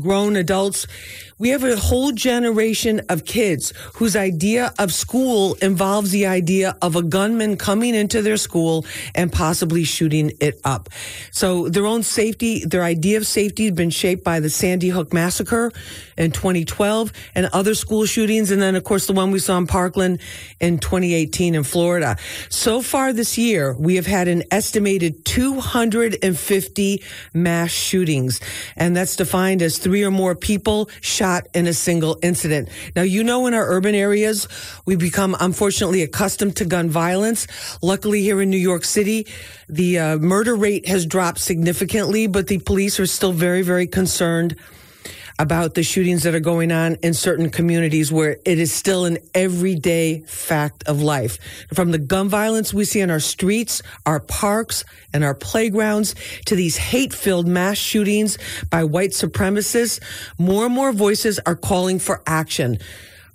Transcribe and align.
grown 0.00 0.36
adults. 0.36 0.86
We 1.42 1.48
have 1.48 1.64
a 1.64 1.74
whole 1.74 2.12
generation 2.12 3.00
of 3.08 3.24
kids 3.24 3.72
whose 3.94 4.14
idea 4.14 4.72
of 4.78 4.94
school 4.94 5.54
involves 5.54 6.12
the 6.12 6.24
idea 6.24 6.76
of 6.80 6.94
a 6.94 7.02
gunman 7.02 7.56
coming 7.56 7.96
into 7.96 8.22
their 8.22 8.36
school 8.36 8.86
and 9.12 9.32
possibly 9.32 9.82
shooting 9.82 10.30
it 10.38 10.60
up. 10.62 10.88
So 11.32 11.68
their 11.68 11.84
own 11.84 12.04
safety, 12.04 12.64
their 12.64 12.84
idea 12.84 13.16
of 13.16 13.26
safety 13.26 13.64
has 13.64 13.74
been 13.74 13.90
shaped 13.90 14.22
by 14.22 14.38
the 14.38 14.50
Sandy 14.50 14.90
Hook 14.90 15.12
massacre 15.12 15.72
in 16.16 16.30
2012 16.30 17.12
and 17.34 17.46
other 17.46 17.74
school 17.74 18.06
shootings. 18.06 18.52
And 18.52 18.62
then, 18.62 18.76
of 18.76 18.84
course, 18.84 19.08
the 19.08 19.12
one 19.12 19.32
we 19.32 19.40
saw 19.40 19.58
in 19.58 19.66
Parkland 19.66 20.20
in 20.60 20.78
2018 20.78 21.56
in 21.56 21.64
Florida. 21.64 22.18
So 22.50 22.82
far 22.82 23.12
this 23.12 23.36
year, 23.36 23.74
we 23.76 23.96
have 23.96 24.06
had 24.06 24.28
an 24.28 24.44
estimated 24.52 25.24
250 25.24 27.02
mass 27.34 27.70
shootings. 27.72 28.40
And 28.76 28.96
that's 28.96 29.16
defined 29.16 29.60
as 29.60 29.78
three 29.78 30.04
or 30.04 30.12
more 30.12 30.36
people 30.36 30.88
shot 31.00 31.31
shot 31.32 31.48
in 31.54 31.66
a 31.66 31.72
single 31.72 32.18
incident. 32.22 32.68
Now, 32.94 33.02
you 33.02 33.24
know, 33.24 33.46
in 33.46 33.54
our 33.54 33.66
urban 33.66 33.94
areas, 33.94 34.48
we 34.84 34.96
become 34.96 35.36
unfortunately 35.40 36.02
accustomed 36.02 36.56
to 36.56 36.64
gun 36.64 36.90
violence. 36.90 37.46
Luckily, 37.82 38.22
here 38.22 38.42
in 38.42 38.50
New 38.50 38.56
York 38.58 38.84
City, 38.84 39.26
the 39.68 39.98
uh, 39.98 40.16
murder 40.18 40.54
rate 40.54 40.88
has 40.88 41.06
dropped 41.06 41.38
significantly, 41.38 42.26
but 42.26 42.48
the 42.48 42.58
police 42.58 43.00
are 43.00 43.06
still 43.06 43.32
very, 43.32 43.62
very 43.62 43.86
concerned 43.86 44.56
about 45.38 45.74
the 45.74 45.82
shootings 45.82 46.22
that 46.22 46.34
are 46.34 46.40
going 46.40 46.72
on 46.72 46.96
in 46.96 47.14
certain 47.14 47.50
communities 47.50 48.12
where 48.12 48.36
it 48.44 48.58
is 48.58 48.72
still 48.72 49.04
an 49.04 49.18
everyday 49.34 50.20
fact 50.20 50.84
of 50.86 51.02
life. 51.02 51.38
From 51.74 51.90
the 51.90 51.98
gun 51.98 52.28
violence 52.28 52.72
we 52.72 52.84
see 52.84 53.00
in 53.00 53.10
our 53.10 53.20
streets, 53.20 53.82
our 54.06 54.20
parks, 54.20 54.84
and 55.12 55.24
our 55.24 55.34
playgrounds 55.34 56.14
to 56.46 56.56
these 56.56 56.76
hate 56.76 57.12
filled 57.12 57.46
mass 57.46 57.78
shootings 57.78 58.38
by 58.70 58.84
white 58.84 59.10
supremacists, 59.10 60.00
more 60.38 60.66
and 60.66 60.74
more 60.74 60.92
voices 60.92 61.38
are 61.46 61.56
calling 61.56 61.98
for 61.98 62.22
action. 62.26 62.78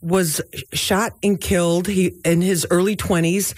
was 0.00 0.40
shot 0.72 1.12
and 1.22 1.38
killed 1.40 1.88
he, 1.88 2.14
in 2.24 2.40
his 2.40 2.66
early 2.70 2.96
20s 2.96 3.52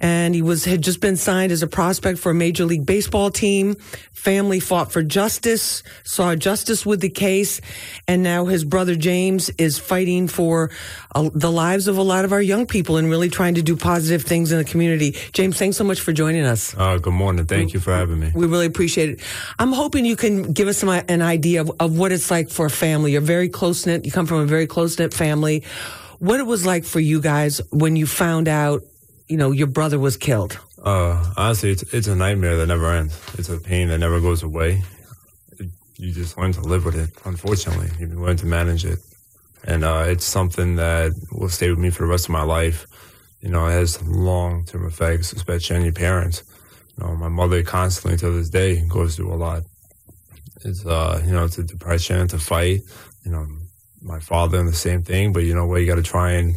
and 0.00 0.34
he 0.34 0.42
was 0.42 0.64
had 0.64 0.82
just 0.82 1.00
been 1.00 1.16
signed 1.16 1.52
as 1.52 1.62
a 1.62 1.66
prospect 1.66 2.18
for 2.18 2.30
a 2.30 2.34
major 2.34 2.64
league 2.64 2.86
baseball 2.86 3.30
team. 3.30 3.76
Family 4.12 4.58
fought 4.58 4.90
for 4.90 5.02
justice, 5.02 5.82
saw 6.02 6.34
justice 6.34 6.84
with 6.84 7.00
the 7.00 7.08
case, 7.08 7.60
and 8.08 8.22
now 8.22 8.46
his 8.46 8.64
brother 8.64 8.96
James 8.96 9.50
is 9.50 9.78
fighting 9.78 10.26
for 10.26 10.70
uh, 11.14 11.30
the 11.32 11.52
lives 11.52 11.86
of 11.86 11.96
a 11.96 12.02
lot 12.02 12.24
of 12.24 12.32
our 12.32 12.42
young 12.42 12.66
people 12.66 12.96
and 12.96 13.08
really 13.08 13.28
trying 13.28 13.54
to 13.54 13.62
do 13.62 13.76
positive 13.76 14.22
things 14.22 14.50
in 14.50 14.58
the 14.58 14.64
community. 14.64 15.14
James, 15.32 15.56
thanks 15.58 15.76
so 15.76 15.84
much 15.84 16.00
for 16.00 16.12
joining 16.12 16.44
us. 16.44 16.74
Uh, 16.76 16.98
good 16.98 17.12
morning. 17.12 17.46
Thank 17.46 17.72
you 17.72 17.80
for 17.80 17.92
having 17.92 18.18
me. 18.18 18.32
We 18.34 18.46
really 18.46 18.66
appreciate 18.66 19.10
it. 19.10 19.20
I'm 19.58 19.72
hoping 19.72 20.04
you 20.04 20.16
can 20.16 20.52
give 20.52 20.66
us 20.66 20.78
some, 20.78 20.88
an 20.88 21.22
idea 21.22 21.60
of, 21.60 21.70
of 21.78 21.96
what 21.96 22.10
it's 22.10 22.30
like 22.30 22.50
for 22.50 22.66
a 22.66 22.70
family. 22.70 23.12
You're 23.12 23.20
very 23.20 23.48
close 23.48 23.86
knit. 23.86 24.04
You 24.04 24.12
come 24.12 24.26
from 24.26 24.38
a 24.38 24.46
very 24.46 24.66
close 24.66 24.98
knit 24.98 25.14
family. 25.14 25.62
What 26.18 26.40
it 26.40 26.46
was 26.46 26.66
like 26.66 26.84
for 26.84 26.98
you 26.98 27.20
guys 27.20 27.60
when 27.70 27.94
you 27.94 28.06
found 28.06 28.48
out 28.48 28.82
you 29.28 29.36
know, 29.36 29.50
your 29.50 29.66
brother 29.66 29.98
was 29.98 30.16
killed? 30.16 30.58
Uh, 30.82 31.32
honestly, 31.36 31.70
it's, 31.70 31.82
it's 31.94 32.06
a 32.06 32.14
nightmare 32.14 32.56
that 32.56 32.66
never 32.66 32.90
ends. 32.92 33.18
It's 33.38 33.48
a 33.48 33.58
pain 33.58 33.88
that 33.88 33.98
never 33.98 34.20
goes 34.20 34.42
away. 34.42 34.82
It, 35.58 35.70
you 35.96 36.12
just 36.12 36.38
learn 36.38 36.52
to 36.52 36.60
live 36.60 36.84
with 36.84 36.96
it, 36.96 37.10
unfortunately. 37.24 37.90
You 37.98 38.06
learn 38.20 38.36
to 38.38 38.46
manage 38.46 38.84
it. 38.84 38.98
And 39.64 39.84
uh, 39.84 40.04
it's 40.06 40.24
something 40.24 40.76
that 40.76 41.12
will 41.32 41.48
stay 41.48 41.70
with 41.70 41.78
me 41.78 41.90
for 41.90 42.04
the 42.04 42.10
rest 42.10 42.26
of 42.26 42.30
my 42.30 42.42
life. 42.42 42.86
You 43.40 43.48
know, 43.48 43.66
it 43.66 43.72
has 43.72 44.00
long 44.02 44.64
term 44.64 44.86
effects, 44.86 45.32
especially 45.32 45.76
on 45.76 45.82
your 45.82 45.92
parents. 45.92 46.44
You 46.96 47.04
know, 47.04 47.16
my 47.16 47.28
mother 47.28 47.62
constantly 47.62 48.16
to 48.18 48.30
this 48.30 48.48
day 48.48 48.86
goes 48.86 49.16
through 49.16 49.32
a 49.32 49.36
lot. 49.36 49.62
It's, 50.64 50.86
uh, 50.86 51.22
you 51.24 51.32
know, 51.32 51.44
it's 51.44 51.58
a 51.58 51.64
depression, 51.64 52.20
it's 52.20 52.32
a 52.32 52.38
fight. 52.38 52.80
You 53.24 53.32
know, 53.32 53.46
my 54.02 54.20
father 54.20 54.58
and 54.58 54.68
the 54.68 54.74
same 54.74 55.02
thing, 55.02 55.32
but 55.32 55.42
you 55.42 55.54
know 55.54 55.66
what, 55.66 55.80
you 55.80 55.86
got 55.86 55.96
to 55.96 56.02
try 56.02 56.32
and 56.32 56.56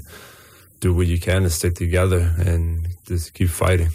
do 0.80 0.94
what 0.94 1.08
you 1.08 1.20
can 1.20 1.44
to 1.44 1.50
stick 1.50 1.76
together 1.76 2.34
and 2.40 2.88
just 3.06 3.34
keep 3.34 3.50
fighting. 3.50 3.90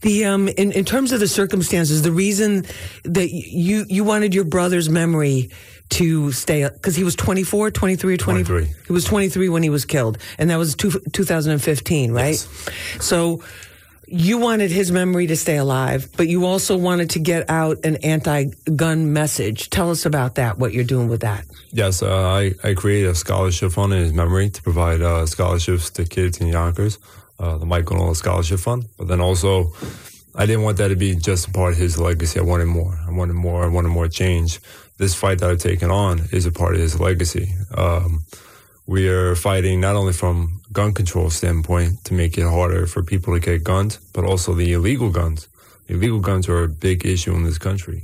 The 0.00 0.24
um, 0.24 0.48
in, 0.48 0.72
in 0.72 0.84
terms 0.84 1.12
of 1.12 1.20
the 1.20 1.28
circumstances, 1.28 2.02
the 2.02 2.12
reason 2.12 2.66
that 3.04 3.30
you 3.30 3.84
you 3.88 4.02
wanted 4.02 4.34
your 4.34 4.44
brother's 4.44 4.88
memory 4.88 5.50
to 5.90 6.32
stay 6.32 6.68
because 6.68 6.96
he 6.96 7.04
was 7.04 7.16
24 7.16 7.70
23 7.70 8.14
or 8.14 8.16
20, 8.18 8.44
23 8.44 8.74
he 8.86 8.92
was 8.92 9.04
23 9.04 9.48
when 9.48 9.62
he 9.62 9.70
was 9.70 9.86
killed 9.86 10.18
and 10.36 10.50
that 10.50 10.56
was 10.56 10.74
two, 10.74 10.90
2015 10.90 12.12
right 12.12 12.26
yes. 12.26 12.68
so 13.00 13.42
you 14.10 14.38
wanted 14.38 14.70
his 14.70 14.90
memory 14.90 15.26
to 15.26 15.36
stay 15.36 15.56
alive, 15.56 16.08
but 16.16 16.28
you 16.28 16.46
also 16.46 16.76
wanted 16.76 17.10
to 17.10 17.18
get 17.18 17.48
out 17.50 17.78
an 17.84 17.96
anti-gun 17.96 19.12
message. 19.12 19.70
Tell 19.70 19.90
us 19.90 20.06
about 20.06 20.36
that. 20.36 20.58
What 20.58 20.72
you're 20.72 20.84
doing 20.84 21.08
with 21.08 21.20
that? 21.20 21.44
Yes, 21.72 22.02
uh, 22.02 22.08
I 22.08 22.54
I 22.64 22.74
created 22.74 23.10
a 23.10 23.14
scholarship 23.14 23.72
fund 23.72 23.92
in 23.92 24.00
his 24.00 24.12
memory 24.12 24.50
to 24.50 24.62
provide 24.62 25.02
uh, 25.02 25.26
scholarships 25.26 25.90
to 25.90 26.04
kids 26.04 26.40
in 26.40 26.48
Yonkers, 26.48 26.98
uh, 27.38 27.58
the 27.58 27.66
Michael 27.66 27.96
Nolan 27.96 28.14
Scholarship 28.14 28.60
Fund. 28.60 28.86
But 28.96 29.08
then 29.08 29.20
also, 29.20 29.72
I 30.34 30.46
didn't 30.46 30.62
want 30.62 30.78
that 30.78 30.88
to 30.88 30.96
be 30.96 31.14
just 31.14 31.48
a 31.48 31.50
part 31.50 31.72
of 31.74 31.78
his 31.78 31.98
legacy. 31.98 32.40
I 32.40 32.42
wanted 32.42 32.66
more. 32.66 32.98
I 33.06 33.10
wanted 33.10 33.34
more. 33.34 33.64
I 33.64 33.68
wanted 33.68 33.90
more 33.90 34.08
change. 34.08 34.60
This 34.96 35.14
fight 35.14 35.38
that 35.40 35.50
I've 35.50 35.58
taken 35.58 35.90
on 35.90 36.22
is 36.32 36.46
a 36.46 36.52
part 36.52 36.74
of 36.74 36.80
his 36.80 36.98
legacy. 36.98 37.54
Um, 37.76 38.24
we 38.88 39.06
are 39.06 39.36
fighting 39.36 39.80
not 39.82 39.96
only 39.96 40.14
from 40.14 40.62
gun 40.72 40.94
control 40.94 41.28
standpoint 41.28 42.02
to 42.04 42.14
make 42.14 42.38
it 42.38 42.44
harder 42.44 42.86
for 42.86 43.02
people 43.02 43.34
to 43.34 43.38
get 43.38 43.62
guns, 43.62 43.98
but 44.14 44.24
also 44.24 44.54
the 44.54 44.72
illegal 44.72 45.10
guns. 45.10 45.46
Illegal 45.88 46.20
guns 46.20 46.48
are 46.48 46.64
a 46.64 46.68
big 46.68 47.04
issue 47.04 47.34
in 47.34 47.44
this 47.44 47.58
country. 47.58 48.02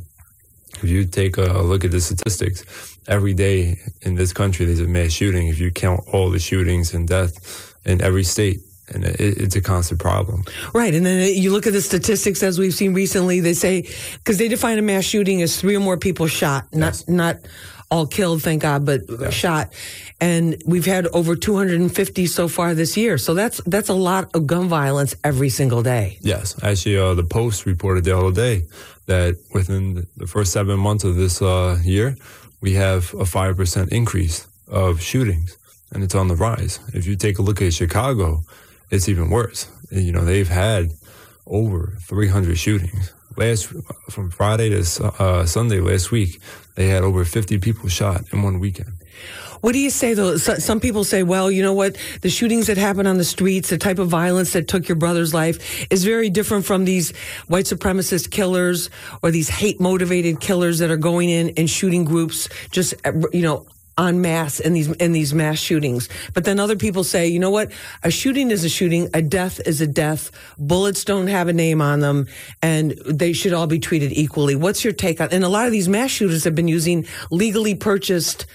If 0.83 0.91
you 0.91 1.07
take 1.07 1.39
a 1.39 1.63
look 1.63 1.87
at 1.87 1.91
the 1.91 2.03
statistics, 2.03 2.99
every 3.09 3.33
day 3.33 3.79
in 4.03 4.15
this 4.17 4.35
country 4.35 4.67
there's 4.67 4.81
a 4.81 4.87
mass 4.87 5.13
shooting. 5.13 5.49
If 5.49 5.59
you 5.59 5.71
count 5.71 6.03
all 6.13 6.29
the 6.29 6.39
shootings 6.39 6.93
and 6.93 7.09
death 7.09 7.75
in 7.87 8.03
every 8.03 8.25
state, 8.25 8.61
and 8.93 9.07
it, 9.07 9.19
it's 9.19 9.57
a 9.57 9.63
constant 9.63 10.01
problem. 10.01 10.45
Right, 10.75 10.95
and 10.95 11.07
then 11.07 11.35
you 11.35 11.51
look 11.51 11.67
at 11.67 11.73
the 11.73 11.81
statistics 11.81 12.43
as 12.43 12.59
we've 12.59 12.75
seen 12.75 12.93
recently. 12.93 13.41
They 13.41 13.55
say 13.55 13.89
because 14.19 14.37
they 14.37 14.49
define 14.49 14.77
a 14.77 14.83
mass 14.83 15.05
shooting 15.05 15.41
as 15.41 15.59
three 15.59 15.75
or 15.75 15.81
more 15.81 15.97
people 15.97 16.27
shot, 16.27 16.67
not 16.75 16.93
yes. 16.93 17.09
not 17.09 17.37
all 17.95 18.07
killed, 18.09 18.43
thank 18.43 18.63
God, 18.63 18.85
but 18.85 19.03
yeah. 19.09 19.31
shot. 19.31 19.73
And 20.21 20.61
we've 20.67 20.85
had 20.85 21.07
over 21.09 21.37
250 21.37 22.27
so 22.27 22.49
far 22.49 22.75
this 22.75 22.97
year. 22.97 23.19
So 23.19 23.35
that's 23.35 23.61
that's 23.67 23.89
a 23.89 23.95
lot 23.95 24.35
of 24.35 24.49
gun 24.49 24.69
violence 24.69 25.15
every 25.23 25.49
single 25.49 25.83
day. 25.83 26.19
Yes, 26.21 26.57
actually, 26.63 26.99
uh, 26.99 27.15
the 27.15 27.23
Post 27.23 27.67
reported 27.67 28.05
the 28.05 28.17
other 28.19 28.33
day 28.33 28.65
that 29.07 29.37
within 29.53 30.07
the 30.17 30.27
first 30.27 30.53
seven 30.53 30.81
months 30.81 31.05
of 31.05 31.15
this 31.15 31.41
uh, 31.41 31.79
year, 31.85 32.17
we 32.61 32.75
have 32.75 33.15
a 33.15 33.25
five 33.25 33.57
percent 33.57 33.93
increase 33.93 34.49
of 34.67 35.01
shootings, 35.01 35.57
and 35.93 36.03
it's 36.03 36.17
on 36.17 36.27
the 36.27 36.37
rise. 36.37 36.81
If 36.95 37.07
you 37.07 37.15
take 37.15 37.39
a 37.39 37.43
look 37.43 37.63
at 37.63 37.75
Chicago, 37.75 38.43
it's 38.91 39.09
even 39.09 39.31
worse. 39.31 39.71
You 39.91 40.11
know, 40.11 40.25
they've 40.25 40.49
had 40.49 40.91
over 41.47 41.97
300 42.01 42.59
shootings 42.59 43.13
last 43.37 43.73
from 44.11 44.31
Friday 44.31 44.71
to 44.71 45.05
uh, 45.19 45.47
Sunday 45.47 45.81
last 45.81 46.11
week, 46.11 46.41
they 46.75 46.89
had 46.89 47.03
over 47.03 47.25
50 47.25 47.59
people 47.59 47.89
shot 47.89 48.23
in 48.33 48.43
one 48.43 48.59
weekend. 48.59 48.93
What 49.61 49.73
do 49.73 49.79
you 49.79 49.89
say 49.89 50.13
though? 50.13 50.37
Some 50.37 50.79
people 50.79 51.05
say, 51.05 51.23
well, 51.23 51.51
you 51.51 51.63
know 51.63 51.73
what? 51.73 51.97
The 52.21 52.29
shootings 52.29 52.67
that 52.67 52.77
happen 52.77 53.07
on 53.07 53.17
the 53.17 53.25
streets, 53.25 53.71
the 53.71 53.79
type 53.79 53.99
of 53.99 54.09
violence 54.09 54.53
that 54.53 54.69
took 54.69 54.89
your 54.89 54.97
brother's 54.97 55.33
life 55.33 55.91
is 55.91 56.05
very 56.05 56.29
different 56.29 56.67
from 56.67 56.85
these 56.85 57.17
white 57.49 57.65
supremacist 57.65 58.31
killers 58.31 58.91
or 59.23 59.31
these 59.31 59.49
hate 59.49 59.81
motivated 59.81 60.39
killers 60.41 60.81
that 60.81 60.91
are 60.91 60.99
going 60.99 61.31
in 61.31 61.55
and 61.57 61.71
shooting 61.71 62.05
groups 62.05 62.51
just, 62.73 62.93
you 63.33 63.41
know, 63.41 63.67
en 63.99 64.21
mass 64.21 64.61
in 64.61 64.73
these 64.73 64.91
in 64.93 65.13
these 65.13 65.35
mass 65.35 65.59
shootings. 65.59 66.09
But 66.33 66.45
then 66.45 66.59
other 66.59 66.77
people 66.77 67.05
say, 67.05 67.27
you 67.29 67.39
know 67.39 67.51
what? 67.51 67.71
A 68.03 68.11
shooting 68.11 68.51
is 68.51 68.65
a 68.65 68.69
shooting, 68.69 69.09
a 69.15 69.23
death 69.23 69.61
is 69.67 69.81
a 69.81 69.87
death. 69.87 70.31
Bullets 70.59 71.05
don't 71.05 71.29
have 71.29 71.49
a 71.49 71.53
name 71.53 71.81
on 71.81 72.01
them 72.01 72.27
and 72.63 72.93
they 73.07 73.33
should 73.33 73.53
all 73.53 73.67
be 73.67 73.79
treated 73.79 74.13
equally. 74.13 74.57
What's 74.57 74.85
your 74.85 74.93
take 74.93 75.21
on 75.21 75.29
and 75.31 75.45
a 75.45 75.49
lot 75.49 75.67
of 75.67 75.73
these 75.73 75.89
mass 75.89 76.11
shooters 76.11 76.45
have 76.45 76.55
been 76.55 76.69
using 76.69 77.07
legally 77.31 77.75
purchased 77.75 78.47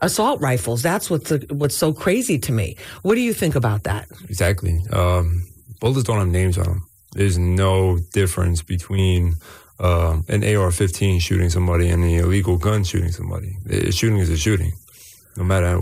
assault 0.00 0.40
rifles. 0.40 0.82
That's 0.82 1.10
what's 1.10 1.30
the, 1.30 1.44
what's 1.50 1.76
so 1.76 1.92
crazy 1.92 2.38
to 2.40 2.52
me. 2.52 2.76
What 3.02 3.14
do 3.16 3.20
you 3.20 3.32
think 3.32 3.54
about 3.54 3.84
that? 3.84 4.08
Exactly. 4.28 4.80
Um, 4.92 5.46
bullets 5.80 6.04
don't 6.04 6.18
have 6.18 6.28
names 6.28 6.56
on 6.58 6.64
them. 6.64 6.88
There's 7.12 7.38
no 7.38 7.98
difference 8.12 8.62
between 8.62 9.34
uh, 9.80 10.20
an 10.28 10.44
AR-15 10.44 11.20
shooting 11.20 11.50
somebody 11.50 11.88
and 11.88 12.04
an 12.04 12.10
illegal 12.10 12.58
gun 12.58 12.84
shooting 12.84 13.10
somebody. 13.10 13.56
A 13.70 13.90
shooting 13.90 14.18
is 14.18 14.30
a 14.30 14.36
shooting 14.36 14.72
no 15.38 15.44
matter 15.44 15.78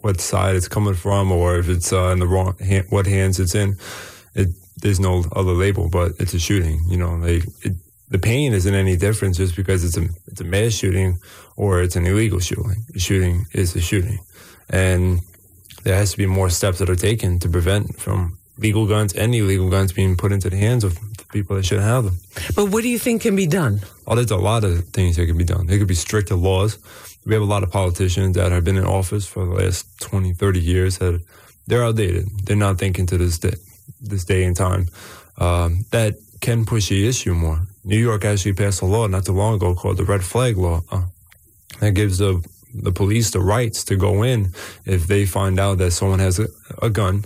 what 0.00 0.20
side 0.20 0.54
it's 0.54 0.68
coming 0.68 0.94
from 0.94 1.32
or 1.32 1.58
if 1.58 1.68
it's 1.68 1.92
uh, 1.92 2.08
in 2.08 2.18
the 2.18 2.26
wrong 2.26 2.56
hand, 2.58 2.86
what 2.90 3.06
hands 3.06 3.40
it's 3.40 3.54
in. 3.54 3.76
It, 4.34 4.48
there's 4.76 5.00
no 5.00 5.24
other 5.34 5.52
label, 5.52 5.88
but 5.88 6.12
it's 6.18 6.34
a 6.34 6.38
shooting. 6.38 6.80
You 6.88 6.98
know, 6.98 7.20
they, 7.20 7.36
it, 7.62 7.72
the 8.08 8.18
pain 8.18 8.52
isn't 8.52 8.74
any 8.74 8.96
different 8.96 9.34
just 9.36 9.56
because 9.56 9.84
it's 9.84 9.96
a 9.96 10.08
it's 10.26 10.40
a 10.40 10.44
mass 10.44 10.72
shooting 10.72 11.18
or 11.56 11.82
it's 11.82 11.96
an 11.96 12.06
illegal 12.06 12.38
shooting. 12.38 12.84
A 12.94 12.98
shooting 12.98 13.46
is 13.52 13.74
a 13.74 13.80
shooting, 13.80 14.18
and 14.70 15.20
there 15.82 15.96
has 15.96 16.12
to 16.12 16.18
be 16.18 16.26
more 16.26 16.50
steps 16.50 16.78
that 16.78 16.90
are 16.90 16.96
taken 16.96 17.38
to 17.40 17.48
prevent 17.48 17.98
from 17.98 18.38
legal 18.58 18.86
guns 18.86 19.12
and 19.14 19.34
illegal 19.34 19.70
guns 19.70 19.92
being 19.92 20.16
put 20.16 20.32
into 20.32 20.50
the 20.50 20.56
hands 20.56 20.84
of 20.84 20.94
the 21.16 21.24
people 21.32 21.56
that 21.56 21.64
shouldn't 21.64 21.86
have 21.86 22.04
them. 22.04 22.18
But 22.54 22.70
what 22.70 22.82
do 22.82 22.88
you 22.88 22.98
think 22.98 23.22
can 23.22 23.36
be 23.36 23.46
done? 23.46 23.80
Oh, 24.06 24.14
there's 24.14 24.30
a 24.30 24.36
lot 24.36 24.64
of 24.64 24.88
things 24.90 25.16
that 25.16 25.26
can 25.26 25.36
be 25.36 25.44
done. 25.44 25.66
There 25.66 25.78
could 25.78 25.88
be 25.88 25.94
stricter 25.94 26.36
laws 26.36 26.78
we 27.26 27.34
have 27.34 27.42
a 27.42 27.46
lot 27.46 27.64
of 27.64 27.70
politicians 27.70 28.36
that 28.36 28.52
have 28.52 28.64
been 28.64 28.76
in 28.76 28.86
office 28.86 29.26
for 29.26 29.44
the 29.44 29.52
last 29.52 30.00
20, 30.00 30.32
30 30.32 30.60
years 30.60 30.98
that 30.98 31.20
they're 31.66 31.82
outdated. 31.82 32.28
They're 32.44 32.56
not 32.56 32.78
thinking 32.78 33.06
to 33.06 33.18
this 33.18 33.38
day, 33.38 33.54
this 34.00 34.24
day 34.24 34.44
and 34.44 34.56
time. 34.56 34.86
Um, 35.36 35.84
that 35.90 36.14
can 36.40 36.64
push 36.64 36.88
the 36.88 37.06
issue 37.06 37.34
more. 37.34 37.66
New 37.84 37.98
York 37.98 38.24
actually 38.24 38.52
passed 38.52 38.80
a 38.80 38.86
law 38.86 39.08
not 39.08 39.26
too 39.26 39.32
long 39.32 39.54
ago 39.54 39.74
called 39.74 39.96
the 39.96 40.04
red 40.04 40.22
flag 40.22 40.56
law. 40.56 40.82
Uh, 40.90 41.06
that 41.80 41.92
gives 41.92 42.18
the 42.18 42.46
the 42.74 42.92
police 42.92 43.30
the 43.30 43.40
rights 43.40 43.84
to 43.84 43.96
go 43.96 44.22
in 44.22 44.52
if 44.84 45.06
they 45.06 45.24
find 45.24 45.58
out 45.58 45.78
that 45.78 45.92
someone 45.92 46.18
has 46.18 46.38
a, 46.38 46.46
a 46.82 46.90
gun 46.90 47.24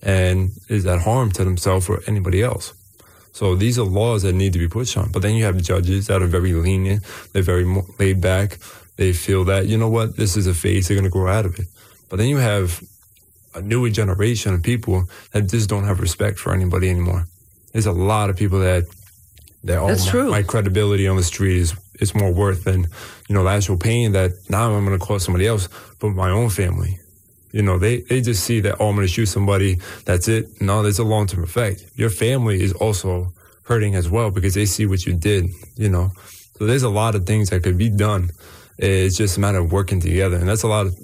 and 0.00 0.50
is 0.68 0.86
at 0.86 1.00
harm 1.00 1.30
to 1.32 1.44
themselves 1.44 1.88
or 1.88 2.00
anybody 2.06 2.40
else. 2.40 2.72
So 3.32 3.56
these 3.56 3.78
are 3.80 3.84
laws 3.84 4.22
that 4.22 4.34
need 4.34 4.52
to 4.52 4.60
be 4.60 4.68
pushed 4.68 4.96
on. 4.96 5.10
But 5.10 5.22
then 5.22 5.34
you 5.34 5.44
have 5.44 5.60
judges 5.60 6.06
that 6.06 6.22
are 6.22 6.26
very 6.26 6.52
lenient. 6.52 7.02
They're 7.32 7.42
very 7.42 7.64
laid 7.98 8.20
back 8.20 8.58
they 9.02 9.12
feel 9.12 9.44
that, 9.44 9.66
you 9.66 9.76
know 9.76 9.88
what, 9.88 10.16
this 10.16 10.36
is 10.36 10.46
a 10.46 10.54
phase, 10.54 10.86
they're 10.86 10.94
going 10.94 11.04
to 11.04 11.10
grow 11.10 11.30
out 11.30 11.44
of 11.44 11.58
it. 11.58 11.66
But 12.08 12.16
then 12.18 12.28
you 12.28 12.36
have 12.36 12.80
a 13.54 13.60
newer 13.60 13.90
generation 13.90 14.54
of 14.54 14.62
people 14.62 15.04
that 15.32 15.42
just 15.48 15.68
don't 15.68 15.84
have 15.84 16.00
respect 16.00 16.38
for 16.38 16.54
anybody 16.54 16.88
anymore. 16.88 17.26
There's 17.72 17.86
a 17.86 17.92
lot 17.92 18.30
of 18.30 18.36
people 18.36 18.60
that, 18.60 18.84
that 19.64 19.78
oh, 19.78 19.88
That's 19.88 20.06
my, 20.06 20.10
true. 20.10 20.30
my 20.30 20.42
credibility 20.42 21.08
on 21.08 21.16
the 21.16 21.24
street 21.24 21.58
is, 21.58 21.74
is 22.00 22.14
more 22.14 22.32
worth 22.32 22.64
than, 22.64 22.86
you 23.28 23.34
know, 23.34 23.42
the 23.42 23.50
actual 23.50 23.76
pain 23.76 24.12
that 24.12 24.30
now 24.48 24.72
I'm 24.72 24.84
going 24.86 24.98
to 24.98 25.04
cause 25.04 25.24
somebody 25.24 25.46
else, 25.46 25.68
but 25.98 26.10
my 26.10 26.30
own 26.30 26.48
family. 26.48 26.98
You 27.50 27.62
know, 27.62 27.78
they, 27.78 28.00
they 28.02 28.20
just 28.20 28.44
see 28.44 28.60
that, 28.60 28.76
oh, 28.78 28.88
I'm 28.88 28.94
going 28.94 29.06
to 29.06 29.12
shoot 29.12 29.26
somebody. 29.26 29.78
That's 30.04 30.28
it. 30.28 30.46
No, 30.60 30.82
there's 30.82 31.00
a 31.00 31.04
long 31.04 31.26
term 31.26 31.42
effect. 31.42 31.84
Your 31.96 32.08
family 32.08 32.62
is 32.62 32.72
also 32.72 33.32
hurting 33.64 33.94
as 33.94 34.08
well 34.08 34.30
because 34.30 34.54
they 34.54 34.64
see 34.64 34.86
what 34.86 35.04
you 35.04 35.14
did, 35.14 35.50
you 35.76 35.88
know. 35.88 36.12
So 36.56 36.66
there's 36.66 36.82
a 36.82 36.88
lot 36.88 37.14
of 37.14 37.26
things 37.26 37.50
that 37.50 37.62
could 37.62 37.76
be 37.76 37.90
done 37.90 38.30
it's 38.82 39.16
just 39.16 39.36
a 39.36 39.40
matter 39.40 39.58
of 39.58 39.72
working 39.72 40.00
together, 40.00 40.36
and 40.36 40.48
that's 40.48 40.62
a 40.62 40.68
lot 40.68 40.86
of 40.86 40.98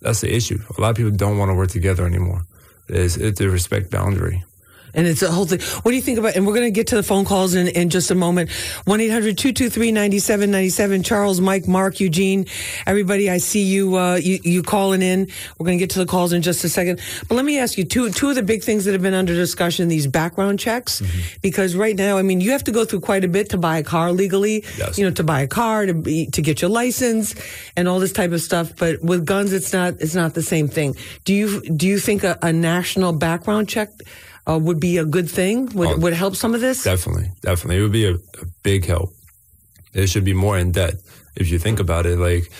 that's 0.00 0.20
the 0.20 0.34
issue. 0.34 0.58
A 0.76 0.80
lot 0.80 0.90
of 0.90 0.96
people 0.96 1.12
don't 1.12 1.38
want 1.38 1.50
to 1.50 1.54
work 1.54 1.70
together 1.70 2.04
anymore. 2.04 2.42
It's 2.88 3.40
a 3.40 3.48
respect 3.48 3.90
boundary. 3.90 4.44
And 4.94 5.06
it's 5.06 5.22
a 5.22 5.30
whole 5.30 5.46
thing. 5.46 5.60
What 5.82 5.90
do 5.90 5.96
you 5.96 6.02
think 6.02 6.18
about, 6.18 6.36
and 6.36 6.46
we're 6.46 6.54
going 6.54 6.66
to 6.66 6.70
get 6.70 6.86
to 6.88 6.96
the 6.96 7.02
phone 7.02 7.24
calls 7.24 7.54
in, 7.54 7.68
in 7.68 7.90
just 7.90 8.10
a 8.10 8.14
moment. 8.14 8.50
1-800-223-9797. 8.86 11.04
Charles, 11.04 11.40
Mike, 11.40 11.66
Mark, 11.66 12.00
Eugene, 12.00 12.46
everybody, 12.86 13.30
I 13.30 13.38
see 13.38 13.62
you, 13.62 13.96
uh, 13.96 14.16
you, 14.16 14.38
you 14.42 14.62
calling 14.62 15.02
in. 15.02 15.28
We're 15.58 15.66
going 15.66 15.78
to 15.78 15.82
get 15.82 15.90
to 15.90 15.98
the 15.98 16.06
calls 16.06 16.32
in 16.32 16.42
just 16.42 16.64
a 16.64 16.68
second. 16.68 17.00
But 17.28 17.34
let 17.34 17.44
me 17.44 17.58
ask 17.58 17.76
you 17.78 17.84
two, 17.84 18.10
two 18.10 18.28
of 18.30 18.34
the 18.36 18.42
big 18.42 18.62
things 18.62 18.84
that 18.84 18.92
have 18.92 19.02
been 19.02 19.14
under 19.14 19.34
discussion, 19.34 19.88
these 19.88 20.06
background 20.06 20.58
checks, 20.58 20.84
Mm-hmm. 20.94 21.38
because 21.42 21.74
right 21.74 21.96
now, 21.96 22.18
I 22.18 22.22
mean, 22.22 22.40
you 22.40 22.52
have 22.52 22.62
to 22.64 22.72
go 22.72 22.84
through 22.84 23.00
quite 23.00 23.24
a 23.24 23.28
bit 23.28 23.50
to 23.50 23.58
buy 23.58 23.78
a 23.78 23.82
car 23.82 24.12
legally, 24.12 24.64
Yes. 24.78 24.96
you 24.98 25.04
know, 25.04 25.10
to 25.12 25.24
buy 25.24 25.40
a 25.42 25.48
car, 25.48 25.86
to 25.86 25.94
be, 25.94 26.26
to 26.26 26.40
get 26.42 26.62
your 26.62 26.70
license 26.70 27.34
and 27.76 27.88
all 27.88 27.98
this 27.98 28.12
type 28.12 28.30
of 28.32 28.40
stuff. 28.40 28.76
But 28.76 29.02
with 29.02 29.26
guns, 29.26 29.52
it's 29.52 29.72
not, 29.72 29.94
it's 30.00 30.14
not 30.14 30.34
the 30.34 30.42
same 30.42 30.68
thing. 30.68 30.94
Do 31.24 31.34
you, 31.34 31.60
do 31.62 31.86
you 31.88 31.98
think 31.98 32.22
a, 32.22 32.38
a 32.42 32.52
national 32.52 33.12
background 33.12 33.68
check 33.68 33.90
uh, 34.46 34.58
would 34.58 34.80
be 34.80 34.98
a 34.98 35.04
good 35.04 35.30
thing? 35.30 35.66
Would, 35.74 35.88
Oh, 35.88 35.96
would 35.98 36.12
help 36.12 36.36
some 36.36 36.54
of 36.54 36.60
this? 36.60 36.82
Definitely, 36.84 37.30
definitely. 37.42 37.78
It 37.78 37.82
would 37.82 37.92
be 37.92 38.06
a, 38.06 38.14
a 38.14 38.46
big 38.62 38.84
help. 38.86 39.10
It 39.94 40.08
should 40.08 40.24
be 40.24 40.34
more 40.34 40.58
in 40.58 40.72
debt 40.72 40.94
If 41.36 41.50
you 41.50 41.58
think 41.58 41.80
about 41.80 42.04
it, 42.06 42.18
like 42.18 42.50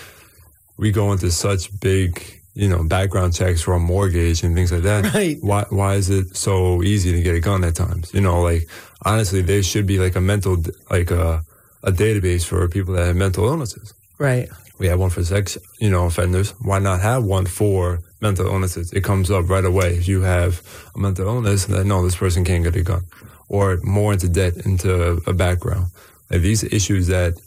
we 0.77 0.91
go 0.91 1.11
into 1.11 1.31
such 1.31 1.69
big, 1.79 2.21
you 2.53 2.67
know, 2.69 2.83
background 2.83 3.33
checks 3.33 3.61
for 3.61 3.73
a 3.73 3.79
mortgage 3.79 4.43
and 4.43 4.55
things 4.55 4.71
like 4.71 4.83
that. 4.83 5.13
Right. 5.13 5.37
Why 5.41 5.65
why 5.69 5.95
is 5.95 6.09
it 6.09 6.35
so 6.35 6.81
easy 6.83 7.11
to 7.13 7.21
get 7.21 7.35
a 7.35 7.39
gun 7.39 7.63
at 7.63 7.75
times? 7.75 8.13
You 8.13 8.21
know, 8.21 8.41
like 8.41 8.67
honestly, 9.03 9.41
there 9.41 9.63
should 9.63 9.85
be 9.87 9.99
like 9.99 10.15
a 10.17 10.21
mental 10.21 10.57
like 10.89 11.11
a 11.11 11.43
a 11.83 11.91
database 11.91 12.43
for 12.45 12.67
people 12.67 12.93
that 12.95 13.05
have 13.05 13.15
mental 13.15 13.45
illnesses. 13.47 13.93
Right. 14.19 14.49
We 14.77 14.87
have 14.87 14.99
one 14.99 15.09
for 15.09 15.23
sex, 15.23 15.57
you 15.79 15.89
know, 15.89 16.05
offenders. 16.05 16.51
Why 16.61 16.79
not 16.79 17.01
have 17.01 17.23
one 17.23 17.45
for 17.45 18.01
mental 18.21 18.47
illnesses? 18.47 18.91
It 18.91 19.03
comes 19.03 19.31
up 19.31 19.49
right 19.49 19.63
away. 19.63 19.95
If 19.95 20.07
you 20.07 20.21
have 20.21 20.61
a 20.95 20.99
mental 20.99 21.27
illness, 21.27 21.65
then 21.65 21.87
no, 21.87 22.03
this 22.03 22.17
person 22.17 22.43
can't 22.43 22.63
get 22.63 22.75
a 22.75 22.83
gun. 22.83 23.05
Or 23.47 23.79
more 23.83 24.13
into 24.13 24.27
debt, 24.27 24.57
into 24.65 25.21
a 25.25 25.33
background. 25.33 25.87
Like 26.29 26.41
these 26.41 26.63
issues 26.63 27.07
that 27.07 27.39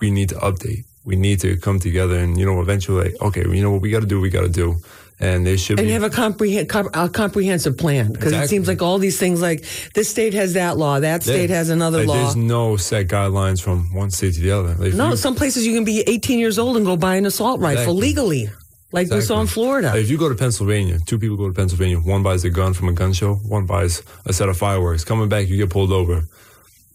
we 0.00 0.10
need 0.10 0.30
to 0.30 0.36
update. 0.36 0.84
We 1.10 1.16
need 1.16 1.40
to 1.40 1.56
come 1.56 1.80
together 1.80 2.16
and, 2.16 2.38
you 2.38 2.46
know, 2.46 2.60
eventually, 2.60 3.16
okay, 3.20 3.40
you 3.42 3.62
know 3.64 3.72
what 3.72 3.80
we 3.82 3.90
got 3.90 3.98
to 4.00 4.06
do, 4.06 4.20
we 4.20 4.30
got 4.30 4.42
to 4.42 4.48
do. 4.48 4.76
And 5.18 5.44
they 5.44 5.56
should 5.56 5.80
And 5.80 5.88
be. 5.88 5.92
have 5.92 6.04
a, 6.04 6.08
comprehen- 6.08 6.68
com- 6.68 6.88
a 6.94 7.08
comprehensive 7.08 7.76
plan 7.76 8.12
because 8.12 8.32
it 8.32 8.48
seems 8.48 8.68
like 8.68 8.80
all 8.80 8.98
these 8.98 9.18
things, 9.18 9.42
like 9.42 9.64
this 9.92 10.08
state 10.08 10.34
has 10.34 10.52
that 10.54 10.78
law, 10.78 11.00
that 11.00 11.24
state 11.24 11.50
Yeah. 11.50 11.56
has 11.56 11.68
another 11.68 11.98
Like, 11.98 12.06
law. 12.08 12.14
There's 12.14 12.36
no 12.36 12.76
set 12.76 13.08
guidelines 13.08 13.60
from 13.60 13.92
one 13.92 14.10
state 14.12 14.34
to 14.34 14.40
the 14.40 14.52
other. 14.52 14.76
Like, 14.78 14.94
No, 14.94 15.10
you- 15.10 15.16
some 15.16 15.34
places 15.34 15.66
you 15.66 15.74
can 15.74 15.84
be 15.84 16.04
18 16.06 16.38
years 16.38 16.60
old 16.60 16.76
and 16.76 16.86
go 16.86 16.96
buy 16.96 17.16
an 17.16 17.26
assault 17.26 17.58
rifle 17.60 17.82
Exactly. 17.98 18.00
legally, 18.08 18.50
like 18.92 19.10
we 19.10 19.20
saw 19.20 19.40
in 19.40 19.48
Florida. 19.48 19.92
If 19.96 20.08
you 20.10 20.16
go 20.16 20.28
to 20.28 20.34
Pennsylvania, 20.36 21.00
two 21.04 21.18
people 21.18 21.36
go 21.36 21.48
to 21.48 21.54
Pennsylvania. 21.54 21.98
One 21.98 22.22
buys 22.22 22.44
a 22.44 22.50
gun 22.50 22.72
from 22.72 22.88
a 22.88 22.92
gun 22.92 23.12
show. 23.12 23.34
One 23.34 23.66
buys 23.66 24.02
a 24.26 24.32
set 24.32 24.48
of 24.48 24.56
fireworks. 24.56 25.02
Coming 25.04 25.28
back, 25.28 25.48
you 25.48 25.56
get 25.56 25.70
pulled 25.70 25.92
over. 25.92 26.22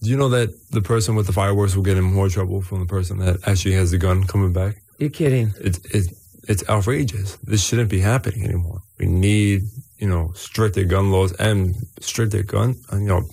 Do 0.01 0.09
you 0.09 0.17
know 0.17 0.29
that 0.29 0.49
the 0.71 0.81
person 0.81 1.15
with 1.15 1.25
the 1.27 1.33
fireworks 1.33 1.75
will 1.75 1.83
get 1.83 1.97
in 1.97 2.03
more 2.03 2.29
trouble 2.29 2.61
from 2.61 2.79
the 2.79 2.85
person 2.85 3.17
that 3.19 3.37
actually 3.47 3.73
has 3.75 3.91
the 3.91 3.97
gun 3.97 4.25
coming 4.25 4.53
back? 4.53 4.75
You're 4.99 5.09
kidding. 5.09 5.53
It's 5.59 5.79
it, 5.85 6.13
it's 6.47 6.67
outrageous. 6.69 7.37
This 7.37 7.63
shouldn't 7.65 7.89
be 7.89 7.99
happening 8.01 8.43
anymore. 8.45 8.81
We 8.99 9.07
need 9.07 9.63
you 9.97 10.07
know 10.07 10.31
stricter 10.35 10.83
gun 10.83 11.11
laws 11.11 11.31
and 11.33 11.75
stricter 12.01 12.43
gun 12.43 12.75
uh, 12.91 12.97
you 12.97 13.07
know 13.07 13.23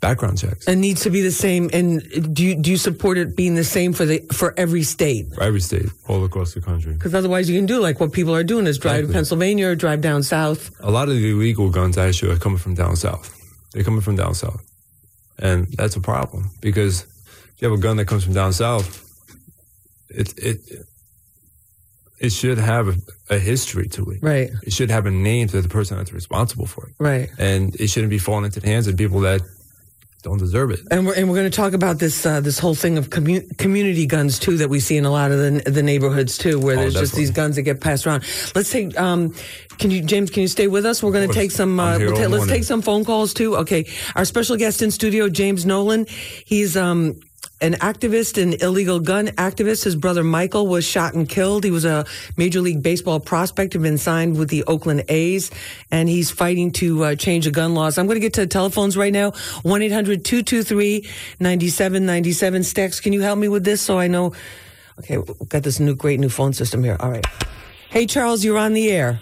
background 0.00 0.36
checks 0.36 0.66
It 0.66 0.76
needs 0.76 1.02
to 1.02 1.10
be 1.10 1.20
the 1.22 1.30
same. 1.30 1.70
And 1.72 2.02
do 2.34 2.42
you, 2.42 2.56
do 2.56 2.72
you 2.72 2.76
support 2.76 3.16
it 3.18 3.36
being 3.36 3.54
the 3.54 3.62
same 3.64 3.92
for 3.92 4.04
the 4.04 4.18
for 4.32 4.52
every 4.56 4.82
state? 4.82 5.32
for 5.32 5.42
every 5.44 5.60
state 5.60 5.86
all 6.08 6.24
across 6.24 6.54
the 6.54 6.60
country. 6.60 6.92
Because 6.94 7.14
otherwise, 7.14 7.48
you 7.48 7.56
can 7.56 7.66
do 7.66 7.80
like 7.80 8.00
what 8.00 8.12
people 8.12 8.34
are 8.34 8.44
doing 8.44 8.66
is 8.66 8.78
drive 8.78 9.06
to 9.06 9.12
Pennsylvania 9.12 9.68
or 9.68 9.76
drive 9.76 10.00
down 10.00 10.22
south. 10.24 10.70
a 10.80 10.90
lot 10.90 11.08
of 11.08 11.14
the 11.14 11.30
illegal 11.30 11.70
guns 11.70 11.96
actually 11.96 12.32
are 12.32 12.38
coming 12.38 12.58
from 12.58 12.74
down 12.74 12.96
south. 12.96 13.30
They're 13.72 13.84
coming 13.84 14.02
from 14.02 14.16
down 14.16 14.34
south. 14.34 14.60
And 15.42 15.66
that's 15.72 15.96
a 15.96 16.00
problem 16.00 16.50
because 16.60 17.02
if 17.02 17.60
you 17.60 17.68
have 17.68 17.76
a 17.76 17.82
gun 17.82 17.96
that 17.96 18.06
comes 18.06 18.22
from 18.24 18.32
down 18.32 18.52
south, 18.52 19.04
it 20.08 20.32
it 20.38 20.58
it 22.20 22.30
should 22.30 22.58
have 22.58 22.88
a, 22.88 22.94
a 23.34 23.38
history 23.38 23.88
to 23.88 24.10
it. 24.12 24.20
Right. 24.22 24.50
It 24.62 24.72
should 24.72 24.90
have 24.90 25.06
a 25.06 25.10
name 25.10 25.48
to 25.48 25.60
the 25.60 25.68
person 25.68 25.96
that's 25.96 26.12
responsible 26.12 26.66
for 26.66 26.86
it. 26.86 26.94
Right. 27.00 27.28
And 27.38 27.74
it 27.80 27.88
shouldn't 27.88 28.10
be 28.10 28.18
falling 28.18 28.44
into 28.44 28.60
the 28.60 28.68
hands 28.68 28.86
of 28.86 28.96
people 28.96 29.20
that 29.20 29.40
don't 30.22 30.38
deserve 30.38 30.70
it. 30.70 30.80
And 30.90 31.06
we're, 31.06 31.14
and 31.14 31.28
we're 31.28 31.36
going 31.36 31.50
to 31.50 31.56
talk 31.56 31.72
about 31.72 31.98
this 31.98 32.24
uh, 32.24 32.40
this 32.40 32.58
whole 32.58 32.74
thing 32.74 32.96
of 32.98 33.10
commu- 33.10 33.56
community 33.58 34.06
guns 34.06 34.38
too 34.38 34.56
that 34.58 34.68
we 34.68 34.78
see 34.80 34.96
in 34.96 35.04
a 35.04 35.10
lot 35.10 35.32
of 35.32 35.38
the, 35.38 35.70
the 35.70 35.82
neighborhoods 35.82 36.38
too, 36.38 36.58
where 36.60 36.76
Oh, 36.76 36.80
there's 36.80 36.94
just 36.94 37.14
these 37.14 37.30
guns 37.30 37.56
that 37.56 37.62
get 37.62 37.80
passed 37.80 38.06
around. 38.06 38.22
Let's 38.54 38.70
take. 38.70 38.98
Um, 38.98 39.34
can 39.78 39.90
you, 39.90 40.02
James? 40.02 40.30
Can 40.30 40.42
you 40.42 40.48
stay 40.48 40.68
with 40.68 40.86
us? 40.86 41.02
We're 41.02 41.12
going 41.12 41.28
to 41.28 41.34
take 41.34 41.50
some. 41.50 41.78
Uh, 41.80 41.98
we'll 41.98 42.16
ta- 42.16 42.26
let's 42.28 42.46
take 42.46 42.64
some 42.64 42.82
phone 42.82 43.04
calls 43.04 43.34
too. 43.34 43.56
Okay, 43.56 43.86
our 44.14 44.24
special 44.24 44.56
guest 44.56 44.80
in 44.82 44.90
studio, 44.90 45.28
James 45.28 45.66
Nolan. 45.66 46.06
He's 46.46 46.76
um, 46.76 47.18
an 47.62 47.74
activist, 47.74 48.42
an 48.42 48.54
illegal 48.54 48.98
gun 49.00 49.28
activist. 49.28 49.84
His 49.84 49.94
brother 49.96 50.24
Michael 50.24 50.66
was 50.66 50.84
shot 50.84 51.14
and 51.14 51.28
killed. 51.28 51.64
He 51.64 51.70
was 51.70 51.84
a 51.84 52.04
Major 52.36 52.60
League 52.60 52.82
Baseball 52.82 53.20
prospect, 53.20 53.72
had 53.72 53.82
been 53.82 53.98
signed 53.98 54.36
with 54.36 54.50
the 54.50 54.64
Oakland 54.64 55.04
A's, 55.08 55.50
and 55.90 56.08
he's 56.08 56.30
fighting 56.30 56.72
to 56.72 57.04
uh, 57.04 57.14
change 57.14 57.44
the 57.44 57.52
gun 57.52 57.74
laws. 57.74 57.98
I'm 57.98 58.06
going 58.06 58.16
to 58.16 58.20
get 58.20 58.34
to 58.34 58.42
the 58.42 58.46
telephones 58.48 58.96
right 58.96 59.12
now 59.12 59.30
1 59.62 59.82
800 59.82 60.24
223 60.24 61.08
9797. 61.38 62.62
Stax, 62.62 63.00
can 63.00 63.12
you 63.12 63.20
help 63.20 63.38
me 63.38 63.48
with 63.48 63.64
this 63.64 63.80
so 63.80 63.98
I 63.98 64.08
know? 64.08 64.32
Okay, 64.98 65.18
we've 65.18 65.48
got 65.48 65.62
this 65.62 65.80
new 65.80 65.94
great 65.94 66.20
new 66.20 66.28
phone 66.28 66.52
system 66.52 66.82
here. 66.82 66.96
All 67.00 67.10
right. 67.10 67.24
Hey, 67.90 68.06
Charles, 68.06 68.44
you're 68.44 68.58
on 68.58 68.72
the 68.72 68.90
air. 68.90 69.20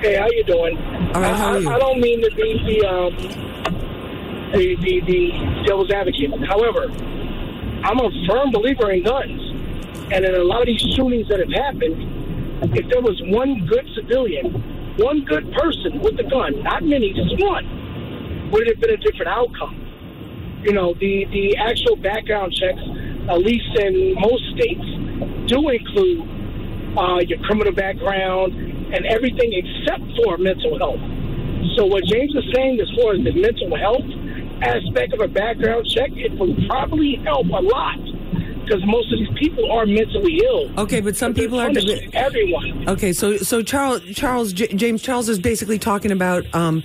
Hey, 0.00 0.16
how 0.16 0.28
you 0.30 0.44
doing? 0.44 0.76
All 1.14 1.20
right, 1.20 1.34
how 1.34 1.52
are 1.52 1.60
you? 1.60 1.70
I, 1.70 1.76
I 1.76 1.78
don't 1.78 2.00
mean 2.00 2.20
to 2.22 2.30
be 2.34 2.80
the 2.80 2.86
um, 2.86 3.93
the, 4.54 4.76
the 4.80 5.00
the 5.02 5.20
devil's 5.66 5.90
advocate. 5.90 6.30
However, 6.46 6.86
I'm 7.84 7.98
a 7.98 8.10
firm 8.30 8.50
believer 8.52 8.90
in 8.92 9.02
guns, 9.02 9.42
and 10.14 10.24
in 10.24 10.34
a 10.34 10.44
lot 10.44 10.62
of 10.62 10.66
these 10.66 10.80
shootings 10.94 11.28
that 11.28 11.40
have 11.40 11.52
happened, 11.52 12.72
if 12.72 12.88
there 12.88 13.02
was 13.02 13.20
one 13.26 13.66
good 13.66 13.86
civilian, 13.94 14.94
one 14.98 15.24
good 15.24 15.52
person 15.52 15.98
with 16.00 16.18
a 16.20 16.24
gun, 16.30 16.62
not 16.62 16.82
many, 16.84 17.12
just 17.12 17.34
one, 17.42 18.50
would 18.50 18.62
it 18.62 18.76
have 18.76 18.80
been 18.80 18.94
a 18.94 19.02
different 19.02 19.28
outcome? 19.28 19.74
You 20.62 20.72
know, 20.72 20.94
the 20.94 21.26
the 21.34 21.56
actual 21.58 21.96
background 21.96 22.54
checks, 22.54 22.80
at 23.28 23.38
least 23.42 23.68
in 23.82 24.14
most 24.22 24.44
states, 24.54 24.86
do 25.50 25.68
include 25.68 26.24
uh, 26.96 27.20
your 27.26 27.38
criminal 27.42 27.74
background 27.74 28.54
and 28.94 29.04
everything 29.06 29.50
except 29.50 30.04
for 30.16 30.38
mental 30.38 30.78
health. 30.78 31.02
So 31.76 31.86
what 31.86 32.04
James 32.04 32.30
is 32.36 32.44
saying 32.54 32.78
as 32.78 32.88
far 32.94 33.18
as 33.18 33.24
the 33.24 33.34
mental 33.34 33.74
health 33.76 34.06
aspect 34.62 35.12
of 35.12 35.20
a 35.20 35.28
background 35.28 35.86
check, 35.86 36.10
it 36.12 36.32
would 36.38 36.66
probably 36.68 37.16
help 37.24 37.46
a 37.46 37.62
lot 37.62 37.98
because 38.64 38.84
most 38.86 39.12
of 39.12 39.18
these 39.18 39.28
people 39.36 39.70
are 39.70 39.86
mentally 39.86 40.40
ill. 40.44 40.80
Okay, 40.80 41.00
but 41.00 41.16
some 41.16 41.34
people 41.34 41.60
are. 41.60 41.70
everyone. 42.12 42.88
Okay, 42.88 43.12
so 43.12 43.36
so 43.36 43.62
Charles 43.62 44.02
Charles 44.14 44.52
J- 44.52 44.68
James 44.68 45.02
Charles 45.02 45.28
is 45.28 45.38
basically 45.38 45.78
talking 45.78 46.10
about 46.10 46.46
um, 46.54 46.82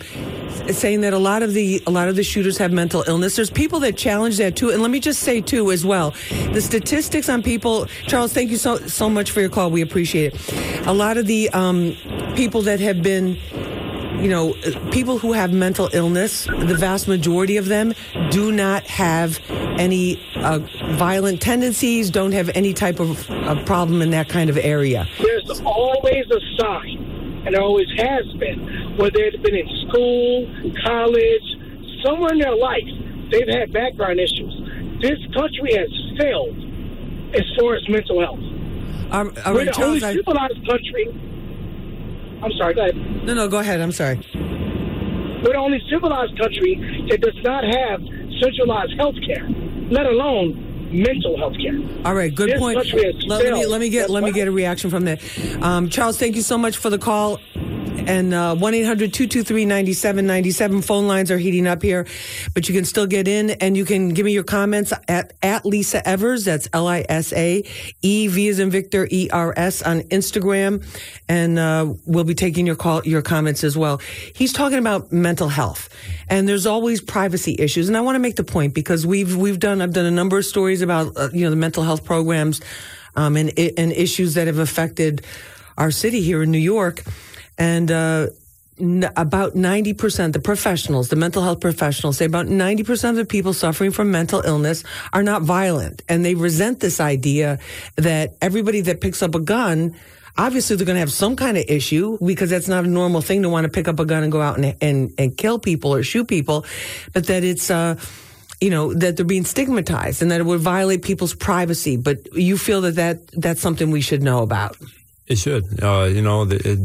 saying 0.71 1.01
that 1.01 1.13
a 1.13 1.17
lot 1.17 1.43
of 1.43 1.53
the 1.53 1.81
a 1.87 1.91
lot 1.91 2.07
of 2.07 2.15
the 2.15 2.23
shooters 2.23 2.57
have 2.57 2.71
mental 2.71 3.03
illness. 3.07 3.35
There's 3.35 3.49
people 3.49 3.79
that 3.81 3.97
challenge 3.97 4.37
that 4.37 4.55
too, 4.55 4.69
and 4.71 4.81
let 4.81 4.91
me 4.91 4.99
just 4.99 5.21
say 5.21 5.41
too 5.41 5.71
as 5.71 5.85
well, 5.85 6.13
the 6.53 6.61
statistics 6.61 7.29
on 7.29 7.41
people. 7.41 7.87
Charles, 8.07 8.33
thank 8.33 8.51
you 8.51 8.57
so 8.57 8.77
so 8.87 9.09
much 9.09 9.31
for 9.31 9.41
your 9.41 9.49
call. 9.49 9.71
We 9.71 9.81
appreciate 9.81 10.33
it. 10.33 10.87
A 10.87 10.93
lot 10.93 11.17
of 11.17 11.27
the 11.27 11.49
um, 11.51 11.95
people 12.35 12.61
that 12.63 12.79
have 12.79 13.01
been 13.01 13.37
you 14.21 14.29
know, 14.29 14.53
people 14.91 15.17
who 15.17 15.33
have 15.33 15.53
mental 15.53 15.89
illness, 15.93 16.45
the 16.45 16.75
vast 16.75 17.07
majority 17.07 17.57
of 17.57 17.67
them 17.67 17.93
do 18.31 18.51
not 18.51 18.83
have 18.83 19.39
any 19.49 20.21
uh, 20.35 20.59
violent 20.93 21.41
tendencies, 21.41 22.09
don't 22.09 22.33
have 22.33 22.49
any 22.53 22.73
type 22.73 22.99
of 22.99 23.29
uh, 23.29 23.63
problem 23.63 24.01
in 24.01 24.09
that 24.11 24.27
kind 24.27 24.49
of 24.49 24.57
area. 24.57 25.07
There's 25.21 25.61
always 25.61 26.25
a 26.31 26.61
sign, 26.61 27.43
and 27.45 27.55
there 27.55 27.61
always 27.61 27.87
has 27.97 28.25
been, 28.33 28.97
whether 28.97 29.19
it's 29.19 29.37
been 29.37 29.55
in 29.55 29.67
school, 29.87 30.47
college, 30.83 31.57
somewhere 32.03 32.33
in 32.33 32.39
their 32.39 32.55
life, 32.55 32.87
they've 33.31 33.47
had 33.47 33.71
background 33.71 34.19
issues. 34.19 34.53
This 35.01 35.19
country 35.33 35.75
has 35.75 35.89
failed 36.19 36.57
as 37.35 37.45
far 37.57 37.75
as 37.75 37.87
mental 37.87 38.19
health. 38.19 38.39
Um, 39.11 39.33
We're 39.45 39.65
right, 39.65 39.73
the 39.73 39.83
only 39.83 40.03
I, 40.03 40.13
country. 40.13 41.28
I'm 42.41 42.51
sorry, 42.57 42.73
go 42.73 42.81
ahead. 42.81 42.95
no, 43.25 43.33
no, 43.33 43.47
go 43.47 43.59
ahead. 43.59 43.81
I'm 43.81 43.91
sorry. 43.91 44.17
We're 45.43 45.53
the 45.53 45.57
only 45.57 45.81
civilized 45.89 46.37
country 46.37 46.75
that 47.09 47.21
does 47.21 47.35
not 47.43 47.63
have 47.63 48.01
centralized 48.41 48.93
health 48.97 49.15
care, 49.25 49.47
let 49.89 50.05
alone 50.05 50.65
mental 50.91 51.37
health 51.37 51.53
care. 51.61 51.77
All 52.05 52.13
right, 52.13 52.33
good 52.33 52.49
This 52.49 52.59
point. 52.59 52.77
Let, 52.77 53.25
let 53.27 53.53
me 53.53 53.65
let 53.65 53.79
me 53.79 53.89
get 53.89 54.09
let 54.09 54.23
me 54.23 54.31
get 54.31 54.47
a 54.47 54.51
reaction 54.51 54.89
from 54.89 55.05
that. 55.05 55.21
Um, 55.61 55.89
Charles, 55.89 56.17
thank 56.17 56.35
you 56.35 56.41
so 56.41 56.57
much 56.57 56.77
for 56.77 56.89
the 56.89 56.97
call. 56.97 57.39
And 58.07 58.33
uh, 58.33 58.55
1 58.55 58.73
800 58.73 59.13
223 59.13 59.65
9797 59.65 60.81
phone 60.81 61.07
lines 61.07 61.31
are 61.31 61.37
heating 61.37 61.67
up 61.67 61.81
here, 61.81 62.07
but 62.53 62.67
you 62.67 62.75
can 62.75 62.85
still 62.85 63.05
get 63.07 63.27
in 63.27 63.51
and 63.51 63.75
you 63.75 63.85
can 63.85 64.09
give 64.09 64.25
me 64.25 64.31
your 64.31 64.43
comments 64.43 64.93
at, 65.07 65.33
at 65.41 65.65
Lisa 65.65 66.07
Evers. 66.07 66.45
That's 66.45 66.67
L 66.73 66.87
I 66.87 67.05
S 67.07 67.33
A 67.33 67.63
E 68.01 68.27
V 68.27 68.47
is 68.47 68.59
in 68.59 68.69
Victor 68.69 69.07
E 69.09 69.29
R 69.31 69.53
S 69.55 69.81
on 69.81 70.01
Instagram. 70.01 70.85
And 71.27 71.59
uh, 71.59 71.93
we'll 72.05 72.23
be 72.23 72.35
taking 72.35 72.65
your 72.65 72.75
call, 72.75 73.03
your 73.03 73.21
comments 73.21 73.63
as 73.63 73.77
well. 73.77 73.97
He's 74.33 74.53
talking 74.53 74.79
about 74.79 75.11
mental 75.11 75.49
health 75.49 75.89
and 76.29 76.47
there's 76.47 76.65
always 76.65 77.01
privacy 77.01 77.55
issues. 77.59 77.87
And 77.87 77.97
I 77.97 78.01
want 78.01 78.15
to 78.15 78.19
make 78.19 78.35
the 78.35 78.43
point 78.43 78.73
because 78.73 79.05
we've, 79.05 79.35
we've 79.35 79.59
done, 79.59 79.81
I've 79.81 79.93
done 79.93 80.05
a 80.05 80.11
number 80.11 80.37
of 80.37 80.45
stories 80.45 80.81
about, 80.81 81.17
uh, 81.17 81.29
you 81.33 81.43
know, 81.43 81.49
the 81.49 81.55
mental 81.55 81.83
health 81.83 82.05
programs 82.05 82.61
um, 83.15 83.35
and, 83.35 83.51
and 83.57 83.91
issues 83.91 84.35
that 84.35 84.47
have 84.47 84.59
affected 84.59 85.25
our 85.77 85.91
city 85.91 86.21
here 86.21 86.43
in 86.43 86.51
New 86.51 86.57
York. 86.57 87.03
And 87.59 87.91
uh, 87.91 88.27
n- 88.79 89.11
about 89.15 89.53
90%, 89.53 90.33
the 90.33 90.39
professionals, 90.39 91.09
the 91.09 91.15
mental 91.17 91.43
health 91.43 91.59
professionals, 91.59 92.17
say 92.17 92.25
about 92.25 92.47
90% 92.47 93.09
of 93.11 93.15
the 93.17 93.25
people 93.25 93.53
suffering 93.53 93.91
from 93.91 94.09
mental 94.09 94.41
illness 94.45 94.83
are 95.13 95.21
not 95.21 95.43
violent. 95.43 96.01
And 96.07 96.23
they 96.23 96.35
resent 96.35 96.79
this 96.79 96.99
idea 96.99 97.59
that 97.97 98.37
everybody 98.41 98.81
that 98.81 99.01
picks 99.01 99.21
up 99.21 99.35
a 99.35 99.39
gun, 99.39 99.93
obviously 100.37 100.77
they're 100.77 100.85
going 100.85 100.95
to 100.95 101.01
have 101.01 101.11
some 101.11 101.35
kind 101.35 101.57
of 101.57 101.65
issue 101.67 102.17
because 102.25 102.49
that's 102.49 102.69
not 102.69 102.85
a 102.85 102.87
normal 102.87 103.21
thing 103.21 103.43
to 103.43 103.49
want 103.49 103.65
to 103.65 103.69
pick 103.69 103.89
up 103.89 103.99
a 103.99 104.05
gun 104.05 104.23
and 104.23 104.31
go 104.31 104.41
out 104.41 104.57
and, 104.57 104.75
and, 104.81 105.13
and 105.17 105.37
kill 105.37 105.59
people 105.59 105.93
or 105.93 106.01
shoot 106.01 106.27
people, 106.27 106.65
but 107.13 107.27
that 107.27 107.43
it's, 107.43 107.69
uh, 107.69 107.95
you 108.61 108.69
know, 108.69 108.93
that 108.93 109.15
they're 109.15 109.25
being 109.25 109.45
stigmatized 109.45 110.21
and 110.21 110.31
that 110.31 110.39
it 110.39 110.45
would 110.45 110.59
violate 110.59 111.01
people's 111.01 111.33
privacy. 111.33 111.97
But 111.97 112.33
you 112.33 112.57
feel 112.57 112.81
that, 112.81 112.95
that 112.95 113.27
that's 113.27 113.61
something 113.61 113.91
we 113.91 114.01
should 114.01 114.21
know 114.23 114.43
about. 114.43 114.77
It 115.27 115.37
should. 115.37 115.81
Uh, 115.81 116.09
you 116.11 116.21
know, 116.21 116.43
it, 116.49 116.79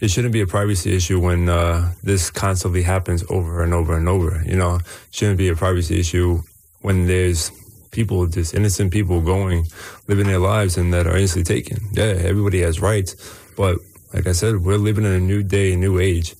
it 0.00 0.10
shouldn't 0.10 0.32
be 0.32 0.40
a 0.40 0.46
privacy 0.46 0.94
issue 0.94 1.20
when 1.20 1.48
uh, 1.48 1.92
this 2.02 2.30
constantly 2.30 2.82
happens 2.82 3.24
over 3.30 3.62
and 3.62 3.72
over 3.72 3.96
and 3.96 4.08
over. 4.08 4.42
You 4.46 4.56
know, 4.56 4.76
it 4.76 4.82
shouldn't 5.10 5.38
be 5.38 5.48
a 5.48 5.56
privacy 5.56 5.98
issue 5.98 6.42
when 6.82 7.06
there's 7.06 7.50
people, 7.90 8.26
just 8.26 8.54
innocent 8.54 8.92
people 8.92 9.20
going, 9.20 9.66
living 10.08 10.26
their 10.26 10.38
lives 10.38 10.76
and 10.76 10.92
that 10.92 11.06
are 11.06 11.16
instantly 11.16 11.54
taken. 11.54 11.78
Yeah, 11.92 12.14
everybody 12.18 12.60
has 12.60 12.80
rights. 12.80 13.14
But 13.56 13.78
like 14.12 14.26
I 14.26 14.32
said, 14.32 14.62
we're 14.62 14.76
living 14.76 15.04
in 15.04 15.12
a 15.12 15.20
new 15.20 15.42
day, 15.42 15.72
a 15.72 15.76
new 15.76 15.98
age. 15.98 16.34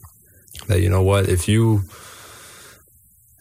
That, 0.66 0.80
you 0.80 0.90
know 0.90 1.02
what, 1.02 1.28
if 1.28 1.48
you 1.48 1.82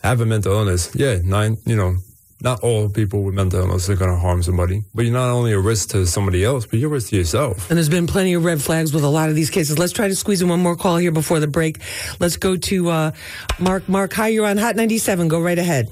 have 0.02 0.22
a 0.22 0.26
mental 0.26 0.54
illness, 0.54 0.92
yeah, 0.96 1.20
nine, 1.24 1.58
you 1.66 1.76
know, 1.76 1.98
not 2.44 2.60
all 2.60 2.90
people 2.90 3.24
with 3.24 3.34
mental 3.34 3.62
illness 3.62 3.90
are 3.90 3.96
going 3.96 4.12
to 4.12 4.18
harm 4.18 4.44
somebody, 4.44 4.84
but 4.94 5.06
you're 5.06 5.14
not 5.14 5.30
only 5.30 5.54
a 5.54 5.60
risk 5.60 5.90
to 5.90 6.06
somebody 6.06 6.44
else, 6.44 6.66
but 6.66 6.78
you're 6.78 6.90
a 6.90 6.94
risk 6.94 7.10
to 7.10 7.16
yourself. 7.16 7.70
And 7.70 7.78
there's 7.78 7.90
been 7.90 8.06
plenty 8.06 8.34
of 8.34 8.44
red 8.44 8.62
flags 8.62 8.94
with 8.94 9.04
a 9.04 9.10
lot 9.10 9.30
of 9.30 9.36
these 9.36 9.50
cases. 9.50 9.80
Let's 9.80 9.94
try 9.94 10.10
to 10.10 10.16
squeeze 10.16 10.42
in 10.42 10.50
one 10.50 10.60
more 10.60 10.76
call 10.76 10.98
here 10.98 11.12
before 11.12 11.40
the 11.40 11.48
break. 11.48 11.80
Let's 12.20 12.36
go 12.36 12.58
to 12.58 12.90
uh, 12.90 13.12
Mark. 13.60 13.88
Mark, 13.88 14.12
hi, 14.14 14.28
you're 14.28 14.46
on 14.46 14.58
Hot 14.58 14.76
97. 14.76 15.30
Go 15.30 15.42
right 15.42 15.58
ahead. 15.58 15.90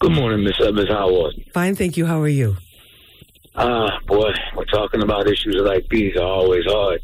Good 0.00 0.12
morning, 0.12 0.44
Miss 0.44 0.60
Evans. 0.60 0.88
How 0.90 1.08
are 1.08 1.32
you? 1.32 1.44
Fine, 1.54 1.76
thank 1.76 1.96
you. 1.96 2.04
How 2.04 2.20
are 2.20 2.28
you? 2.28 2.56
Ah, 3.56 3.86
uh, 3.86 3.90
boy, 4.06 4.32
we're 4.56 4.64
talking 4.66 5.02
about 5.02 5.26
issues 5.26 5.56
like 5.56 5.88
these 5.88 6.16
are 6.16 6.26
always 6.26 6.64
hard. 6.66 7.00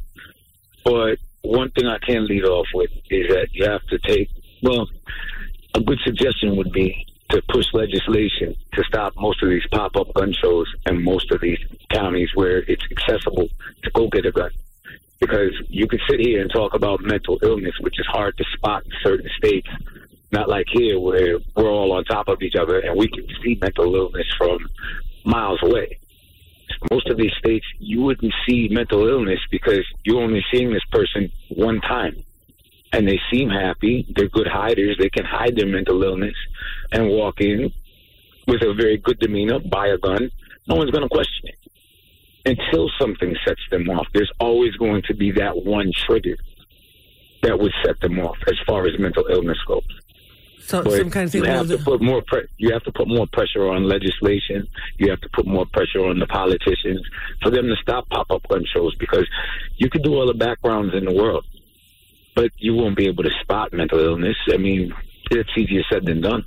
But 0.85 1.19
one 1.43 1.71
thing 1.71 1.87
I 1.87 1.99
can 1.99 2.27
lead 2.27 2.45
off 2.45 2.67
with 2.75 2.91
is 3.09 3.29
that 3.29 3.49
you 3.53 3.65
have 3.65 3.85
to 3.87 3.99
take, 4.01 4.29
well, 4.63 4.87
a 5.75 5.81
good 5.81 5.99
suggestion 6.05 6.57
would 6.57 6.73
be 6.73 7.07
to 7.31 7.43
push 7.49 7.67
legislation 7.73 8.57
to 8.75 8.85
stop 8.85 9.15
most 9.17 9.43
of 9.43 9.49
these 9.49 9.67
pop 9.71 9.97
up 9.97 10.13
gun 10.15 10.33
shows 10.33 10.67
and 10.87 11.03
most 11.03 11.31
of 11.31 11.41
these 11.41 11.59
counties 11.91 12.29
where 12.35 12.59
it's 12.59 12.85
accessible 12.91 13.49
to 13.83 13.91
go 13.93 14.09
get 14.09 14.27
a 14.27 14.33
gun. 14.33 14.51
Because 15.21 15.53
you 15.69 15.87
could 15.87 16.01
sit 16.09 16.21
here 16.21 16.41
and 16.41 16.51
talk 16.51 16.75
about 16.75 17.01
mental 17.03 17.39
illness, 17.43 17.75
which 17.81 18.01
is 18.01 18.07
hard 18.07 18.37
to 18.39 18.45
spot 18.57 18.85
in 18.85 18.93
certain 19.03 19.31
states, 19.37 19.69
not 20.33 20.49
like 20.49 20.67
here 20.73 20.99
where 20.99 21.39
we're 21.57 21.71
all 21.71 21.93
on 21.93 22.05
top 22.05 22.29
of 22.29 22.43
each 22.43 22.57
other 22.57 22.79
and 22.79 22.97
we 22.99 23.09
can 23.09 23.27
see 23.45 23.59
mental 23.61 23.95
illness 23.95 24.27
from 24.37 24.59
miles 25.25 25.61
away. 25.63 25.99
Most 26.91 27.09
of 27.09 27.19
these 27.19 27.33
states, 27.39 27.67
you 27.79 28.03
wouldn't 28.03 28.33
see 28.49 28.69
mental 28.71 29.07
illness 29.07 29.41
because 29.51 29.85
you're 30.05 30.23
only 30.23 30.45
seeing 30.53 30.73
this 30.73 30.85
person 30.91 31.31
one 31.49 31.81
time 31.83 32.25
and 32.93 33.07
they 33.07 33.21
seem 33.33 33.49
happy. 33.49 34.07
They're 34.15 34.29
good 34.29 34.49
hiders. 34.49 34.97
They 34.99 35.11
can 35.11 35.25
hide 35.25 35.57
their 35.57 35.67
mental 35.67 36.03
illness 36.03 36.35
and 36.93 37.09
walk 37.09 37.41
in 37.41 37.73
with 38.47 38.63
a 38.63 38.75
very 38.75 38.97
good 38.99 39.19
demeanor, 39.19 39.61
buy 39.61 39.89
a 39.89 39.99
gun. 39.99 40.31
No 40.67 40.77
one's 40.77 40.91
going 40.91 41.03
to 41.03 41.09
question 41.09 41.45
it. 41.45 41.57
Until 42.47 42.91
something 42.99 43.37
sets 43.47 43.61
them 43.71 43.89
off, 43.91 44.07
there's 44.15 44.31
always 44.41 44.75
going 44.77 45.03
to 45.07 45.15
be 45.15 45.31
that 45.33 45.65
one 45.65 45.93
trigger 46.07 46.37
that 47.43 47.59
would 47.59 47.73
set 47.85 48.01
them 48.01 48.19
off 48.19 48.37
as 48.47 48.55
far 48.67 48.87
as 48.87 48.99
mental 48.99 49.27
illness 49.31 49.59
goes. 49.67 49.83
So, 50.61 50.83
some 50.85 51.11
kind 51.11 51.27
of 51.27 51.33
thing. 51.33 51.45
You 51.45 51.51
have 51.51 51.69
to 51.69 51.79
put 51.79 52.01
more. 52.01 52.23
Pre- 52.27 52.47
you 52.59 52.73
have 52.73 52.85
to 52.85 52.93
put 52.93 53.09
more 53.09 53.27
pressure 53.33 53.69
on 53.69 53.89
legislation. 53.89 54.69
You 54.99 55.11
have 55.11 55.21
to 55.23 55.29
put 55.31 55.47
more 55.47 55.67
pressure 55.67 56.07
on 56.07 56.19
the 56.19 56.27
politicians 56.27 57.01
for 57.43 57.51
them 57.51 57.67
to 57.67 57.75
stop 57.83 58.09
pop-up 58.09 58.47
gun 58.49 58.65
shows 58.75 58.95
because 58.97 59.27
you 59.77 59.91
can 59.91 60.01
do 60.03 60.15
all 60.15 60.27
the 60.27 60.35
backgrounds 60.35 60.95
in 60.95 61.05
the 61.05 61.15
world 61.15 61.45
but 62.35 62.51
you 62.59 62.75
won't 62.75 62.97
be 62.97 63.07
able 63.07 63.25
to 63.25 63.31
spot 63.41 63.73
mental 63.73 63.99
illness. 63.99 64.37
I 64.53 64.57
mean, 64.57 64.93
it's 65.31 65.51
easier 65.57 65.83
said 65.91 66.07
than 66.07 66.21
done. 66.21 66.45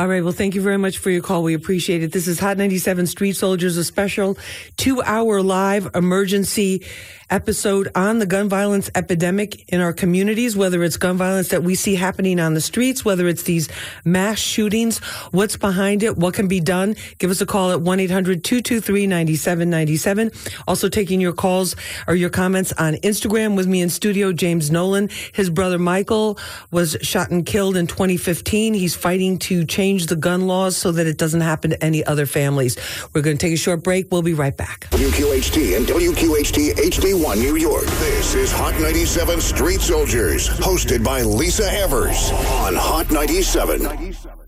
All 0.00 0.08
right. 0.08 0.24
Well, 0.24 0.32
thank 0.32 0.54
you 0.54 0.62
very 0.62 0.78
much 0.78 0.96
for 0.96 1.10
your 1.10 1.20
call. 1.20 1.42
We 1.42 1.52
appreciate 1.52 2.02
it. 2.02 2.10
This 2.10 2.26
is 2.26 2.40
Hot 2.40 2.56
97 2.56 3.06
Street 3.06 3.36
Soldiers, 3.36 3.76
a 3.76 3.84
special 3.84 4.38
two 4.78 5.02
hour 5.02 5.42
live 5.42 5.90
emergency 5.94 6.86
episode 7.28 7.90
on 7.94 8.18
the 8.18 8.24
gun 8.24 8.48
violence 8.48 8.88
epidemic 8.94 9.68
in 9.68 9.82
our 9.82 9.92
communities, 9.92 10.56
whether 10.56 10.82
it's 10.82 10.96
gun 10.96 11.18
violence 11.18 11.48
that 11.48 11.62
we 11.62 11.74
see 11.74 11.96
happening 11.96 12.40
on 12.40 12.54
the 12.54 12.62
streets, 12.62 13.04
whether 13.04 13.28
it's 13.28 13.42
these 13.42 13.68
mass 14.04 14.38
shootings, 14.38 15.00
what's 15.32 15.58
behind 15.58 16.02
it, 16.02 16.16
what 16.16 16.32
can 16.34 16.48
be 16.48 16.60
done. 16.60 16.96
Give 17.18 17.30
us 17.30 17.42
a 17.42 17.46
call 17.46 17.70
at 17.70 17.80
1-800-223-9797. 17.80 20.62
Also 20.66 20.88
taking 20.88 21.20
your 21.20 21.34
calls 21.34 21.76
or 22.08 22.14
your 22.16 22.30
comments 22.30 22.72
on 22.78 22.94
Instagram 22.94 23.54
with 23.54 23.66
me 23.68 23.82
in 23.82 23.90
studio, 23.90 24.32
James 24.32 24.70
Nolan. 24.70 25.10
His 25.32 25.50
brother 25.50 25.78
Michael 25.78 26.38
was 26.70 26.96
shot 27.02 27.30
and 27.30 27.44
killed 27.46 27.76
in 27.76 27.86
2015. 27.86 28.72
He's 28.74 28.96
fighting 28.96 29.38
to 29.40 29.66
change 29.66 29.89
the 29.98 30.16
gun 30.16 30.46
laws 30.46 30.76
so 30.76 30.92
that 30.92 31.06
it 31.06 31.18
doesn't 31.18 31.40
happen 31.40 31.70
to 31.70 31.84
any 31.84 32.04
other 32.04 32.26
families. 32.26 32.76
We're 33.12 33.22
going 33.22 33.36
to 33.36 33.46
take 33.46 33.54
a 33.54 33.58
short 33.58 33.82
break. 33.82 34.10
We'll 34.10 34.22
be 34.22 34.34
right 34.34 34.56
back. 34.56 34.88
WQHT 34.90 35.76
and 35.76 35.86
WQHT 35.86 36.74
HD 36.74 37.22
1 37.24 37.38
New 37.38 37.56
York. 37.56 37.84
This 37.84 38.34
is 38.34 38.52
Hot 38.52 38.78
97 38.80 39.40
Street 39.40 39.80
Soldiers, 39.80 40.48
hosted 40.48 41.04
by 41.04 41.22
Lisa 41.22 41.70
Evers 41.72 42.30
on 42.32 42.74
Hot 42.74 43.10
97. 43.10 44.39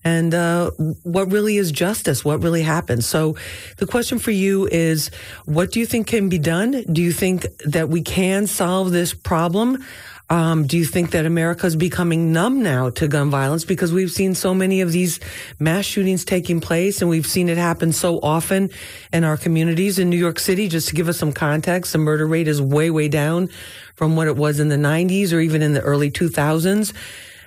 And 0.04 0.34
uh, 0.34 0.70
what 1.04 1.30
really 1.30 1.56
is 1.56 1.70
justice? 1.70 2.24
What 2.24 2.42
really 2.42 2.62
happens? 2.62 3.06
So, 3.06 3.36
the 3.76 3.86
question 3.86 4.18
for 4.18 4.32
you 4.32 4.66
is 4.66 5.10
what 5.44 5.70
do 5.70 5.78
you 5.78 5.86
think 5.86 6.08
can 6.08 6.28
be 6.28 6.38
done? 6.38 6.82
Do 6.92 7.00
you 7.00 7.12
think 7.12 7.46
that 7.66 7.88
we 7.88 8.02
can 8.02 8.48
solve 8.48 8.90
this 8.90 9.14
problem? 9.14 9.84
Um, 10.32 10.66
do 10.66 10.78
you 10.78 10.86
think 10.86 11.10
that 11.10 11.26
America 11.26 11.66
is 11.66 11.76
becoming 11.76 12.32
numb 12.32 12.62
now 12.62 12.88
to 12.88 13.06
gun 13.06 13.28
violence 13.28 13.66
because 13.66 13.92
we've 13.92 14.10
seen 14.10 14.34
so 14.34 14.54
many 14.54 14.80
of 14.80 14.90
these 14.90 15.20
mass 15.58 15.84
shootings 15.84 16.24
taking 16.24 16.58
place 16.58 17.02
and 17.02 17.10
we've 17.10 17.26
seen 17.26 17.50
it 17.50 17.58
happen 17.58 17.92
so 17.92 18.18
often 18.22 18.70
in 19.12 19.24
our 19.24 19.36
communities 19.36 19.98
in 19.98 20.08
New 20.08 20.16
York 20.16 20.38
City? 20.38 20.68
Just 20.68 20.88
to 20.88 20.94
give 20.94 21.06
us 21.06 21.18
some 21.18 21.34
context, 21.34 21.92
the 21.92 21.98
murder 21.98 22.26
rate 22.26 22.48
is 22.48 22.62
way, 22.62 22.88
way 22.88 23.08
down 23.08 23.50
from 23.94 24.16
what 24.16 24.26
it 24.26 24.34
was 24.34 24.58
in 24.58 24.70
the 24.70 24.76
90s 24.76 25.34
or 25.34 25.40
even 25.40 25.60
in 25.60 25.74
the 25.74 25.82
early 25.82 26.10
2000s. 26.10 26.94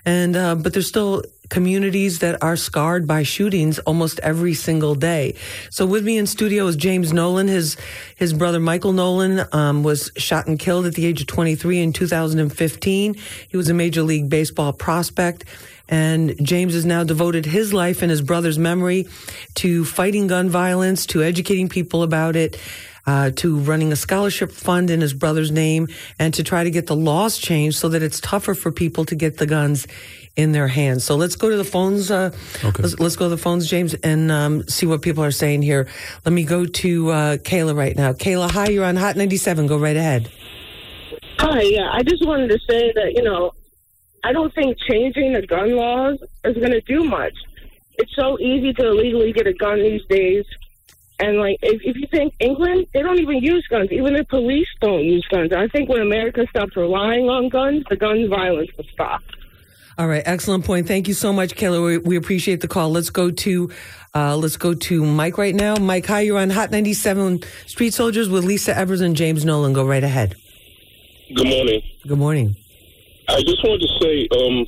and 0.06 0.36
uh, 0.36 0.54
but 0.54 0.74
there's 0.74 0.88
still 0.88 1.24
communities 1.50 2.20
that 2.20 2.42
are 2.44 2.56
scarred 2.56 3.08
by 3.08 3.24
shootings 3.24 3.80
almost 3.80 4.20
every 4.20 4.54
single 4.54 4.96
day. 4.96 5.36
So 5.70 5.86
with 5.86 6.06
me 6.06 6.18
in 6.18 6.26
studio 6.28 6.68
is 6.68 6.76
James 6.76 7.14
Nolan. 7.14 7.48
His 7.48 7.78
his 8.16 8.34
brother 8.34 8.60
Michael 8.60 8.94
Nolan 8.94 9.46
um, 9.52 9.84
was 9.84 10.12
shot 10.18 10.48
and 10.48 10.58
killed 10.60 10.86
at 10.86 10.96
the 10.96 11.06
age 11.06 11.22
of 11.22 11.28
23 11.28 11.80
in 11.80 11.94
2015. 11.94 13.16
He 13.48 13.58
was 13.58 13.70
a 13.70 13.74
major 13.74 14.04
league 14.04 14.30
baseball 14.30 14.74
prospect. 14.74 15.46
And 15.88 16.36
James 16.44 16.74
has 16.74 16.86
now 16.86 17.04
devoted 17.04 17.46
his 17.46 17.74
life 17.74 18.02
and 18.02 18.10
his 18.10 18.22
brother's 18.22 18.58
memory 18.58 19.08
to 19.56 19.86
fighting 19.86 20.28
gun 20.28 20.50
violence, 20.50 21.06
to 21.08 21.22
educating 21.22 21.70
people 21.70 22.02
about 22.02 22.36
it, 22.36 22.60
uh, 23.06 23.30
to 23.36 23.60
running 23.60 23.92
a 23.92 23.96
scholarship 23.96 24.52
fund 24.52 24.90
in 24.90 25.02
his 25.02 25.14
brother's 25.14 25.52
name, 25.52 25.88
and 26.18 26.34
to 26.34 26.44
try 26.44 26.64
to 26.64 26.72
get 26.72 26.88
the 26.88 26.96
laws 26.96 27.38
changed 27.38 27.78
so 27.78 27.90
that 27.90 28.02
it's 28.02 28.20
tougher 28.20 28.56
for 28.56 28.72
people 28.72 29.06
to 29.06 29.16
get 29.16 29.38
the 29.38 29.46
guns 29.46 29.86
in 30.36 30.52
their 30.52 30.68
hands. 30.68 31.04
So 31.04 31.16
let's 31.16 31.36
go 31.36 31.50
to 31.50 31.58
the 31.58 31.64
phones. 31.64 32.12
Uh, 32.12 32.32
Okay. 32.64 32.84
let's, 32.84 33.00
let's 33.00 33.16
go 33.16 33.26
to 33.26 33.30
the 33.30 33.38
phones, 33.38 33.68
James, 33.70 33.94
and 33.96 34.32
um, 34.32 34.68
see 34.68 34.86
what 34.86 35.02
people 35.02 35.24
are 35.24 35.32
saying 35.32 35.62
here. 35.62 35.88
Let 36.26 36.34
me 36.34 36.44
go 36.44 36.66
to 36.66 37.10
uh, 37.12 37.38
Kayla 37.38 37.76
right 37.76 37.96
now. 37.96 38.14
Kayla, 38.14 38.52
hi, 38.52 38.68
you're 38.68 38.86
on 38.86 38.96
Hot 38.98 39.16
97. 39.16 39.68
Go 39.68 39.78
right 39.78 39.96
ahead. 39.96 40.30
Hi, 41.40 41.62
yeah. 41.62 41.90
I 41.92 42.04
just 42.04 42.26
wanted 42.26 42.50
to 42.50 42.60
say 42.70 42.92
that, 42.94 43.14
you 43.16 43.24
know, 43.24 43.52
I 44.24 44.34
don't 44.34 44.54
think 44.54 44.78
changing 44.90 45.34
the 45.34 45.46
gun 45.46 45.76
laws 45.76 46.18
is 46.44 46.56
going 46.58 46.72
to 46.72 46.82
do 46.82 47.04
much. 47.04 47.34
It's 47.98 48.14
so 48.16 48.38
easy 48.40 48.74
to 48.74 48.88
illegally 48.88 49.32
get 49.32 49.48
a 49.48 49.54
gun 49.54 49.80
these 49.82 50.04
days. 50.10 50.46
And, 51.20 51.38
like, 51.38 51.60
if, 51.62 51.82
if 51.86 51.96
you 51.96 52.08
think 52.12 52.34
England, 52.42 52.88
they 52.94 53.02
don't 53.02 53.20
even 53.20 53.38
use 53.38 53.66
guns. 53.70 53.90
Even 53.92 54.16
the 54.16 54.26
police 54.26 54.68
don't 54.82 55.04
use 55.04 55.26
guns. 55.30 55.54
I 55.54 55.68
think 55.70 55.88
when 55.88 56.02
America 56.02 56.46
stops 56.50 56.76
relying 56.76 57.30
on 57.30 57.48
guns, 57.48 57.86
the 57.90 57.96
gun 57.96 58.28
violence 58.30 58.70
will 58.76 58.84
stop. 58.92 59.22
All 59.98 60.08
right, 60.08 60.24
excellent 60.26 60.66
point. 60.66 60.88
Thank 60.88 61.08
you 61.08 61.14
so 61.14 61.32
much, 61.32 61.56
Kayla. 61.56 61.84
We, 61.86 61.98
we 62.00 62.16
appreciate 62.18 62.60
the 62.60 62.68
call. 62.68 62.90
Let's 62.90 63.10
go 63.10 63.32
to 63.32 63.70
uh, 64.14 64.36
let's 64.36 64.58
go 64.58 64.74
to 64.74 65.06
Mike 65.06 65.38
right 65.38 65.56
now. 65.56 65.76
Mike, 65.78 66.06
hi, 66.06 66.22
you're 66.22 66.38
on 66.38 66.50
Hot 66.50 66.70
97 66.70 67.44
Street 67.66 67.94
Soldiers 67.94 68.28
with 68.28 68.44
Lisa 68.44 68.78
Evers 68.78 69.00
and 69.00 69.16
James 69.16 69.46
Nolan. 69.46 69.72
Go 69.72 69.86
right 69.86 70.04
ahead. 70.04 70.36
Good 71.34 71.48
morning. 71.48 71.82
Good 72.06 72.18
morning. 72.18 72.58
I 73.30 73.42
just 73.42 73.64
wanted 73.64 73.88
to 73.88 74.00
say, 74.02 74.28
um, 74.38 74.66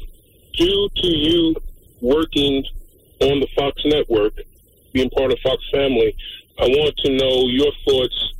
due 0.53 0.89
to 0.95 1.07
you 1.07 1.55
working 2.01 2.63
on 3.19 3.41
the 3.41 3.47
Fox 3.53 3.81
network, 3.83 4.33
being 4.93 5.09
part 5.09 5.31
of 5.33 5.39
Fox 5.39 5.61
family, 5.71 6.15
I 6.57 6.67
want 6.67 6.95
to 6.99 7.11
know 7.11 7.47
your 7.47 7.71
thoughts 7.85 8.33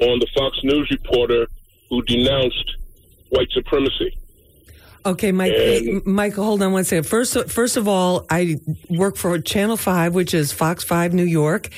on 0.00 0.18
the 0.18 0.26
Fox 0.36 0.58
News 0.64 0.90
reporter 0.90 1.46
who 1.88 2.02
denounced 2.02 2.76
white 3.30 3.50
supremacy. 3.52 4.18
Okay, 5.04 5.32
Mike. 5.32 5.52
And- 5.56 6.06
Michael, 6.06 6.44
hold 6.44 6.62
on 6.62 6.72
one 6.72 6.84
second. 6.84 7.04
First, 7.04 7.32
the 7.50 7.76
of 7.76 7.88
all, 7.88 8.24
I 8.30 8.60
work 8.88 9.16
for 9.16 9.38
Channel 9.40 9.76
Five, 9.76 10.14
which 10.14 10.32
is 10.34 10.52
Fox 10.52 10.84
Five 10.84 11.12
New 11.12 11.24
York. 11.24 11.68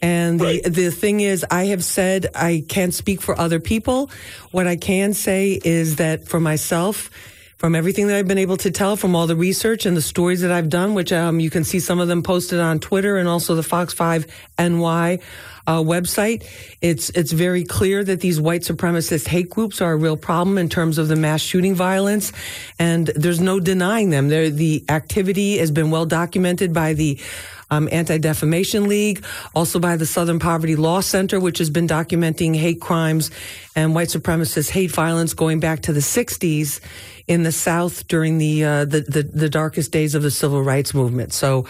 And 0.00 0.38
the, 0.38 0.44
Right. 0.44 0.62
the 0.64 0.90
thing 0.92 1.20
is, 1.20 1.44
I 1.50 1.66
have 1.66 1.82
said 1.82 2.28
I 2.34 2.64
can't 2.68 2.94
speak 2.94 3.20
for 3.20 3.38
other 3.38 3.58
people. 3.58 4.10
What 4.52 4.68
I 4.68 4.76
can 4.76 5.12
say 5.12 5.60
is 5.64 5.96
that 5.96 6.28
for 6.28 6.38
myself, 6.38 7.10
from 7.58 7.74
everything 7.74 8.06
that 8.06 8.16
I've 8.16 8.28
been 8.28 8.38
able 8.38 8.56
to 8.58 8.70
tell, 8.70 8.96
from 8.96 9.16
all 9.16 9.26
the 9.26 9.34
research 9.34 9.84
and 9.84 9.96
the 9.96 10.02
stories 10.02 10.42
that 10.42 10.52
I've 10.52 10.68
done, 10.68 10.94
which 10.94 11.12
um, 11.12 11.40
you 11.40 11.50
can 11.50 11.64
see 11.64 11.80
some 11.80 11.98
of 11.98 12.06
them 12.06 12.22
posted 12.22 12.60
on 12.60 12.78
Twitter 12.78 13.16
and 13.16 13.28
also 13.28 13.56
the 13.56 13.64
Fox 13.64 13.92
5 13.92 14.26
NY 14.58 15.18
uh, 15.66 15.82
website, 15.82 16.46
it's 16.80 17.10
it's 17.10 17.32
very 17.32 17.64
clear 17.64 18.02
that 18.02 18.20
these 18.20 18.40
white 18.40 18.62
supremacist 18.62 19.26
hate 19.26 19.50
groups 19.50 19.82
are 19.82 19.92
a 19.92 19.96
real 19.96 20.16
problem 20.16 20.56
in 20.56 20.68
terms 20.68 20.96
of 20.96 21.08
the 21.08 21.16
mass 21.16 21.42
shooting 21.42 21.74
violence, 21.74 22.32
and 22.78 23.08
there's 23.08 23.40
no 23.40 23.60
denying 23.60 24.08
them. 24.08 24.28
They're, 24.28 24.48
the 24.48 24.84
activity 24.88 25.58
has 25.58 25.70
been 25.70 25.90
well 25.90 26.06
documented 26.06 26.72
by 26.72 26.94
the 26.94 27.20
um, 27.70 27.88
Anti-Defamation 27.90 28.88
League, 28.88 29.24
also 29.54 29.78
by 29.78 29.96
the 29.96 30.06
Southern 30.06 30.38
Poverty 30.38 30.76
Law 30.76 31.00
Center, 31.00 31.38
which 31.40 31.58
has 31.58 31.70
been 31.70 31.86
documenting 31.86 32.56
hate 32.56 32.80
crimes 32.80 33.30
and 33.76 33.94
white 33.94 34.08
supremacist 34.08 34.70
hate 34.70 34.90
violence 34.90 35.34
going 35.34 35.60
back 35.60 35.80
to 35.82 35.92
the 35.92 36.00
60s 36.00 36.80
in 37.26 37.42
the 37.42 37.52
South 37.52 38.08
during 38.08 38.38
the 38.38 38.64
uh, 38.64 38.84
the, 38.84 39.02
the 39.02 39.22
the 39.22 39.48
darkest 39.48 39.92
days 39.92 40.14
of 40.14 40.22
the 40.22 40.30
civil 40.30 40.62
rights 40.62 40.94
movement. 40.94 41.32
So. 41.32 41.66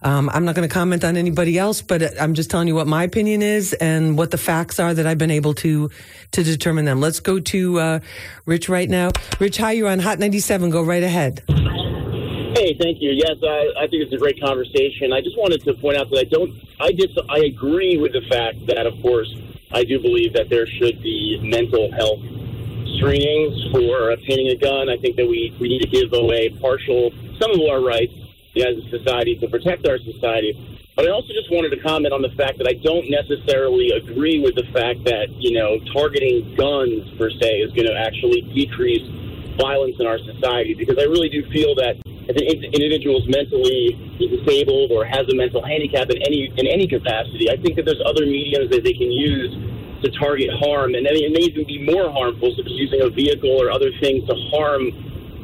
Um, 0.00 0.30
I'm 0.32 0.44
not 0.44 0.54
going 0.54 0.68
to 0.68 0.72
comment 0.72 1.02
on 1.02 1.16
anybody 1.16 1.58
else, 1.58 1.82
but 1.82 2.20
I'm 2.20 2.34
just 2.34 2.50
telling 2.50 2.68
you 2.68 2.74
what 2.76 2.86
my 2.86 3.02
opinion 3.02 3.42
is 3.42 3.72
and 3.72 4.16
what 4.16 4.30
the 4.30 4.38
facts 4.38 4.78
are 4.78 4.94
that 4.94 5.08
I've 5.08 5.18
been 5.18 5.32
able 5.32 5.54
to 5.54 5.90
to 6.30 6.42
determine 6.44 6.84
them. 6.84 7.00
Let's 7.00 7.18
go 7.18 7.40
to 7.40 7.80
uh, 7.80 8.00
Rich 8.46 8.68
right 8.68 8.88
now. 8.88 9.10
Rich, 9.40 9.56
hi, 9.56 9.72
you're 9.72 9.88
on 9.88 9.98
Hot 9.98 10.20
97. 10.20 10.70
Go 10.70 10.84
right 10.84 11.02
ahead. 11.02 11.42
Hey, 12.54 12.74
thank 12.80 13.02
you. 13.02 13.10
Yes, 13.12 13.36
I, 13.42 13.84
I 13.84 13.86
think 13.88 14.04
it's 14.04 14.12
a 14.12 14.16
great 14.16 14.40
conversation. 14.40 15.12
I 15.12 15.20
just 15.20 15.36
wanted 15.36 15.62
to 15.64 15.74
point 15.74 15.98
out 15.98 16.08
that 16.10 16.18
I 16.18 16.24
don't, 16.24 16.56
I 16.80 16.92
dis, 16.92 17.12
I 17.28 17.40
agree 17.40 17.98
with 17.98 18.12
the 18.12 18.22
fact 18.22 18.66
that, 18.66 18.86
of 18.86 19.00
course, 19.02 19.28
I 19.70 19.84
do 19.84 20.00
believe 20.00 20.32
that 20.32 20.48
there 20.48 20.66
should 20.66 21.02
be 21.02 21.38
mental 21.42 21.92
health 21.92 22.24
screenings 22.96 23.70
for 23.70 24.10
obtaining 24.10 24.48
a 24.48 24.56
gun. 24.56 24.88
I 24.88 24.96
think 24.96 25.16
that 25.16 25.28
we, 25.28 25.54
we 25.60 25.68
need 25.68 25.82
to 25.82 25.88
give 25.88 26.12
away 26.14 26.48
partial, 26.48 27.12
some 27.38 27.52
of 27.52 27.60
our 27.68 27.84
rights 27.84 28.14
as 28.56 28.78
a 28.80 28.88
society 28.90 29.36
to 29.36 29.48
protect 29.48 29.86
our 29.86 29.98
society. 29.98 30.56
But 30.96 31.06
I 31.06 31.10
also 31.10 31.34
just 31.34 31.52
wanted 31.52 31.70
to 31.76 31.80
comment 31.80 32.14
on 32.14 32.22
the 32.22 32.30
fact 32.30 32.58
that 32.58 32.66
I 32.66 32.74
don't 32.74 33.10
necessarily 33.10 33.90
agree 33.90 34.40
with 34.40 34.56
the 34.56 34.66
fact 34.72 35.04
that, 35.04 35.28
you 35.38 35.52
know, 35.52 35.78
targeting 35.92 36.56
guns 36.56 37.06
per 37.18 37.30
se 37.30 37.60
is 37.60 37.72
going 37.72 37.86
to 37.86 37.94
actually 37.94 38.40
decrease 38.56 39.06
violence 39.60 39.96
in 40.00 40.06
our 40.06 40.18
society 40.18 40.74
because 40.74 40.96
I 40.98 41.04
really 41.04 41.28
do 41.28 41.44
feel 41.50 41.74
that 41.76 41.96
if 42.28 42.36
an 42.36 42.72
individual 42.76 43.24
is 43.24 43.26
mentally 43.28 43.96
disabled 44.20 44.92
or 44.92 45.04
has 45.04 45.24
a 45.32 45.34
mental 45.34 45.64
handicap 45.64 46.10
in 46.10 46.20
any 46.22 46.52
in 46.56 46.66
any 46.68 46.86
capacity, 46.86 47.50
I 47.50 47.56
think 47.56 47.76
that 47.76 47.84
there's 47.88 48.02
other 48.04 48.26
mediums 48.26 48.68
that 48.70 48.84
they 48.84 48.92
can 48.92 49.10
use 49.10 49.48
to 50.04 50.10
target 50.20 50.50
harm, 50.60 50.94
and 50.94 51.06
it 51.06 51.32
may 51.32 51.40
even 51.48 51.66
be 51.66 51.82
more 51.82 52.12
harmful, 52.12 52.54
such 52.54 52.66
as 52.66 52.76
using 52.76 53.02
a 53.02 53.10
vehicle 53.10 53.50
or 53.50 53.72
other 53.72 53.90
things 54.00 54.28
to 54.28 54.34
harm 54.52 54.92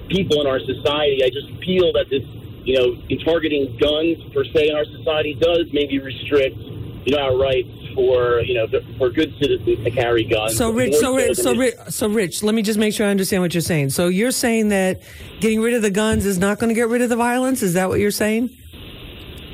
people 0.09 0.41
in 0.41 0.47
our 0.47 0.61
society. 0.61 1.25
I 1.25 1.31
just 1.33 1.49
feel 1.65 1.91
that 1.97 2.07
this, 2.13 2.23
you 2.63 2.79
know, 2.79 2.95
in 3.09 3.19
targeting 3.25 3.77
guns 3.81 4.21
per 4.31 4.45
se 4.45 4.69
in 4.69 4.77
our 4.77 4.85
society 4.85 5.35
does 5.41 5.67
maybe 5.73 5.99
restrict, 5.99 6.61
you 7.09 7.17
know, 7.17 7.19
our 7.19 7.37
rights 7.37 7.73
for 7.95 8.41
you 8.41 8.55
know 8.55 8.67
for 8.99 9.11
good 9.11 9.33
citizens 9.39 9.85
to 9.85 9.91
carry 9.91 10.25
guns. 10.25 10.57
So 10.57 10.71
Rich, 10.71 10.95
so 10.97 11.17
Rich, 11.17 11.39
so 11.39 11.51
it- 11.51 11.59
Rich, 11.59 11.75
so 11.89 12.09
Rich, 12.09 12.43
let 12.43 12.55
me 12.55 12.63
just 12.63 12.79
make 12.79 12.95
sure 12.95 13.07
I 13.07 13.11
understand 13.11 13.43
what 13.43 13.55
you're 13.55 13.61
saying. 13.61 13.91
So 13.91 14.09
you're 14.09 14.31
saying 14.31 14.69
that 14.69 15.03
getting 15.41 15.61
rid 15.61 15.75
of 15.75 15.83
the 15.83 15.91
guns 15.91 16.27
is 16.27 16.39
not 16.39 16.59
going 16.59 16.69
to 16.69 16.75
get 16.75 16.89
rid 16.89 17.03
of 17.03 17.09
the 17.09 17.17
violence? 17.17 17.63
Is 17.63 17.75
that 17.75 17.89
what 17.89 18.01
you're 18.01 18.11
saying? 18.11 18.51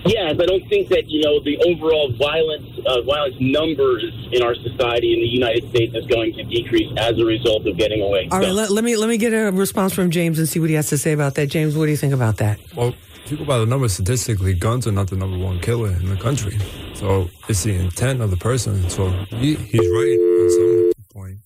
Yes, 0.06 0.36
I 0.40 0.46
don't 0.46 0.66
think 0.68 0.88
that 0.88 1.08
you 1.08 1.22
know 1.22 1.40
the 1.40 1.58
overall 1.58 2.10
violence 2.12 2.66
uh, 2.86 3.02
violence 3.02 3.36
numbers 3.38 4.02
in 4.32 4.42
our 4.42 4.54
society 4.54 5.12
in 5.12 5.20
the 5.20 5.26
United 5.28 5.68
States 5.68 5.94
is 5.94 6.06
going 6.06 6.32
to 6.34 6.42
decrease 6.44 6.90
as 6.96 7.18
a 7.18 7.24
result 7.24 7.66
of 7.66 7.76
getting 7.76 8.00
away. 8.00 8.26
All 8.32 8.38
right, 8.38 8.46
guns. 8.46 8.56
let, 8.56 8.70
let 8.70 8.84
me 8.84 8.96
let 8.96 9.10
me 9.10 9.18
get 9.18 9.34
a 9.34 9.50
response 9.52 9.92
from 9.92 10.10
James 10.10 10.38
and 10.38 10.48
see 10.48 10.58
what 10.58 10.70
he 10.70 10.76
has 10.76 10.88
to 10.88 10.96
say 10.96 11.12
about 11.12 11.34
that. 11.34 11.48
James, 11.48 11.76
what 11.76 11.84
do 11.84 11.90
you 11.90 11.98
think 11.98 12.14
about 12.14 12.38
that? 12.38 12.58
Well, 12.74 12.88
if 12.88 13.09
you 13.30 13.36
go 13.38 13.44
by 13.44 13.58
the 13.58 13.66
numbers 13.66 13.92
statistically, 13.94 14.54
guns 14.54 14.86
are 14.86 14.92
not 14.92 15.08
the 15.08 15.16
number 15.16 15.38
one 15.38 15.60
killer 15.60 15.90
in 15.90 16.08
the 16.08 16.16
country. 16.16 16.58
So 16.94 17.28
it's 17.48 17.62
the 17.62 17.74
intent 17.74 18.20
of 18.20 18.30
the 18.30 18.36
person. 18.36 18.88
So 18.90 19.08
he, 19.28 19.54
he's 19.54 19.88
right 19.88 20.18
on 20.18 20.50
some 20.50 20.92
point 21.12 21.38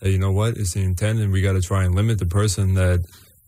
that 0.00 0.10
you 0.10 0.18
know 0.18 0.32
what 0.32 0.56
it's 0.56 0.74
the 0.74 0.82
intent, 0.82 1.20
and 1.20 1.32
we 1.32 1.40
got 1.42 1.52
to 1.52 1.60
try 1.62 1.84
and 1.84 1.94
limit 1.94 2.18
the 2.18 2.26
person 2.26 2.74
that 2.74 3.00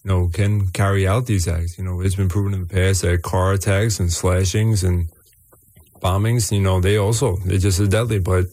you 0.05 0.09
know 0.09 0.29
can 0.29 0.69
carry 0.69 1.07
out 1.07 1.27
these 1.27 1.49
acts. 1.49 1.79
You 1.79 1.85
know, 1.85 2.01
it's 2.01 2.17
been 2.17 2.29
proven 2.29 2.55
in 2.55 2.61
the 2.61 2.67
past 2.67 3.03
that 3.03 3.23
car 3.23 3.53
attacks 3.53 3.99
and 4.01 4.13
slashings 4.13 4.85
and 4.85 5.09
bombings, 6.01 6.53
you 6.53 6.61
know, 6.61 6.81
they 6.81 6.99
also 6.99 7.37
they're 7.47 7.59
just 7.59 7.81
as 7.81 7.89
deadly. 7.89 8.19
But 8.19 8.47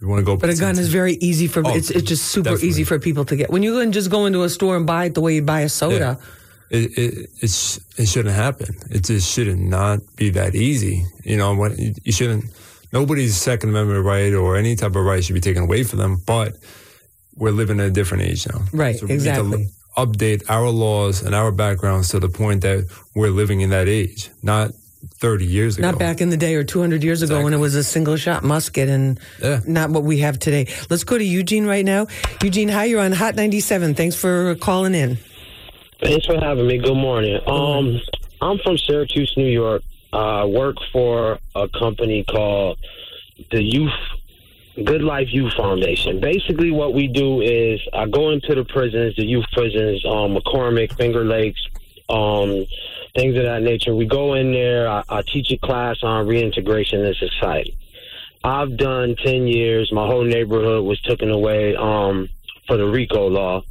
you 0.00 0.08
want 0.08 0.20
to 0.20 0.24
go, 0.24 0.36
But 0.36 0.50
a 0.50 0.54
gun 0.56 0.78
is 0.78 0.88
very 0.88 1.14
easy 1.14 1.46
for 1.48 1.66
Oh, 1.66 1.74
it's 1.74 1.90
it's 1.90 2.06
just 2.06 2.26
super 2.26 2.50
definitely. 2.50 2.68
easy 2.68 2.84
for 2.84 2.98
people 2.98 3.24
to 3.24 3.36
get. 3.36 3.50
When 3.50 3.62
you 3.62 3.78
can 3.80 3.92
just 3.92 4.10
go 4.10 4.26
into 4.26 4.42
a 4.42 4.48
store 4.48 4.76
and 4.76 4.86
buy 4.86 5.06
it 5.06 5.14
the 5.14 5.20
way 5.20 5.34
you 5.36 5.42
buy 5.42 5.60
a 5.62 5.68
soda. 5.68 6.18
It, 6.70 6.98
it, 6.98 7.30
it, 7.42 7.50
sh- 7.50 7.78
it 7.96 8.06
shouldn't 8.06 8.34
happen. 8.34 8.74
It 8.90 9.04
just 9.04 9.30
shouldn't 9.32 9.60
not 9.60 10.00
be 10.16 10.30
that 10.30 10.54
easy. 10.54 11.04
You 11.24 11.36
know, 11.36 11.54
when 11.54 11.76
you 12.04 12.12
shouldn't, 12.12 12.44
nobody's 12.92 13.36
Second 13.36 13.70
Amendment 13.70 14.04
right 14.04 14.32
or 14.34 14.56
any 14.56 14.76
type 14.76 14.94
of 14.96 15.04
right 15.04 15.22
should 15.24 15.34
be 15.34 15.40
taken 15.40 15.62
away 15.64 15.82
from 15.84 15.98
them, 15.98 16.18
but 16.26 16.54
we're 17.36 17.50
living 17.52 17.78
in 17.78 17.86
a 17.86 17.90
different 17.90 18.24
age 18.24 18.46
now. 18.52 18.60
Right, 18.72 18.94
we 19.00 19.08
need 19.08 19.08
to 19.08 19.14
exactly. 19.14 19.68
update 19.96 20.42
our 20.50 20.68
laws 20.68 21.22
and 21.22 21.34
our 21.34 21.52
backgrounds 21.52 22.08
to 22.10 22.18
the 22.20 22.28
point 22.28 22.62
that 22.62 22.84
we're 23.14 23.30
living 23.30 23.60
in 23.60 23.70
that 23.70 23.88
age, 23.88 24.30
not 24.42 24.72
30 25.20 25.46
years 25.46 25.78
ago. 25.78 25.88
Not 25.90 25.98
back 25.98 26.20
in 26.20 26.30
the 26.30 26.36
day 26.36 26.56
or 26.56 26.64
200 26.64 27.04
years 27.04 27.22
ago 27.22 27.42
when 27.44 27.54
it 27.54 27.58
was 27.58 27.76
a 27.76 27.84
single 27.84 28.16
shot 28.16 28.42
musket 28.42 28.88
and 28.88 29.20
Yeah. 29.40 29.60
not 29.66 29.90
what 29.90 30.02
we 30.02 30.18
have 30.18 30.38
today. 30.40 30.66
Let's 30.90 31.04
go 31.04 31.16
to 31.16 31.24
Eugene 31.24 31.66
right 31.66 31.84
now. 31.84 32.08
Eugene, 32.42 32.68
hi, 32.68 32.84
you're 32.84 33.00
on 33.00 33.12
Hot 33.12 33.36
97. 33.36 33.94
Thanks 33.94 34.16
for 34.16 34.56
calling 34.56 34.94
in. 34.96 35.18
Thanks 36.00 36.26
for 36.26 36.38
having 36.38 36.68
me. 36.68 36.78
Good 36.78 36.94
morning. 36.94 37.40
Um, 37.46 38.00
I'm 38.40 38.58
from 38.58 38.78
Syracuse, 38.78 39.34
New 39.36 39.50
York. 39.50 39.82
I 40.12 40.44
work 40.44 40.76
for 40.92 41.38
a 41.56 41.68
company 41.68 42.22
called 42.22 42.78
the 43.50 43.60
Youth 43.60 43.90
Good 44.84 45.02
Life 45.02 45.26
Youth 45.32 45.54
Foundation. 45.54 46.20
Basically, 46.20 46.70
what 46.70 46.94
we 46.94 47.08
do 47.08 47.40
is 47.40 47.80
I 47.92 48.06
go 48.06 48.30
into 48.30 48.54
the 48.54 48.64
prisons, 48.64 49.16
the 49.16 49.26
youth 49.26 49.46
prisons, 49.52 50.04
um, 50.06 50.36
MacCormick, 50.36 50.96
Finger 50.96 51.24
Lakes, 51.24 51.60
um, 52.08 52.64
things 53.16 53.36
of 53.36 53.42
that 53.42 53.62
nature. 53.62 53.92
We 53.92 54.06
go 54.06 54.34
in 54.34 54.52
there. 54.52 54.88
I, 54.88 55.02
I 55.08 55.22
teach 55.22 55.50
a 55.50 55.58
class 55.58 55.96
on 56.04 56.28
reintegration 56.28 57.04
in 57.04 57.12
society. 57.14 57.76
I've 58.44 58.76
done 58.76 59.16
ten 59.16 59.48
years. 59.48 59.90
My 59.92 60.06
whole 60.06 60.24
neighborhood 60.24 60.84
was 60.84 61.00
taken 61.02 61.32
away 61.32 61.74
um, 61.74 62.28
for 62.68 62.76
the 62.76 62.86
RICO 62.86 63.28
law, 63.28 63.62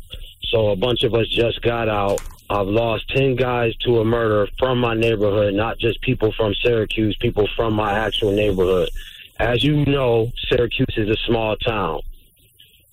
so 0.44 0.70
a 0.70 0.76
bunch 0.76 1.04
of 1.04 1.14
us 1.14 1.28
just 1.28 1.62
got 1.62 1.90
out. 1.90 2.22
I've 2.50 2.68
lost 2.68 3.10
10 3.10 3.36
guys 3.36 3.76
to 3.78 4.00
a 4.00 4.06
murder 4.06 4.48
from 4.58 4.80
my 4.80 4.94
neighborhood, 4.94 5.54
not 5.54 5.78
just 5.80 6.02
people 6.02 6.32
from 6.32 6.54
Syracuse, 6.64 7.18
people 7.20 7.48
from 7.56 7.74
my 7.74 7.92
actual 7.94 8.32
neighborhood. 8.32 8.90
As 9.40 9.64
you 9.64 9.86
know, 9.86 10.32
Syracuse 10.50 10.94
is 10.96 11.10
a 11.10 11.18
small 11.26 11.58
town. 11.58 12.02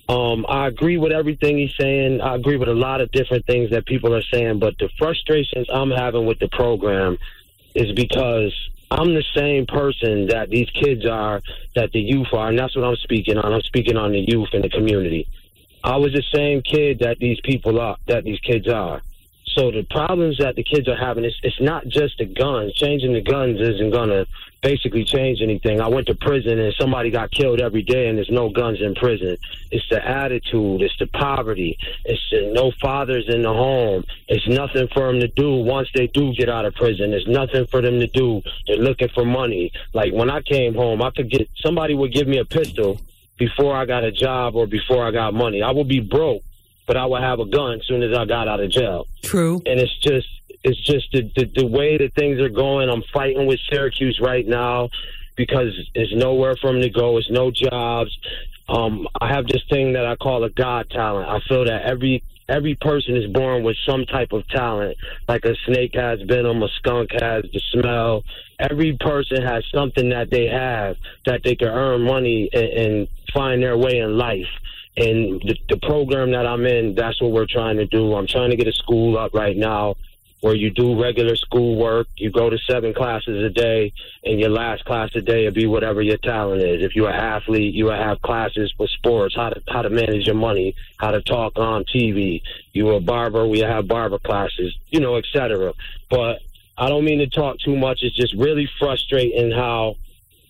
Um, 0.08 0.44
I 0.48 0.66
agree 0.66 0.98
with 0.98 1.12
everything 1.12 1.56
he's 1.56 1.74
saying. 1.78 2.20
I 2.20 2.34
agree 2.34 2.56
with 2.56 2.68
a 2.68 2.74
lot 2.74 3.00
of 3.00 3.10
different 3.12 3.46
things 3.46 3.70
that 3.70 3.86
people 3.86 4.14
are 4.14 4.22
saying, 4.22 4.58
but 4.58 4.76
the 4.78 4.90
frustrations 4.98 5.66
I'm 5.72 5.90
having 5.90 6.26
with 6.26 6.40
the 6.40 6.48
program 6.48 7.16
is 7.74 7.92
because 7.92 8.52
I'm 8.90 9.14
the 9.14 9.24
same 9.34 9.66
person 9.66 10.26
that 10.26 10.50
these 10.50 10.68
kids 10.70 11.06
are, 11.06 11.40
that 11.74 11.92
the 11.92 12.00
youth 12.00 12.28
are, 12.32 12.48
and 12.48 12.58
that's 12.58 12.76
what 12.76 12.84
I'm 12.84 12.96
speaking 12.96 13.38
on. 13.38 13.52
I'm 13.52 13.62
speaking 13.62 13.96
on 13.96 14.12
the 14.12 14.20
youth 14.20 14.48
in 14.52 14.62
the 14.62 14.68
community. 14.68 15.26
I 15.84 15.98
was 15.98 16.14
the 16.14 16.24
same 16.34 16.62
kid 16.62 17.00
that 17.00 17.18
these 17.18 17.38
people 17.44 17.78
are, 17.78 17.98
that 18.06 18.24
these 18.24 18.40
kids 18.40 18.66
are. 18.68 19.02
So 19.48 19.70
the 19.70 19.82
problems 19.82 20.38
that 20.38 20.56
the 20.56 20.64
kids 20.64 20.88
are 20.88 20.96
having, 20.96 21.24
it's, 21.24 21.38
it's 21.42 21.60
not 21.60 21.86
just 21.86 22.16
the 22.16 22.24
guns. 22.24 22.72
Changing 22.74 23.12
the 23.12 23.20
guns 23.20 23.60
isn't 23.60 23.90
going 23.90 24.08
to 24.08 24.26
basically 24.62 25.04
change 25.04 25.42
anything. 25.42 25.82
I 25.82 25.88
went 25.88 26.06
to 26.06 26.14
prison 26.14 26.58
and 26.58 26.74
somebody 26.80 27.10
got 27.10 27.30
killed 27.30 27.60
every 27.60 27.82
day 27.82 28.08
and 28.08 28.16
there's 28.16 28.30
no 28.30 28.48
guns 28.48 28.80
in 28.80 28.94
prison. 28.94 29.36
It's 29.70 29.86
the 29.90 30.04
attitude. 30.04 30.80
It's 30.80 30.96
the 30.98 31.06
poverty. 31.06 31.76
It's 32.06 32.22
the 32.30 32.50
no 32.54 32.72
fathers 32.80 33.26
in 33.28 33.42
the 33.42 33.52
home. 33.52 34.04
It's 34.26 34.48
nothing 34.48 34.88
for 34.88 35.12
them 35.12 35.20
to 35.20 35.28
do 35.28 35.56
once 35.56 35.88
they 35.94 36.06
do 36.06 36.32
get 36.32 36.48
out 36.48 36.64
of 36.64 36.74
prison. 36.74 37.10
There's 37.10 37.28
nothing 37.28 37.66
for 37.66 37.82
them 37.82 38.00
to 38.00 38.06
do. 38.06 38.42
They're 38.66 38.78
looking 38.78 39.10
for 39.10 39.26
money. 39.26 39.70
Like 39.92 40.14
when 40.14 40.30
I 40.30 40.40
came 40.40 40.74
home, 40.74 41.02
I 41.02 41.10
could 41.10 41.30
get, 41.30 41.48
somebody 41.56 41.94
would 41.94 42.14
give 42.14 42.26
me 42.26 42.38
a 42.38 42.46
pistol 42.46 42.98
before 43.38 43.76
I 43.76 43.84
got 43.84 44.04
a 44.04 44.12
job 44.12 44.54
or 44.54 44.66
before 44.66 45.06
I 45.06 45.10
got 45.10 45.34
money. 45.34 45.62
I 45.62 45.70
would 45.70 45.88
be 45.88 46.00
broke 46.00 46.42
but 46.86 46.96
I 46.96 47.06
would 47.06 47.22
have 47.22 47.40
a 47.40 47.46
gun 47.46 47.74
as 47.74 47.86
soon 47.86 48.02
as 48.02 48.16
I 48.16 48.24
got 48.24 48.48
out 48.48 48.60
of 48.60 48.70
jail. 48.70 49.06
True. 49.22 49.62
And 49.66 49.80
it's 49.80 49.96
just 49.98 50.28
it's 50.62 50.80
just 50.80 51.12
the, 51.12 51.30
the, 51.36 51.50
the 51.56 51.66
way 51.66 51.98
that 51.98 52.14
things 52.14 52.40
are 52.40 52.48
going. 52.48 52.88
I'm 52.88 53.02
fighting 53.12 53.46
with 53.46 53.60
Syracuse 53.70 54.18
right 54.20 54.46
now 54.46 54.88
because 55.36 55.72
there's 55.94 56.12
nowhere 56.14 56.56
for 56.56 56.72
them 56.72 56.80
to 56.80 56.88
go. 56.88 57.18
It's 57.18 57.30
no 57.30 57.50
jobs. 57.50 58.16
Um, 58.68 59.06
I 59.20 59.28
have 59.28 59.46
this 59.46 59.62
thing 59.68 59.92
that 59.92 60.06
I 60.06 60.16
call 60.16 60.42
a 60.44 60.50
God 60.50 60.88
talent. 60.88 61.28
I 61.28 61.40
feel 61.46 61.66
that 61.66 61.82
every 61.82 62.22
every 62.48 62.74
person 62.76 63.16
is 63.16 63.30
born 63.32 63.62
with 63.62 63.76
some 63.86 64.04
type 64.06 64.32
of 64.32 64.46
talent. 64.48 64.96
Like 65.28 65.44
a 65.44 65.54
snake 65.66 65.94
has 65.94 66.20
venom, 66.26 66.62
a 66.62 66.68
skunk 66.78 67.10
has 67.12 67.44
the 67.52 67.60
smell. 67.72 68.24
Every 68.58 68.96
person 69.00 69.42
has 69.42 69.64
something 69.74 70.10
that 70.10 70.30
they 70.30 70.46
have 70.46 70.96
that 71.26 71.42
they 71.42 71.56
can 71.56 71.68
earn 71.68 72.02
money 72.02 72.48
and, 72.52 72.64
and 72.64 73.08
find 73.32 73.62
their 73.62 73.76
way 73.76 73.98
in 73.98 74.16
life. 74.16 74.50
And 74.96 75.40
the, 75.40 75.56
the 75.68 75.76
program 75.78 76.30
that 76.32 76.46
I'm 76.46 76.64
in, 76.66 76.94
that's 76.94 77.20
what 77.20 77.32
we're 77.32 77.46
trying 77.46 77.78
to 77.78 77.86
do. 77.86 78.14
I'm 78.14 78.28
trying 78.28 78.50
to 78.50 78.56
get 78.56 78.68
a 78.68 78.72
school 78.72 79.18
up 79.18 79.34
right 79.34 79.56
now 79.56 79.96
where 80.44 80.54
you 80.54 80.68
do 80.68 81.02
regular 81.02 81.36
school 81.36 81.74
work. 81.74 82.06
You 82.16 82.30
go 82.30 82.50
to 82.50 82.58
seven 82.70 82.92
classes 82.92 83.42
a 83.42 83.48
day, 83.48 83.94
and 84.24 84.38
your 84.38 84.50
last 84.50 84.84
class 84.84 85.08
a 85.14 85.22
day 85.22 85.46
will 85.46 85.52
be 85.52 85.64
whatever 85.64 86.02
your 86.02 86.18
talent 86.18 86.60
is. 86.60 86.84
If 86.84 86.94
you're 86.94 87.08
an 87.08 87.18
athlete, 87.18 87.72
you 87.72 87.86
will 87.86 87.92
have 87.92 88.20
classes 88.20 88.70
for 88.76 88.86
sports, 88.86 89.34
how 89.34 89.48
to 89.48 89.62
how 89.66 89.80
to 89.80 89.88
manage 89.88 90.26
your 90.26 90.34
money, 90.34 90.76
how 90.98 91.12
to 91.12 91.22
talk 91.22 91.58
on 91.58 91.84
TV. 91.84 92.42
You're 92.74 92.98
a 92.98 93.00
barber, 93.00 93.48
we 93.48 93.60
have 93.60 93.88
barber 93.88 94.18
classes, 94.18 94.76
you 94.90 95.00
know, 95.00 95.16
etc. 95.16 95.72
But 96.10 96.42
I 96.76 96.90
don't 96.90 97.06
mean 97.06 97.20
to 97.20 97.26
talk 97.26 97.58
too 97.60 97.74
much. 97.74 98.00
It's 98.02 98.14
just 98.14 98.34
really 98.34 98.68
frustrating 98.78 99.50
how 99.50 99.96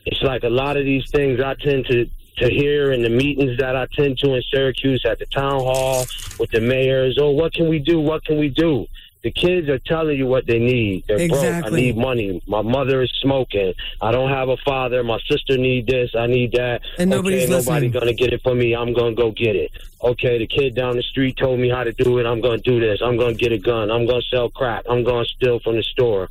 it's 0.07 0.23
like 0.23 0.43
a 0.43 0.51
lot 0.51 0.77
of 0.77 0.85
these 0.85 1.09
things 1.13 1.39
I 1.41 1.55
tend 1.55 1.87
to 1.87 2.11
to 2.39 2.51
hear 2.51 2.91
in 2.91 3.03
the 3.03 3.11
meetings 3.11 3.59
that 3.59 3.77
I 3.77 3.87
tend 3.95 4.19
to 4.19 4.35
in 4.35 4.43
Syracuse 4.53 5.05
at 5.09 5.21
the 5.21 5.27
town 5.27 5.61
hall 5.61 6.05
with 6.41 6.51
the 6.51 6.61
mayors. 6.61 7.17
Oh, 7.21 7.31
what 7.31 7.55
can 7.55 7.69
we 7.69 7.79
do? 7.79 8.01
What 8.01 8.25
can 8.25 8.39
we 8.39 8.49
do? 8.49 8.89
The 9.25 9.31
kids 9.31 9.71
are 9.71 9.79
telling 9.79 10.19
you 10.19 10.27
what 10.27 10.47
they 10.47 10.59
need. 10.59 11.05
They're 11.09 11.17
exactly. 11.17 11.61
broke. 11.63 11.73
I 11.73 11.77
need 11.77 11.97
money. 11.97 12.43
My 12.47 12.61
mother 12.61 13.01
is 13.03 13.11
smoking. 13.23 13.73
I 14.03 14.13
don't 14.13 14.29
have 14.29 14.51
a 14.51 14.59
father. 14.59 15.03
My 15.03 15.19
sister 15.27 15.57
need 15.57 15.87
this. 15.87 16.15
I 16.15 16.27
need 16.27 16.53
that. 16.53 16.83
And 16.99 17.09
nobody's 17.09 17.45
okay, 17.45 17.53
nobody 17.53 17.89
gonna 17.89 18.13
get 18.13 18.35
it 18.35 18.43
for 18.43 18.55
me. 18.55 18.77
I'm 18.77 18.93
gonna 18.93 19.15
go 19.15 19.31
get 19.31 19.57
it. 19.57 19.73
Okay, 20.03 20.37
the 20.37 20.47
kid 20.47 20.75
down 20.75 20.97
the 20.97 21.03
street 21.03 21.39
told 21.39 21.59
me 21.59 21.71
how 21.71 21.85
to 21.85 21.93
do 21.93 22.19
it. 22.19 22.27
I'm 22.27 22.43
gonna 22.43 22.59
do 22.59 22.79
this. 22.79 23.01
I'm 23.03 23.17
gonna 23.17 23.33
get 23.33 23.51
a 23.51 23.59
gun. 23.59 23.91
I'm 23.91 24.07
gonna 24.07 24.21
sell 24.31 24.51
crack. 24.51 24.85
I'm 24.91 25.03
gonna 25.05 25.25
steal 25.25 25.59
from 25.59 25.77
the 25.77 25.83
store. 25.83 26.29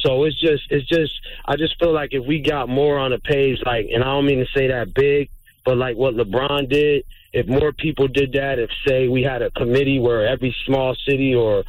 So 0.00 0.24
it's 0.24 0.40
just, 0.40 0.62
it's 0.70 0.88
just, 0.88 1.12
I 1.44 1.56
just 1.56 1.78
feel 1.78 1.92
like 1.92 2.14
if 2.14 2.24
we 2.24 2.40
got 2.40 2.70
more 2.70 2.98
on 2.98 3.12
a 3.12 3.18
page, 3.18 3.58
like, 3.66 3.90
and 3.92 4.02
I 4.02 4.06
don't 4.06 4.24
mean 4.24 4.38
to 4.38 4.46
say 4.56 4.68
that 4.68 4.94
big, 4.94 5.28
but 5.64 5.76
like 5.76 5.96
what 5.96 6.14
LeBron 6.14 6.68
did, 6.68 7.04
if 7.32 7.46
more 7.46 7.72
people 7.72 8.08
did 8.08 8.32
that, 8.32 8.58
if 8.58 8.70
say 8.86 9.08
we 9.08 9.22
had 9.22 9.42
a 9.42 9.50
committee 9.50 9.98
where 9.98 10.26
every 10.26 10.54
small 10.66 10.94
city 11.06 11.34
or 11.34 11.64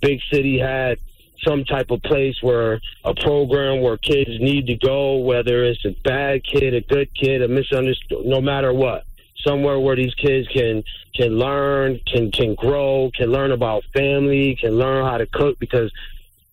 big 0.00 0.20
city 0.30 0.58
had 0.58 0.98
some 1.46 1.64
type 1.64 1.90
of 1.90 2.02
place 2.02 2.36
where 2.42 2.80
a 3.04 3.14
program 3.14 3.80
where 3.80 3.96
kids 3.96 4.40
need 4.40 4.66
to 4.66 4.74
go, 4.74 5.18
whether 5.18 5.64
it's 5.64 5.84
a 5.84 5.94
bad 6.04 6.44
kid, 6.44 6.74
a 6.74 6.80
good 6.80 7.12
kid, 7.14 7.42
a 7.42 7.48
misunderstood, 7.48 8.24
no 8.24 8.40
matter 8.40 8.72
what, 8.72 9.04
somewhere 9.46 9.78
where 9.78 9.96
these 9.96 10.14
kids 10.14 10.48
can 10.48 10.82
can 11.14 11.38
learn, 11.38 12.00
can 12.06 12.30
can 12.30 12.54
grow, 12.54 13.10
can 13.14 13.30
learn 13.30 13.52
about 13.52 13.84
family, 13.94 14.56
can 14.56 14.72
learn 14.72 15.04
how 15.04 15.18
to 15.18 15.26
cook. 15.26 15.58
Because 15.58 15.92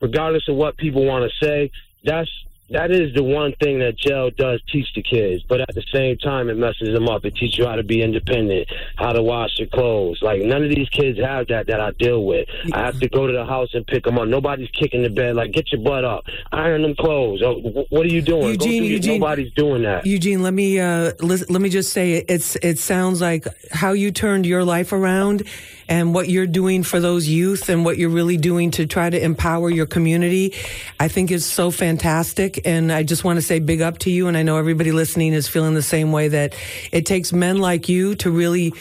regardless 0.01 0.47
of 0.47 0.55
what 0.55 0.77
people 0.77 1.05
want 1.05 1.29
to 1.29 1.45
say, 1.45 1.71
that's 2.03 2.29
that 2.69 2.91
is 2.91 3.13
the 3.13 3.21
one 3.23 3.53
thing 3.61 3.79
that 3.79 3.97
jail 3.97 4.31
does 4.31 4.61
teach 4.71 4.87
the 4.95 5.03
kids. 5.03 5.43
But 5.47 5.61
at 5.61 5.75
the 5.75 5.83
same 5.93 6.17
time, 6.17 6.49
it 6.49 6.57
messes 6.57 6.93
them 6.93 7.07
up. 7.09 7.23
It 7.25 7.35
teaches 7.35 7.57
you 7.59 7.65
how 7.65 7.75
to 7.75 7.83
be 7.83 8.01
independent, 8.01 8.67
how 8.97 9.11
to 9.11 9.21
wash 9.21 9.51
your 9.59 9.67
clothes. 9.67 10.19
Like 10.21 10.41
none 10.41 10.63
of 10.63 10.69
these 10.69 10.89
kids 10.89 11.19
have 11.19 11.47
that 11.47 11.67
that 11.67 11.79
I 11.79 11.91
deal 11.91 12.25
with. 12.25 12.47
I 12.73 12.79
have 12.85 12.99
to 12.99 13.09
go 13.09 13.27
to 13.27 13.33
the 13.33 13.45
house 13.45 13.69
and 13.73 13.85
pick 13.85 14.05
them 14.05 14.17
up. 14.17 14.27
Nobody's 14.27 14.69
kicking 14.71 15.03
the 15.03 15.09
bed 15.09 15.35
like 15.35 15.51
get 15.51 15.71
your 15.71 15.81
butt 15.81 16.03
up, 16.05 16.23
iron 16.51 16.81
them 16.83 16.95
clothes. 16.95 17.41
Oh, 17.43 17.85
what 17.89 18.05
are 18.05 18.09
you 18.09 18.21
doing? 18.21 18.49
Eugene, 18.49 18.83
Eugene- 18.85 19.19
Nobody's 19.19 19.51
doing 19.53 19.83
that. 19.83 20.05
Eugene, 20.05 20.41
let 20.41 20.53
me 20.53 20.79
uh, 20.79 21.11
lis- 21.19 21.49
let 21.49 21.61
me 21.61 21.69
just 21.69 21.91
say 21.93 22.13
it's 22.27 22.55
it 22.57 22.79
sounds 22.79 23.21
like 23.21 23.45
how 23.71 23.91
you 23.91 24.11
turned 24.11 24.45
your 24.45 24.63
life 24.63 24.93
around 24.93 25.43
and 25.87 26.13
what 26.13 26.29
you're 26.29 26.47
doing 26.47 26.83
for 26.83 26.99
those 26.99 27.27
youth 27.27 27.69
and 27.69 27.85
what 27.85 27.97
you're 27.97 28.09
really 28.09 28.37
doing 28.37 28.71
to 28.71 28.85
try 28.85 29.09
to 29.09 29.21
empower 29.21 29.69
your 29.69 29.85
community. 29.85 30.53
I 30.99 31.07
think 31.07 31.31
is 31.31 31.45
so 31.45 31.71
fantastic, 31.71 32.61
and 32.65 32.91
I 32.91 33.03
just 33.03 33.23
want 33.23 33.37
to 33.37 33.41
say 33.41 33.59
big 33.59 33.81
up 33.81 33.99
to 33.99 34.11
you. 34.11 34.27
And 34.27 34.37
I 34.37 34.43
know 34.43 34.57
everybody 34.57 34.91
listening 34.91 35.33
is 35.33 35.47
feeling 35.47 35.73
the 35.73 35.81
same 35.81 36.11
way 36.11 36.27
that 36.29 36.53
it 36.91 37.05
takes 37.05 37.33
men 37.33 37.57
like 37.57 37.89
you 37.89 38.15
to 38.15 38.31
really 38.31 38.73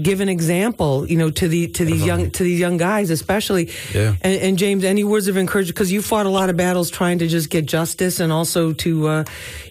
give 0.00 0.20
an 0.20 0.28
example, 0.28 1.06
you 1.06 1.16
know, 1.16 1.30
to 1.30 1.48
the 1.48 1.68
to 1.68 1.84
these 1.84 2.04
young 2.04 2.30
to 2.30 2.42
these 2.42 2.58
young 2.58 2.76
guys, 2.76 3.10
especially. 3.10 3.70
Yeah. 3.92 4.16
And, 4.22 4.40
and 4.40 4.58
James, 4.58 4.84
any 4.84 5.04
words 5.04 5.28
of 5.28 5.36
encouragement 5.36 5.74
because 5.74 5.92
you 5.92 6.02
fought 6.02 6.26
a 6.26 6.30
lot 6.30 6.50
of 6.50 6.56
battles 6.56 6.90
trying 6.90 7.18
to 7.20 7.28
just 7.28 7.50
get 7.50 7.66
justice 7.66 8.20
and 8.20 8.32
also 8.32 8.72
to, 8.72 9.08
uh, 9.08 9.24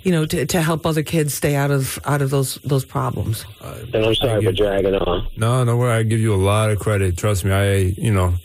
you 0.04 0.12
know, 0.12 0.26
to, 0.26 0.46
to 0.46 0.62
help 0.62 0.86
other 0.86 1.04
kids 1.04 1.34
stay 1.34 1.56
out 1.56 1.72
of 1.72 2.00
out 2.06 2.22
of 2.22 2.30
those 2.30 2.56
those 2.64 2.86
problems. 2.86 3.46
And 3.62 3.96
I'm 3.96 4.16
sorry 4.16 4.44
for 4.44 4.52
dragging 4.52 4.96
on. 4.96 5.28
No, 5.38 5.64
no 5.64 5.78
worry. 5.78 5.94
I 5.94 6.04
give 6.04 6.20
you 6.20 6.34
a 6.34 6.38
lot 6.38 6.70
of 6.70 6.80
credit. 6.80 7.18
Trust 7.18 7.46
me. 7.46 7.52
I, 7.52 7.76
you 7.76 8.12
know, 8.12 8.36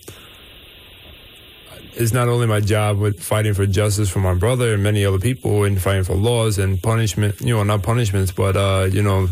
it's 1.95 2.12
not 2.12 2.29
only 2.29 2.47
my 2.47 2.61
job 2.61 2.99
with 2.99 3.21
fighting 3.21 3.55
for 3.55 3.67
justice 3.67 4.09
for 4.09 4.21
my 4.21 4.35
brother 4.35 4.75
and 4.75 4.83
many 4.83 5.05
other 5.05 5.19
people 5.19 5.64
and 5.64 5.81
fighting 5.81 6.05
for 6.05 6.14
laws 6.14 6.59
and 6.59 6.81
punishment, 6.81 7.41
you 7.41 7.55
know, 7.55 7.62
not 7.64 7.83
punishments, 7.83 8.31
but, 8.31 8.57
uh, 8.57 8.88
you 8.91 9.03
know, 9.03 9.29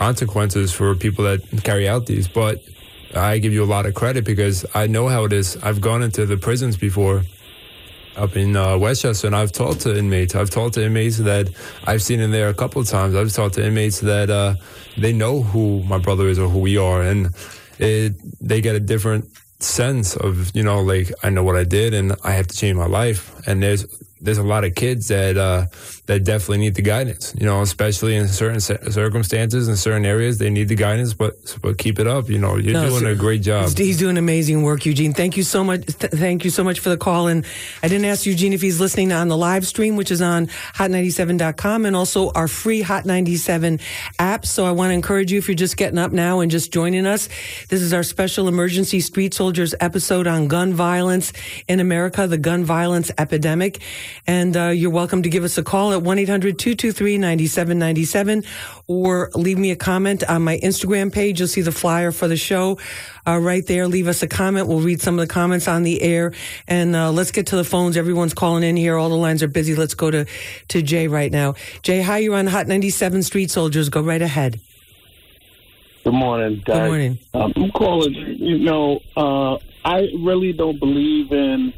consequences 0.00 0.72
for 0.72 0.94
people 0.94 1.22
that 1.24 1.40
carry 1.62 1.86
out 1.86 2.06
these. 2.06 2.26
But 2.26 2.62
I 3.14 3.36
give 3.36 3.52
you 3.52 3.62
a 3.62 3.70
lot 3.76 3.84
of 3.84 3.92
credit 3.94 4.24
because 4.24 4.64
I 4.74 4.86
know 4.86 5.08
how 5.08 5.24
it 5.24 5.32
is. 5.34 5.58
I've 5.58 5.82
gone 5.82 6.02
into 6.02 6.24
the 6.24 6.38
prisons 6.38 6.78
before 6.78 7.22
up 8.16 8.34
in 8.34 8.56
uh, 8.56 8.78
Westchester, 8.78 9.26
and 9.26 9.36
I've 9.36 9.52
talked 9.52 9.80
to 9.82 9.96
inmates. 9.96 10.34
I've 10.34 10.48
talked 10.48 10.74
to 10.74 10.84
inmates 10.86 11.18
that 11.18 11.50
I've 11.84 12.02
seen 12.02 12.20
in 12.20 12.30
there 12.30 12.48
a 12.48 12.54
couple 12.54 12.80
of 12.80 12.88
times. 12.88 13.14
I've 13.14 13.30
talked 13.30 13.56
to 13.56 13.66
inmates 13.66 14.00
that 14.00 14.30
uh, 14.30 14.54
they 14.96 15.12
know 15.12 15.42
who 15.42 15.82
my 15.82 15.98
brother 15.98 16.28
is 16.28 16.38
or 16.38 16.48
who 16.48 16.60
we 16.60 16.78
are, 16.78 17.02
and 17.02 17.34
it, 17.78 18.14
they 18.40 18.62
get 18.62 18.74
a 18.74 18.80
different 18.80 19.28
sense 19.58 20.16
of 20.16 20.56
you 20.56 20.62
know 20.62 20.80
like 20.80 21.12
I 21.22 21.28
know 21.28 21.42
what 21.42 21.56
I 21.56 21.64
did 21.64 21.92
and 21.92 22.16
I 22.24 22.30
have 22.32 22.46
to 22.46 22.56
change 22.56 22.76
my 22.76 22.86
life. 22.86 23.22
And 23.46 23.62
there's 23.62 23.84
there's 24.20 24.38
a 24.38 24.42
lot 24.42 24.64
of 24.64 24.74
kids 24.74 25.08
that 25.08 25.36
uh, 25.36 25.66
that 26.10 26.24
definitely 26.24 26.58
need 26.58 26.74
the 26.74 26.82
guidance. 26.82 27.32
You 27.38 27.46
know, 27.46 27.62
especially 27.62 28.16
in 28.16 28.26
certain 28.26 28.58
circumstances 28.60 29.68
in 29.68 29.76
certain 29.76 30.04
areas, 30.04 30.38
they 30.38 30.50
need 30.50 30.66
the 30.68 30.74
guidance. 30.74 31.14
But 31.14 31.56
but 31.62 31.78
keep 31.78 32.00
it 32.00 32.08
up. 32.08 32.28
You 32.28 32.38
know, 32.38 32.56
you're 32.56 32.72
No, 32.72 32.88
doing 32.88 33.02
so- 33.02 33.12
a 33.12 33.14
great 33.14 33.42
job. 33.42 33.62
He's, 33.68 33.78
he's 33.78 33.98
doing 33.98 34.18
amazing 34.18 34.62
work, 34.64 34.84
Eugene. 34.86 35.14
Thank 35.14 35.36
you 35.36 35.44
so 35.44 35.62
much. 35.62 35.86
Th- 35.86 36.10
thank 36.12 36.44
you 36.44 36.50
so 36.50 36.64
much 36.64 36.80
for 36.80 36.88
the 36.88 36.96
call. 36.96 37.28
And 37.28 37.44
I 37.84 37.86
didn't 37.86 38.06
ask 38.06 38.26
Eugene 38.26 38.52
if 38.52 38.60
he's 38.60 38.80
listening 38.80 39.12
on 39.12 39.28
the 39.28 39.36
live 39.36 39.64
stream, 39.66 39.94
which 39.94 40.10
is 40.10 40.20
on 40.20 40.48
hot97.com 40.74 41.86
and 41.86 41.94
also 41.94 42.30
our 42.32 42.48
free 42.48 42.82
Hot 42.82 43.06
97 43.06 43.78
app. 44.18 44.44
So 44.46 44.64
I 44.66 44.72
want 44.72 44.90
to 44.90 44.94
encourage 44.94 45.30
you 45.30 45.38
if 45.38 45.46
you're 45.48 45.54
just 45.54 45.76
getting 45.76 45.98
up 45.98 46.10
now 46.10 46.40
and 46.40 46.50
just 46.50 46.72
joining 46.72 47.06
us. 47.06 47.28
This 47.68 47.82
is 47.82 47.92
our 47.92 48.02
special 48.02 48.48
emergency 48.48 49.00
street 49.00 49.32
soldiers 49.34 49.74
episode 49.80 50.26
on 50.26 50.48
gun 50.48 50.74
violence 50.74 51.32
in 51.68 51.78
America, 51.78 52.26
the 52.26 52.38
gun 52.38 52.64
violence 52.64 53.12
epidemic. 53.16 53.78
And 54.26 54.56
uh, 54.56 54.68
you're 54.68 54.90
welcome 54.90 55.22
to 55.22 55.28
give 55.28 55.44
us 55.44 55.56
a 55.58 55.62
call 55.62 55.92
at 55.92 55.99
1-800-223-9797 56.00 58.46
or 58.86 59.30
leave 59.34 59.58
me 59.58 59.70
a 59.70 59.76
comment 59.76 60.28
on 60.28 60.42
my 60.42 60.58
Instagram 60.58 61.12
page. 61.12 61.40
You'll 61.40 61.48
see 61.48 61.60
the 61.60 61.72
flyer 61.72 62.12
for 62.12 62.28
the 62.28 62.36
show 62.36 62.78
uh, 63.26 63.38
right 63.38 63.66
there. 63.66 63.86
Leave 63.86 64.08
us 64.08 64.22
a 64.22 64.26
comment. 64.26 64.68
We'll 64.68 64.80
read 64.80 65.00
some 65.00 65.18
of 65.18 65.26
the 65.26 65.32
comments 65.32 65.68
on 65.68 65.82
the 65.82 66.02
air. 66.02 66.32
And 66.66 66.96
uh, 66.96 67.12
let's 67.12 67.30
get 67.30 67.46
to 67.48 67.56
the 67.56 67.64
phones. 67.64 67.96
Everyone's 67.96 68.34
calling 68.34 68.62
in 68.62 68.76
here. 68.76 68.96
All 68.96 69.08
the 69.08 69.16
lines 69.16 69.42
are 69.42 69.48
busy. 69.48 69.74
Let's 69.74 69.94
go 69.94 70.10
to, 70.10 70.26
to 70.68 70.82
Jay 70.82 71.08
right 71.08 71.32
now. 71.32 71.54
Jay, 71.82 72.02
hi. 72.02 72.18
You're 72.18 72.36
on 72.36 72.46
Hot 72.46 72.66
97 72.66 73.22
Street 73.22 73.50
Soldiers. 73.50 73.88
Go 73.88 74.02
right 74.02 74.22
ahead. 74.22 74.60
Good 76.04 76.14
morning, 76.14 76.62
guys. 76.64 76.76
Good 76.76 76.86
morning. 76.86 77.18
Um, 77.34 77.52
I'm 77.56 77.70
calling. 77.72 78.14
You 78.14 78.58
know, 78.58 79.00
uh, 79.16 79.58
I 79.84 80.08
really 80.18 80.52
don't 80.52 80.78
believe 80.78 81.30
in 81.30 81.74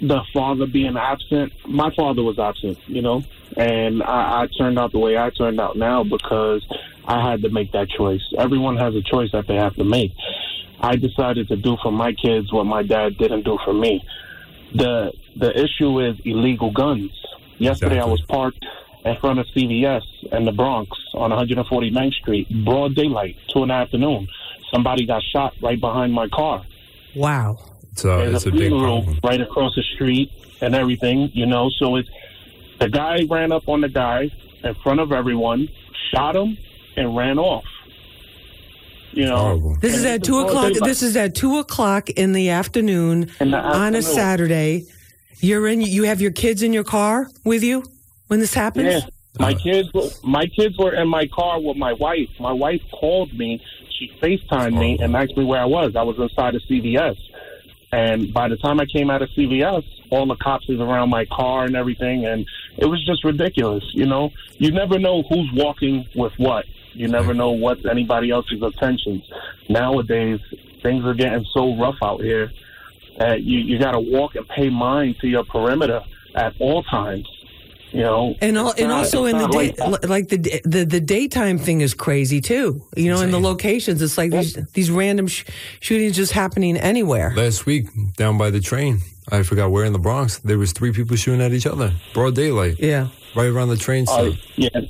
the 0.00 0.22
father 0.32 0.66
being 0.66 0.96
absent. 0.96 1.52
My 1.66 1.94
father 1.94 2.22
was 2.22 2.38
absent, 2.38 2.78
you 2.86 3.02
know, 3.02 3.22
and 3.56 4.02
I, 4.02 4.42
I 4.42 4.48
turned 4.58 4.78
out 4.78 4.92
the 4.92 4.98
way 4.98 5.16
I 5.16 5.30
turned 5.30 5.60
out 5.60 5.76
now 5.76 6.04
because 6.04 6.66
I 7.06 7.30
had 7.30 7.42
to 7.42 7.50
make 7.50 7.72
that 7.72 7.88
choice. 7.90 8.22
Everyone 8.38 8.76
has 8.76 8.94
a 8.94 9.02
choice 9.02 9.30
that 9.32 9.46
they 9.46 9.56
have 9.56 9.74
to 9.76 9.84
make. 9.84 10.12
I 10.80 10.96
decided 10.96 11.48
to 11.48 11.56
do 11.56 11.76
for 11.82 11.92
my 11.92 12.12
kids 12.12 12.52
what 12.52 12.64
my 12.64 12.82
dad 12.82 13.16
didn't 13.16 13.44
do 13.44 13.58
for 13.64 13.72
me. 13.72 14.04
The 14.74 15.12
the 15.36 15.50
issue 15.58 16.00
is 16.00 16.16
illegal 16.24 16.70
guns. 16.70 17.10
Yesterday 17.58 18.00
I 18.00 18.04
was 18.04 18.20
parked 18.22 18.64
in 19.04 19.16
front 19.16 19.38
of 19.38 19.46
CVS 19.54 20.02
in 20.32 20.44
the 20.44 20.52
Bronx 20.52 20.90
on 21.14 21.30
149th 21.30 22.14
Street, 22.14 22.64
broad 22.64 22.94
daylight, 22.94 23.36
two 23.52 23.62
in 23.62 23.68
the 23.68 23.74
afternoon. 23.74 24.28
Somebody 24.72 25.06
got 25.06 25.22
shot 25.22 25.54
right 25.62 25.80
behind 25.80 26.12
my 26.12 26.28
car. 26.28 26.64
Wow. 27.14 27.58
It's 27.94 28.04
a, 28.04 28.08
There's 28.08 28.34
it's 28.34 28.46
a 28.46 28.48
a 28.48 28.52
big 28.52 28.60
funeral 28.70 29.02
problem. 29.04 29.20
right 29.22 29.40
across 29.40 29.72
the 29.76 29.84
street 29.94 30.32
and 30.60 30.74
everything, 30.74 31.30
you 31.32 31.46
know. 31.46 31.70
So 31.78 31.94
it's 31.94 32.08
the 32.80 32.88
guy 32.88 33.22
ran 33.30 33.52
up 33.52 33.68
on 33.68 33.82
the 33.82 33.88
guy 33.88 34.32
in 34.64 34.74
front 34.82 34.98
of 34.98 35.12
everyone, 35.12 35.68
shot 36.12 36.34
him, 36.34 36.58
and 36.96 37.14
ran 37.16 37.38
off. 37.38 37.62
You 39.12 39.26
know, 39.26 39.36
Horrible. 39.38 39.76
This 39.76 39.96
is 39.96 40.04
at 40.04 40.24
two 40.24 40.40
o'clock. 40.40 40.72
This 40.82 41.02
is 41.02 41.16
at 41.16 41.36
two 41.36 41.58
o'clock 41.60 42.10
in 42.10 42.32
the 42.32 42.50
afternoon 42.50 43.30
In 43.38 43.52
the 43.52 43.58
on 43.58 43.94
a. 43.94 44.02
Saturday. 44.02 44.86
You're 45.38 45.68
in. 45.68 45.80
You 45.80 46.02
have 46.02 46.20
your 46.20 46.32
kids 46.32 46.64
in 46.64 46.72
your 46.72 46.82
car 46.82 47.28
with 47.44 47.62
you 47.62 47.84
when 48.26 48.40
this 48.40 48.54
happens. 48.54 48.88
Yeah, 48.88 49.00
my 49.38 49.54
kids, 49.54 49.88
were, 49.94 50.08
my 50.24 50.46
kids 50.46 50.76
were 50.78 50.94
in 50.94 51.06
my 51.06 51.28
car 51.28 51.60
with 51.60 51.76
my 51.76 51.92
wife. 51.92 52.28
My 52.40 52.52
wife 52.52 52.82
called 52.90 53.32
me. 53.38 53.62
She 53.96 54.10
Facetimed 54.20 54.76
me 54.76 54.98
and 55.00 55.14
asked 55.14 55.36
me 55.36 55.44
where 55.44 55.60
I 55.60 55.66
was. 55.66 55.94
I 55.94 56.02
was 56.02 56.18
inside 56.18 56.56
of 56.56 56.62
CVS, 56.62 57.16
and 57.94 58.34
by 58.34 58.48
the 58.48 58.56
time 58.56 58.80
I 58.80 58.86
came 58.86 59.08
out 59.08 59.22
of 59.22 59.28
CVS, 59.30 59.84
all 60.10 60.26
the 60.26 60.34
cops 60.34 60.66
was 60.66 60.80
around 60.80 61.10
my 61.10 61.26
car 61.26 61.64
and 61.64 61.76
everything, 61.76 62.26
and 62.26 62.44
it 62.76 62.86
was 62.86 63.04
just 63.06 63.22
ridiculous. 63.22 63.84
You 63.94 64.06
know, 64.06 64.32
you 64.58 64.72
never 64.72 64.98
know 64.98 65.22
who's 65.22 65.48
walking 65.54 66.04
with 66.16 66.32
what. 66.36 66.64
You 66.92 67.06
never 67.06 67.34
know 67.34 67.52
what's 67.52 67.86
anybody 67.86 68.30
else's 68.30 68.60
intentions. 68.60 69.22
Nowadays, 69.68 70.40
things 70.82 71.04
are 71.04 71.14
getting 71.14 71.44
so 71.54 71.76
rough 71.76 71.98
out 72.02 72.20
here 72.20 72.50
that 73.18 73.42
you 73.42 73.60
you 73.60 73.78
got 73.78 73.92
to 73.92 74.00
walk 74.00 74.34
and 74.34 74.48
pay 74.48 74.70
mind 74.70 75.20
to 75.20 75.28
your 75.28 75.44
perimeter 75.44 76.00
at 76.34 76.52
all 76.58 76.82
times. 76.82 77.28
You 77.94 78.00
know, 78.02 78.34
And 78.40 78.58
al- 78.58 78.70
It's 78.70 78.80
and 78.80 78.88
not- 78.88 78.98
also 79.04 79.24
in 79.26 79.38
the 79.38 79.46
day, 79.46 79.72
like 79.78 80.08
like 80.08 80.28
the 80.28 80.60
the 80.64 80.84
the 80.84 80.98
daytime 81.00 81.58
thing 81.58 81.80
is 81.80 81.94
crazy 81.94 82.40
too. 82.40 82.82
You 82.96 83.08
know, 83.12 83.20
in 83.20 83.30
the 83.30 83.38
locations, 83.38 84.02
it's 84.02 84.18
like 84.18 84.32
these 84.32 84.54
these 84.72 84.90
random 84.90 85.28
sh- 85.28 85.44
shootings 85.78 86.16
just 86.16 86.32
happening 86.32 86.76
anywhere. 86.76 87.32
Last 87.36 87.66
week, 87.66 87.86
down 88.16 88.36
by 88.36 88.50
the 88.50 88.58
train, 88.60 88.98
I 89.30 89.44
forgot 89.44 89.70
where 89.70 89.84
in 89.84 89.92
the 89.92 90.00
Bronx, 90.00 90.38
there 90.38 90.58
was 90.58 90.72
three 90.72 90.90
people 90.92 91.14
shooting 91.16 91.40
at 91.40 91.52
each 91.52 91.66
other, 91.66 91.92
broad 92.14 92.34
daylight, 92.34 92.76
Yeah. 92.80 93.08
right 93.36 93.46
around 93.46 93.68
the 93.68 93.76
train 93.76 94.06
uh, 94.08 94.12
station. 94.32 94.38
yeah, 94.56 94.80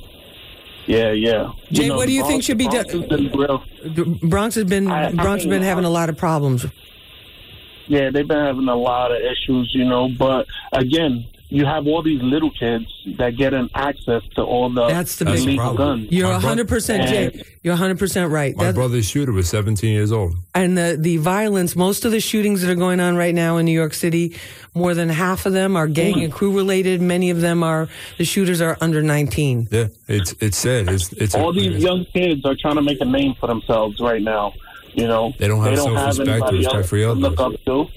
yeah, 0.87 1.11
yeah. 1.11 1.51
Jay, 1.71 1.89
know, 1.89 1.97
what 1.97 2.07
do 2.07 2.11
you 2.13 2.23
the 2.23 2.27
think 2.29 2.41
should 2.43 2.57
be 2.57 2.67
done? 2.67 2.85
Bronx 2.87 2.93
has 2.93 3.03
been 3.05 3.31
real- 3.37 3.63
Bronx 4.23 4.55
has 4.55 4.63
been 4.63 4.87
I- 4.89 5.09
I 5.09 5.11
Bronx 5.11 5.43
has 5.43 5.49
been 5.49 5.61
having 5.61 5.85
a 5.85 5.91
lot 5.91 6.09
of 6.09 6.17
problems. 6.17 6.65
Yeah, 7.87 8.09
they've 8.09 8.27
been 8.27 8.43
having 8.43 8.67
a 8.67 8.75
lot 8.75 9.11
of 9.11 9.17
issues, 9.21 9.71
you 9.75 9.85
know. 9.85 10.09
But 10.09 10.47
again, 10.73 11.25
you 11.55 11.65
have 11.65 11.87
all 11.87 12.01
these 12.03 12.21
little 12.21 12.51
kids 12.51 12.85
that 13.17 13.37
get 13.37 13.53
an 13.53 13.69
access 13.73 14.21
to 14.35 14.41
all 14.43 14.69
the 14.69 14.87
That's 14.87 15.15
the 15.15 15.25
That's 15.25 15.37
big 15.39 15.45
the 15.45 15.49
illegal 15.53 15.75
problem. 15.75 15.99
guns. 16.01 16.11
You're 16.11 16.33
hundred 16.39 16.67
percent, 16.67 17.07
Jay. 17.09 17.43
You're 17.63 17.75
hundred 17.75 17.97
percent 17.99 18.31
right. 18.31 18.55
My 18.55 18.65
That- 18.65 18.75
brother's 18.75 19.07
shooter 19.09 19.31
was 19.31 19.47
17 19.49 19.91
years 19.91 20.11
old. 20.11 20.35
and 20.53 20.77
the 20.77 20.97
the 20.99 21.17
violence, 21.17 21.75
most 21.75 22.05
of 22.05 22.11
the 22.11 22.19
shootings 22.19 22.61
that 22.61 22.69
are 22.71 22.75
going 22.75 22.99
on 22.99 23.15
right 23.15 23.33
now 23.33 23.57
in 23.57 23.65
New 23.65 23.71
York 23.83 23.93
City, 23.93 24.35
more 24.73 24.93
than 24.93 25.09
half 25.09 25.45
of 25.45 25.53
them 25.53 25.75
are 25.75 25.87
gang 25.87 26.21
and 26.23 26.31
crew 26.33 26.51
related. 26.55 27.01
Many 27.01 27.29
of 27.29 27.39
them 27.41 27.63
are 27.63 27.87
the 28.17 28.25
shooters 28.25 28.59
are 28.61 28.77
under 28.81 29.01
nineteen. 29.01 29.67
Yeah, 29.71 29.87
it's 30.07 30.35
it's 30.41 30.57
sad. 30.57 30.89
It's 30.89 31.11
it's 31.13 31.35
all 31.35 31.53
these 31.53 31.81
young 31.81 32.05
kids 32.13 32.43
are 32.45 32.55
trying 32.55 32.75
to 32.75 32.81
make 32.81 32.99
a 33.01 33.05
name 33.05 33.33
for 33.39 33.47
themselves 33.47 33.99
right 33.99 34.21
now. 34.21 34.53
You 34.93 35.07
know, 35.07 35.33
They 35.37 35.47
don't 35.49 35.61
have 35.61 35.71
they 35.75 35.81
self-respect 35.81 36.27
or 36.27 36.31
anybody 36.31 36.57
respect 36.57 36.75
else 36.77 36.89
for 36.89 36.97
to 36.97 37.11
others. 37.11 37.21
look 37.23 37.39
up 37.39 37.51
to. 37.65 37.87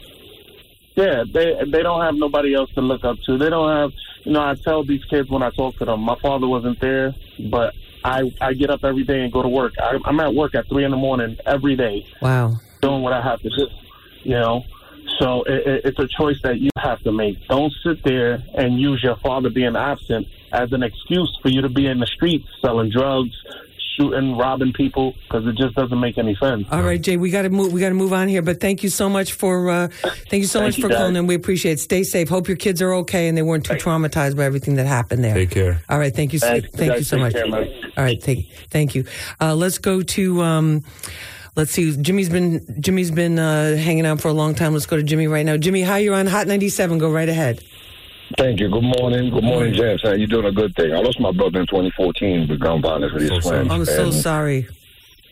Yeah, 0.99 1.23
they 1.33 1.55
they 1.71 1.83
don't 1.85 2.01
have 2.03 2.17
nobody 2.17 2.55
else 2.55 2.71
to 2.75 2.81
look 2.81 3.05
up 3.05 3.19
to. 3.27 3.39
They 3.39 3.49
don't 3.51 3.71
have, 3.77 3.93
you 4.25 4.33
know. 4.33 4.43
I 4.43 4.57
tell 4.57 4.83
these 4.83 5.05
kids 5.05 5.31
when 5.31 5.45
I 5.45 5.51
talk 5.51 5.77
to 5.77 5.85
them, 5.85 6.01
my 6.01 6.17
father 6.21 6.49
wasn't 6.49 6.81
there, 6.81 7.15
but 7.51 7.73
I 8.05 8.33
I 8.41 8.53
get 8.55 8.69
up 8.71 8.83
every 8.83 9.05
day 9.05 9.21
and 9.23 9.33
go 9.33 9.41
to 9.43 9.49
work. 9.49 9.75
I, 9.81 9.97
I'm 10.05 10.19
at 10.19 10.35
work 10.35 10.57
at 10.57 10.67
three 10.69 10.85
in 10.85 10.91
the 10.91 10.97
morning 10.97 11.37
every 11.47 11.77
day 11.77 12.05
Wow. 12.21 12.59
doing 12.83 13.03
what 13.03 13.13
I 13.13 13.23
have 13.23 13.41
to 13.43 13.49
do. 13.49 13.69
You 14.25 14.35
know, 14.41 14.65
so 15.21 15.45
it, 15.45 15.67
it, 15.69 15.85
it's 15.85 15.99
a 16.01 16.09
choice 16.09 16.43
that 16.43 16.59
you 16.59 16.71
have 16.77 17.01
to 17.05 17.13
make. 17.13 17.47
Don't 17.47 17.73
sit 17.85 18.03
there 18.03 18.43
and 18.55 18.81
use 18.81 19.01
your 19.01 19.17
father 19.17 19.51
being 19.51 19.77
absent 19.77 20.27
as 20.51 20.73
an 20.73 20.83
excuse 20.83 21.39
for 21.43 21.49
you 21.49 21.61
to 21.63 21.69
be 21.69 21.87
in 21.87 22.01
the 22.01 22.07
streets 22.07 22.49
selling 22.61 22.91
drugs, 22.91 23.37
shooting, 23.99 24.37
robbing 24.37 24.73
people, 24.73 25.15
because 25.29 25.47
it 25.47 25.57
just 25.57 25.75
doesn't 25.75 25.99
make 26.01 26.17
any 26.19 26.37
sense. 26.37 26.67
All 26.71 26.83
right, 26.83 27.01
Jay, 27.01 27.17
we 27.17 27.31
got 27.31 27.43
to 27.43 27.51
move. 27.51 27.73
We 27.73 27.81
got 27.81 27.89
to 27.89 27.95
move 27.95 28.13
on 28.13 28.29
here. 28.29 28.43
But 28.43 28.61
thank 28.61 28.83
you 28.83 28.89
so 28.89 29.09
much 29.09 29.33
for 29.33 29.69
uh, 29.71 29.89
thank 30.31 30.41
you 30.43 30.47
so 30.47 30.61
Thank 30.61 30.69
much 30.69 30.79
you, 30.79 30.83
for 30.85 30.89
guys. 30.89 30.99
calling, 30.99 31.17
and 31.17 31.27
we 31.29 31.35
appreciate 31.35 31.73
it. 31.73 31.81
Stay 31.81 32.03
safe. 32.05 32.29
Hope 32.29 32.49
your 32.49 32.57
kids 32.57 32.81
are 32.83 32.93
okay 32.95 33.29
and 33.29 33.37
they 33.37 33.43
weren't 33.43 33.65
too 33.65 33.75
traumatized 33.75 34.37
by 34.37 34.45
everything 34.45 34.75
that 34.77 34.87
happened 34.87 35.25
there. 35.25 35.35
Take 35.35 35.51
care. 35.51 35.83
All 35.89 35.99
right, 35.99 36.15
thank 36.15 36.33
you. 36.33 36.39
so- 36.39 36.49
Thank 36.49 36.75
guys. 36.77 36.99
you 36.99 37.05
so 37.05 37.17
Take 37.17 37.23
much. 37.25 37.33
care, 37.35 37.49
man. 37.49 37.69
All 37.97 38.05
right, 38.05 38.23
thank 38.23 38.47
thank 38.71 38.95
you. 38.95 39.05
Uh, 39.41 39.55
let's 39.55 39.79
go 39.79 40.03
to. 40.03 40.43
Um, 40.43 40.85
Let's 41.57 41.73
see. 41.73 41.97
Jimmy's 41.97 42.29
been 42.29 42.65
Jimmy's 42.81 43.11
been 43.11 43.37
uh, 43.37 43.75
hanging 43.77 44.07
out 44.07 44.21
for 44.21 44.29
a 44.29 44.33
long 44.33 44.55
time. 44.55 44.75
Let's 44.75 44.87
go 44.87 44.97
to 44.97 45.03
Jimmy 45.03 45.27
right 45.27 45.45
now. 45.45 45.57
Jimmy, 45.57 45.83
hi. 45.83 45.99
You're 45.99 46.15
on 46.15 46.29
Hot 46.29 46.47
97. 46.47 46.99
Go 46.99 47.11
right 47.11 47.29
ahead. 47.29 47.65
Thank 48.39 48.61
you. 48.61 48.69
Good 48.71 48.85
morning. 49.01 49.31
Good 49.31 49.43
morning, 49.43 49.75
James. 49.75 50.01
You're 50.05 50.27
doing 50.29 50.47
a 50.47 50.53
good 50.53 50.73
thing. 50.77 50.93
I 50.93 50.99
lost 51.01 51.19
my 51.21 51.33
brother 51.33 51.61
in 51.61 51.67
2014 51.67 52.47
with 52.49 52.61
gun 52.61 52.81
violence 52.81 53.13
with 53.13 53.23
his 53.23 53.43
So 53.43 53.49
friends. 53.51 53.69
I'm 53.73 53.85
so 53.85 54.05
and, 54.05 54.15
sorry. 54.15 54.69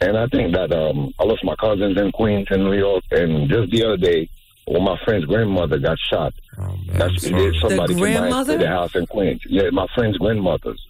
and 0.01 0.19
I 0.19 0.27
think 0.27 0.53
that 0.55 0.73
um, 0.73 1.15
I 1.21 1.23
lost 1.25 1.45
my 1.45 1.55
cousins 1.55 1.97
in 2.01 2.11
Queens 2.11 2.49
in 2.51 2.65
New 2.65 2.73
York. 2.73 3.05
And 3.13 3.49
just 3.49 3.71
the 3.71 3.85
other 3.85 3.97
day, 3.97 4.29
when 4.67 4.83
my 4.83 4.99
friend's 5.05 5.25
grandmother 5.27 5.79
got 5.79 5.97
shot, 6.11 6.35
Oh, 6.59 6.63
man, 6.87 6.99
that's 6.99 7.23
sorry. 7.29 7.59
somebody 7.61 7.95
The 7.95 8.01
to 8.01 8.07
my 8.07 8.13
grandmother? 8.19 8.59
the 8.59 8.67
house 8.67 8.97
in 8.97 9.07
Queens. 9.07 9.41
Yeah, 9.49 9.71
my 9.71 9.87
friend's 9.95 10.19
grandmother's 10.19 10.85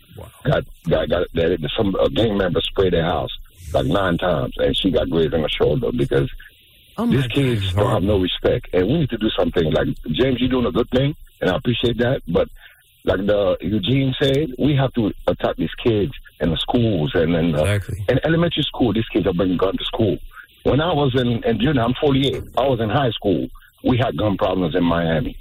got 0.45 0.65
got 0.89 1.09
got 1.11 1.27
that 1.35 1.71
some 1.77 1.95
a 1.97 2.09
gang 2.09 2.39
member 2.39 2.61
sprayed 2.63 2.95
their 2.95 3.05
house 3.05 3.31
like 3.75 3.85
nine 3.87 4.17
times, 4.17 4.55
and 4.57 4.75
she 4.77 4.91
got 4.91 5.11
grazed 5.11 5.35
on 5.35 5.43
the 5.43 5.49
shoulder 5.51 5.91
because 5.93 6.31
Oh 6.97 7.07
these 7.07 7.27
kids 7.27 7.75
don't 7.75 7.91
have 7.91 8.05
no 8.05 8.19
respect, 8.19 8.69
and 8.73 8.87
we 8.87 8.99
need 9.01 9.11
to 9.11 9.19
do 9.19 9.29
something. 9.31 9.71
Like 9.73 9.89
James, 10.13 10.41
you're 10.41 10.49
doing 10.49 10.67
a 10.67 10.73
good 10.73 10.89
thing, 10.91 11.15
and 11.41 11.51
I 11.51 11.57
appreciate 11.57 11.99
that. 11.99 12.23
But 12.29 12.49
like 13.05 13.25
the 13.27 13.57
Eugene 13.61 14.15
said, 14.21 14.55
we 14.59 14.75
have 14.77 14.93
to 14.95 15.13
attack 15.27 15.57
these 15.57 15.75
kids 15.83 16.13
in 16.41 16.51
the 16.51 16.57
schools 16.57 17.13
and 17.15 17.35
in 17.35 17.53
the 17.53 17.63
Exactly. 17.63 18.05
in 18.09 18.19
elementary 18.25 18.63
school. 18.65 18.93
These 18.93 19.09
kids 19.13 19.27
are 19.27 19.33
bringing 19.33 19.57
guns 19.57 19.79
to 19.79 19.85
school. 19.85 20.19
When 20.65 20.81
I 20.81 20.93
was 20.93 21.15
in, 21.15 21.45
in 21.45 21.61
junior, 21.61 21.83
I'm 21.83 21.95
48. 22.01 22.43
I 22.59 22.67
was 22.67 22.81
in 22.81 22.91
high 22.91 23.11
school. 23.11 23.49
We 23.85 23.97
had 23.99 24.17
gun 24.17 24.37
problems 24.37 24.75
in 24.75 24.83
Miami, 24.83 25.37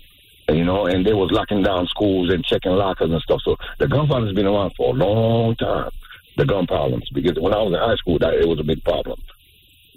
you 0.49 0.63
know, 0.63 0.85
and 0.85 1.03
they 1.05 1.13
was 1.13 1.31
locking 1.31 1.63
down 1.63 1.87
schools 1.87 2.31
and 2.31 2.45
checking 2.45 2.73
lockers 2.73 3.09
and 3.09 3.19
stuff. 3.21 3.41
So 3.43 3.55
the 3.79 3.87
gun 3.87 4.07
violence 4.07 4.29
has 4.29 4.35
been 4.35 4.45
around 4.45 4.73
for 4.77 4.93
a 4.93 4.97
long 4.97 5.55
time. 5.55 5.89
The 6.37 6.45
gun 6.45 6.67
problems, 6.67 7.09
because 7.13 7.39
when 7.39 7.53
I 7.53 7.61
was 7.61 7.73
in 7.73 7.79
high 7.79 7.95
school, 7.95 8.19
that 8.19 8.33
it 8.35 8.47
was 8.47 8.59
a 8.59 8.63
big 8.63 8.83
problem. 8.83 9.19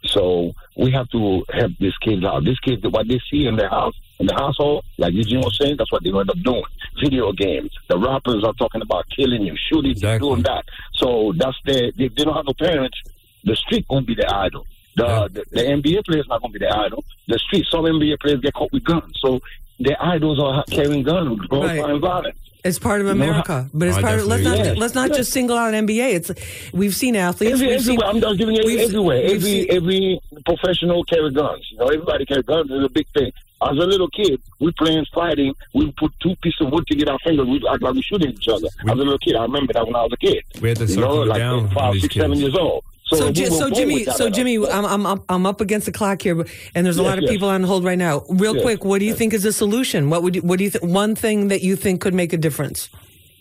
So 0.07 0.55
we 0.79 0.93
have 0.93 1.09
to 1.11 1.45
help 1.53 1.73
these 1.81 1.97
kids 1.99 2.25
out. 2.25 2.45
These 2.45 2.59
kids, 2.61 2.83
what 2.87 3.09
they 3.09 3.21
see 3.31 3.47
in 3.47 3.57
their 3.57 3.69
house, 3.69 3.95
in 4.21 4.27
the 4.27 4.35
household, 4.35 4.85
like 4.97 5.13
Eugene 5.13 5.41
was 5.41 5.59
saying, 5.59 5.77
that's 5.77 5.91
what 5.91 6.05
they 6.05 6.11
end 6.11 6.31
up 6.31 6.41
doing. 6.43 6.63
Video 7.03 7.33
games. 7.33 7.77
The 7.89 7.99
rappers 7.99 8.45
are 8.45 8.53
talking 8.55 8.81
about 8.81 9.05
killing 9.15 9.43
you, 9.43 9.57
shooting 9.57 9.97
you, 9.97 10.19
doing 10.19 10.43
that. 10.43 10.65
So 10.95 11.33
that's 11.37 11.57
their, 11.65 11.91
they, 11.97 12.09
they 12.09 12.25
don't 12.25 12.35
have 12.35 12.47
no 12.47 12.55
parents. 12.55 12.97
The 13.45 13.57
street 13.57 13.87
won't 13.91 14.07
be 14.07 14.15
their 14.15 14.33
idol. 14.33 14.67
The, 14.95 15.29
the, 15.33 15.45
the 15.51 15.63
NBA 15.63 16.05
players 16.07 16.27
not 16.29 16.43
going 16.43 16.53
to 16.53 16.59
be 16.59 16.65
their 16.65 16.77
idol. 16.77 17.05
The 17.27 17.39
street, 17.41 17.67
some 17.71 17.85
NBA 17.85 18.21
players 18.21 18.41
get 18.41 18.55
caught 18.55 18.73
with 18.73 18.85
guns. 18.85 19.13
So 19.19 19.41
their 19.81 20.01
idols 20.01 20.41
are 20.41 20.65
carrying 20.71 21.03
guns, 21.03 21.41
glorifying 21.47 22.01
violence. 22.01 22.39
It's 22.65 22.79
part 22.79 23.01
of 23.01 23.07
You 23.07 23.15
know, 23.15 23.25
America, 23.25 23.71
but 23.73 23.89
it's 23.89 23.97
I 23.99 24.03
part 24.03 24.19
of. 24.19 24.27
Let's 24.27 24.43
not 24.43 24.57
definitely- 24.57 24.81
let's 24.81 24.95
not 24.95 25.11
Yeah. 25.11 25.17
just 25.17 25.33
single 25.33 25.57
out 25.57 25.75
NBA. 25.75 26.15
It's 26.15 26.31
we've 26.73 26.95
seen 26.95 27.15
athletes. 27.17 27.55
Every, 27.55 27.69
we've 27.69 27.81
seen, 27.81 27.95
everywhere. 28.03 28.09
I'm 28.15 28.21
just 28.21 28.39
giving 28.39 28.57
you 28.57 28.79
everywhere. 28.79 29.23
Every 29.23 29.41
seen- 29.41 29.67
every 29.71 30.21
professional 30.45 31.05
carry 31.05 31.31
guns. 31.31 31.67
You 31.71 31.79
know, 31.79 31.87
everybody 31.87 32.27
carry 32.27 32.43
guns. 32.43 32.71
is 32.71 32.85
a 32.85 32.89
big 32.89 33.07
thing. 33.15 33.33
As 33.63 33.71
a 33.71 33.87
little 33.87 34.09
kid, 34.09 34.41
we 34.61 34.71
playing 34.73 35.05
fighting. 35.13 35.53
We 35.75 35.91
put 35.93 36.13
two 36.21 36.35
pieces 36.43 36.61
of 36.61 36.73
wood 36.73 36.87
to 36.89 36.95
get 36.97 37.09
our 37.09 37.19
fingers. 37.25 37.47
We 37.47 37.61
act 37.69 37.83
like 37.83 37.95
we 37.95 38.03
shooting 38.03 38.31
each 38.31 38.49
other. 38.49 38.69
As 38.87 38.93
a 38.93 38.95
little 38.95 39.19
kid, 39.19 39.35
I 39.37 39.43
remember 39.43 39.73
that 39.73 39.85
when 39.87 39.97
I 39.97 40.03
was 40.03 40.13
a 40.13 40.17
kid. 40.17 40.45
We 40.61 40.69
had 40.69 40.79
to 40.79 40.87
you 40.87 40.97
know, 41.01 41.15
like 41.23 41.39
down 41.39 41.69
five, 41.71 41.93
these 41.95 42.03
six, 42.03 42.15
seven 42.15 42.39
years 42.39 42.55
old. 42.55 42.85
So, 43.11 43.17
So, 43.17 43.27
were 43.29 43.51
so 43.51 43.71
Jimmy, 43.71 44.05
so. 44.05 44.29
Jimmy, 44.31 44.57
I'm, 44.69 44.85
I'm 44.85 45.07
up, 45.07 45.25
I'm 45.29 45.47
up 45.47 45.61
against 45.61 45.87
the 45.87 45.93
clock 45.93 46.21
here, 46.23 46.45
and 46.75 46.85
there's 46.85 46.99
a 46.99 47.03
Yes, 47.03 47.09
lot 47.09 47.19
of 47.19 47.25
yes. 47.25 47.31
people 47.33 47.49
on 47.49 47.63
hold 47.63 47.85
right 47.85 47.99
now. 47.99 48.25
Real 48.29 48.55
Yes, 48.55 48.63
quick, 48.63 48.85
what 48.85 48.99
do 48.99 49.07
you 49.07 49.15
think 49.15 49.33
is 49.33 49.43
the 49.45 49.53
solution? 49.53 50.11
What 50.11 50.23
would 50.23 50.37
you, 50.37 50.43
what 50.43 50.59
do 50.59 50.65
you 50.65 50.71
think? 50.71 50.85
One 50.85 51.15
thing 51.15 51.49
that 51.49 51.63
you 51.63 51.75
think 51.75 52.01
could 52.03 52.13
make 52.15 52.33
a 52.35 52.37
difference? 52.37 52.91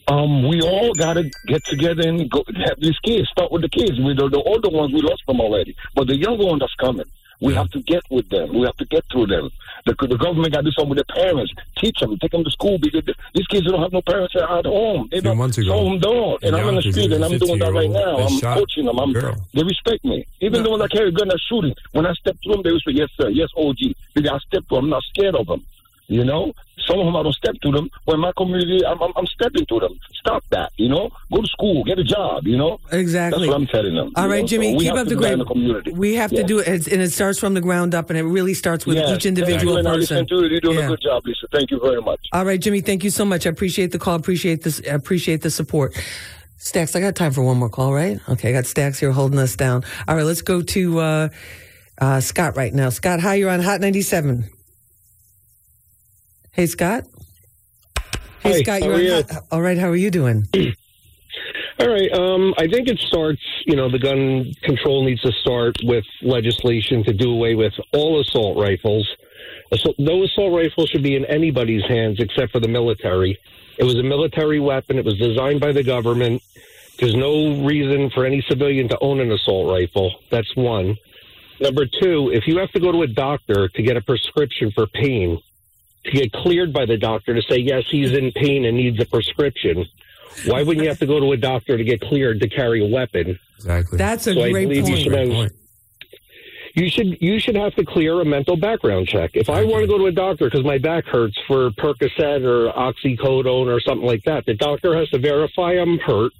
Um, 0.08 0.48
we 0.48 0.62
all 0.62 0.94
got 0.94 1.14
to 1.16 1.30
get 1.48 1.66
together 1.66 2.08
and 2.08 2.30
go 2.30 2.44
have 2.66 2.80
these 2.80 2.98
kids. 3.00 3.28
Start 3.30 3.52
with 3.52 3.62
the 3.62 3.68
kids. 3.70 4.00
We 4.00 4.14
the, 4.16 4.30
the 4.30 4.42
older 4.42 4.70
ones 4.70 4.94
we 4.94 5.02
lost 5.02 5.22
them 5.28 5.42
already, 5.42 5.76
but 5.96 6.08
the 6.08 6.16
younger 6.16 6.46
one 6.46 6.60
that's 6.60 6.74
coming, 6.76 7.06
we 7.40 7.54
have 7.54 7.70
to 7.72 7.82
get 7.82 8.04
with 8.10 8.28
them. 8.30 8.54
We 8.54 8.62
have 8.66 8.76
to 8.78 8.86
get 8.86 9.04
through 9.12 9.28
them. 9.28 9.50
The, 9.86 9.94
the 10.08 10.18
government 10.18 10.52
got 10.54 10.62
to 10.62 10.64
do 10.64 10.72
something 10.72 10.90
with 10.96 11.06
their 11.08 11.16
parents. 11.24 11.54
Teach 11.78 12.00
them, 12.00 12.18
take 12.18 12.32
them 12.32 12.44
to 12.44 12.50
school 12.52 12.78
because 12.80 13.04
these 13.34 13.48
kids 13.48 13.68
don't 13.68 13.82
have 13.82 13.94
no 13.94 14.02
parents 14.02 14.36
at 14.36 14.66
home. 14.66 15.08
They 15.12 15.20
don't. 15.20 15.38
months 15.38 15.58
ago, 15.58 15.84
them 15.90 16.00
don't. 16.00 16.44
And 16.44 16.56
I'm 16.56 16.70
in 16.70 16.76
the 16.76 16.82
street 16.82 17.12
and 17.14 17.24
I'm 17.24 17.38
doing 17.38 17.60
that 17.60 17.72
right 17.74 17.90
now. 17.90 18.18
I'm 18.18 18.40
coaching 18.42 18.86
them. 18.86 19.00
I'm. 19.00 19.14
They 19.14 19.64
respect 19.64 20.04
me. 20.04 20.26
Even 20.42 20.64
the 20.64 20.70
ones 20.70 20.82
that 20.82 20.92
carry 20.92 21.10
a 21.10 21.12
gun 21.12 21.32
are 21.32 21.38
shooting. 21.50 21.74
When 21.92 22.06
I 22.06 22.14
step 22.14 22.38
through 22.44 22.54
them, 22.54 22.64
they 22.64 22.72
respect. 22.72 22.98
Yes, 22.98 23.10
sir. 23.20 23.30
Yes, 23.30 23.50
OG. 23.56 23.78
Because 24.14 24.32
I 24.32 24.38
step 24.40 24.64
through. 24.68 24.80
'em. 24.80 24.84
I'm 24.86 24.90
not 24.90 25.04
scared 25.04 25.36
of 25.36 25.46
them. 25.48 25.64
You 26.10 26.24
know, 26.24 26.54
some 26.88 27.00
of 27.00 27.06
them 27.06 27.18
I 27.18 27.24
don't 27.24 27.34
step 27.34 27.56
to 27.64 27.72
them. 27.72 27.90
When 28.06 28.22
my 28.22 28.32
community, 28.38 28.80
I'm, 28.86 29.02
I'm, 29.02 29.12
I'm 29.18 29.26
stepping 29.28 29.66
to 29.66 29.80
them. 29.80 30.00
Stop 30.14 30.42
that. 30.52 30.72
You 30.78 30.88
know, 30.88 31.10
go 31.34 31.42
to 31.42 31.48
school, 31.48 31.84
get 31.84 32.00
a 32.00 32.04
job. 32.04 32.48
You 32.48 32.56
know, 32.58 32.80
Exactly. 32.94 33.48
That's 33.48 33.50
what 33.50 33.62
I'm 33.62 33.68
telling 33.68 33.94
them. 33.96 34.14
All 34.16 34.30
right, 34.30 34.42
know? 34.42 34.48
Jimmy, 34.48 34.74
So 34.74 34.80
keep 34.80 34.94
up 34.94 35.08
the 35.08 35.16
great. 35.16 35.38
the. 35.38 35.92
We 35.94 36.16
have 36.16 36.32
to 36.32 36.44
do 36.44 36.60
it, 36.60 36.88
and 36.88 37.02
it 37.02 37.12
starts 37.12 37.40
from 37.40 37.56
the 37.56 37.62
ground 37.62 37.94
up, 37.94 38.10
and 38.10 38.18
it 38.18 38.24
really 38.24 38.54
starts 38.54 38.86
with 38.86 38.96
Yes. 38.98 39.10
each 39.18 39.26
individual 39.26 39.76
Thank 39.76 39.76
you, 39.76 39.78
and 39.80 39.88
I 39.90 39.92
person. 39.98 40.16
listen 40.18 40.28
to 40.28 40.36
you. 40.46 40.50
You're 40.52 40.62
doing 40.62 40.78
Yeah. 40.78 40.86
a 40.86 40.90
good 40.90 41.02
job, 41.02 41.26
Lisa. 41.26 41.48
Thank 41.52 41.72
you 41.72 41.80
very 41.82 42.02
much. 42.02 42.22
All 42.32 42.46
right, 42.46 42.60
Jimmy, 42.60 42.80
thank 42.80 43.04
you 43.04 43.10
so 43.10 43.26
much. 43.26 43.46
I 43.46 43.50
appreciate 43.50 43.92
the 43.92 44.00
call. 44.00 44.16
Appreciate 44.16 44.64
this. 44.64 44.82
I 44.90 44.94
Appreciate 44.94 45.42
the 45.42 45.50
support. 45.52 45.94
Stacks, 46.56 46.96
I 46.96 47.02
got 47.02 47.16
time 47.16 47.34
for 47.34 47.44
one 47.44 47.58
more 47.58 47.70
call, 47.70 47.94
right? 47.94 48.18
Okay, 48.30 48.50
I 48.50 48.52
got 48.54 48.66
Stacks 48.66 48.98
here 49.00 49.12
holding 49.12 49.40
us 49.40 49.56
down. 49.58 49.84
All 50.08 50.16
right, 50.16 50.26
let's 50.26 50.42
go 50.42 50.62
to 50.62 51.00
uh, 51.00 51.30
uh, 52.00 52.20
Scott 52.22 52.56
right 52.56 52.74
now. 52.74 52.90
Scott, 52.90 53.20
hi, 53.20 53.36
you're 53.36 53.50
on 53.50 53.60
Hot 53.62 53.82
97. 53.82 54.50
Hey, 56.58 56.66
Scott. 56.66 57.04
Hey, 58.40 58.52
Hi, 58.52 58.62
Scott, 58.64 58.82
how 58.82 58.88
you're 58.88 58.96
are 58.96 59.00
you? 59.00 59.14
Hot. 59.14 59.44
All 59.52 59.62
right, 59.62 59.78
how 59.78 59.90
are 59.90 59.96
you 59.96 60.10
doing? 60.10 60.48
All 61.80 61.88
right. 61.88 62.12
Um, 62.12 62.56
I 62.58 62.68
think 62.68 62.88
it 62.88 62.98
starts, 62.98 63.44
you 63.68 63.76
know, 63.76 63.92
the 63.92 64.00
gun 64.00 64.52
control 64.64 65.06
needs 65.06 65.22
to 65.22 65.32
start 65.34 65.76
with 65.84 66.04
legislation 66.24 67.04
to 67.04 67.14
do 67.14 67.32
away 67.32 67.54
with 67.54 67.74
all 67.94 68.20
assault 68.20 68.58
rifles. 68.58 69.08
Assault, 69.72 69.98
no 70.00 70.24
assault 70.24 70.52
rifle 70.52 70.88
should 70.88 71.04
be 71.04 71.16
in 71.16 71.26
anybody's 71.26 71.84
hands 71.86 72.20
except 72.20 72.54
for 72.54 72.60
the 72.60 72.68
military. 72.68 73.38
It 73.78 73.84
was 73.84 73.94
a 73.94 74.04
military 74.04 74.60
weapon. 74.60 74.98
It 74.98 75.06
was 75.06 75.20
designed 75.20 75.60
by 75.60 75.74
the 75.74 75.84
government. 75.84 76.42
There's 76.98 77.14
no 77.14 77.64
reason 77.64 78.10
for 78.10 78.26
any 78.26 78.44
civilian 78.50 78.90
to 78.90 78.98
own 79.00 79.20
an 79.20 79.32
assault 79.32 79.70
rifle. 79.70 80.12
That's 80.32 80.56
one. 80.56 80.98
Number 81.60 81.86
two, 81.86 82.32
if 82.34 82.48
you 82.48 82.58
have 82.58 82.72
to 82.72 82.80
go 82.80 82.92
to 82.92 83.04
a 83.04 83.08
doctor 83.08 83.68
to 83.68 83.84
get 83.84 83.96
a 83.96 84.02
prescription 84.02 84.72
for 84.72 84.88
pain, 84.88 85.40
to 86.08 86.12
get 86.12 86.32
cleared 86.34 86.74
by 86.74 86.86
the 86.86 86.98
doctor 86.98 87.34
to 87.36 87.42
say, 87.44 87.58
yes, 87.58 87.84
he's 87.90 88.12
in 88.14 88.32
pain 88.32 88.66
and 88.66 88.78
needs 88.78 89.00
a 89.02 89.06
prescription, 89.06 89.86
why 90.46 90.64
wouldn't 90.64 90.84
you 90.84 90.90
have 90.90 91.00
to 91.00 91.06
go 91.06 91.20
to 91.20 91.32
a 91.34 91.38
doctor 91.38 91.78
to 91.78 91.84
get 91.84 92.02
cleared 92.02 92.40
to 92.42 92.50
carry 92.50 92.84
a 92.84 92.88
weapon? 92.88 93.38
Exactly. 93.58 93.98
That's 93.98 94.28
a 94.28 94.34
So 94.34 94.42
great 94.50 94.68
believe 94.68 94.88
you 94.88 94.94
point. 94.96 95.00
should 95.04 95.14
have- 95.14 95.52
You 96.76 96.90
should 96.92 97.18
you 97.22 97.40
should 97.40 97.56
have 97.56 97.74
to 97.76 97.84
clear 97.84 98.22
a 98.22 98.26
mental 98.26 98.56
background 98.56 99.08
check. 99.08 99.32
If 99.34 99.50
I 99.50 99.64
want 99.64 99.82
to 99.82 99.88
go 99.88 99.98
to 99.98 100.06
a 100.06 100.12
doctor 100.12 100.46
because 100.46 100.64
my 100.64 100.78
back 100.78 101.06
hurts 101.08 101.36
for 101.48 101.72
Percocet 101.72 102.44
or 102.46 102.72
oxycodone 102.72 103.66
or 103.66 103.80
something 103.80 104.06
like 104.06 104.24
that, 104.26 104.46
the 104.46 104.54
doctor 104.54 104.96
has 104.96 105.10
to 105.10 105.18
verify 105.18 105.72
I'm 105.72 105.98
hurt, 105.98 106.34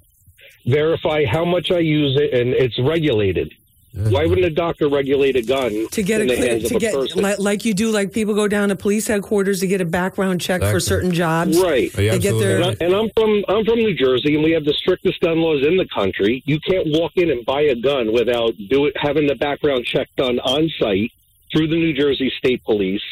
verify 0.64 1.24
how 1.24 1.44
much 1.44 1.72
I 1.72 1.80
use 1.80 2.16
it, 2.16 2.32
and 2.38 2.54
it's 2.54 2.78
regulated. 2.78 3.52
Why 3.98 4.26
wouldn't 4.26 4.46
a 4.46 4.50
doctor 4.50 4.88
regulate 4.88 5.34
a 5.34 5.42
gun 5.42 5.88
to 5.88 6.02
get 6.04 6.20
in 6.20 6.28
a 6.28 6.30
the 6.30 6.36
clear, 6.36 6.50
hands 6.50 6.64
of 6.64 6.70
to 6.70 6.76
a 6.76 6.78
get 6.78 6.94
person? 6.94 7.20
like, 7.20 7.38
like 7.40 7.64
you 7.64 7.74
do, 7.74 7.90
like 7.90 8.12
people 8.12 8.32
go 8.32 8.46
down 8.46 8.68
to 8.68 8.76
police 8.76 9.08
headquarters 9.08 9.58
to 9.60 9.66
get 9.66 9.80
a 9.80 9.84
background 9.84 10.40
check 10.40 10.60
for 10.60 10.78
certain 10.78 11.12
jobs. 11.12 11.60
Right. 11.60 11.92
They 11.92 12.18
get 12.20 12.38
their 12.38 12.62
and, 12.62 12.64
I, 12.64 12.84
and 12.84 12.94
I'm 12.94 13.10
from 13.16 13.44
I'm 13.48 13.64
from 13.64 13.80
New 13.80 13.94
Jersey, 13.94 14.36
and 14.36 14.44
we 14.44 14.52
have 14.52 14.64
the 14.64 14.74
strictest 14.74 15.20
gun 15.20 15.38
laws 15.38 15.66
in 15.66 15.76
the 15.76 15.86
country. 15.92 16.44
You 16.46 16.60
can't 16.60 16.86
walk 16.86 17.12
in 17.16 17.30
and 17.30 17.44
buy 17.44 17.62
a 17.62 17.74
gun 17.74 18.12
without 18.12 18.52
do 18.68 18.86
it 18.86 18.94
having 18.96 19.26
the 19.26 19.34
background 19.34 19.84
check 19.84 20.08
done 20.16 20.38
on 20.40 20.70
site 20.78 21.10
through 21.52 21.66
the 21.66 21.76
New 21.76 21.92
Jersey 21.92 22.32
State 22.38 22.62
Police. 22.64 23.02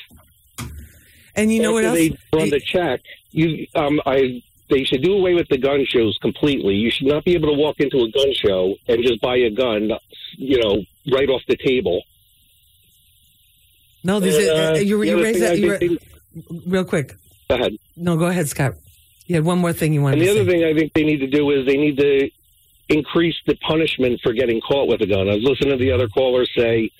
And 1.34 1.52
you 1.52 1.60
know 1.60 1.72
what 1.72 1.84
else? 1.84 1.96
They 1.96 2.16
run 2.32 2.50
the 2.50 2.60
check. 2.60 3.00
You 3.32 3.66
um 3.74 4.00
I. 4.06 4.42
They 4.68 4.82
should 4.84 5.02
do 5.02 5.14
away 5.14 5.34
with 5.34 5.48
the 5.48 5.58
gun 5.58 5.84
shows 5.86 6.18
completely. 6.20 6.74
You 6.74 6.90
should 6.90 7.06
not 7.06 7.24
be 7.24 7.34
able 7.34 7.48
to 7.48 7.54
walk 7.54 7.76
into 7.78 7.98
a 7.98 8.10
gun 8.10 8.32
show 8.34 8.74
and 8.88 9.02
just 9.02 9.20
buy 9.20 9.36
a 9.36 9.50
gun, 9.50 9.90
you 10.36 10.58
know, 10.60 10.82
right 11.12 11.28
off 11.28 11.42
the 11.46 11.56
table. 11.56 12.02
No, 14.02 14.20
this 14.20 14.36
is, 14.36 14.48
And, 14.48 14.58
uh, 14.58 14.72
uh, 14.72 14.74
you, 14.78 15.02
you 15.02 15.22
raised 15.22 15.40
that. 15.42 15.58
You 15.58 15.72
ra- 15.72 15.96
real 16.66 16.84
quick. 16.84 17.14
Go 17.48 17.56
ahead. 17.56 17.76
No, 17.96 18.16
go 18.16 18.26
ahead, 18.26 18.48
Scott. 18.48 18.74
You 19.26 19.34
had 19.36 19.44
one 19.44 19.58
more 19.58 19.72
thing 19.72 19.92
you 19.92 20.02
wanted 20.02 20.18
And 20.18 20.22
the 20.22 20.26
to 20.34 20.40
other 20.40 20.50
say. 20.50 20.58
thing 20.58 20.64
I 20.64 20.78
think 20.78 20.92
they 20.94 21.02
need 21.04 21.18
to 21.18 21.26
do 21.26 21.50
is 21.50 21.66
they 21.66 21.76
need 21.76 21.96
to 21.98 22.30
increase 22.88 23.34
the 23.46 23.56
punishment 23.56 24.20
for 24.22 24.32
getting 24.32 24.60
caught 24.60 24.88
with 24.88 25.00
a 25.00 25.06
gun. 25.06 25.28
I 25.28 25.34
was 25.34 25.42
listening 25.42 25.76
to 25.78 25.84
the 25.84 25.90
other 25.92 26.08
caller 26.08 26.46
say, 26.56 26.90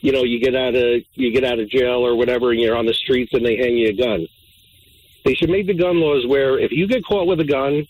you 0.00 0.12
know, 0.12 0.22
you 0.22 0.40
get 0.40 0.54
out 0.54 0.74
of 0.74 1.02
you 1.14 1.32
get 1.32 1.44
out 1.44 1.58
of 1.60 1.68
jail 1.68 2.04
or 2.06 2.14
whatever, 2.16 2.50
and 2.50 2.60
you're 2.60 2.76
on 2.76 2.86
the 2.86 2.94
streets, 2.94 3.32
and 3.32 3.44
they 3.44 3.56
hang 3.56 3.76
you 3.76 3.88
a 3.88 3.92
gun. 3.92 4.26
They 5.24 5.34
should 5.34 5.50
make 5.50 5.66
the 5.66 5.74
gun 5.74 6.00
laws 6.00 6.26
where 6.26 6.58
if 6.58 6.72
you 6.72 6.86
get 6.86 7.04
caught 7.04 7.26
with 7.26 7.40
a 7.40 7.44
gun, 7.44 7.86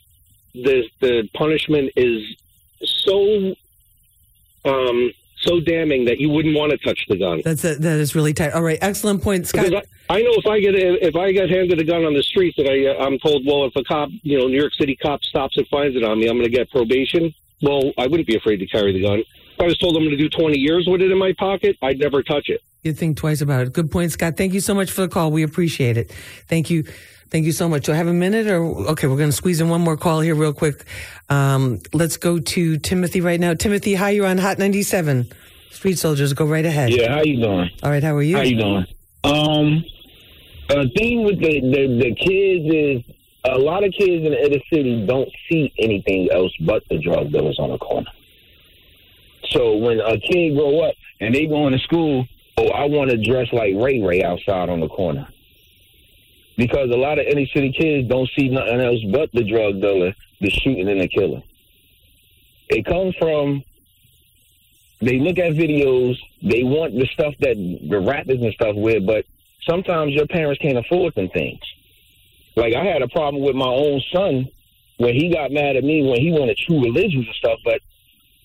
the 0.54 0.84
the 1.00 1.28
punishment 1.34 1.90
is 1.96 2.36
so 2.84 3.54
um 4.64 5.10
so 5.36 5.60
damning 5.60 6.04
that 6.04 6.18
you 6.18 6.28
wouldn't 6.30 6.56
want 6.56 6.70
to 6.70 6.78
touch 6.78 7.04
the 7.08 7.16
gun. 7.16 7.42
That's 7.44 7.64
a, 7.64 7.74
that 7.76 7.98
is 7.98 8.14
really 8.14 8.32
tight. 8.32 8.52
All 8.52 8.62
right, 8.62 8.78
excellent 8.80 9.22
point, 9.22 9.46
Scott. 9.46 9.74
I, 9.74 9.82
I 10.08 10.22
know 10.22 10.32
if 10.34 10.46
I 10.46 10.60
get 10.60 10.74
if 10.74 11.16
I 11.16 11.32
get 11.32 11.50
handed 11.50 11.80
a 11.80 11.84
gun 11.84 12.04
on 12.04 12.14
the 12.14 12.22
street 12.22 12.54
that 12.58 12.68
I 12.68 12.86
uh, 12.86 13.04
I'm 13.04 13.18
told, 13.18 13.44
well, 13.46 13.64
if 13.64 13.74
a 13.76 13.82
cop, 13.84 14.10
you 14.22 14.38
know, 14.38 14.46
New 14.46 14.58
York 14.58 14.72
City 14.74 14.96
cop 14.96 15.22
stops 15.24 15.56
and 15.56 15.66
finds 15.68 15.96
it 15.96 16.04
on 16.04 16.18
me, 16.18 16.28
I'm 16.28 16.36
going 16.36 16.44
to 16.44 16.56
get 16.56 16.70
probation. 16.70 17.34
Well, 17.60 17.92
I 17.98 18.06
wouldn't 18.06 18.26
be 18.26 18.36
afraid 18.36 18.58
to 18.58 18.66
carry 18.66 18.92
the 18.92 19.02
gun. 19.02 19.18
If 19.20 19.60
I 19.60 19.64
was 19.64 19.78
told 19.78 19.96
I'm 19.96 20.02
going 20.02 20.16
to 20.16 20.16
do 20.16 20.28
20 20.28 20.58
years 20.58 20.86
with 20.88 21.02
it 21.02 21.10
in 21.10 21.18
my 21.18 21.32
pocket, 21.38 21.76
I'd 21.82 21.98
never 21.98 22.22
touch 22.22 22.48
it. 22.48 22.60
You 22.82 22.92
think 22.92 23.16
twice 23.16 23.40
about 23.40 23.62
it. 23.68 23.72
Good 23.72 23.92
point, 23.92 24.10
Scott. 24.10 24.36
Thank 24.36 24.54
you 24.54 24.60
so 24.60 24.74
much 24.74 24.90
for 24.90 25.02
the 25.02 25.08
call. 25.08 25.30
We 25.30 25.44
appreciate 25.44 25.96
it. 25.96 26.10
Thank 26.48 26.68
you. 26.68 26.82
Thank 27.30 27.46
you 27.46 27.52
so 27.52 27.68
much. 27.68 27.84
Do 27.84 27.92
I 27.92 27.94
have 27.94 28.08
a 28.08 28.12
minute 28.12 28.48
or 28.48 28.56
okay? 28.90 29.06
We're 29.06 29.16
going 29.16 29.30
to 29.30 29.36
squeeze 29.36 29.60
in 29.60 29.68
one 29.68 29.80
more 29.80 29.96
call 29.96 30.20
here 30.20 30.34
real 30.34 30.52
quick. 30.52 30.84
Um, 31.28 31.80
let's 31.92 32.16
go 32.16 32.40
to 32.40 32.78
Timothy 32.78 33.20
right 33.20 33.38
now. 33.38 33.54
Timothy, 33.54 33.94
hi. 33.94 34.10
You're 34.10 34.26
on 34.26 34.36
Hot 34.36 34.58
97. 34.58 35.30
Street 35.70 35.96
Soldiers, 35.96 36.32
go 36.32 36.44
right 36.44 36.66
ahead. 36.66 36.90
Yeah, 36.90 37.14
how 37.14 37.22
you 37.22 37.40
doing? 37.40 37.70
All 37.84 37.90
right, 37.90 38.02
how 38.02 38.16
are 38.16 38.22
you? 38.22 38.36
How 38.36 38.42
you 38.42 38.56
doing? 38.56 38.86
Um, 39.24 39.84
the 40.68 40.90
thing 40.96 41.24
with 41.24 41.38
the, 41.38 41.60
the 41.60 41.98
the 42.02 42.14
kids 42.16 42.74
is 43.08 43.14
a 43.44 43.58
lot 43.58 43.84
of 43.84 43.92
kids 43.96 44.26
in 44.26 44.32
the 44.32 44.44
inner 44.44 44.62
city 44.72 45.06
don't 45.06 45.30
see 45.48 45.72
anything 45.78 46.28
else 46.32 46.52
but 46.66 46.82
the 46.90 46.98
drug 46.98 47.30
dealers 47.30 47.58
on 47.60 47.70
the 47.70 47.78
corner. 47.78 48.10
So 49.50 49.76
when 49.76 50.00
a 50.00 50.18
kid 50.18 50.54
grow 50.56 50.80
up 50.80 50.94
and 51.20 51.34
they 51.34 51.46
going 51.46 51.72
to 51.72 51.78
school, 51.78 52.26
oh, 52.58 52.68
I 52.68 52.84
want 52.86 53.10
to 53.10 53.16
dress 53.16 53.52
like 53.52 53.74
Ray 53.76 54.02
Ray 54.02 54.22
outside 54.22 54.68
on 54.68 54.80
the 54.80 54.88
corner. 54.88 55.28
Because 56.56 56.90
a 56.90 56.96
lot 56.96 57.18
of 57.18 57.26
inner 57.26 57.46
city 57.46 57.72
kids 57.72 58.08
don't 58.08 58.28
see 58.36 58.48
nothing 58.48 58.80
else 58.80 59.02
but 59.10 59.30
the 59.32 59.42
drug 59.42 59.80
dealer, 59.80 60.14
the 60.40 60.50
shooting 60.50 60.88
and 60.88 61.00
the 61.00 61.08
killing. 61.08 61.42
It 62.68 62.84
comes 62.84 63.14
from 63.16 63.64
they 65.00 65.18
look 65.18 65.38
at 65.38 65.52
videos, 65.52 66.16
they 66.42 66.62
want 66.62 66.94
the 66.94 67.06
stuff 67.06 67.34
that 67.40 67.56
the 67.56 68.00
rappers 68.00 68.40
and 68.40 68.52
stuff 68.54 68.76
with, 68.76 69.04
but 69.04 69.24
sometimes 69.68 70.12
your 70.12 70.26
parents 70.28 70.60
can't 70.60 70.78
afford 70.78 71.14
them 71.14 71.28
things. 71.30 71.60
Like 72.54 72.74
I 72.74 72.84
had 72.84 73.02
a 73.02 73.08
problem 73.08 73.42
with 73.42 73.56
my 73.56 73.66
own 73.66 74.00
son 74.12 74.48
when 74.98 75.14
he 75.14 75.32
got 75.32 75.50
mad 75.50 75.76
at 75.76 75.82
me 75.82 76.08
when 76.08 76.20
he 76.20 76.30
wanted 76.30 76.56
true 76.56 76.80
religions 76.82 77.26
and 77.26 77.34
stuff, 77.34 77.58
but 77.64 77.80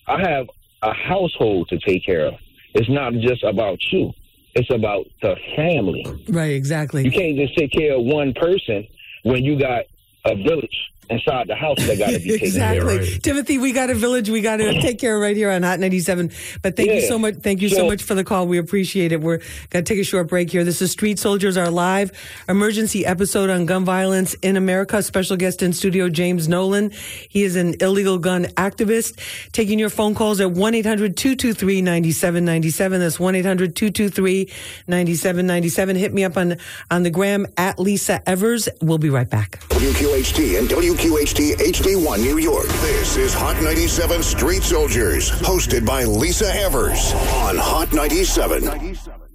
I 0.06 0.18
have 0.28 0.48
a 0.82 0.92
household 0.92 1.68
to 1.68 1.78
take 1.78 2.04
care 2.04 2.26
of. 2.26 2.34
It's 2.74 2.88
not 2.88 3.12
just 3.14 3.42
about 3.44 3.78
you. 3.90 4.12
It's 4.54 4.70
about 4.72 5.06
the 5.22 5.36
family. 5.56 6.04
Right, 6.28 6.52
exactly. 6.52 7.04
You 7.04 7.10
can't 7.10 7.36
just 7.36 7.56
take 7.56 7.72
care 7.72 7.94
of 7.94 8.04
one 8.04 8.32
person 8.34 8.86
when 9.22 9.44
you 9.44 9.58
got 9.58 9.84
a 10.24 10.34
village 10.34 10.92
inside 11.10 11.48
the 11.48 11.54
house 11.54 11.78
that 11.86 11.98
got 11.98 12.10
to 12.10 12.18
be 12.18 12.30
taken 12.32 12.46
exactly. 12.46 12.98
care 12.98 13.02
of. 13.16 13.22
Timothy, 13.22 13.58
we 13.58 13.72
got 13.72 13.90
a 13.90 13.94
village 13.94 14.28
we 14.28 14.40
got 14.40 14.56
to 14.58 14.72
take 14.82 14.98
care 14.98 15.16
of 15.16 15.22
right 15.22 15.36
here 15.36 15.50
on 15.50 15.62
Hot 15.62 15.78
97. 15.80 16.30
But 16.62 16.76
thank 16.76 16.90
you 16.90 17.00
so 17.02 17.18
much. 17.18 17.36
Thank 17.36 17.62
you 17.62 17.68
so 17.68 17.76
So- 17.76 17.86
much 17.86 18.02
for 18.02 18.14
the 18.14 18.24
call. 18.24 18.46
We 18.46 18.58
appreciate 18.58 19.12
it. 19.12 19.20
We're 19.20 19.38
going 19.70 19.84
to 19.84 19.94
take 19.94 20.00
a 20.00 20.04
short 20.04 20.28
break 20.28 20.50
here. 20.50 20.64
This 20.64 20.82
is 20.82 20.90
Street 20.92 21.18
Soldiers, 21.18 21.56
Are 21.56 21.70
live 21.70 22.12
emergency 22.48 23.06
episode 23.06 23.50
on 23.50 23.66
gun 23.66 23.84
violence 23.84 24.34
in 24.34 24.56
America. 24.56 25.02
Special 25.02 25.36
guest 25.36 25.62
in 25.62 25.72
studio, 25.72 26.08
James 26.08 26.48
Nolan. 26.48 26.90
He 27.28 27.42
is 27.42 27.56
an 27.56 27.74
illegal 27.80 28.18
gun 28.18 28.44
activist. 28.56 29.18
Taking 29.52 29.78
your 29.78 29.90
phone 29.90 30.14
calls 30.14 30.40
at 30.40 30.48
1-800-223-9797. 30.48 32.98
That's 32.98 33.18
1-800-223-9797. 33.18 35.96
Hit 35.96 36.12
me 36.12 36.24
up 36.24 36.36
on, 36.36 36.56
on 36.90 37.02
the 37.02 37.10
gram 37.10 37.46
at 37.56 37.78
Lisa 37.78 38.20
Evers. 38.28 38.68
We'll 38.80 38.98
be 38.98 39.10
right 39.10 39.28
back. 39.28 39.60
WQHT 39.70 40.58
and 40.58 40.68
WQHT 40.98 41.58
HD1 41.58 42.18
New 42.18 42.38
York. 42.38 42.66
This 42.80 43.16
is 43.16 43.32
Hot 43.32 43.62
97 43.62 44.20
Street 44.20 44.64
Soldiers, 44.64 45.30
hosted 45.30 45.86
by 45.86 46.02
Lisa 46.02 46.52
Evers 46.52 47.12
on 47.14 47.56
Hot 47.56 47.92
97. 47.92 49.27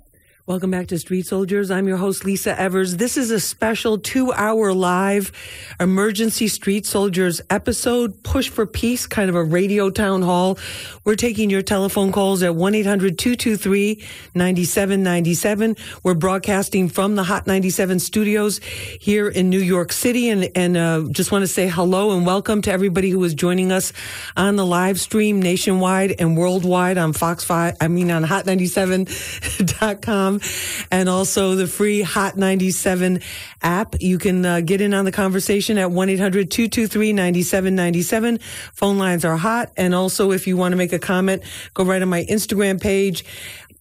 Welcome 0.45 0.71
back 0.71 0.87
to 0.87 0.99
Street 0.99 1.25
Soldiers. 1.25 1.71
I'm 1.71 1.87
your 1.87 1.95
host, 1.95 2.25
Lisa 2.25 2.59
Evers. 2.59 2.97
This 2.97 3.15
is 3.15 3.31
a 3.31 3.39
special 3.39 3.97
two 3.97 4.33
hour 4.33 4.73
live 4.73 5.31
emergency 5.79 6.49
Street 6.49 6.85
Soldiers 6.85 7.39
episode, 7.49 8.21
Push 8.23 8.49
for 8.49 8.65
Peace, 8.65 9.07
kind 9.07 9.29
of 9.29 9.37
a 9.37 9.43
radio 9.43 9.89
town 9.89 10.21
hall. 10.21 10.59
We're 11.05 11.15
taking 11.15 11.49
your 11.49 11.61
telephone 11.61 12.11
calls 12.11 12.43
at 12.43 12.55
1 12.55 12.75
800 12.75 13.17
223 13.17 14.03
9797. 14.35 15.77
We're 16.03 16.13
broadcasting 16.13 16.89
from 16.89 17.15
the 17.15 17.23
Hot 17.23 17.47
97 17.47 17.99
studios 17.99 18.59
here 18.99 19.29
in 19.29 19.49
New 19.49 19.61
York 19.61 19.93
City. 19.93 20.27
And, 20.27 20.49
and 20.57 20.75
uh, 20.75 21.03
just 21.09 21.31
want 21.31 21.43
to 21.43 21.47
say 21.47 21.69
hello 21.69 22.17
and 22.17 22.25
welcome 22.25 22.61
to 22.63 22.71
everybody 22.73 23.09
who 23.09 23.23
is 23.23 23.33
joining 23.33 23.71
us 23.71 23.93
on 24.35 24.57
the 24.57 24.65
live 24.65 24.99
stream 24.99 25.41
nationwide 25.41 26.15
and 26.19 26.35
worldwide 26.35 26.97
on 26.97 27.13
Fox 27.13 27.45
5, 27.45 27.77
I 27.79 27.87
mean, 27.87 28.11
on 28.11 28.25
hot97.com 28.25 30.32
and 30.91 31.09
also 31.09 31.55
the 31.55 31.67
free 31.67 32.01
Hot 32.01 32.37
97 32.37 33.21
app. 33.61 33.95
You 33.99 34.17
can 34.17 34.45
uh, 34.45 34.61
get 34.61 34.81
in 34.81 34.93
on 34.93 35.05
the 35.05 35.11
conversation 35.11 35.77
at 35.77 35.91
1 35.91 36.09
800 36.09 36.51
223 36.51 37.13
9797. 37.13 38.39
Phone 38.73 38.97
lines 38.97 39.25
are 39.25 39.37
hot. 39.37 39.71
And 39.77 39.93
also, 39.93 40.31
if 40.31 40.47
you 40.47 40.57
want 40.57 40.71
to 40.73 40.77
make 40.77 40.93
a 40.93 40.99
comment, 40.99 41.43
go 41.73 41.83
right 41.83 42.01
on 42.01 42.09
my 42.09 42.25
Instagram 42.25 42.81
page 42.81 43.25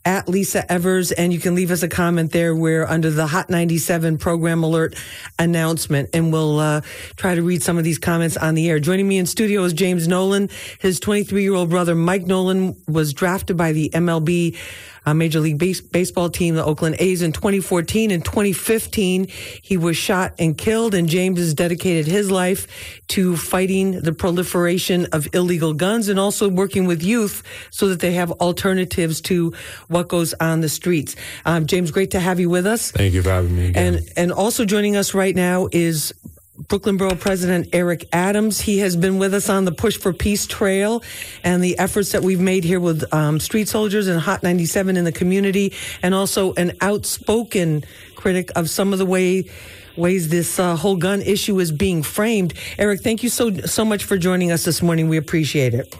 at 0.05 0.29
Lisa 0.29 0.71
Evers, 0.71 1.13
and 1.13 1.33
you 1.33 1.39
can 1.39 1.55
leave 1.55 1.71
us 1.71 1.83
a 1.83 1.89
comment 1.89 2.33
there. 2.33 2.55
We're 2.55 2.85
under 2.85 3.11
the 3.11 3.27
Hot 3.27 3.49
97 3.51 4.19
program 4.19 4.65
alert 4.65 4.97
announcement, 5.39 6.11
and 6.13 6.33
we'll 6.33 6.59
uh, 6.59 6.81
try 7.17 7.35
to 7.35 7.43
read 7.43 7.63
some 7.63 7.79
of 7.79 7.85
these 7.85 7.99
comments 7.99 8.37
on 8.37 8.55
the 8.55 8.69
air. 8.69 8.81
Joining 8.81 9.07
me 9.07 9.19
in 9.19 9.27
studio 9.27 9.63
is 9.63 9.73
James 9.73 10.09
Nolan. 10.09 10.49
His 10.81 10.99
23 10.99 11.43
year 11.43 11.55
old 11.55 11.71
brother, 11.71 11.95
Mike 11.95 12.27
Nolan, 12.27 12.77
was 12.89 13.13
drafted 13.13 13.57
by 13.57 13.73
the 13.73 13.91
MLB. 13.91 14.57
Uh, 15.05 15.15
Major 15.15 15.41
League 15.41 15.59
Base- 15.59 15.81
Baseball 15.81 16.31
team, 16.31 16.55
the 16.55 16.65
Oakland 16.65 16.97
A's, 16.99 17.23
in 17.23 17.33
2014 17.33 18.11
and 18.11 18.25
2015. 18.25 19.27
He 19.63 19.77
was 19.77 19.97
shot 19.97 20.35
and 20.39 20.57
killed, 20.57 20.95
and 20.95 21.09
James 21.09 21.39
has 21.39 21.55
dedicated 21.55 22.07
his 22.07 22.31
life 22.31 22.67
to 23.09 23.37
fighting 23.37 24.01
the 24.01 24.13
proliferation 24.13 25.07
of 25.13 25.29
illegal 25.35 25.75
guns 25.75 26.09
and 26.09 26.19
also 26.19 26.49
working 26.49 26.87
with 26.87 27.03
youth 27.03 27.43
so 27.71 27.89
that 27.89 28.01
they 28.01 28.13
have 28.13 28.31
alternatives 28.33 29.21
to 29.23 29.53
what 29.89 30.09
goes 30.09 30.35
on 30.35 30.61
the 30.61 30.69
streets. 30.69 31.17
Um, 31.45 31.67
James, 31.67 31.91
great 31.91 32.13
to 32.13 32.21
have 32.21 32.39
you 32.41 32.49
with 32.49 32.67
us. 32.67 32.91
Thank 32.93 33.15
you 33.15 33.23
for 33.23 33.31
having 33.31 33.57
me 33.57 33.67
again. 33.69 33.95
And 33.95 34.09
and 34.17 34.33
also 34.33 34.65
joining 34.65 34.97
us 34.97 35.15
right 35.15 35.35
now 35.35 35.69
is 35.73 36.15
Brooklyn 36.59 36.99
Borough 36.99 37.15
President 37.15 37.69
Eric 37.73 38.07
Adams. 38.13 38.61
He 38.61 38.79
has 38.79 38.95
been 38.95 39.19
with 39.19 39.33
us 39.33 39.49
on 39.49 39.65
the 39.65 39.73
Push 39.73 39.97
for 39.97 40.13
Peace 40.13 40.47
Trail 40.47 41.03
and 41.43 41.65
the 41.65 41.79
efforts 41.79 42.13
that 42.13 42.23
we've 42.23 42.41
made 42.41 42.63
here 42.63 42.79
with 42.79 43.05
um, 43.15 43.41
street 43.41 43.69
soldiers 43.69 44.07
and 44.07 44.21
Hot 44.21 44.43
97 44.43 44.97
in 44.97 45.05
the 45.05 45.13
community, 45.13 45.73
and 46.03 46.15
also 46.15 46.53
an 46.55 46.73
outspoken 46.83 47.85
critic 48.17 48.51
of 48.55 48.69
some 48.69 48.93
of 48.93 48.99
the 48.99 49.07
way 49.07 49.51
ways 49.97 50.29
this 50.29 50.59
uh, 50.59 50.77
whole 50.77 50.97
gun 50.97 51.23
issue 51.23 51.59
is 51.59 51.73
being 51.73 52.03
framed. 52.03 52.55
Eric, 52.79 53.03
thank 53.03 53.23
you 53.23 53.31
so 53.31 53.55
so 53.61 53.85
much 53.85 54.05
for 54.05 54.19
joining 54.19 54.53
us 54.53 54.65
this 54.65 54.83
morning. 54.83 55.09
We 55.09 55.17
appreciate 55.17 55.73
it. 55.73 55.97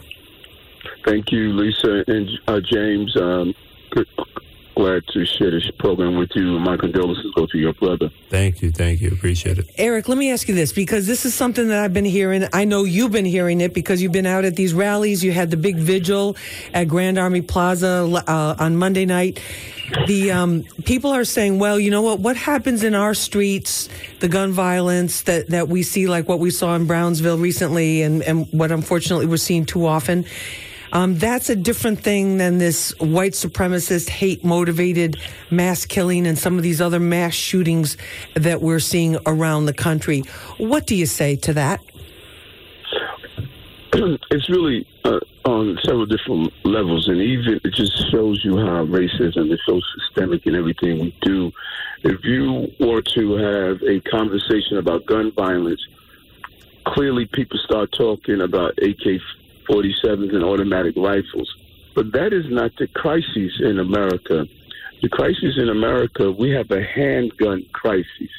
Thank 1.03 1.31
you, 1.31 1.51
Lisa 1.53 2.03
and 2.07 2.29
uh, 2.47 2.59
James. 2.61 3.15
Um, 3.19 3.53
glad 4.75 5.05
to 5.07 5.25
share 5.25 5.51
this 5.51 5.69
program 5.79 6.17
with 6.17 6.31
you. 6.35 6.59
My 6.59 6.77
condolences 6.77 7.31
go 7.35 7.45
to 7.47 7.57
your 7.57 7.73
brother. 7.73 8.09
Thank 8.29 8.61
you. 8.61 8.71
Thank 8.71 9.01
you. 9.01 9.09
Appreciate 9.09 9.59
it. 9.59 9.69
Eric, 9.77 10.07
let 10.07 10.17
me 10.17 10.31
ask 10.31 10.47
you 10.47 10.55
this 10.55 10.73
because 10.73 11.07
this 11.07 11.25
is 11.25 11.33
something 11.33 11.67
that 11.67 11.83
I've 11.83 11.93
been 11.93 12.05
hearing. 12.05 12.45
I 12.53 12.65
know 12.65 12.83
you've 12.83 13.11
been 13.11 13.25
hearing 13.25 13.61
it 13.61 13.73
because 13.73 14.01
you've 14.01 14.11
been 14.11 14.25
out 14.25 14.45
at 14.45 14.55
these 14.55 14.73
rallies. 14.73 15.23
You 15.23 15.31
had 15.31 15.51
the 15.51 15.57
big 15.57 15.77
vigil 15.77 16.35
at 16.73 16.85
Grand 16.87 17.17
Army 17.17 17.41
Plaza 17.41 18.23
uh, 18.27 18.55
on 18.59 18.75
Monday 18.75 19.05
night. 19.05 19.39
The 20.07 20.31
um, 20.31 20.63
people 20.85 21.11
are 21.11 21.25
saying, 21.25 21.59
well, 21.59 21.79
you 21.79 21.91
know 21.91 22.01
what? 22.01 22.19
What 22.19 22.35
happens 22.35 22.83
in 22.83 22.95
our 22.95 23.13
streets, 23.13 23.89
the 24.21 24.27
gun 24.27 24.51
violence 24.51 25.23
that, 25.23 25.49
that 25.49 25.67
we 25.67 25.83
see, 25.83 26.07
like 26.07 26.27
what 26.27 26.39
we 26.39 26.49
saw 26.49 26.75
in 26.75 26.87
Brownsville 26.87 27.37
recently, 27.37 28.01
and, 28.01 28.23
and 28.23 28.47
what 28.51 28.71
unfortunately 28.71 29.27
we're 29.27 29.37
seeing 29.37 29.65
too 29.65 29.85
often. 29.85 30.25
Um, 30.93 31.17
that's 31.17 31.49
a 31.49 31.55
different 31.55 32.01
thing 32.01 32.37
than 32.37 32.59
this 32.59 32.91
white 32.99 33.31
supremacist, 33.31 34.09
hate 34.09 34.43
motivated 34.43 35.17
mass 35.49 35.85
killing 35.85 36.27
and 36.27 36.37
some 36.37 36.55
of 36.55 36.61
these 36.61 36.79
other 36.79 36.99
mass 36.99 37.33
shootings 37.33 37.97
that 38.35 38.61
we're 38.61 38.79
seeing 38.79 39.17
around 39.25 39.65
the 39.65 39.73
country. 39.73 40.19
What 40.57 40.85
do 40.85 40.95
you 40.95 41.07
say 41.07 41.35
to 41.37 41.53
that? 41.53 41.81
it's 43.93 44.47
really 44.51 44.87
uh, 45.03 45.19
on 45.45 45.79
several 45.83 46.05
different 46.05 46.53
levels, 46.63 47.07
and 47.07 47.19
even 47.19 47.59
it 47.63 47.73
just 47.73 48.11
shows 48.11 48.45
you 48.45 48.57
how 48.57 48.85
racism 48.85 49.51
is 49.51 49.59
so 49.65 49.81
systemic 49.97 50.45
in 50.45 50.53
everything 50.53 50.99
we 50.99 51.17
do. 51.23 51.51
If 52.03 52.23
you 52.23 52.71
were 52.79 53.01
to 53.01 53.33
have 53.33 53.81
a 53.81 53.99
conversation 54.01 54.77
about 54.77 55.07
gun 55.07 55.31
violence, 55.31 55.81
clearly 56.85 57.25
people 57.33 57.57
start 57.65 57.91
talking 57.97 58.41
about 58.41 58.77
AK 58.77 59.19
47s 59.65 60.33
and 60.33 60.43
automatic 60.43 60.95
rifles. 60.97 61.53
But 61.95 62.11
that 62.13 62.33
is 62.33 62.45
not 62.49 62.75
the 62.77 62.87
crisis 62.87 63.59
in 63.59 63.79
America. 63.79 64.47
The 65.01 65.09
crisis 65.09 65.57
in 65.57 65.69
America, 65.69 66.31
we 66.31 66.51
have 66.51 66.71
a 66.71 66.83
handgun 66.83 67.65
crisis. 67.73 68.31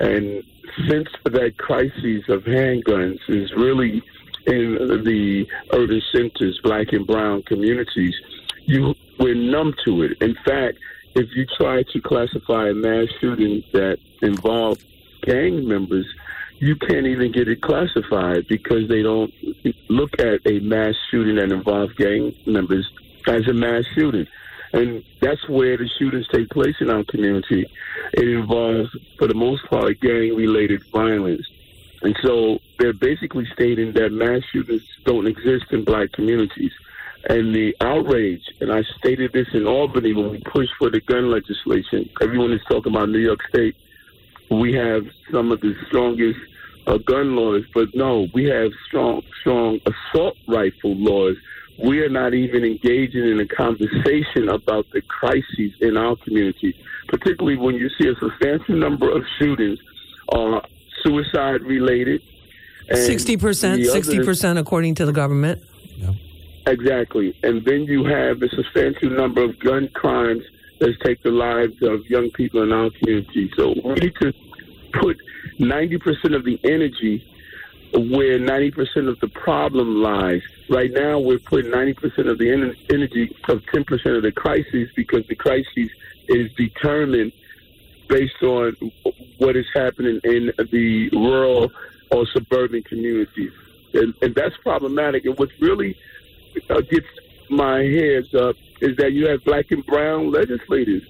And 0.00 0.42
since 0.88 1.08
that 1.24 1.58
crisis 1.58 2.28
of 2.28 2.44
handguns 2.44 3.18
is 3.28 3.52
really 3.52 4.02
in 4.46 5.02
the 5.04 5.46
urban 5.72 6.02
centers, 6.12 6.58
black 6.62 6.92
and 6.92 7.06
brown 7.06 7.42
communities, 7.42 8.14
you 8.64 8.94
we're 9.18 9.34
numb 9.34 9.74
to 9.84 10.02
it. 10.02 10.16
In 10.22 10.34
fact, 10.46 10.78
if 11.14 11.28
you 11.34 11.44
try 11.58 11.82
to 11.82 12.00
classify 12.00 12.68
a 12.68 12.74
mass 12.74 13.08
shooting 13.20 13.64
that 13.72 13.98
involved 14.22 14.84
gang 15.22 15.66
members, 15.66 16.06
you 16.60 16.76
can't 16.76 17.06
even 17.06 17.32
get 17.32 17.48
it 17.48 17.60
classified 17.60 18.46
because 18.48 18.88
they 18.88 19.02
don't 19.02 19.32
look 19.88 20.18
at 20.20 20.40
a 20.46 20.58
mass 20.60 20.94
shooting 21.10 21.36
that 21.36 21.52
involves 21.52 21.92
gang 21.94 22.34
members 22.46 22.88
as 23.26 23.46
a 23.46 23.52
mass 23.52 23.84
shooting. 23.94 24.26
And 24.72 25.02
that's 25.20 25.48
where 25.48 25.76
the 25.76 25.88
shootings 25.98 26.26
take 26.28 26.50
place 26.50 26.76
in 26.80 26.90
our 26.90 27.04
community. 27.04 27.66
It 28.12 28.28
involves, 28.28 28.94
for 29.18 29.26
the 29.26 29.34
most 29.34 29.64
part, 29.66 30.00
gang 30.00 30.34
related 30.34 30.84
violence. 30.88 31.46
And 32.02 32.16
so 32.22 32.58
they're 32.78 32.92
basically 32.92 33.46
stating 33.52 33.92
that 33.92 34.12
mass 34.12 34.42
shootings 34.52 34.86
don't 35.04 35.26
exist 35.26 35.66
in 35.70 35.84
black 35.84 36.12
communities. 36.12 36.72
And 37.28 37.54
the 37.54 37.76
outrage, 37.80 38.44
and 38.60 38.72
I 38.72 38.82
stated 38.98 39.32
this 39.32 39.48
in 39.52 39.66
Albany 39.66 40.12
when 40.12 40.30
we 40.30 40.38
pushed 40.40 40.74
for 40.78 40.90
the 40.90 41.00
gun 41.00 41.30
legislation, 41.30 42.08
everyone 42.20 42.52
is 42.52 42.60
talking 42.68 42.92
about 42.92 43.08
New 43.08 43.18
York 43.18 43.40
State. 43.48 43.76
We 44.50 44.72
have 44.74 45.06
some 45.30 45.52
of 45.52 45.60
the 45.60 45.74
strongest 45.86 46.38
uh, 46.86 46.98
gun 46.98 47.36
laws, 47.36 47.64
but 47.74 47.94
no, 47.94 48.28
we 48.32 48.44
have 48.44 48.70
strong, 48.86 49.22
strong 49.40 49.80
assault 49.86 50.36
rifle 50.46 50.96
laws. 50.96 51.36
We 51.78 52.00
are 52.00 52.08
not 52.08 52.34
even 52.34 52.64
engaging 52.64 53.28
in 53.28 53.40
a 53.40 53.46
conversation 53.46 54.48
about 54.48 54.86
the 54.92 55.02
crises 55.02 55.72
in 55.80 55.96
our 55.96 56.16
community, 56.16 56.74
particularly 57.08 57.56
when 57.56 57.76
you 57.76 57.88
see 57.90 58.08
a 58.08 58.14
substantial 58.16 58.74
number 58.76 59.10
of 59.10 59.22
shootings 59.38 59.78
are 60.30 60.62
suicide 61.02 61.62
related. 61.62 62.22
Sixty 62.92 63.36
percent, 63.36 63.84
sixty 63.84 64.18
percent, 64.18 64.58
according 64.58 64.94
to 64.96 65.06
the 65.06 65.12
government. 65.12 65.62
Exactly. 66.66 67.34
And 67.42 67.64
then 67.64 67.84
you 67.84 68.04
have 68.04 68.42
a 68.42 68.48
substantial 68.48 69.10
number 69.10 69.42
of 69.42 69.58
gun 69.58 69.88
crimes 69.94 70.42
that 70.78 71.00
take 71.04 71.22
the 71.22 71.30
lives 71.30 71.82
of 71.82 72.06
young 72.06 72.30
people 72.30 72.62
in 72.62 72.72
our 72.72 72.90
community. 72.90 73.50
So 73.56 73.74
we 73.84 73.94
need 73.94 74.14
to 74.20 74.32
put 74.92 75.20
90% 75.58 76.36
of 76.36 76.44
the 76.44 76.58
energy 76.64 77.24
where 77.92 78.38
90% 78.38 79.08
of 79.08 79.18
the 79.20 79.28
problem 79.28 80.02
lies. 80.02 80.42
Right 80.68 80.92
now, 80.92 81.18
we're 81.18 81.38
putting 81.38 81.70
90% 81.70 82.30
of 82.30 82.38
the 82.38 82.52
en- 82.52 82.76
energy 82.92 83.34
of 83.48 83.62
10% 83.62 84.16
of 84.16 84.22
the 84.22 84.32
crises 84.32 84.90
because 84.94 85.26
the 85.26 85.34
crisis 85.34 85.88
is 86.28 86.52
determined 86.54 87.32
based 88.08 88.42
on 88.42 88.76
what 89.38 89.56
is 89.56 89.66
happening 89.74 90.20
in 90.24 90.52
the 90.70 91.08
rural 91.12 91.70
or 92.10 92.26
suburban 92.26 92.82
communities. 92.82 93.52
And, 93.94 94.14
and 94.20 94.34
that's 94.34 94.56
problematic. 94.58 95.24
And 95.24 95.38
what 95.38 95.50
really 95.60 95.96
uh, 96.68 96.80
gets 96.82 97.06
my 97.48 97.82
heads 97.82 98.34
up 98.34 98.56
is 98.80 98.96
that 98.96 99.12
you 99.12 99.28
have 99.28 99.44
black 99.44 99.70
and 99.70 99.84
brown 99.86 100.30
legislators 100.30 101.02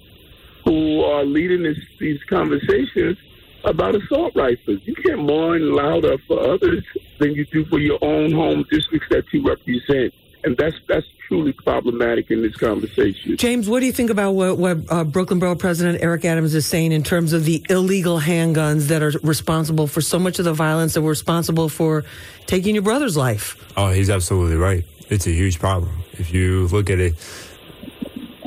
who 0.65 1.01
are 1.03 1.23
leading 1.23 1.63
this, 1.63 1.77
these 1.99 2.23
conversations 2.25 3.17
about 3.63 3.95
assault 3.95 4.35
rifles. 4.35 4.79
You 4.83 4.95
can't 4.95 5.23
mourn 5.23 5.73
louder 5.73 6.17
for 6.27 6.39
others 6.39 6.83
than 7.17 7.33
you 7.33 7.45
do 7.45 7.65
for 7.65 7.79
your 7.79 7.99
own 8.01 8.31
home 8.31 8.65
districts 8.69 9.07
that 9.09 9.25
you 9.33 9.45
represent. 9.45 10.13
And 10.43 10.55
that's 10.57 10.75
that's 10.87 11.05
truly 11.27 11.51
problematic 11.51 12.31
in 12.31 12.41
this 12.41 12.55
conversation. 12.55 13.37
James, 13.37 13.69
what 13.69 13.81
do 13.81 13.85
you 13.85 13.91
think 13.91 14.09
about 14.09 14.31
what, 14.31 14.57
what 14.57 14.77
uh, 14.89 15.03
Brooklyn 15.03 15.37
Borough 15.37 15.55
President 15.55 16.01
Eric 16.01 16.25
Adams 16.25 16.55
is 16.55 16.65
saying 16.65 16.91
in 16.91 17.03
terms 17.03 17.33
of 17.33 17.45
the 17.45 17.63
illegal 17.69 18.19
handguns 18.19 18.87
that 18.87 19.03
are 19.03 19.11
responsible 19.21 19.85
for 19.85 20.01
so 20.01 20.17
much 20.17 20.39
of 20.39 20.45
the 20.45 20.53
violence 20.53 20.95
that 20.95 21.01
were 21.01 21.09
responsible 21.09 21.69
for 21.69 22.03
taking 22.47 22.73
your 22.73 22.81
brother's 22.81 23.15
life? 23.15 23.57
Oh, 23.77 23.91
he's 23.91 24.09
absolutely 24.09 24.55
right. 24.55 24.85
It's 25.09 25.27
a 25.27 25.31
huge 25.31 25.59
problem. 25.59 25.91
If 26.13 26.33
you 26.33 26.67
look 26.67 26.89
at 26.89 26.99
it, 26.99 27.15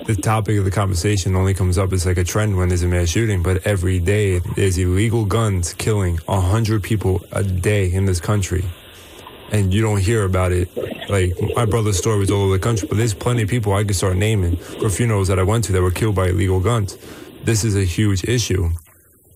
the 0.06 0.16
topic 0.16 0.58
of 0.58 0.64
the 0.64 0.70
conversation 0.70 1.36
only 1.36 1.54
comes 1.54 1.78
up 1.78 1.92
as 1.92 2.06
like 2.06 2.18
a 2.18 2.24
trend 2.24 2.56
when 2.56 2.68
there's 2.68 2.82
a 2.82 2.88
mass 2.88 3.08
shooting, 3.08 3.42
but 3.42 3.64
every 3.66 4.00
day 4.00 4.40
there's 4.56 4.76
illegal 4.76 5.24
guns 5.24 5.74
killing 5.74 6.18
a 6.26 6.40
hundred 6.40 6.82
people 6.82 7.24
a 7.30 7.42
day 7.42 7.92
in 7.92 8.04
this 8.04 8.20
country. 8.20 8.64
And 9.52 9.72
you 9.72 9.82
don't 9.82 10.00
hear 10.00 10.24
about 10.24 10.50
it. 10.50 10.68
Like 11.08 11.34
my 11.54 11.66
brother's 11.66 11.98
story 11.98 12.18
was 12.18 12.30
all 12.30 12.42
over 12.42 12.54
the 12.54 12.58
country, 12.58 12.88
but 12.88 12.96
there's 12.96 13.14
plenty 13.14 13.42
of 13.42 13.48
people 13.48 13.74
I 13.74 13.84
could 13.84 13.94
start 13.94 14.16
naming 14.16 14.56
for 14.56 14.90
funerals 14.90 15.28
that 15.28 15.38
I 15.38 15.42
went 15.42 15.64
to 15.64 15.72
that 15.72 15.82
were 15.82 15.90
killed 15.90 16.16
by 16.16 16.28
illegal 16.28 16.58
guns. 16.58 16.96
This 17.44 17.62
is 17.62 17.76
a 17.76 17.84
huge 17.84 18.24
issue. 18.24 18.70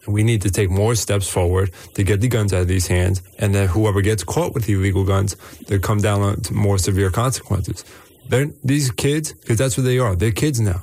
We 0.09 0.23
need 0.23 0.43
to 0.43 0.51
take 0.51 0.71
more 0.71 0.95
steps 0.95 1.29
forward 1.29 1.71
to 1.95 2.05
get 2.05 2.21
the 2.21 2.29
guns 2.29 2.53
out 2.53 2.63
of 2.63 2.69
these 2.69 2.87
hands, 2.87 3.23
and 3.39 3.55
that 3.57 3.69
whoever 3.69 4.01
gets 4.01 4.23
caught 4.23 4.55
with 4.55 4.69
illegal 4.69 5.05
guns, 5.05 5.35
they 5.67 5.79
come 5.81 5.99
down 6.01 6.41
to 6.43 6.55
more 6.55 6.79
severe 6.79 7.11
consequences. 7.11 7.85
They're, 8.29 8.51
these 8.65 8.91
kids, 8.91 9.33
because 9.33 9.59
that's 9.59 9.77
what 9.77 9.85
they 9.85 9.99
are. 9.99 10.17
They're 10.17 10.33
kids 10.33 10.61
now. 10.61 10.83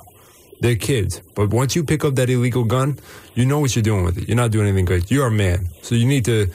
They're 0.60 0.76
kids. 0.76 1.20
But 1.34 1.50
once 1.50 1.76
you 1.76 1.84
pick 1.84 2.04
up 2.04 2.14
that 2.14 2.30
illegal 2.30 2.64
gun, 2.64 2.98
you 3.34 3.44
know 3.44 3.58
what 3.60 3.76
you're 3.76 3.82
doing 3.82 4.04
with 4.04 4.18
it. 4.18 4.28
You're 4.28 4.36
not 4.36 4.50
doing 4.50 4.66
anything 4.66 4.86
good. 4.86 5.10
You're 5.10 5.26
a 5.26 5.30
man. 5.30 5.68
So 5.82 5.94
you 5.94 6.06
need 6.06 6.24
to 6.24 6.50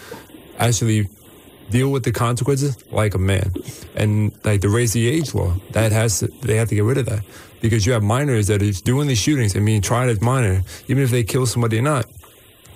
actually 0.57 1.07
deal 1.69 1.91
with 1.91 2.03
the 2.03 2.11
consequences 2.11 2.77
like 2.91 3.13
a 3.13 3.19
man. 3.19 3.53
And 3.95 4.31
like 4.43 4.61
the 4.61 4.69
raise 4.69 4.93
the 4.93 5.07
age 5.07 5.35
law, 5.35 5.53
that 5.71 5.91
has 5.91 6.19
to, 6.19 6.27
they 6.41 6.55
have 6.55 6.69
to 6.69 6.75
get 6.75 6.83
rid 6.83 6.97
of 6.97 7.05
that. 7.05 7.23
Because 7.61 7.85
you 7.85 7.91
have 7.93 8.01
minors 8.01 8.47
that 8.47 8.61
is 8.61 8.81
doing 8.81 9.07
these 9.07 9.19
shootings 9.19 9.53
and 9.53 9.65
being 9.65 9.81
tried 9.81 10.09
as 10.09 10.21
minor, 10.21 10.63
even 10.87 11.03
if 11.03 11.11
they 11.11 11.23
kill 11.23 11.45
somebody 11.45 11.77
or 11.77 11.83
not 11.83 12.05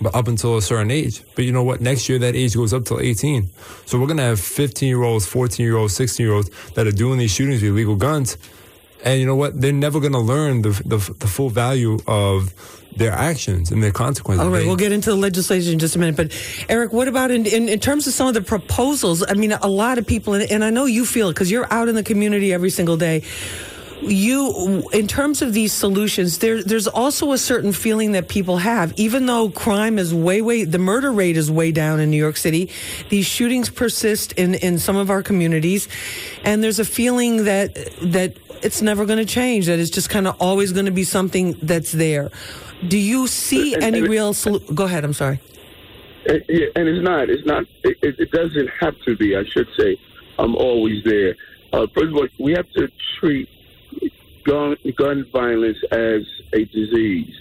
but 0.04 0.14
up 0.14 0.28
until 0.28 0.58
a 0.58 0.62
certain 0.62 0.91
age. 0.91 1.24
But 1.36 1.45
you 1.45 1.51
know 1.51 1.64
what? 1.64 1.82
Next 1.82 2.08
year 2.10 2.20
that 2.20 2.36
age 2.36 2.56
goes 2.56 2.74
up 2.74 2.86
till 2.86 2.99
18. 2.99 3.49
So 3.86 3.99
we're 3.99 4.08
gonna 4.08 4.24
have 4.24 4.39
15 4.39 4.88
year 4.88 5.04
olds, 5.04 5.26
14 5.26 5.66
year 5.66 5.78
olds, 5.78 5.95
16 5.95 6.26
year 6.26 6.36
olds 6.36 6.49
that 6.76 6.86
are 6.88 6.91
doing 6.91 7.18
these 7.20 7.32
shootings 7.32 7.62
with 7.62 7.72
illegal 7.72 7.95
guns. 7.95 8.38
And 9.04 9.20
you 9.20 9.26
know 9.26 9.36
what? 9.36 9.60
They're 9.60 9.74
never 9.74 9.99
gonna 9.99 10.20
learn 10.22 10.62
the 10.62 10.70
the, 10.86 10.97
the 11.20 11.28
full 11.28 11.49
value 11.49 11.99
of 12.08 12.54
their 12.95 13.12
actions 13.12 13.72
and 13.72 13.82
their 13.82 13.91
consequences. 13.91 14.45
All 14.45 14.51
right, 14.51 14.60
They- 14.60 14.68
we'll 14.68 14.76
get 14.76 14.91
into 14.91 15.10
the 15.10 15.16
legislation 15.16 15.74
in 15.74 15.80
just 15.80 15.95
a 15.95 15.99
minute. 15.99 16.16
But 16.16 16.32
Eric, 16.70 16.93
what 16.93 17.08
about 17.08 17.32
in, 17.32 17.45
in, 17.47 17.68
in 17.68 17.80
terms 17.80 18.06
of 18.06 18.14
some 18.14 18.28
of 18.28 18.36
the 18.36 18.41
proposals? 18.41 19.24
I 19.28 19.34
mean, 19.34 19.51
a 19.51 19.68
lot 19.68 19.97
of 19.97 20.06
people, 20.06 20.36
and, 20.36 20.49
and 20.51 20.64
I 20.64 20.70
know 20.70 20.86
you 20.86 21.04
feel 21.06 21.30
it 21.30 21.34
because 21.34 21.49
you're 21.49 21.66
out 21.74 21.89
in 21.89 21.95
the 21.95 22.04
community 22.04 22.54
every 22.54 22.70
single 22.70 22.95
day. 22.95 23.24
You, 24.06 24.84
in 24.91 25.08
terms 25.08 25.41
of 25.41 25.54
these 25.54 25.72
solutions, 25.72 26.39
there, 26.39 26.62
there's 26.62 26.88
also 26.88 27.32
a 27.32 27.38
certain 27.38 27.72
feeling 27.72 28.12
that 28.14 28.28
people 28.28 28.58
have, 28.58 28.93
even 28.97 29.26
though 29.28 29.49
crime 29.49 29.97
is 29.97 30.14
way, 30.14 30.41
way, 30.41 30.66
the 30.66 30.78
murder 30.78 31.12
rate 31.12 31.38
is 31.38 31.49
way 31.49 31.72
down 31.72 31.99
in 32.01 32.10
New 32.12 32.18
York 32.18 32.36
City. 32.36 32.70
These 33.10 33.26
shootings 33.26 33.70
persist 33.70 34.34
in, 34.34 34.56
in 34.56 34.78
some 34.78 34.97
of 34.97 35.10
our 35.10 35.24
communities, 35.24 35.88
and 36.43 36.62
there's 36.62 36.80
a 36.80 36.86
feeling 36.86 37.45
that 37.45 37.76
that 38.01 38.36
it's 38.62 38.82
never 38.82 39.06
going 39.06 39.20
to 39.20 39.26
change. 39.26 39.68
That 39.68 39.80
it's 39.80 39.89
just 39.89 40.10
kind 40.10 40.28
of 40.28 40.36
always 40.39 40.74
going 40.74 40.86
to 40.86 40.91
be 40.91 41.06
something 41.06 41.58
that's 41.62 41.91
there. 41.93 42.30
Do 42.88 42.97
you 42.97 43.28
see 43.28 43.76
any 43.76 44.01
real? 44.01 44.34
Solu- 44.34 44.76
Go 44.76 44.84
ahead. 44.84 45.06
I'm 45.06 45.14
sorry. 45.14 45.39
And, 46.26 46.41
and 46.76 46.88
it's 46.88 47.04
not. 47.04 47.30
It's 47.30 47.45
not. 47.45 47.64
It, 47.84 47.97
it 48.01 48.20
it 48.20 48.32
doesn't 48.32 48.70
have 48.80 48.99
to 49.06 49.16
be. 49.16 49.36
I 49.36 49.43
should 49.45 49.68
say. 49.78 49.97
I'm 50.39 50.56
always 50.56 51.04
there. 51.04 51.36
Uh, 51.72 51.88
first 51.93 52.08
of 52.08 52.16
all, 52.16 52.28
we 52.39 52.51
have 52.54 52.70
to 52.72 52.88
treat 53.20 53.47
gun 54.46 54.76
gun 54.96 55.26
violence 55.32 55.78
as 55.91 56.22
a 56.54 56.66
disease, 56.66 57.36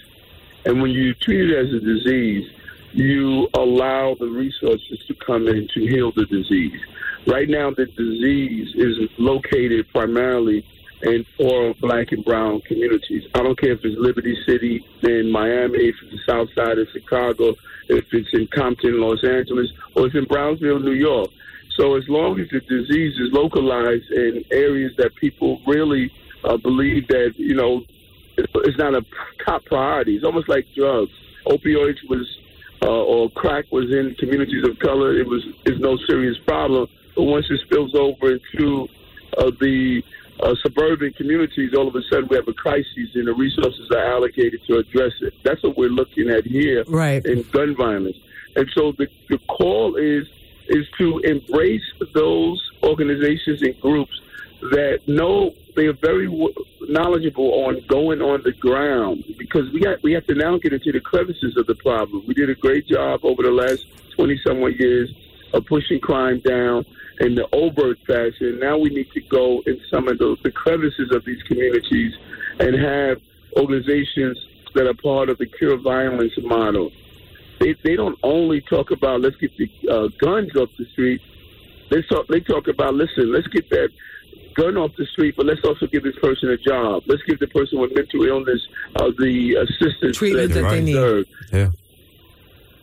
and 0.65 0.81
when 0.81 0.91
you 0.91 1.13
treat 1.13 1.49
it 1.49 1.55
as 1.55 1.73
a 1.73 1.79
disease, 1.79 2.49
you 2.93 3.49
allow 3.55 4.15
the 4.19 4.27
resources 4.27 4.99
to 5.07 5.15
come 5.15 5.47
in 5.47 5.67
to 5.73 5.79
heal 5.81 6.11
the 6.11 6.25
disease. 6.25 6.79
Right 7.25 7.49
now, 7.49 7.71
the 7.71 7.85
disease 7.85 8.73
is 8.75 9.09
located 9.17 9.87
primarily 9.89 10.65
in 11.03 11.25
poor 11.37 11.73
black 11.75 12.11
and 12.11 12.23
brown 12.23 12.61
communities. 12.61 13.23
I 13.33 13.43
don't 13.43 13.59
care 13.59 13.73
if 13.73 13.83
it's 13.83 13.97
Liberty 13.97 14.37
City 14.45 14.85
in 15.01 15.31
Miami, 15.31 15.89
if 15.89 15.95
it's 16.01 16.11
the 16.11 16.19
south 16.31 16.49
side 16.55 16.77
of 16.77 16.87
Chicago, 16.93 17.55
if 17.89 18.05
it's 18.11 18.29
in 18.33 18.47
Compton, 18.47 19.01
Los 19.01 19.23
Angeles, 19.23 19.69
or 19.95 20.07
it's 20.07 20.15
in 20.15 20.25
Brownsville, 20.25 20.79
New 20.79 20.93
York. 20.93 21.29
So 21.77 21.95
as 21.95 22.07
long 22.07 22.39
as 22.39 22.47
the 22.49 22.61
disease 22.61 23.19
is 23.19 23.33
localized 23.33 24.11
in 24.11 24.45
areas 24.51 24.93
that 24.97 25.15
people 25.15 25.59
really 25.65 26.11
uh, 26.43 26.57
believe 26.57 27.07
that, 27.07 27.33
you 27.37 27.55
know, 27.55 27.83
it's 28.37 28.77
not 28.77 28.95
a 28.95 29.05
top 29.45 29.65
priority. 29.65 30.15
It's 30.15 30.25
almost 30.25 30.49
like 30.49 30.65
drugs. 30.75 31.11
Opioids 31.45 32.07
was, 32.09 32.25
uh, 32.81 32.89
or 32.89 33.29
crack 33.31 33.65
was 33.71 33.91
in 33.91 34.15
communities 34.15 34.67
of 34.67 34.79
color. 34.79 35.17
It 35.17 35.27
was 35.27 35.43
is 35.65 35.79
no 35.79 35.97
serious 36.07 36.37
problem. 36.39 36.87
But 37.15 37.23
once 37.23 37.45
it 37.49 37.59
spills 37.61 37.93
over 37.95 38.33
into 38.33 38.87
uh, 39.37 39.51
the 39.59 40.03
uh, 40.39 40.55
suburban 40.63 41.13
communities, 41.13 41.73
all 41.75 41.87
of 41.87 41.95
a 41.95 42.01
sudden 42.09 42.27
we 42.27 42.35
have 42.37 42.47
a 42.47 42.53
crisis 42.53 43.09
and 43.13 43.27
the 43.27 43.33
resources 43.33 43.91
are 43.91 44.03
allocated 44.03 44.61
to 44.67 44.77
address 44.77 45.13
it. 45.21 45.33
That's 45.43 45.61
what 45.63 45.77
we're 45.77 45.89
looking 45.89 46.29
at 46.29 46.45
here 46.45 46.83
right. 46.87 47.23
in 47.25 47.43
gun 47.51 47.75
violence. 47.75 48.17
And 48.55 48.69
so 48.73 48.93
the, 48.93 49.07
the 49.29 49.37
call 49.47 49.95
is 49.95 50.27
is 50.69 50.87
to 50.97 51.19
embrace 51.19 51.83
those 52.13 52.71
organizations 52.83 53.61
and 53.61 53.79
groups 53.81 54.21
that 54.61 55.01
know 55.07 55.53
they 55.75 55.87
are 55.87 55.93
very 55.93 56.27
knowledgeable 56.81 57.65
on 57.65 57.81
going 57.87 58.21
on 58.21 58.41
the 58.43 58.51
ground 58.53 59.23
because 59.37 59.71
we 59.71 59.79
got 59.79 60.01
we 60.03 60.13
have 60.13 60.25
to 60.27 60.35
now 60.35 60.57
get 60.57 60.73
into 60.73 60.91
the 60.91 60.99
crevices 60.99 61.57
of 61.57 61.65
the 61.67 61.75
problem. 61.75 62.23
We 62.27 62.33
did 62.33 62.49
a 62.49 62.55
great 62.55 62.87
job 62.87 63.21
over 63.23 63.43
the 63.43 63.51
last 63.51 63.85
twenty 64.11 64.39
somewhat 64.45 64.75
years 64.79 65.13
of 65.53 65.65
pushing 65.65 65.99
crime 65.99 66.39
down 66.39 66.85
in 67.19 67.35
the 67.35 67.47
overt 67.55 67.99
fashion. 68.05 68.59
Now 68.59 68.77
we 68.77 68.89
need 68.89 69.11
to 69.11 69.21
go 69.21 69.61
in 69.65 69.79
some 69.89 70.07
of 70.07 70.17
the, 70.17 70.35
the 70.43 70.51
crevices 70.51 71.11
of 71.11 71.23
these 71.25 71.41
communities 71.43 72.13
and 72.59 72.75
have 72.75 73.21
organizations 73.55 74.37
that 74.73 74.87
are 74.87 74.93
part 74.95 75.29
of 75.29 75.37
the 75.37 75.45
cure 75.45 75.77
violence 75.77 76.33
model. 76.41 76.91
They, 77.59 77.75
they 77.83 77.95
don't 77.95 78.17
only 78.23 78.61
talk 78.61 78.91
about 78.91 79.21
let's 79.21 79.37
get 79.37 79.55
the 79.57 79.69
uh, 79.89 80.07
guns 80.19 80.55
off 80.55 80.69
the 80.77 80.85
street. 80.85 81.21
They 81.89 82.01
talk 82.01 82.27
they 82.27 82.39
talk 82.39 82.67
about 82.67 82.95
listen, 82.95 83.31
let's 83.31 83.47
get 83.47 83.69
that 83.69 83.89
gun 84.55 84.77
off 84.77 84.91
the 84.97 85.05
street, 85.05 85.35
but 85.35 85.45
let's 85.45 85.63
also 85.63 85.87
give 85.87 86.03
this 86.03 86.17
person 86.17 86.49
a 86.49 86.57
job. 86.57 87.03
Let's 87.07 87.23
give 87.23 87.39
the 87.39 87.47
person 87.47 87.79
with 87.79 87.93
mental 87.95 88.23
illness 88.23 88.61
uh, 88.95 89.11
the 89.17 89.55
assistance 89.55 90.17
Treatment 90.17 90.53
that 90.53 90.69
they 90.69 90.81
need. 90.81 91.25
Yeah. 91.51 91.69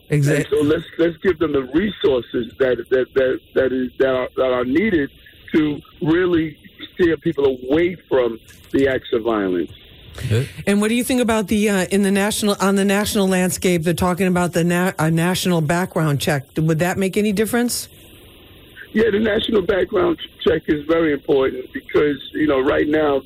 Exactly. 0.09 0.59
And 0.59 0.67
so 0.67 0.75
let's 0.75 0.85
let's 0.97 1.17
give 1.17 1.39
them 1.39 1.53
the 1.53 1.63
resources 1.63 2.53
that 2.59 2.85
that 2.89 3.13
that 3.13 3.39
that 3.53 3.71
is 3.71 3.91
that 3.97 4.13
are, 4.13 4.29
that 4.35 4.51
are 4.51 4.65
needed 4.65 5.09
to 5.53 5.81
really 6.01 6.57
steer 6.93 7.15
people 7.17 7.45
away 7.45 7.95
from 8.09 8.37
the 8.71 8.89
acts 8.89 9.13
of 9.13 9.23
violence. 9.23 9.71
And 10.67 10.81
what 10.81 10.89
do 10.89 10.95
you 10.95 11.05
think 11.05 11.21
about 11.21 11.47
the 11.47 11.69
uh, 11.69 11.85
in 11.85 12.03
the 12.03 12.11
national 12.11 12.57
on 12.59 12.75
the 12.75 12.83
national 12.83 13.29
landscape? 13.29 13.83
They're 13.83 13.93
talking 13.93 14.27
about 14.27 14.51
the 14.51 14.65
na- 14.65 14.91
a 14.99 15.09
national 15.09 15.61
background 15.61 16.19
check. 16.19 16.45
Would 16.57 16.79
that 16.79 16.97
make 16.97 17.15
any 17.15 17.31
difference? 17.31 17.87
Yeah, 18.93 19.09
the 19.09 19.19
national 19.19 19.61
background 19.61 20.19
check 20.45 20.63
is 20.67 20.85
very 20.85 21.13
important 21.13 21.71
because 21.71 22.17
you 22.33 22.47
know 22.47 22.59
right 22.59 22.87
now 22.87 23.21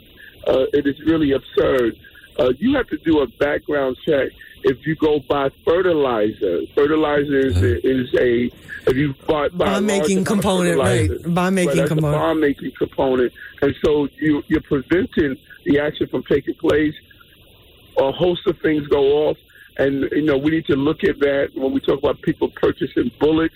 uh, 0.47 0.65
it 0.73 0.85
is 0.85 0.99
really 1.05 1.31
absurd. 1.31 1.97
Uh, 2.37 2.51
you 2.59 2.75
have 2.75 2.87
to 2.89 2.97
do 2.97 3.21
a 3.21 3.27
background 3.27 3.97
check 4.05 4.31
if 4.63 4.85
you 4.85 4.95
go 4.95 5.19
buy 5.19 5.49
fertilizer. 5.63 6.61
Fertilizer 6.75 7.39
is, 7.39 7.61
is 7.61 8.13
a 8.15 8.51
if 8.87 8.95
you 8.95 9.15
buy, 9.27 9.49
buy 9.49 9.65
Bond 9.65 9.87
making 9.87 10.23
component, 10.23 10.77
right? 10.77 11.09
Bond 11.33 11.55
making 11.55 11.77
that's 11.77 11.89
component. 11.89 12.21
bond 12.21 12.39
making 12.41 12.71
component, 12.77 13.33
and 13.61 13.73
so 13.83 14.07
you 14.17 14.43
you're 14.47 14.61
preventing 14.61 15.35
the 15.65 15.79
action 15.79 16.07
from 16.07 16.23
taking 16.23 16.55
place. 16.55 16.93
A 17.97 18.11
host 18.11 18.45
of 18.45 18.59
things 18.59 18.85
go 18.87 19.29
off, 19.29 19.37
and 19.77 20.03
you 20.11 20.23
know 20.23 20.37
we 20.37 20.51
need 20.51 20.65
to 20.67 20.75
look 20.75 21.03
at 21.03 21.19
that 21.19 21.51
when 21.55 21.71
we 21.71 21.79
talk 21.79 21.97
about 21.97 22.21
people 22.21 22.49
purchasing 22.49 23.09
bullets. 23.19 23.55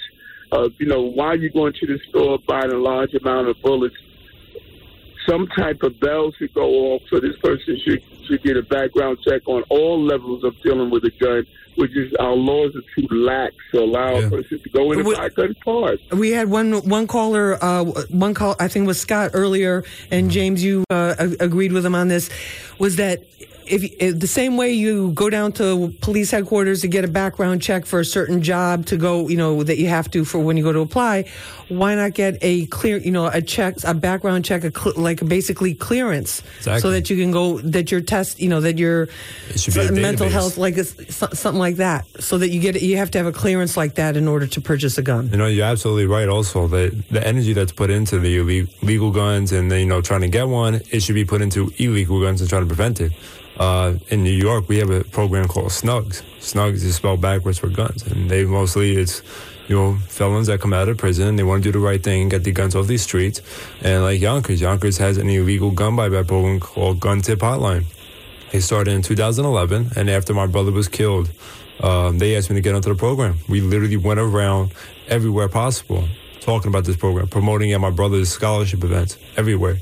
Of, 0.52 0.74
you 0.80 0.88
know, 0.88 1.02
why 1.02 1.34
you 1.34 1.50
going 1.50 1.74
to 1.74 1.88
the 1.88 2.00
store 2.10 2.40
buying 2.48 2.72
a 2.72 2.78
large 2.78 3.14
amount 3.14 3.48
of 3.48 3.62
bullets. 3.62 3.96
Some 5.28 5.48
type 5.48 5.84
of 5.84 6.00
bell 6.00 6.32
should 6.38 6.54
go 6.54 6.68
off, 6.68 7.04
so 7.10 7.20
this 7.20 7.38
person 7.38 7.80
should 7.86 8.02
should 8.26 8.44
get 8.44 8.58
a 8.58 8.64
background 8.64 9.20
check 9.28 9.42
on 9.48 9.64
all 9.70 10.04
levels 10.04 10.44
of 10.44 10.60
dealing 10.64 10.90
with 10.90 11.04
a 11.04 11.12
gun 11.20 11.46
which 11.80 11.96
is 11.96 12.14
our 12.16 12.36
laws 12.36 12.76
are 12.76 12.82
too 12.94 13.08
lax 13.10 13.56
to 13.72 13.80
allow 13.80 14.16
a 14.16 14.30
person 14.30 14.60
to 14.60 14.70
go 14.70 14.92
in 14.92 15.00
and 15.00 15.16
buy 15.16 15.28
a 15.28 15.30
gun 15.30 15.56
part. 15.64 16.00
We 16.12 16.32
had 16.32 16.50
one 16.50 16.74
one 16.88 17.08
caller, 17.08 17.58
uh, 17.64 17.86
one 18.10 18.34
call 18.34 18.58
I 18.60 18.68
think 18.68 18.86
was 18.86 19.00
Scott 19.00 19.32
earlier, 19.34 19.86
and 20.12 20.30
James, 20.30 20.62
you 20.62 20.84
uh, 20.90 21.16
agreed 21.40 21.72
with 21.72 21.86
him 21.86 21.96
on 21.96 22.10
this. 22.10 22.30
Was 22.80 22.98
that 22.98 23.24
if, 23.70 23.84
if, 24.00 24.20
the 24.20 24.28
same 24.28 24.58
way 24.58 24.74
you 24.74 25.12
go 25.12 25.30
down 25.30 25.52
to 25.54 25.94
police 26.02 26.32
headquarters 26.32 26.82
to 26.82 26.88
get 26.88 27.06
a 27.06 27.08
background 27.08 27.62
check 27.62 27.86
for 27.86 28.00
a 28.00 28.06
certain 28.06 28.42
job 28.42 28.86
to 28.88 28.98
go, 28.98 29.28
you 29.28 29.38
know, 29.38 29.64
that 29.64 29.78
you 29.78 29.88
have 29.88 30.10
to 30.12 30.26
for 30.26 30.40
when 30.40 30.58
you 30.58 30.64
go 30.64 30.74
to 30.74 30.80
apply, 30.80 31.26
why 31.70 31.96
not 31.96 32.14
get 32.14 32.38
a 32.42 32.66
clear, 32.68 32.98
you 32.98 33.12
know, 33.12 33.28
a 33.28 33.42
check, 33.42 33.76
a 33.84 33.94
background 33.94 34.44
check, 34.44 34.64
a 34.64 34.72
cl- 34.72 34.96
like 34.98 35.26
basically 35.28 35.74
clearance, 35.74 36.42
exactly. 36.58 36.82
so 36.82 36.92
that 36.92 37.10
you 37.10 37.18
can 37.18 37.32
go, 37.32 37.60
that 37.60 37.92
your 37.92 38.02
test, 38.02 38.40
you 38.40 38.50
know, 38.50 38.60
that 38.62 38.78
your 38.78 39.08
mental 39.92 40.30
health, 40.30 40.58
like 40.58 40.78
a, 40.78 40.84
something 40.84 41.60
like 41.60 41.69
that, 41.78 42.06
so 42.22 42.38
that 42.38 42.50
you 42.50 42.60
get, 42.60 42.82
you 42.82 42.98
have 42.98 43.12
to 43.12 43.18
have 43.18 43.28
a 43.28 43.32
clearance 43.32 43.78
like 43.78 43.96
that 43.96 44.18
in 44.18 44.28
order 44.28 44.48
to 44.48 44.62
purchase 44.62 44.98
a 44.98 45.02
gun. 45.02 45.30
You 45.30 45.38
know, 45.38 45.48
you're 45.48 45.66
absolutely 45.66 46.06
right. 46.06 46.28
Also, 46.28 46.68
that 46.68 47.04
the 47.10 47.26
energy 47.26 47.54
that's 47.54 47.72
put 47.72 47.90
into 47.90 48.20
the 48.20 48.68
legal 48.82 49.12
guns 49.12 49.52
and 49.52 49.72
then, 49.72 49.80
you 49.80 49.86
know 49.86 50.02
trying 50.02 50.22
to 50.22 50.28
get 50.28 50.48
one, 50.48 50.82
it 50.92 51.02
should 51.02 51.16
be 51.16 51.26
put 51.26 51.42
into 51.42 51.72
illegal 51.78 52.22
guns 52.22 52.42
and 52.42 52.50
trying 52.50 52.64
to 52.64 52.68
prevent 52.68 53.02
it. 53.02 53.14
Uh, 53.58 53.96
in 54.08 54.24
New 54.24 54.32
York, 54.32 54.70
we 54.70 54.78
have 54.78 54.90
a 54.90 55.04
program 55.04 55.48
called 55.48 55.68
Snugs. 55.68 56.24
Snugs 56.40 56.84
is 56.86 56.96
spelled 56.96 57.20
backwards 57.20 57.60
for 57.60 57.68
guns, 57.68 58.04
and 58.08 58.30
they 58.30 58.46
mostly 58.46 58.96
it's 58.96 59.22
you 59.68 59.76
know 59.76 59.98
felons 60.08 60.48
that 60.48 60.62
come 60.62 60.74
out 60.74 60.88
of 60.88 60.98
prison. 60.98 61.36
They 61.36 61.44
want 61.44 61.64
to 61.64 61.72
do 61.72 61.78
the 61.78 61.86
right 61.86 62.02
thing, 62.02 62.22
and 62.22 62.32
get 62.32 62.46
the 62.46 62.54
guns 62.54 62.74
off 62.74 62.88
these 62.88 63.02
streets, 63.02 63.42
and 63.82 64.04
like 64.04 64.22
Yonkers, 64.22 64.62
Yonkers 64.62 64.98
has 65.00 65.18
an 65.18 65.30
illegal 65.30 65.72
gun 65.72 65.98
buyback 65.98 66.28
program 66.28 66.62
called 66.62 67.02
Gun 67.02 67.22
Tip 67.22 67.40
Hotline. 67.40 67.84
They 68.54 68.62
started 68.62 68.94
in 68.94 69.02
2011, 69.02 69.92
and 69.96 70.10
after 70.10 70.34
my 70.34 70.48
brother 70.48 70.72
was 70.72 70.88
killed, 70.88 71.30
um, 71.82 72.18
they 72.18 72.36
asked 72.36 72.50
me 72.50 72.56
to 72.56 72.62
get 72.62 72.76
onto 72.76 72.90
the 72.90 72.96
program. 72.96 73.38
We 73.48 73.62
literally 73.62 73.98
went 73.98 74.20
around 74.20 74.74
everywhere 75.08 75.48
possible 75.48 76.08
talking 76.42 76.70
about 76.70 76.86
this 76.86 76.96
program, 76.96 77.28
promoting 77.28 77.74
at 77.74 77.82
my 77.82 77.90
brother's 77.90 78.30
scholarship 78.30 78.84
events 78.84 79.18
everywhere 79.36 79.78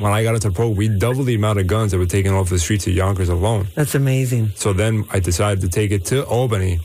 when 0.00 0.12
I 0.12 0.22
got 0.22 0.34
into 0.34 0.48
the 0.48 0.54
program, 0.54 0.76
we 0.76 0.88
doubled 0.88 1.26
the 1.26 1.34
amount 1.34 1.58
of 1.58 1.66
guns 1.66 1.92
that 1.92 1.98
were 1.98 2.06
taken 2.06 2.32
off 2.32 2.48
the 2.48 2.58
streets 2.58 2.86
of 2.86 2.94
Yonkers 2.94 3.28
alone. 3.28 3.68
That's 3.74 3.94
amazing. 3.94 4.52
So 4.54 4.72
then 4.72 5.04
I 5.10 5.20
decided 5.20 5.60
to 5.60 5.68
take 5.68 5.90
it 5.90 6.06
to 6.06 6.24
Albany, 6.24 6.80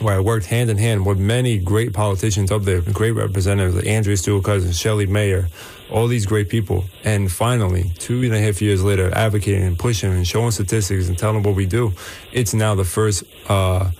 where 0.00 0.16
I 0.16 0.20
worked 0.20 0.46
hand 0.46 0.68
in 0.68 0.76
hand 0.76 1.06
with 1.06 1.18
many 1.18 1.58
great 1.58 1.92
politicians 1.92 2.50
up 2.50 2.62
there, 2.62 2.80
great 2.80 3.12
representatives 3.12 3.76
like 3.76 3.86
Andrea 3.86 4.16
Stewart 4.16 4.44
Cousins, 4.44 4.78
Shelley 4.78 5.06
Mayer, 5.06 5.48
all 5.90 6.06
these 6.06 6.26
great 6.26 6.48
people. 6.48 6.84
And 7.04 7.30
finally, 7.30 7.92
two 7.98 8.22
and 8.22 8.34
a 8.34 8.40
half 8.40 8.60
years 8.62 8.82
later, 8.82 9.10
advocating 9.14 9.62
and 9.62 9.78
pushing 9.78 10.12
and 10.12 10.26
showing 10.26 10.50
statistics 10.50 11.08
and 11.08 11.18
telling 11.18 11.36
them 11.36 11.42
what 11.42 11.56
we 11.56 11.66
do, 11.66 11.92
it's 12.32 12.54
now 12.54 12.74
the 12.74 12.84
first 12.84 13.24
uh, 13.48 13.90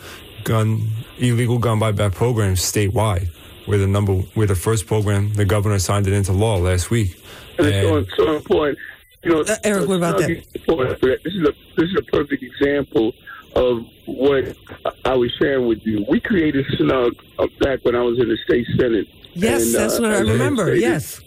gun 0.44 0.88
illegal 1.18 1.58
gun 1.58 1.78
buyback 1.78 2.14
program 2.14 2.54
statewide. 2.54 3.28
We're 3.66 3.78
the 3.78 3.86
number. 3.86 4.22
We're 4.34 4.46
the 4.46 4.54
first 4.54 4.86
program. 4.86 5.34
The 5.34 5.44
governor 5.44 5.78
signed 5.78 6.06
it 6.06 6.12
into 6.12 6.32
law 6.32 6.56
last 6.56 6.90
week 6.90 7.20
and 7.60 7.74
it's 7.74 8.10
so, 8.16 8.24
so 8.24 8.36
important. 8.36 8.78
You 9.22 9.30
know, 9.32 9.40
uh, 9.42 9.56
Eric, 9.64 9.88
what 9.88 9.96
about 9.96 10.18
that? 10.18 10.28
This 10.28 11.34
is 11.34 11.42
a 11.42 11.52
this 11.76 11.90
is 11.90 11.96
a 11.98 12.02
perfect 12.02 12.42
example 12.42 13.12
of 13.54 13.84
what 14.06 14.56
I 15.04 15.14
was 15.14 15.30
sharing 15.38 15.66
with 15.66 15.80
you. 15.84 16.04
We 16.08 16.20
created 16.20 16.64
Snug 16.76 17.14
uh, 17.38 17.46
back 17.60 17.84
when 17.84 17.94
I 17.94 18.02
was 18.02 18.18
in 18.18 18.28
the 18.28 18.38
state 18.44 18.66
senate. 18.78 19.08
Yes, 19.34 19.66
and, 19.66 19.74
that's 19.74 19.98
uh, 19.98 20.02
what 20.02 20.12
I 20.12 20.18
remember. 20.20 20.74
Yes, 20.74 21.20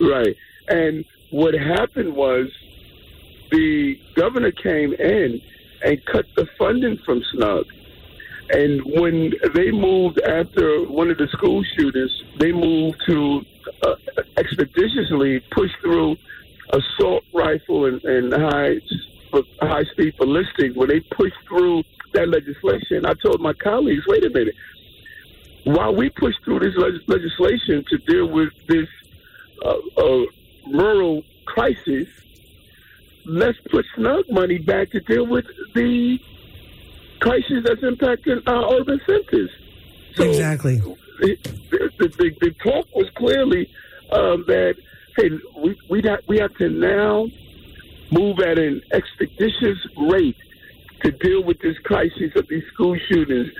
right. 0.00 0.36
And 0.68 1.04
what 1.30 1.54
happened 1.54 2.14
was 2.14 2.48
the 3.50 3.98
governor 4.16 4.52
came 4.52 4.92
in 4.94 5.40
and 5.84 6.04
cut 6.06 6.26
the 6.36 6.46
funding 6.58 6.98
from 7.04 7.22
Snug. 7.32 7.66
And 8.50 8.82
when 8.84 9.32
they 9.54 9.70
moved 9.70 10.20
after 10.20 10.82
one 10.84 11.10
of 11.10 11.18
the 11.18 11.28
school 11.28 11.62
shootings, 11.76 12.22
they 12.38 12.52
moved 12.52 13.02
to 13.06 13.42
uh, 13.82 13.94
expeditiously 14.36 15.40
push 15.50 15.70
through 15.80 16.16
assault 16.70 17.24
rifle 17.32 17.86
and, 17.86 18.04
and 18.04 18.32
high 18.32 18.80
high 19.60 19.84
speed 19.84 20.16
ballistic. 20.18 20.74
When 20.74 20.88
they 20.88 21.00
pushed 21.00 21.36
through 21.48 21.84
that 22.12 22.28
legislation, 22.28 23.06
I 23.06 23.14
told 23.14 23.40
my 23.40 23.54
colleagues, 23.54 24.04
"Wait 24.06 24.24
a 24.24 24.30
minute." 24.30 24.54
While 25.64 25.94
we 25.94 26.10
push 26.10 26.34
through 26.44 26.60
this 26.60 26.76
legislation 27.06 27.84
to 27.88 27.98
deal 27.98 28.26
with 28.26 28.50
this 28.68 28.86
uh, 29.62 29.76
uh, 29.96 30.24
rural 30.72 31.22
crisis, 31.46 32.08
let's 33.26 33.58
put 33.70 33.84
snug 33.96 34.24
money 34.30 34.58
back 34.58 34.90
to 34.90 35.00
deal 35.00 35.26
with 35.26 35.46
the 35.74 36.18
crisis 37.20 37.64
that's 37.64 37.80
impacting 37.80 38.42
our 38.46 38.74
urban 38.74 39.00
centers. 39.06 39.50
So 40.14 40.24
exactly 40.24 40.80
the, 41.18 41.36
the, 41.70 42.08
the, 42.08 42.36
the 42.40 42.50
talk 42.62 42.86
was 42.94 43.08
clearly 43.16 43.70
um, 44.12 44.44
that 44.46 44.76
hey, 45.16 45.30
we 45.58 45.78
we 45.88 46.02
have, 46.02 46.20
we 46.28 46.38
have 46.38 46.54
to 46.56 46.68
now 46.68 47.26
move 48.10 48.38
at 48.40 48.58
an 48.58 48.82
expeditious 48.92 49.78
rate 50.10 50.36
to 51.02 51.10
deal 51.10 51.42
with 51.42 51.60
this 51.60 51.78
crisis 51.84 52.34
of 52.36 52.48
these 52.48 52.64
school 52.72 52.96
shootings, 53.08 53.50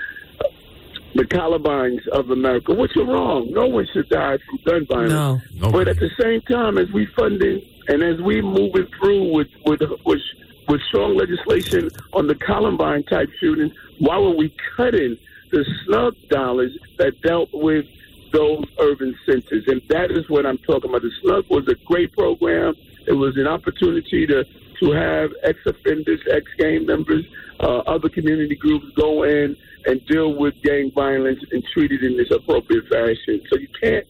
the 1.14 1.24
Columbines 1.24 2.06
of 2.08 2.30
America, 2.30 2.74
which 2.74 2.96
are 2.96 3.04
wrong. 3.04 3.50
No 3.50 3.66
one 3.66 3.86
should 3.92 4.08
die 4.08 4.38
from 4.38 4.58
gun 4.64 4.86
violence. 4.86 5.42
No. 5.54 5.70
But 5.70 5.88
at 5.88 5.98
the 5.98 6.10
same 6.20 6.40
time, 6.42 6.78
as 6.78 6.90
we 6.92 7.06
funding 7.06 7.62
and 7.88 8.02
as 8.02 8.20
we 8.20 8.42
moving 8.42 8.86
through 8.98 9.32
with 9.32 9.48
with 9.64 9.80
with, 10.04 10.20
with 10.68 10.80
strong 10.88 11.16
legislation 11.16 11.90
on 12.12 12.26
the 12.26 12.34
Columbine 12.34 13.04
type 13.04 13.30
shootings, 13.38 13.72
why 13.98 14.18
were 14.18 14.36
we 14.36 14.54
cutting? 14.76 15.16
the 15.54 15.64
snug 15.84 16.16
dollars 16.28 16.76
that 16.98 17.20
dealt 17.22 17.48
with 17.52 17.86
those 18.32 18.64
urban 18.80 19.16
centers. 19.24 19.64
And 19.68 19.80
that 19.88 20.10
is 20.10 20.28
what 20.28 20.44
I'm 20.44 20.58
talking 20.58 20.90
about. 20.90 21.02
The 21.02 21.12
snug 21.22 21.44
was 21.48 21.68
a 21.68 21.76
great 21.86 22.12
program. 22.12 22.74
It 23.06 23.12
was 23.12 23.36
an 23.36 23.46
opportunity 23.46 24.26
to, 24.26 24.44
to 24.80 24.92
have 24.92 25.30
ex 25.42 25.58
offenders, 25.66 26.20
ex 26.30 26.44
gang 26.58 26.86
members, 26.86 27.24
uh, 27.60 27.78
other 27.78 28.08
community 28.08 28.56
groups 28.56 28.86
go 28.96 29.22
in 29.22 29.56
and 29.86 30.04
deal 30.06 30.34
with 30.34 30.54
gang 30.62 30.90
violence 30.94 31.40
and 31.52 31.62
treat 31.72 31.92
it 31.92 32.02
in 32.02 32.16
this 32.16 32.30
appropriate 32.30 32.84
fashion. 32.88 33.40
So 33.50 33.58
you 33.58 33.68
can't 33.80 34.06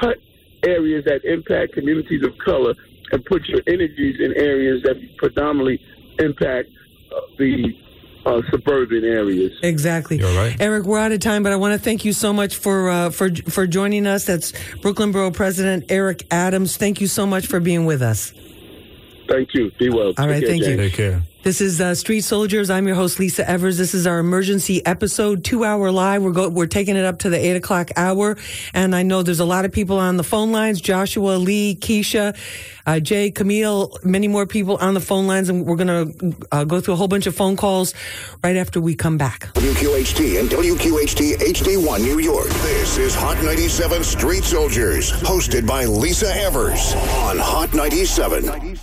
cut 0.00 0.16
areas 0.62 1.04
that 1.04 1.24
impact 1.24 1.74
communities 1.74 2.24
of 2.24 2.36
color 2.38 2.74
and 3.12 3.24
put 3.24 3.44
your 3.46 3.60
energies 3.66 4.16
in 4.20 4.34
areas 4.34 4.82
that 4.82 4.96
predominantly 5.18 5.80
impact 6.18 6.70
uh, 7.14 7.20
the 7.38 7.76
uh, 8.24 8.42
suburban 8.50 9.04
areas. 9.04 9.52
Exactly. 9.62 10.18
You're 10.18 10.36
right. 10.36 10.56
Eric, 10.60 10.84
we're 10.84 10.98
out 10.98 11.12
of 11.12 11.20
time, 11.20 11.42
but 11.42 11.52
I 11.52 11.56
want 11.56 11.74
to 11.74 11.78
thank 11.78 12.04
you 12.04 12.12
so 12.12 12.32
much 12.32 12.56
for 12.56 12.90
uh, 12.90 13.10
for 13.10 13.30
for 13.48 13.66
joining 13.66 14.06
us. 14.06 14.24
That's 14.24 14.52
Brooklyn 14.82 15.12
Borough 15.12 15.30
President 15.30 15.84
Eric 15.88 16.26
Adams. 16.32 16.76
Thank 16.76 17.00
you 17.00 17.06
so 17.06 17.26
much 17.26 17.46
for 17.46 17.60
being 17.60 17.86
with 17.86 18.02
us. 18.02 18.32
Thank 19.28 19.54
you. 19.54 19.70
Be 19.78 19.90
well. 19.90 20.12
All 20.18 20.28
right. 20.28 20.40
Take 20.40 20.48
thank 20.48 20.62
care, 20.62 20.70
you. 20.72 20.76
Take 20.76 20.94
care. 20.94 21.22
This 21.46 21.60
is 21.60 21.80
uh, 21.80 21.94
Street 21.94 22.22
Soldiers. 22.22 22.70
I'm 22.70 22.88
your 22.88 22.96
host, 22.96 23.20
Lisa 23.20 23.48
Evers. 23.48 23.78
This 23.78 23.94
is 23.94 24.04
our 24.04 24.18
emergency 24.18 24.84
episode, 24.84 25.44
two 25.44 25.62
hour 25.62 25.92
live. 25.92 26.24
We're 26.24 26.32
go- 26.32 26.48
we're 26.48 26.66
taking 26.66 26.96
it 26.96 27.04
up 27.04 27.20
to 27.20 27.30
the 27.30 27.36
eight 27.36 27.54
o'clock 27.54 27.90
hour, 27.94 28.36
and 28.74 28.96
I 28.96 29.04
know 29.04 29.22
there's 29.22 29.38
a 29.38 29.44
lot 29.44 29.64
of 29.64 29.70
people 29.70 30.00
on 30.00 30.16
the 30.16 30.24
phone 30.24 30.50
lines. 30.50 30.80
Joshua, 30.80 31.36
Lee, 31.38 31.76
Keisha, 31.76 32.36
uh, 32.84 32.98
Jay, 32.98 33.30
Camille, 33.30 33.96
many 34.02 34.26
more 34.26 34.44
people 34.44 34.76
on 34.78 34.94
the 34.94 35.00
phone 35.00 35.28
lines, 35.28 35.48
and 35.48 35.64
we're 35.64 35.76
gonna 35.76 36.06
uh, 36.50 36.64
go 36.64 36.80
through 36.80 36.94
a 36.94 36.96
whole 36.96 37.06
bunch 37.06 37.28
of 37.28 37.36
phone 37.36 37.56
calls 37.56 37.94
right 38.42 38.56
after 38.56 38.80
we 38.80 38.96
come 38.96 39.16
back. 39.16 39.54
WQHT 39.54 40.40
and 40.40 40.50
WQHT 40.50 41.36
HD1 41.36 42.00
New 42.00 42.18
York. 42.18 42.48
This 42.48 42.98
is 42.98 43.14
Hot 43.14 43.40
97 43.44 44.02
Street 44.02 44.42
Soldiers, 44.42 45.12
hosted 45.12 45.64
by 45.64 45.84
Lisa 45.84 46.34
Evers 46.34 46.92
on 46.94 47.38
Hot 47.38 47.72
97. 47.72 48.76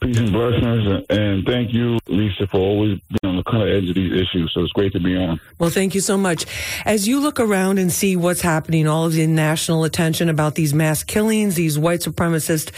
Peace 0.00 0.16
and 0.16 0.30
mm-hmm. 0.30 0.60
blessings, 0.60 1.04
and 1.10 1.44
thank 1.44 1.74
you, 1.74 1.98
Lisa, 2.06 2.46
for 2.46 2.56
always 2.56 2.98
being 3.08 3.30
on 3.32 3.36
the 3.36 3.42
cutting 3.42 3.68
edge 3.68 3.88
of 3.88 3.94
these 3.94 4.12
issues. 4.12 4.50
So 4.54 4.62
it's 4.62 4.72
great 4.72 4.94
to 4.94 5.00
be 5.00 5.14
on. 5.14 5.38
Well, 5.58 5.68
thank 5.68 5.94
you 5.94 6.00
so 6.00 6.16
much. 6.16 6.46
As 6.86 7.06
you 7.06 7.20
look 7.20 7.38
around 7.38 7.78
and 7.78 7.92
see 7.92 8.16
what's 8.16 8.40
happening, 8.40 8.88
all 8.88 9.04
of 9.04 9.12
the 9.12 9.26
national 9.26 9.84
attention 9.84 10.30
about 10.30 10.54
these 10.54 10.72
mass 10.72 11.04
killings, 11.04 11.54
these 11.54 11.78
white 11.78 12.00
supremacist 12.00 12.70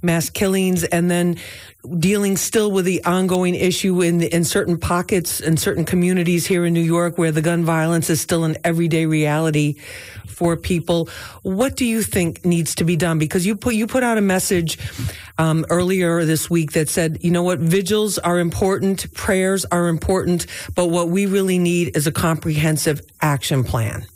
mass 0.00 0.30
killings, 0.30 0.82
and 0.84 1.10
then 1.10 1.36
dealing 1.98 2.36
still 2.36 2.70
with 2.70 2.84
the 2.84 3.02
ongoing 3.04 3.54
issue 3.54 4.02
in 4.02 4.22
in 4.22 4.44
certain 4.44 4.78
pockets 4.78 5.40
and 5.40 5.58
certain 5.58 5.84
communities 5.84 6.46
here 6.46 6.64
in 6.64 6.72
New 6.72 6.80
York 6.80 7.18
where 7.18 7.32
the 7.32 7.42
gun 7.42 7.64
violence 7.64 8.08
is 8.08 8.20
still 8.20 8.44
an 8.44 8.56
everyday 8.62 9.06
reality 9.06 9.74
for 10.26 10.56
people. 10.56 11.08
What 11.42 11.76
do 11.76 11.84
you 11.84 12.02
think 12.02 12.44
needs 12.44 12.76
to 12.76 12.84
be 12.84 12.96
done? 12.96 13.18
Because 13.18 13.44
you 13.44 13.56
put 13.56 13.74
you 13.74 13.86
put 13.86 14.04
out 14.04 14.16
a 14.16 14.20
message 14.20 14.78
um, 15.38 15.64
earlier 15.70 16.24
this 16.24 16.48
week 16.48 16.72
that 16.72 16.88
said, 16.88 17.18
you 17.22 17.30
know 17.30 17.42
what, 17.42 17.58
vigils 17.58 18.18
are 18.18 18.38
important, 18.38 19.12
prayers 19.14 19.64
are 19.66 19.88
important, 19.88 20.46
but 20.74 20.86
what 20.86 21.08
we 21.08 21.26
really 21.26 21.58
need 21.58 21.96
is 21.96 22.06
a 22.06 22.12
comprehensive 22.12 23.00
action 23.20 23.64
plan. 23.64 24.06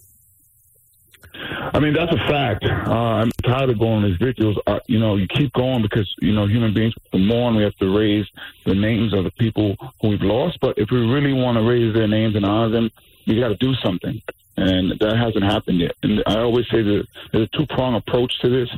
I 1.49 1.78
mean, 1.80 1.93
that's 1.93 2.12
a 2.12 2.28
fact. 2.28 2.64
Uh, 2.64 2.93
I'm 2.93 3.30
tired 3.45 3.70
of 3.70 3.78
going 3.78 4.16
vigils. 4.18 4.59
Uh, 4.66 4.80
you 4.87 4.99
know, 4.99 5.16
you 5.16 5.26
keep 5.26 5.53
going 5.53 5.82
because, 5.82 6.12
you 6.20 6.32
know, 6.32 6.47
human 6.47 6.72
beings 6.72 6.95
mourn. 7.12 7.57
We 7.57 7.62
have 7.62 7.76
to 7.76 7.97
raise 7.97 8.26
the 8.64 8.74
names 8.74 9.12
of 9.12 9.24
the 9.24 9.30
people 9.32 9.76
who 10.01 10.09
we've 10.09 10.22
lost. 10.22 10.59
But 10.61 10.78
if 10.78 10.91
we 10.91 10.99
really 10.99 11.32
want 11.32 11.59
to 11.59 11.62
raise 11.62 11.95
their 11.95 12.09
names 12.09 12.37
and 12.37 12.45
honor 12.45 12.70
them, 12.70 12.91
we 13.26 13.39
got 13.39 13.49
to 13.49 13.57
do 13.57 13.74
something. 13.74 14.22
And 14.57 14.99
that 14.99 15.16
hasn't 15.16 15.45
happened 15.45 15.80
yet. 15.80 15.97
And 16.03 16.22
I 16.26 16.39
always 16.39 16.66
say 16.70 16.82
that 16.82 17.07
there's 17.32 17.49
a 17.53 17.57
two 17.57 17.66
prong 17.66 17.95
approach 17.95 18.39
to 18.41 18.49
this. 18.49 18.70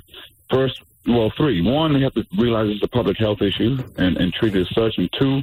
First, 0.50 0.82
well, 1.06 1.32
three. 1.36 1.62
One, 1.62 1.94
you 1.94 2.04
have 2.04 2.14
to 2.14 2.26
realize 2.36 2.68
it's 2.70 2.82
a 2.82 2.88
public 2.88 3.16
health 3.16 3.40
issue 3.40 3.78
and, 3.96 4.16
and 4.16 4.32
treat 4.32 4.56
it 4.56 4.62
as 4.62 4.74
such. 4.74 4.98
And 4.98 5.08
two, 5.12 5.42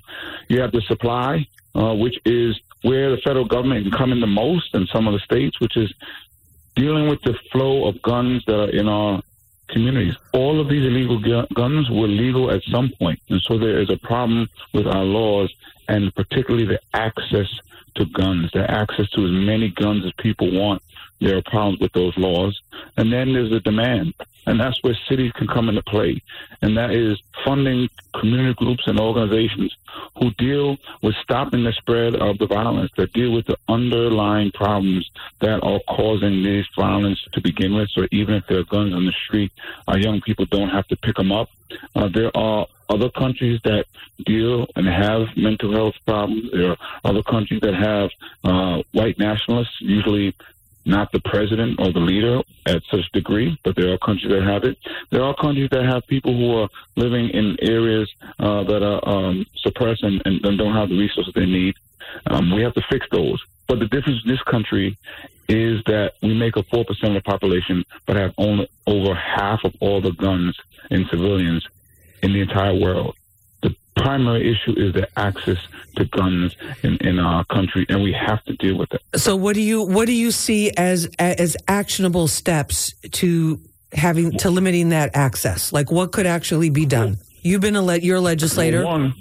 you 0.49 0.61
have 0.61 0.71
the 0.71 0.81
supply, 0.81 1.47
uh, 1.73 1.95
which 1.95 2.19
is 2.25 2.59
where 2.81 3.09
the 3.09 3.17
federal 3.17 3.45
government 3.45 3.83
can 3.83 3.91
come 3.91 4.11
in 4.11 4.19
the 4.19 4.27
most 4.27 4.75
and 4.75 4.87
some 4.89 5.07
of 5.07 5.13
the 5.13 5.19
states, 5.19 5.59
which 5.59 5.75
is 5.75 5.91
dealing 6.75 7.07
with 7.07 7.21
the 7.21 7.33
flow 7.51 7.87
of 7.87 8.01
guns 8.01 8.43
that 8.45 8.59
are 8.59 8.69
in 8.69 8.87
our 8.87 9.21
communities. 9.67 10.15
All 10.33 10.59
of 10.59 10.69
these 10.69 10.85
illegal 10.85 11.19
gu- 11.19 11.47
guns 11.53 11.89
were 11.89 12.07
legal 12.07 12.51
at 12.51 12.63
some 12.63 12.91
point, 12.99 13.19
and 13.29 13.41
so 13.41 13.57
there 13.57 13.79
is 13.79 13.89
a 13.89 13.97
problem 13.97 14.49
with 14.73 14.87
our 14.87 15.03
laws 15.03 15.53
and 15.87 16.13
particularly 16.15 16.65
the 16.65 16.79
access 16.93 17.47
to 17.95 18.05
guns, 18.05 18.51
the 18.51 18.69
access 18.69 19.09
to 19.11 19.23
as 19.25 19.31
many 19.31 19.69
guns 19.69 20.05
as 20.05 20.11
people 20.13 20.51
want. 20.51 20.81
There 21.19 21.37
are 21.37 21.41
problems 21.41 21.79
with 21.79 21.93
those 21.93 22.17
laws. 22.17 22.61
And 22.97 23.11
then 23.11 23.33
there's 23.33 23.51
the 23.51 23.59
demand. 23.59 24.13
And 24.47 24.59
that's 24.59 24.81
where 24.83 24.97
cities 25.09 25.31
can 25.31 25.47
come 25.47 25.69
into 25.69 25.81
play. 25.83 26.21
And 26.61 26.77
that 26.77 26.91
is 26.91 27.19
funding 27.43 27.89
community 28.13 28.53
groups 28.53 28.87
and 28.87 28.99
organizations 28.99 29.75
who 30.19 30.31
deal 30.31 30.77
with 31.01 31.15
stopping 31.23 31.63
the 31.63 31.73
spread 31.73 32.15
of 32.15 32.37
the 32.37 32.45
violence, 32.45 32.91
that 32.97 33.13
deal 33.13 33.31
with 33.31 33.47
the 33.47 33.57
underlying 33.67 34.51
problems 34.51 35.09
that 35.39 35.63
are 35.63 35.79
causing 35.87 36.43
this 36.43 36.67
violence 36.75 37.21
to 37.31 37.41
begin 37.41 37.73
with. 37.73 37.89
So 37.89 38.07
even 38.11 38.35
if 38.35 38.45
there 38.47 38.59
are 38.59 38.63
guns 38.63 38.93
on 38.93 39.05
the 39.05 39.13
street, 39.13 39.51
our 39.87 39.97
young 39.97 40.21
people 40.21 40.45
don't 40.45 40.69
have 40.69 40.87
to 40.89 40.95
pick 40.97 41.15
them 41.15 41.31
up. 41.31 41.49
Uh, 41.95 42.07
there 42.07 42.35
are 42.37 42.67
other 42.87 43.09
countries 43.09 43.59
that 43.63 43.85
deal 44.25 44.67
and 44.75 44.87
have 44.87 45.35
mental 45.35 45.71
health 45.71 45.95
problems. 46.05 46.51
There 46.51 46.71
are 46.71 46.77
other 47.03 47.23
countries 47.23 47.61
that 47.61 47.73
have 47.73 48.11
uh, 48.43 48.83
white 48.91 49.17
nationalists, 49.17 49.75
usually 49.79 50.35
not 50.85 51.11
the 51.11 51.19
president 51.21 51.79
or 51.79 51.91
the 51.91 51.99
leader 51.99 52.41
at 52.65 52.81
such 52.91 53.11
degree, 53.11 53.59
but 53.63 53.75
there 53.75 53.91
are 53.91 53.97
countries 53.97 54.31
that 54.31 54.43
have 54.43 54.63
it. 54.63 54.77
There 55.09 55.23
are 55.23 55.35
countries 55.35 55.69
that 55.71 55.85
have 55.85 56.05
people 56.07 56.35
who 56.35 56.55
are 56.57 56.69
living 56.95 57.29
in 57.29 57.57
areas 57.61 58.13
uh, 58.39 58.63
that 58.63 58.83
are 58.83 59.07
um, 59.07 59.45
suppressed 59.57 60.03
and, 60.03 60.21
and, 60.25 60.57
don't 60.57 60.73
have 60.73 60.89
the 60.89 60.97
resources 60.97 61.33
they 61.33 61.45
need. 61.45 61.75
Um, 62.27 62.53
we 62.53 62.61
have 62.61 62.73
to 62.75 62.83
fix 62.89 63.05
those. 63.11 63.43
But 63.67 63.79
the 63.79 63.87
difference 63.87 64.21
in 64.23 64.31
this 64.31 64.41
country 64.43 64.97
is 65.49 65.83
that 65.85 66.13
we 66.21 66.33
make 66.33 66.55
up 66.55 66.65
4% 66.67 66.81
of 66.89 67.13
the 67.13 67.21
population, 67.21 67.83
but 68.05 68.15
have 68.15 68.33
only 68.37 68.69
over 68.85 69.15
half 69.15 69.63
of 69.63 69.73
all 69.79 70.01
the 70.01 70.11
guns 70.11 70.57
in 70.91 71.07
civilians 71.09 71.67
in 72.21 72.33
the 72.33 72.41
entire 72.41 72.73
world 72.79 73.15
primary 73.95 74.51
issue 74.51 74.73
is 74.77 74.93
the 74.93 75.07
access 75.17 75.57
to 75.95 76.05
guns 76.05 76.55
in, 76.83 76.97
in 76.97 77.19
our 77.19 77.43
country, 77.45 77.85
and 77.89 78.03
we 78.03 78.13
have 78.13 78.43
to 78.45 78.55
deal 78.57 78.77
with 78.77 78.91
it. 78.93 79.01
So, 79.15 79.35
what 79.35 79.55
do 79.55 79.61
you 79.61 79.83
what 79.83 80.05
do 80.05 80.13
you 80.13 80.31
see 80.31 80.71
as 80.71 81.09
as 81.19 81.57
actionable 81.67 82.27
steps 82.27 82.93
to 83.11 83.59
having 83.93 84.37
to 84.39 84.49
limiting 84.49 84.89
that 84.89 85.15
access? 85.15 85.71
Like, 85.71 85.91
what 85.91 86.11
could 86.11 86.25
actually 86.25 86.69
be 86.69 86.85
done? 86.85 87.17
You've 87.41 87.61
been 87.61 87.75
a 87.75 87.81
le- 87.81 87.99
you're 87.99 88.17
a 88.17 88.21
legislator. 88.21 88.83
One, 88.83 89.13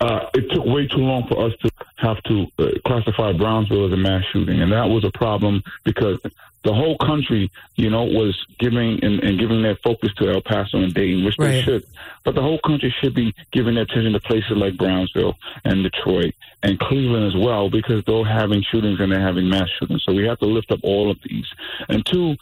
uh, 0.00 0.30
it 0.34 0.50
took 0.50 0.64
way 0.64 0.86
too 0.86 0.98
long 0.98 1.26
for 1.28 1.46
us 1.46 1.52
to 1.62 1.70
have 1.96 2.22
to 2.24 2.46
uh, 2.58 2.70
classify 2.86 3.32
Brownsville 3.32 3.86
as 3.86 3.92
a 3.92 3.96
mass 3.96 4.24
shooting, 4.32 4.60
and 4.60 4.72
that 4.72 4.88
was 4.88 5.04
a 5.04 5.10
problem 5.10 5.62
because 5.84 6.18
the 6.62 6.74
whole 6.74 6.96
country, 6.98 7.50
you 7.76 7.88
know, 7.88 8.04
was 8.04 8.46
giving 8.58 9.02
and, 9.02 9.20
and 9.20 9.38
giving 9.38 9.62
their 9.62 9.76
focus 9.76 10.12
to 10.14 10.30
El 10.30 10.42
Paso 10.42 10.78
and 10.78 10.92
Dayton, 10.92 11.24
which 11.24 11.36
right. 11.38 11.48
they 11.48 11.62
should. 11.62 11.86
But 12.24 12.34
the 12.34 12.42
whole 12.42 12.58
country 12.58 12.94
should 13.00 13.14
be 13.14 13.34
giving 13.50 13.74
their 13.74 13.84
attention 13.84 14.12
to 14.12 14.20
places 14.20 14.52
like 14.56 14.76
Brownsville 14.76 15.36
and 15.64 15.82
Detroit 15.82 16.34
and 16.62 16.78
Cleveland 16.78 17.26
as 17.26 17.36
well, 17.36 17.70
because 17.70 18.04
they're 18.04 18.24
having 18.24 18.62
shootings 18.62 19.00
and 19.00 19.10
they're 19.10 19.20
having 19.20 19.48
mass 19.48 19.68
shootings. 19.78 20.02
So 20.04 20.12
we 20.12 20.26
have 20.26 20.38
to 20.40 20.46
lift 20.46 20.70
up 20.70 20.80
all 20.82 21.10
of 21.10 21.18
these. 21.22 21.46
And 21.88 22.04
two, 22.04 22.36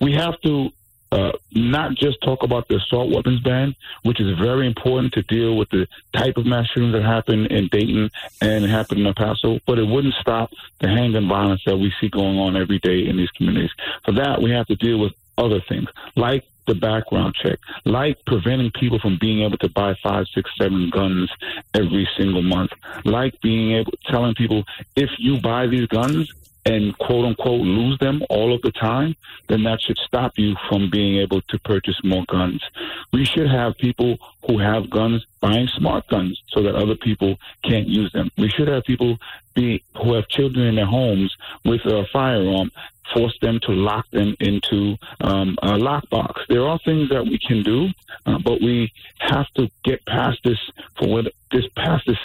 we 0.00 0.12
have 0.12 0.38
to 0.42 0.70
uh, 1.12 1.32
not 1.52 1.94
just 1.94 2.20
talk 2.22 2.42
about 2.42 2.68
the 2.68 2.76
assault 2.76 3.14
weapons 3.14 3.40
ban, 3.40 3.74
which 4.02 4.20
is 4.20 4.38
very 4.38 4.66
important 4.66 5.12
to 5.14 5.22
deal 5.22 5.56
with 5.56 5.68
the 5.70 5.86
type 6.12 6.36
of 6.36 6.46
mass 6.46 6.66
shootings 6.68 6.92
that 6.92 7.02
happen 7.02 7.46
in 7.46 7.68
Dayton 7.68 8.10
and 8.40 8.64
happen 8.64 8.98
in 8.98 9.06
El 9.06 9.14
Paso, 9.14 9.60
but 9.66 9.78
it 9.78 9.86
wouldn't 9.86 10.14
stop 10.14 10.50
the 10.80 10.88
handgun 10.88 11.28
violence 11.28 11.62
that 11.66 11.76
we 11.76 11.92
see 12.00 12.08
going 12.08 12.38
on 12.38 12.56
every 12.56 12.78
day 12.78 13.06
in 13.06 13.16
these 13.16 13.30
communities. 13.30 13.70
For 14.04 14.12
that, 14.12 14.42
we 14.42 14.50
have 14.50 14.66
to 14.66 14.76
deal 14.76 14.98
with 14.98 15.12
other 15.38 15.60
things 15.68 15.88
like 16.16 16.44
the 16.66 16.74
background 16.74 17.34
check, 17.34 17.58
like 17.84 18.18
preventing 18.26 18.72
people 18.72 18.98
from 18.98 19.18
being 19.20 19.42
able 19.42 19.58
to 19.58 19.68
buy 19.68 19.94
five, 20.02 20.26
six, 20.34 20.50
seven 20.58 20.90
guns 20.90 21.30
every 21.74 22.08
single 22.16 22.42
month, 22.42 22.72
like 23.04 23.40
being 23.40 23.72
able 23.72 23.92
telling 24.06 24.34
people 24.34 24.64
if 24.96 25.10
you 25.18 25.40
buy 25.40 25.66
these 25.66 25.86
guns, 25.86 26.32
and 26.66 26.96
quote 26.98 27.24
unquote 27.24 27.60
lose 27.60 27.98
them 27.98 28.22
all 28.28 28.52
of 28.52 28.60
the 28.62 28.72
time, 28.72 29.14
then 29.48 29.62
that 29.62 29.80
should 29.80 29.98
stop 29.98 30.32
you 30.36 30.56
from 30.68 30.90
being 30.90 31.16
able 31.18 31.40
to 31.42 31.58
purchase 31.60 31.98
more 32.02 32.24
guns. 32.28 32.62
We 33.12 33.24
should 33.24 33.48
have 33.48 33.78
people 33.78 34.18
who 34.46 34.58
have 34.58 34.90
guns 34.90 35.24
buying 35.40 35.68
smart 35.68 36.08
guns 36.08 36.42
so 36.48 36.62
that 36.62 36.74
other 36.74 36.96
people 36.96 37.38
can't 37.62 37.86
use 37.86 38.12
them. 38.12 38.30
We 38.36 38.48
should 38.48 38.68
have 38.68 38.84
people 38.84 39.18
be 39.54 39.82
who 39.96 40.14
have 40.14 40.28
children 40.28 40.66
in 40.66 40.74
their 40.74 40.86
homes 40.86 41.34
with 41.64 41.80
a 41.86 42.04
firearm 42.12 42.70
force 43.14 43.36
them 43.40 43.60
to 43.62 43.72
lock 43.72 44.08
them 44.10 44.34
into 44.40 44.96
um, 45.20 45.56
a 45.62 45.72
lockbox. 45.72 46.34
There 46.48 46.66
are 46.66 46.78
things 46.84 47.08
that 47.10 47.24
we 47.24 47.38
can 47.38 47.62
do, 47.62 47.88
uh, 48.26 48.38
but 48.38 48.60
we 48.60 48.92
have 49.18 49.46
to 49.54 49.70
get 49.84 50.04
past 50.06 50.38
this 50.44 50.58
for 50.98 51.08
what 51.08 51.32
this 51.52 51.66
past 51.76 52.04
this. 52.06 52.18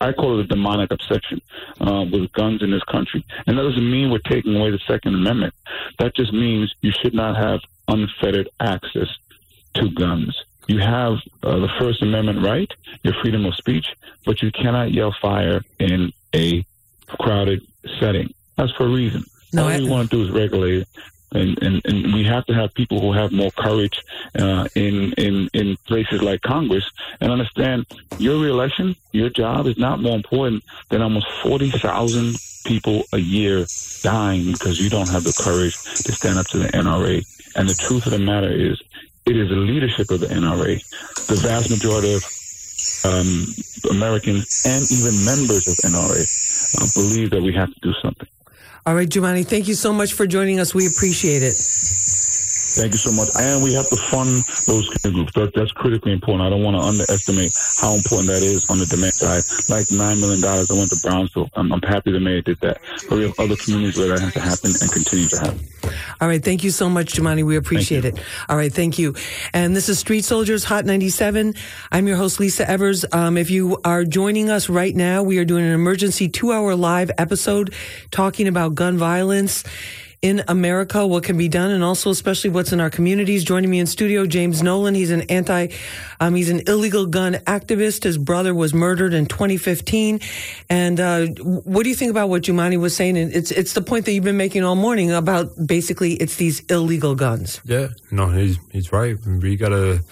I 0.00 0.12
call 0.12 0.38
it 0.38 0.44
a 0.44 0.48
demonic 0.48 0.90
obsession 0.92 1.40
uh, 1.80 2.04
with 2.10 2.32
guns 2.32 2.62
in 2.62 2.70
this 2.70 2.84
country, 2.84 3.24
and 3.46 3.58
that 3.58 3.62
doesn't 3.62 3.90
mean 3.90 4.10
we're 4.10 4.18
taking 4.18 4.56
away 4.56 4.70
the 4.70 4.80
Second 4.86 5.14
Amendment. 5.14 5.54
That 5.98 6.14
just 6.14 6.32
means 6.32 6.74
you 6.80 6.92
should 7.02 7.14
not 7.14 7.36
have 7.36 7.60
unfettered 7.88 8.48
access 8.60 9.08
to 9.74 9.90
guns. 9.90 10.36
You 10.66 10.78
have 10.78 11.18
uh, 11.42 11.58
the 11.58 11.70
First 11.80 12.02
Amendment 12.02 12.44
right, 12.44 12.70
your 13.02 13.14
freedom 13.22 13.44
of 13.44 13.54
speech, 13.56 13.86
but 14.24 14.40
you 14.42 14.52
cannot 14.52 14.92
yell 14.92 15.14
fire 15.20 15.62
in 15.78 16.12
a 16.34 16.64
crowded 17.08 17.66
setting. 17.98 18.32
That's 18.56 18.72
for 18.72 18.84
a 18.84 18.88
reason. 18.88 19.24
No, 19.52 19.64
All 19.64 19.68
I, 19.68 19.78
we 19.78 19.88
want 19.88 20.10
to 20.10 20.16
do 20.16 20.22
is 20.24 20.30
regulate 20.30 20.82
it. 20.82 20.88
And, 21.32 21.62
and, 21.62 21.80
and 21.84 22.12
we 22.12 22.24
have 22.24 22.44
to 22.46 22.54
have 22.54 22.74
people 22.74 23.00
who 23.00 23.12
have 23.12 23.30
more 23.30 23.52
courage 23.52 24.02
uh, 24.36 24.66
in, 24.74 25.12
in, 25.12 25.48
in 25.54 25.76
places 25.86 26.22
like 26.22 26.42
Congress 26.42 26.90
and 27.20 27.30
understand 27.30 27.86
your 28.18 28.40
reelection, 28.40 28.96
your 29.12 29.30
job 29.30 29.66
is 29.66 29.78
not 29.78 30.00
more 30.00 30.16
important 30.16 30.64
than 30.88 31.02
almost 31.02 31.30
40,000 31.42 32.34
people 32.64 33.04
a 33.12 33.18
year 33.18 33.64
dying 34.02 34.50
because 34.52 34.80
you 34.80 34.90
don't 34.90 35.08
have 35.08 35.22
the 35.22 35.32
courage 35.40 35.74
to 36.02 36.12
stand 36.12 36.38
up 36.38 36.46
to 36.48 36.58
the 36.58 36.68
NRA. 36.68 37.24
And 37.54 37.68
the 37.68 37.74
truth 37.74 38.06
of 38.06 38.12
the 38.12 38.18
matter 38.18 38.50
is, 38.50 38.82
it 39.26 39.36
is 39.36 39.48
the 39.50 39.56
leadership 39.56 40.10
of 40.10 40.20
the 40.20 40.26
NRA, 40.26 40.82
the 41.26 41.36
vast 41.36 41.70
majority 41.70 42.14
of 42.14 42.24
um, 43.04 43.46
Americans 43.90 44.62
and 44.66 44.82
even 44.90 45.14
members 45.24 45.68
of 45.68 45.76
NRA 45.90 46.22
uh, 46.74 46.86
believe 46.94 47.30
that 47.30 47.42
we 47.42 47.52
have 47.52 47.72
to 47.72 47.80
do 47.80 47.92
something. 48.02 48.28
All 48.86 48.94
right, 48.94 49.08
Jumaane, 49.08 49.46
thank 49.46 49.68
you 49.68 49.74
so 49.74 49.92
much 49.92 50.14
for 50.14 50.26
joining 50.26 50.58
us. 50.58 50.74
We 50.74 50.86
appreciate 50.86 51.42
it. 51.42 51.54
Thank 52.70 52.92
you 52.92 53.02
so 53.02 53.10
much. 53.12 53.28
And 53.34 53.62
we 53.62 53.74
have 53.74 53.88
to 53.88 53.96
fund 53.96 54.30
those 54.66 54.86
of 55.04 55.12
groups. 55.12 55.32
That, 55.34 55.52
that's 55.54 55.72
critically 55.72 56.12
important. 56.12 56.46
I 56.46 56.50
don't 56.50 56.62
want 56.62 56.76
to 56.76 56.82
underestimate 56.82 57.50
how 57.80 57.94
important 57.94 58.28
that 58.28 58.42
is 58.42 58.70
on 58.70 58.78
the 58.78 58.86
demand 58.86 59.14
side. 59.14 59.42
Like 59.66 59.90
$9 59.90 60.20
million 60.20 60.38
I 60.44 60.62
went 60.70 60.90
to 60.90 61.00
Brownsville. 61.02 61.50
I'm, 61.54 61.72
I'm 61.72 61.82
happy 61.82 62.12
the 62.12 62.20
mayor 62.20 62.42
did 62.42 62.60
that. 62.60 62.78
But 63.08 63.18
we 63.18 63.22
have 63.24 63.34
other 63.38 63.56
communities 63.56 63.98
where 63.98 64.08
that 64.14 64.20
has 64.20 64.32
to 64.34 64.40
happen 64.40 64.70
and 64.70 64.90
continue 64.92 65.26
to 65.26 65.38
happen. 65.38 65.60
All 66.20 66.28
right. 66.28 66.42
Thank 66.42 66.62
you 66.62 66.70
so 66.70 66.88
much, 66.88 67.14
Jumaane. 67.14 67.44
We 67.44 67.56
appreciate 67.56 68.04
it. 68.04 68.18
All 68.48 68.56
right. 68.56 68.72
Thank 68.72 68.98
you. 68.98 69.14
And 69.52 69.74
this 69.74 69.88
is 69.88 69.98
Street 69.98 70.24
Soldiers 70.24 70.64
Hot 70.64 70.84
97. 70.84 71.54
I'm 71.90 72.06
your 72.06 72.16
host, 72.16 72.38
Lisa 72.38 72.68
Evers. 72.68 73.04
Um, 73.12 73.36
if 73.36 73.50
you 73.50 73.78
are 73.84 74.04
joining 74.04 74.50
us 74.50 74.68
right 74.68 74.94
now, 74.94 75.22
we 75.22 75.38
are 75.38 75.44
doing 75.44 75.64
an 75.64 75.72
emergency 75.72 76.28
two 76.28 76.52
hour 76.52 76.76
live 76.76 77.10
episode 77.18 77.74
talking 78.10 78.46
about 78.46 78.74
gun 78.74 78.96
violence 78.96 79.64
in 80.22 80.42
America, 80.48 81.06
what 81.06 81.24
can 81.24 81.38
be 81.38 81.48
done, 81.48 81.70
and 81.70 81.82
also 81.82 82.10
especially 82.10 82.50
what's 82.50 82.72
in 82.72 82.80
our 82.80 82.90
communities. 82.90 83.42
Joining 83.42 83.70
me 83.70 83.78
in 83.78 83.86
studio, 83.86 84.26
James 84.26 84.62
Nolan. 84.62 84.94
He's 84.94 85.10
an 85.10 85.22
anti, 85.22 85.68
um, 86.20 86.34
he's 86.34 86.50
an 86.50 86.60
illegal 86.66 87.06
gun 87.06 87.34
activist. 87.46 88.04
His 88.04 88.18
brother 88.18 88.54
was 88.54 88.74
murdered 88.74 89.14
in 89.14 89.24
2015. 89.24 90.20
And 90.68 91.00
uh, 91.00 91.26
what 91.26 91.84
do 91.84 91.88
you 91.88 91.94
think 91.94 92.10
about 92.10 92.28
what 92.28 92.42
Jumaane 92.42 92.78
was 92.80 92.94
saying? 92.94 93.16
And 93.16 93.32
it's 93.32 93.50
it's 93.50 93.72
the 93.72 93.80
point 93.80 94.04
that 94.04 94.12
you've 94.12 94.24
been 94.24 94.36
making 94.36 94.62
all 94.62 94.74
morning 94.74 95.10
about 95.10 95.52
basically 95.66 96.14
it's 96.14 96.36
these 96.36 96.60
illegal 96.66 97.14
guns. 97.14 97.60
Yeah, 97.64 97.88
no, 98.10 98.28
he's 98.28 98.58
he's 98.70 98.92
right. 98.92 99.16
We 99.24 99.56
gotta 99.56 100.02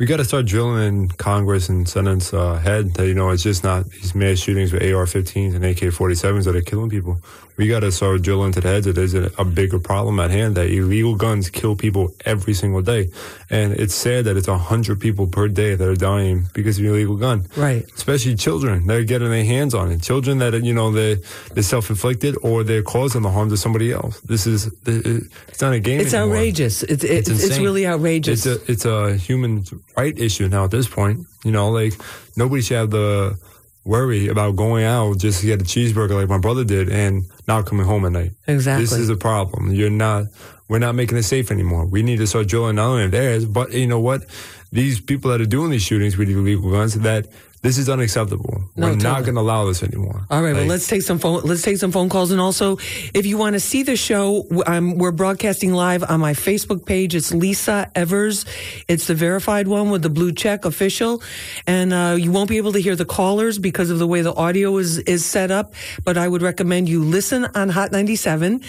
we 0.00 0.06
gotta 0.06 0.24
start 0.24 0.46
drilling 0.46 0.82
in 0.82 1.08
Congress 1.08 1.68
and 1.68 1.86
Senate's 1.86 2.32
uh, 2.32 2.54
head 2.54 2.94
that 2.94 3.06
you 3.06 3.12
know 3.12 3.28
it's 3.28 3.42
just 3.42 3.62
not 3.62 3.84
these 3.90 4.14
mass 4.14 4.38
shootings 4.38 4.72
with 4.72 4.82
AR-15s 4.82 5.54
and 5.54 5.62
AK-47s 5.62 6.46
that 6.46 6.56
are 6.56 6.62
killing 6.62 6.88
people. 6.88 7.20
We 7.58 7.68
gotta 7.68 7.92
start 7.92 8.22
drilling 8.22 8.46
into 8.46 8.62
the 8.62 8.68
heads 8.68 8.86
that 8.86 8.94
there's 8.94 9.12
a, 9.12 9.30
a 9.36 9.44
bigger 9.44 9.78
problem 9.78 10.18
at 10.18 10.30
hand 10.30 10.54
that 10.54 10.70
illegal 10.70 11.16
guns 11.16 11.50
kill 11.50 11.76
people 11.76 12.14
every 12.24 12.54
single 12.54 12.80
day, 12.80 13.10
and 13.50 13.74
it's 13.74 13.94
sad 13.94 14.24
that 14.24 14.38
it's 14.38 14.48
a 14.48 14.56
hundred 14.56 15.00
people 15.00 15.26
per 15.26 15.48
day 15.48 15.74
that 15.74 15.86
are 15.86 15.94
dying 15.94 16.46
because 16.54 16.78
of 16.78 16.86
an 16.86 16.92
illegal 16.92 17.16
gun. 17.16 17.46
Right. 17.54 17.84
Especially 17.94 18.34
children 18.36 18.86
that 18.86 18.96
are 18.96 19.04
getting 19.04 19.28
their 19.28 19.44
hands 19.44 19.74
on 19.74 19.92
it. 19.92 20.00
Children 20.00 20.38
that 20.38 20.54
you 20.64 20.72
know 20.72 20.90
they 20.92 21.16
they're 21.52 21.62
self-inflicted 21.62 22.38
or 22.42 22.64
they're 22.64 22.82
causing 22.82 23.20
the 23.20 23.30
harm 23.30 23.50
to 23.50 23.58
somebody 23.58 23.92
else. 23.92 24.18
This 24.20 24.46
is 24.46 24.70
it's 24.86 25.60
not 25.60 25.74
a 25.74 25.80
game. 25.80 26.00
It's 26.00 26.14
anymore. 26.14 26.36
outrageous. 26.36 26.82
It's 26.84 27.04
it's, 27.04 27.28
it's, 27.28 27.44
insane. 27.44 27.62
really 27.62 27.86
outrageous. 27.86 28.46
It's 28.46 28.68
a 28.68 28.72
it's 28.72 28.84
a 28.86 29.18
human 29.18 29.64
right 29.96 30.18
issue 30.18 30.48
now 30.48 30.64
at 30.64 30.70
this 30.70 30.88
point. 30.88 31.26
You 31.44 31.52
know, 31.52 31.70
like 31.70 31.94
nobody 32.36 32.62
should 32.62 32.76
have 32.76 32.90
the 32.90 33.38
worry 33.84 34.28
about 34.28 34.56
going 34.56 34.84
out 34.84 35.18
just 35.18 35.40
to 35.40 35.46
get 35.46 35.60
a 35.60 35.64
cheeseburger 35.64 36.10
like 36.10 36.28
my 36.28 36.38
brother 36.38 36.64
did 36.64 36.88
and 36.90 37.24
not 37.48 37.66
coming 37.66 37.86
home 37.86 38.04
at 38.04 38.12
night. 38.12 38.32
Exactly. 38.46 38.84
This 38.84 38.92
is 38.92 39.08
a 39.08 39.16
problem. 39.16 39.72
You're 39.72 39.90
not. 39.90 40.26
We're 40.68 40.78
not 40.78 40.94
making 40.94 41.18
it 41.18 41.24
safe 41.24 41.50
anymore. 41.50 41.86
We 41.86 42.04
need 42.04 42.18
to 42.18 42.28
start 42.28 42.46
drilling 42.46 42.76
not 42.76 42.86
only 42.86 43.08
theirs, 43.08 43.44
but 43.44 43.72
you 43.72 43.88
know 43.88 43.98
what? 43.98 44.24
These 44.70 45.00
people 45.00 45.32
that 45.32 45.40
are 45.40 45.46
doing 45.46 45.70
these 45.70 45.82
shootings 45.82 46.16
with 46.16 46.28
illegal 46.28 46.70
guns, 46.70 46.94
that 46.94 47.26
this 47.62 47.76
is 47.76 47.90
unacceptable. 47.90 48.62
No, 48.74 48.88
We're 48.88 48.96
not 48.96 49.22
going 49.22 49.34
to 49.34 49.40
allow 49.42 49.66
this 49.66 49.82
anymore. 49.82 50.24
All 50.30 50.42
right, 50.42 50.54
well, 50.54 50.64
let's 50.64 50.86
take 50.86 51.02
some 51.02 51.18
phone. 51.18 51.42
Let's 51.42 51.60
take 51.60 51.76
some 51.76 51.92
phone 51.92 52.08
calls, 52.08 52.30
and 52.30 52.40
also, 52.40 52.78
if 53.12 53.26
you 53.26 53.36
want 53.36 53.52
to 53.52 53.60
see 53.60 53.82
the 53.82 53.96
show, 53.96 54.46
I'm, 54.66 54.96
we're 54.96 55.12
broadcasting 55.12 55.74
live 55.74 56.02
on 56.08 56.20
my 56.20 56.32
Facebook 56.32 56.86
page. 56.86 57.14
It's 57.14 57.34
Lisa 57.34 57.90
Evers. 57.94 58.46
It's 58.88 59.06
the 59.06 59.14
verified 59.14 59.68
one 59.68 59.90
with 59.90 60.00
the 60.00 60.08
blue 60.08 60.32
check, 60.32 60.64
official, 60.64 61.22
and 61.66 61.92
uh, 61.92 62.16
you 62.18 62.32
won't 62.32 62.48
be 62.48 62.56
able 62.56 62.72
to 62.72 62.78
hear 62.80 62.96
the 62.96 63.04
callers 63.04 63.58
because 63.58 63.90
of 63.90 63.98
the 63.98 64.06
way 64.06 64.22
the 64.22 64.34
audio 64.34 64.78
is 64.78 64.98
is 65.00 65.26
set 65.26 65.50
up. 65.50 65.74
But 66.02 66.16
I 66.16 66.28
would 66.28 66.40
recommend 66.40 66.88
you 66.88 67.04
listen 67.04 67.44
on 67.54 67.68
Hot 67.68 67.92
97, 67.92 68.62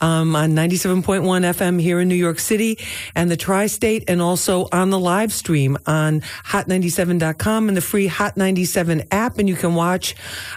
um, 0.00 0.34
on 0.34 0.52
97.1 0.52 1.22
FM 1.22 1.80
here 1.82 2.00
in 2.00 2.08
New 2.08 2.14
York 2.14 2.38
City 2.38 2.78
and 3.14 3.30
the 3.30 3.36
tri-state, 3.36 4.04
and 4.08 4.22
also 4.22 4.68
on 4.72 4.88
the 4.88 4.98
live 4.98 5.34
stream 5.34 5.76
on 5.86 6.22
hot97.com 6.46 7.68
and 7.68 7.76
the 7.76 7.82
free 7.82 8.06
Hot 8.06 8.37
97 8.38 9.04
app. 9.10 9.38
And 9.38 9.48
you 9.48 9.56
can 9.56 9.74
watch 9.74 10.14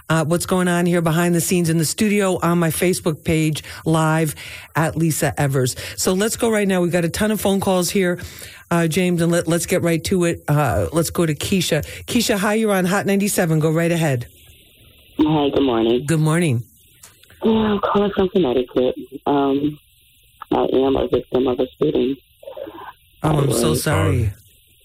uh, 0.10 0.24
what's 0.24 0.46
going 0.46 0.68
on 0.68 0.86
here 0.86 1.02
behind 1.02 1.36
the 1.36 1.42
scenes 1.42 1.70
in 1.70 1.78
the 1.78 1.86
studio 1.86 2.40
on 2.42 2.60
my 2.60 2.70
Facebook 2.70 3.26
page 3.26 3.64
live 3.86 4.36
at 4.76 4.96
Lisa 4.96 5.40
Evers. 5.40 5.76
So 5.98 6.14
let's 6.14 6.38
go 6.38 6.50
right 6.50 6.68
now. 6.68 6.82
We've 6.82 6.92
got 6.92 7.04
a 7.04 7.10
ton 7.10 7.32
of 7.32 7.42
phone 7.42 7.60
calls 7.60 7.90
here. 7.90 8.20
Uh, 8.70 8.88
James, 8.88 9.22
and 9.22 9.32
let, 9.32 9.50
let's 9.50 9.66
get 9.66 9.82
right 9.82 10.02
to 10.06 10.24
it. 10.24 10.44
Uh, 10.48 10.88
let's 10.94 11.10
go 11.10 11.26
to 11.26 11.36
Keisha. 11.36 11.84
Keisha, 12.06 12.38
hi, 12.38 12.54
you're 12.54 12.72
on 12.72 12.86
Hot 12.86 13.06
97. 13.06 13.60
Go 13.60 13.70
right 13.70 13.92
ahead. 13.92 14.28
Hi, 15.20 15.50
good 15.50 15.64
morning. 15.64 16.06
Good 16.06 16.22
morning. 16.22 16.64
Yeah, 17.44 17.52
I'm 17.52 17.80
calling 17.80 18.12
from 18.16 18.30
Connecticut. 18.30 18.96
Um, 19.26 19.78
I 20.52 20.64
am 20.74 20.96
a 20.96 21.08
victim 21.08 21.48
of 21.48 21.60
a 21.60 21.68
shooting. 21.78 22.16
Oh, 23.24 23.40
I'm 23.40 23.52
so 23.52 23.76
sorry. 23.76 24.32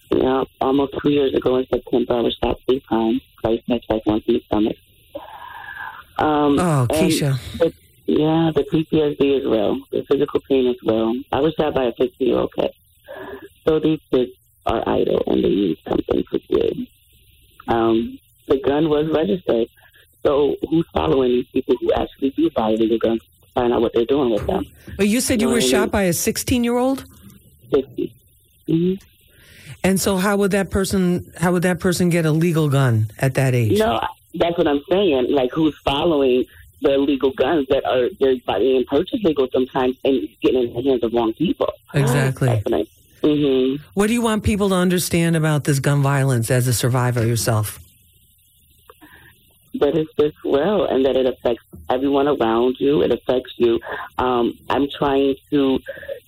Yeah, 0.09 0.43
almost 0.61 0.93
two 1.01 1.09
years 1.11 1.33
ago 1.33 1.57
in 1.57 1.67
September, 1.67 2.13
I 2.13 2.21
was 2.21 2.35
shot 2.41 2.59
three 2.65 2.79
times, 2.89 3.21
twice 3.41 3.61
in 3.67 3.73
the 3.75 3.79
chest, 3.79 4.05
once 4.05 4.23
in 4.27 4.35
the 4.35 4.43
stomach. 4.45 4.77
Um, 6.17 6.59
Oh, 6.59 6.87
Keisha. 6.89 7.37
the- 7.59 7.73
yeah, 8.07 8.51
the 8.55 8.63
PTSD 8.63 9.37
is 9.39 9.45
real. 9.45 9.79
The 9.91 10.03
physical 10.03 10.39
pain 10.47 10.67
is 10.67 10.77
real. 10.83 11.13
I 11.31 11.41
was 11.41 11.53
shot 11.55 11.73
by 11.73 11.83
a 11.85 11.91
15 11.93 12.27
year 12.27 12.37
old 12.39 12.53
kid. 12.53 12.71
So 13.65 13.79
these 13.79 13.99
kids 14.11 14.31
are 14.65 14.81
idle 14.87 15.21
and 15.27 15.43
they 15.43 15.49
need 15.49 15.77
something 15.87 16.23
to 16.31 16.39
do. 16.49 16.85
Um, 17.67 18.17
the 18.47 18.59
gun 18.61 18.89
was 18.89 19.07
registered. 19.09 19.67
So 20.23 20.55
who's 20.69 20.85
following 20.93 21.31
these 21.31 21.47
people 21.47 21.75
who 21.81 21.91
actually 21.93 22.29
do 22.31 22.49
buy 22.51 22.69
illegal 22.71 22.97
guns 22.97 23.21
to 23.41 23.47
find 23.53 23.73
out 23.73 23.81
what 23.81 23.93
they're 23.93 24.05
doing 24.05 24.31
with 24.31 24.47
them? 24.47 24.65
But 24.97 25.09
you 25.09 25.19
said 25.19 25.41
you 25.41 25.47
know 25.47 25.53
were 25.53 25.61
shot 25.61 25.81
mean? 25.81 25.89
by 25.89 26.03
a 26.03 26.13
16 26.13 26.63
year 26.63 26.77
old? 26.77 27.05
50. 27.71 28.13
Mm-hmm. 28.69 29.05
And 29.83 29.99
so 29.99 30.17
how 30.17 30.37
would 30.37 30.51
that 30.51 30.69
person 30.69 31.31
how 31.37 31.53
would 31.53 31.63
that 31.63 31.79
person 31.79 32.09
get 32.09 32.25
a 32.25 32.31
legal 32.31 32.69
gun 32.69 33.11
at 33.19 33.35
that 33.35 33.53
age? 33.55 33.79
No, 33.79 33.99
that's 34.35 34.57
what 34.57 34.67
I'm 34.67 34.81
saying. 34.89 35.27
Like, 35.29 35.51
who's 35.51 35.77
following 35.83 36.45
the 36.81 36.93
illegal 36.93 37.31
guns 37.31 37.67
that 37.69 37.85
are 37.85 38.09
they're 38.19 38.35
being 38.59 38.85
purchased 38.85 39.23
legal 39.23 39.47
sometimes 39.51 39.97
and 40.03 40.27
getting 40.41 40.69
in 40.69 40.73
the 40.73 40.81
hands 40.81 41.03
of 41.03 41.13
wrong 41.13 41.33
people? 41.33 41.71
Exactly. 41.93 42.49
That's 42.49 42.65
what 42.65 42.73
I, 42.73 42.87
hmm 43.23 43.75
What 43.93 44.07
do 44.07 44.13
you 44.13 44.21
want 44.21 44.43
people 44.43 44.69
to 44.69 44.75
understand 44.75 45.35
about 45.35 45.63
this 45.63 45.79
gun 45.79 46.01
violence 46.01 46.51
as 46.51 46.67
a 46.67 46.73
survivor 46.73 47.25
yourself? 47.25 47.79
But 49.79 49.95
it's 49.95 50.11
this 50.17 50.33
real, 50.43 50.85
and 50.85 51.05
that 51.05 51.15
it 51.15 51.25
affects 51.27 51.63
everyone 51.89 52.27
around 52.27 52.77
you. 52.79 53.01
It 53.01 53.11
affects 53.11 53.53
you. 53.57 53.79
Um, 54.17 54.57
I'm 54.69 54.87
trying 54.97 55.35
to 55.51 55.79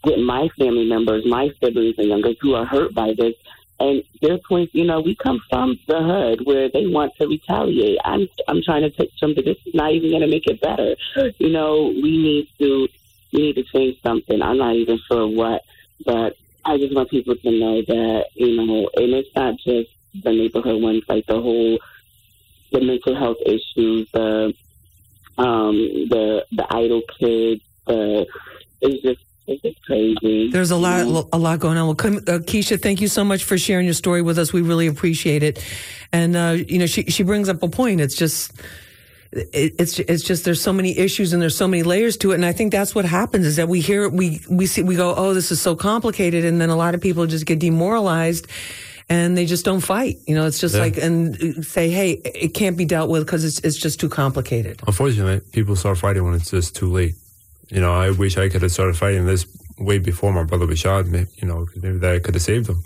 get 0.03 0.19
my 0.19 0.49
family 0.57 0.85
members, 0.85 1.25
my 1.25 1.51
siblings 1.61 1.95
and 1.97 2.07
youngers 2.07 2.37
who 2.41 2.55
are 2.55 2.65
hurt 2.65 2.93
by 2.93 3.13
this. 3.17 3.35
And 3.81 4.03
their 4.21 4.37
points, 4.37 4.75
you 4.75 4.85
know, 4.85 4.99
we 4.99 5.15
come 5.15 5.39
from 5.49 5.79
the 5.87 6.01
hood 6.01 6.45
where 6.45 6.67
they 6.69 6.85
want 6.87 7.15
to 7.15 7.27
retaliate. 7.27 7.97
I'm, 8.03 8.27
I'm 8.47 8.61
trying 8.61 8.81
to 8.81 8.89
take 8.89 9.11
something. 9.17 9.43
This 9.43 9.57
is 9.65 9.73
not 9.73 9.91
even 9.93 10.09
going 10.09 10.21
to 10.21 10.27
make 10.27 10.47
it 10.47 10.59
better. 10.59 10.95
You 11.37 11.49
know, 11.49 11.87
we 11.87 12.17
need 12.17 12.49
to, 12.59 12.89
we 13.31 13.41
need 13.41 13.55
to 13.55 13.63
change 13.63 14.01
something. 14.01 14.41
I'm 14.41 14.57
not 14.57 14.75
even 14.75 14.99
sure 15.07 15.27
what, 15.27 15.63
but 16.05 16.35
I 16.65 16.77
just 16.77 16.93
want 16.93 17.09
people 17.09 17.37
to 17.37 17.51
know 17.51 17.81
that, 17.81 18.25
you 18.33 18.55
know, 18.57 18.89
and 18.95 19.13
it's 19.13 19.33
not 19.33 19.57
just 19.57 19.89
the 20.13 20.31
neighborhood 20.31 20.81
ones, 20.81 21.03
like 21.07 21.25
the 21.25 21.39
whole 21.39 21.79
the 22.71 22.81
mental 22.81 23.15
health 23.15 23.37
issues, 23.45 24.09
the 24.11 24.53
um, 25.37 25.75
the 26.09 26.45
the 26.51 26.67
idle 26.69 27.01
kids, 27.17 27.61
the 27.87 28.27
it's 28.81 29.01
just 29.03 29.21
crazy. 29.85 30.49
There's 30.49 30.71
a 30.71 30.75
lot 30.77 31.27
a 31.33 31.37
lot 31.37 31.59
going 31.59 31.77
on. 31.77 31.87
Well, 31.87 31.95
come, 31.95 32.17
uh, 32.17 32.39
Keisha, 32.39 32.81
thank 32.81 33.01
you 33.01 33.07
so 33.07 33.23
much 33.23 33.43
for 33.43 33.57
sharing 33.57 33.85
your 33.85 33.93
story 33.93 34.21
with 34.21 34.37
us. 34.37 34.53
We 34.53 34.61
really 34.61 34.87
appreciate 34.87 35.43
it. 35.43 35.63
And 36.11 36.35
uh, 36.35 36.57
you 36.67 36.79
know, 36.79 36.85
she 36.85 37.03
she 37.05 37.23
brings 37.23 37.49
up 37.49 37.61
a 37.63 37.69
point. 37.69 38.01
It's 38.01 38.15
just 38.15 38.51
it, 39.31 39.75
it's 39.79 39.99
it's 39.99 40.23
just 40.23 40.45
there's 40.45 40.61
so 40.61 40.73
many 40.73 40.97
issues 40.97 41.33
and 41.33 41.41
there's 41.41 41.55
so 41.57 41.67
many 41.67 41.83
layers 41.83 42.17
to 42.17 42.31
it 42.31 42.35
and 42.35 42.45
I 42.45 42.51
think 42.51 42.71
that's 42.71 42.95
what 42.95 43.05
happens 43.05 43.45
is 43.45 43.57
that 43.57 43.69
we 43.69 43.79
hear 43.79 44.09
we 44.09 44.41
we 44.49 44.65
see 44.65 44.81
we 44.81 44.95
go 44.95 45.13
oh 45.15 45.35
this 45.35 45.51
is 45.51 45.61
so 45.61 45.75
complicated 45.75 46.45
and 46.45 46.59
then 46.59 46.69
a 46.71 46.75
lot 46.75 46.95
of 46.95 47.01
people 47.01 47.27
just 47.27 47.45
get 47.45 47.59
demoralized 47.59 48.47
and 49.07 49.37
they 49.37 49.45
just 49.45 49.65
don't 49.65 49.81
fight 49.81 50.17
you 50.25 50.33
know 50.33 50.47
it's 50.47 50.57
just 50.59 50.73
Yeah. 50.73 50.81
like 50.81 50.97
and 50.97 51.63
say 51.63 51.91
hey 51.91 52.13
it 52.25 52.55
can't 52.55 52.75
be 52.75 52.85
dealt 52.85 53.11
with 53.11 53.23
because 53.23 53.45
it's 53.45 53.59
it's 53.59 53.77
just 53.77 53.99
too 53.99 54.09
complicated 54.09 54.81
Unfortunately, 54.87 55.41
people 55.51 55.75
start 55.75 55.99
fighting 55.99 56.23
when 56.23 56.33
it's 56.33 56.49
just 56.49 56.75
too 56.75 56.89
late. 56.91 57.13
You 57.69 57.81
know, 57.81 57.93
I 57.93 58.11
wish 58.11 58.37
I 58.37 58.49
could 58.49 58.61
have 58.63 58.71
started 58.71 58.97
fighting 58.97 59.25
this 59.25 59.45
way 59.77 59.99
before 59.99 60.33
my 60.33 60.43
brother 60.43 60.65
was 60.65 60.79
shot. 60.79 61.05
Maybe, 61.05 61.29
you 61.37 61.47
know, 61.47 61.67
maybe 61.75 61.97
that 61.99 62.23
could 62.23 62.35
have 62.35 62.41
saved 62.43 62.67
him. 62.69 62.83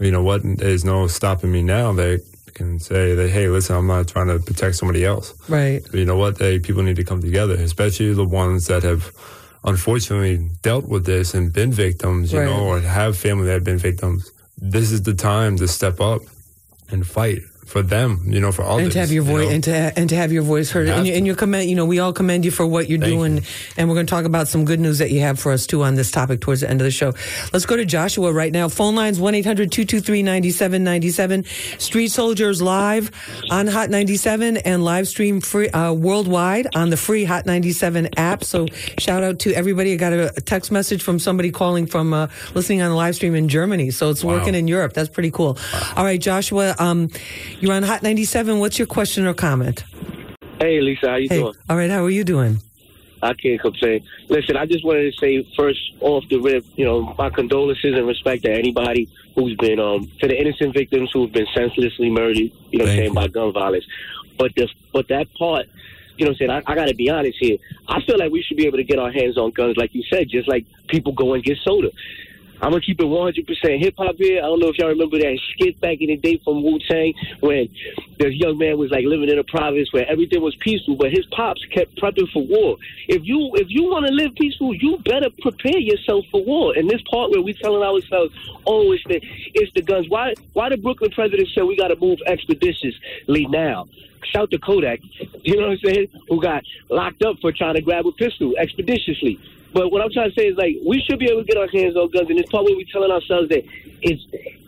You 0.00 0.10
know 0.10 0.22
what? 0.22 0.40
There's 0.44 0.84
no 0.84 1.06
stopping 1.08 1.52
me 1.52 1.62
now. 1.62 1.92
That 1.92 2.22
can 2.54 2.78
say 2.78 3.14
that, 3.14 3.28
hey, 3.30 3.48
listen, 3.48 3.76
I'm 3.76 3.86
not 3.86 4.08
trying 4.08 4.28
to 4.28 4.38
protect 4.38 4.76
somebody 4.76 5.04
else. 5.04 5.34
Right. 5.48 5.82
But 5.82 5.94
you 5.94 6.04
know 6.04 6.16
what? 6.16 6.38
They, 6.38 6.58
people 6.58 6.82
need 6.82 6.96
to 6.96 7.04
come 7.04 7.20
together, 7.20 7.54
especially 7.54 8.12
the 8.14 8.24
ones 8.24 8.66
that 8.68 8.82
have 8.82 9.12
unfortunately 9.64 10.48
dealt 10.62 10.88
with 10.88 11.04
this 11.04 11.34
and 11.34 11.52
been 11.52 11.70
victims, 11.72 12.32
you 12.32 12.38
Right. 12.40 12.46
know, 12.46 12.64
or 12.64 12.80
have 12.80 13.16
family 13.16 13.46
that 13.46 13.52
have 13.52 13.64
been 13.64 13.78
victims. 13.78 14.30
This 14.56 14.90
is 14.90 15.02
the 15.02 15.14
time 15.14 15.56
to 15.58 15.68
step 15.68 16.00
up 16.00 16.22
and 16.90 17.06
fight 17.06 17.40
for 17.70 17.80
them, 17.82 18.20
you 18.26 18.40
know, 18.40 18.50
for 18.52 18.62
others. 18.62 18.82
and 18.84 18.92
to 18.92 18.98
have 18.98 19.12
your 19.12 19.24
you 19.24 19.30
voice 19.30 19.48
know? 19.48 19.54
and 19.54 19.64
to 19.64 19.92
and 19.98 20.08
to 20.10 20.16
have 20.16 20.32
your 20.32 20.42
voice 20.42 20.70
heard. 20.70 20.88
You 20.88 20.94
and 20.94 21.06
you, 21.06 21.14
and 21.14 21.26
you 21.26 21.34
commend 21.36 21.70
you 21.70 21.76
know 21.76 21.86
we 21.86 22.00
all 22.00 22.12
commend 22.12 22.44
you 22.44 22.50
for 22.50 22.66
what 22.66 22.88
you're 22.90 22.98
Thank 22.98 23.12
doing. 23.14 23.42
and 23.76 23.88
we're 23.88 23.94
going 23.94 24.06
to 24.06 24.10
talk 24.10 24.24
about 24.24 24.48
some 24.48 24.64
good 24.64 24.80
news 24.80 24.98
that 24.98 25.10
you 25.12 25.20
have 25.20 25.38
for 25.38 25.52
us 25.52 25.66
too 25.66 25.84
on 25.84 25.94
this 25.94 26.10
topic 26.10 26.40
towards 26.40 26.62
the 26.62 26.68
end 26.68 26.80
of 26.80 26.84
the 26.84 26.90
show. 26.90 27.14
Let's 27.52 27.66
go 27.66 27.76
to 27.76 27.84
joshua 27.84 28.32
right 28.32 28.52
now. 28.52 28.68
Phone 28.68 28.96
lines 28.96 29.20
1-800-223-9797 29.20 31.80
street 31.80 32.08
soldiers 32.08 32.60
live 32.60 33.10
on 33.50 33.66
hot 33.66 33.90
97 33.90 34.58
and 34.58 34.84
live 34.84 35.08
stream 35.08 35.40
free 35.40 35.68
uh, 35.70 35.92
worldwide 35.92 36.68
on 36.74 36.90
the 36.90 36.96
free 36.96 37.24
hot 37.24 37.46
97 37.46 38.08
app. 38.16 38.44
So 38.44 38.66
shout 38.98 39.22
out 39.22 39.38
to 39.40 39.52
everybody. 39.54 39.92
I 39.92 39.96
got 39.96 40.12
a, 40.12 40.30
text 40.40 40.72
message 40.72 41.02
from 41.02 41.18
somebody 41.18 41.50
calling 41.50 41.86
from 41.86 42.12
uh, 42.12 42.26
listening 42.54 42.82
on 42.82 42.90
the 42.90 42.96
live 42.96 43.14
stream 43.14 43.34
in 43.34 43.48
germany. 43.48 43.90
So 43.90 44.10
it's 44.10 44.24
Wow. 44.24 44.34
working 44.38 44.54
in 44.54 44.68
europe. 44.68 44.92
That's 44.92 45.08
pretty 45.08 45.30
cool. 45.30 45.58
All 45.96 46.04
right 46.04 46.20
joshua 46.20 46.74
um, 46.78 47.08
you're 47.60 47.72
on 47.72 47.82
hot 47.82 48.02
97 48.02 48.58
what's 48.58 48.78
your 48.78 48.86
question 48.86 49.26
or 49.26 49.34
comment 49.34 49.84
Hey, 50.60 50.78
Lisa, 50.82 51.08
how 51.08 51.16
you 51.16 51.28
Hey, 51.28 51.38
doing? 51.38 51.54
all 51.68 51.76
right 51.76 51.90
how 51.90 52.04
are 52.04 52.10
you 52.10 52.24
doing 52.24 52.60
I 53.22 53.34
can't 53.34 53.60
complain. 53.60 54.02
Listen, 54.30 54.56
I 54.56 54.64
just 54.64 54.82
wanted 54.82 55.12
to 55.12 55.18
say 55.20 55.46
first 55.54 55.78
off 56.00 56.24
the 56.30 56.38
rip, 56.38 56.64
you 56.76 56.86
know, 56.86 57.14
my 57.18 57.28
condolences 57.28 57.94
and 57.94 58.06
respect 58.06 58.44
to 58.44 58.50
anybody 58.50 59.10
who's 59.34 59.54
been 59.56 59.78
um 59.78 60.10
to 60.20 60.26
the 60.26 60.40
innocent 60.40 60.72
victims 60.72 61.10
who've 61.12 61.30
been 61.30 61.46
senselessly 61.54 62.08
murdered. 62.08 62.38
You 62.38 62.50
know, 62.78 62.84
what 62.84 62.92
I'm 62.92 62.96
saying 62.96 63.12
by 63.12 63.28
gun 63.28 63.52
violence. 63.52 63.84
But 64.38 64.54
the 64.54 64.68
but 64.94 65.08
that 65.08 65.26
part, 65.34 65.66
you 66.16 66.24
know, 66.24 66.30
what 66.30 66.40
I'm 66.40 66.48
saying 66.48 66.50
I, 66.50 66.72
I 66.72 66.74
got 66.74 66.88
to 66.88 66.94
be 66.94 67.10
honest 67.10 67.36
here. 67.38 67.58
I 67.88 68.00
feel 68.04 68.16
like 68.18 68.32
we 68.32 68.40
should 68.42 68.56
be 68.56 68.66
able 68.66 68.78
to 68.78 68.84
get 68.84 68.98
our 68.98 69.12
hands 69.12 69.36
on 69.36 69.50
guns, 69.50 69.76
like 69.76 69.94
you 69.94 70.02
said, 70.10 70.30
just 70.30 70.48
like 70.48 70.64
people 70.88 71.12
go 71.12 71.34
and 71.34 71.44
get 71.44 71.58
soda. 71.62 71.90
I'm 72.62 72.72
gonna 72.72 72.80
keep 72.80 73.00
it 73.00 73.04
100 73.04 73.46
percent 73.46 73.80
hip 73.80 73.94
hop 73.96 74.16
here. 74.16 74.38
I 74.38 74.46
don't 74.46 74.60
know 74.60 74.68
if 74.68 74.78
y'all 74.78 74.88
remember 74.88 75.18
that 75.18 75.38
skit 75.52 75.80
back 75.80 75.98
in 76.00 76.08
the 76.08 76.16
day 76.16 76.40
from 76.44 76.62
Wu 76.62 76.78
Tang 76.88 77.14
when 77.40 77.68
this 78.18 78.34
young 78.34 78.58
man 78.58 78.76
was 78.76 78.90
like 78.90 79.04
living 79.04 79.30
in 79.30 79.38
a 79.38 79.44
province 79.44 79.92
where 79.92 80.06
everything 80.08 80.42
was 80.42 80.54
peaceful, 80.56 80.96
but 80.96 81.10
his 81.10 81.24
pops 81.26 81.64
kept 81.66 81.96
prepping 81.96 82.30
for 82.32 82.44
war. 82.44 82.76
If 83.08 83.22
you 83.24 83.50
if 83.54 83.68
you 83.70 83.84
want 83.84 84.06
to 84.06 84.12
live 84.12 84.34
peaceful, 84.34 84.74
you 84.74 84.98
better 84.98 85.30
prepare 85.40 85.78
yourself 85.78 86.26
for 86.30 86.44
war. 86.44 86.74
And 86.76 86.88
this 86.88 87.00
part 87.10 87.30
where 87.30 87.40
we 87.40 87.54
telling 87.54 87.82
ourselves, 87.82 88.34
oh, 88.66 88.92
it's 88.92 89.04
the 89.04 89.20
it's 89.54 89.72
the 89.74 89.82
guns. 89.82 90.08
Why 90.08 90.34
why 90.52 90.68
the 90.68 90.76
Brooklyn 90.76 91.10
president 91.10 91.48
said 91.54 91.64
we 91.64 91.76
got 91.76 91.88
to 91.88 91.96
move 91.96 92.18
expeditiously 92.26 93.46
now? 93.46 93.88
Shout 94.24 94.50
to 94.50 94.58
Kodak, 94.58 95.00
you 95.42 95.56
know 95.56 95.68
what 95.68 95.72
I'm 95.72 95.78
saying? 95.78 96.08
Who 96.28 96.40
got 96.40 96.62
locked 96.88 97.24
up 97.24 97.36
for 97.40 97.52
trying 97.52 97.74
to 97.74 97.80
grab 97.80 98.06
a 98.06 98.12
pistol 98.12 98.54
expeditiously. 98.58 99.40
But 99.72 99.92
what 99.92 100.02
I'm 100.02 100.10
trying 100.10 100.30
to 100.30 100.34
say 100.38 100.48
is 100.48 100.56
like 100.56 100.76
we 100.86 101.02
should 101.08 101.18
be 101.18 101.26
able 101.30 101.42
to 101.42 101.46
get 101.46 101.56
our 101.56 101.68
hands 101.68 101.96
on 101.96 102.10
guns, 102.10 102.28
and 102.28 102.38
it's 102.38 102.50
part 102.50 102.64
where 102.64 102.76
we 102.76 102.84
telling 102.92 103.10
ourselves 103.10 103.48
that 103.48 103.62
it's 104.02 104.22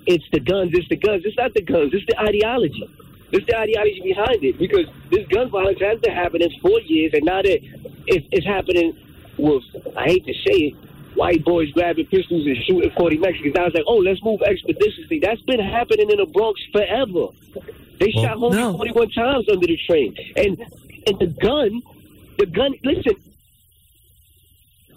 it's 0.07 0.25
the 0.33 0.41
guns, 0.41 0.71
it's 0.75 0.89
the 0.89 0.97
guns. 0.97 1.23
It's 1.25 1.37
not 1.37 1.55
the 1.55 1.63
guns, 1.63 1.93
it's 1.93 2.07
the 2.07 2.19
ideology. 2.19 2.89
It's 3.33 3.47
the 3.47 3.57
ideology 3.57 4.01
behind 4.03 4.45
it 4.45 4.59
because 4.59 4.87
this 5.11 5.27
gun 5.29 5.51
violence 5.51 5.81
has 5.81 5.99
been 6.01 6.15
happening 6.15 6.51
for 6.61 6.81
years, 6.81 7.13
and 7.15 7.25
now 7.25 7.43
that 7.43 7.61
it's, 8.07 8.27
it's 8.31 8.47
happening 8.47 8.97
with 9.39 9.63
I 9.97 10.05
hate 10.05 10.27
to 10.27 10.35
say 10.35 10.71
it, 10.71 10.75
white 11.15 11.45
boys 11.45 11.71
grabbing 11.73 12.07
pistols 12.07 12.47
and 12.47 12.57
shooting 12.65 12.91
40 12.97 13.19
Mexicans. 13.19 13.55
I 13.59 13.65
was 13.65 13.75
like, 13.75 13.85
oh, 13.87 13.97
let's 13.97 14.23
move 14.23 14.43
expeditiously. 14.43 15.21
That's 15.21 15.41
been 15.43 15.61
happening 15.61 16.11
in 16.11 16.19
the 16.19 16.27
Bronx 16.27 16.61
forever. 16.73 17.29
They 17.99 18.11
shot 18.13 18.37
homie 18.39 18.77
41 18.77 19.11
times 19.11 19.47
under 19.51 19.67
the 19.67 19.79
train, 19.87 20.17
and 20.37 20.59
and 21.07 21.19
the 21.19 21.27
gun, 21.27 21.83
the 22.39 22.47
gun. 22.47 22.75
Listen, 22.85 23.15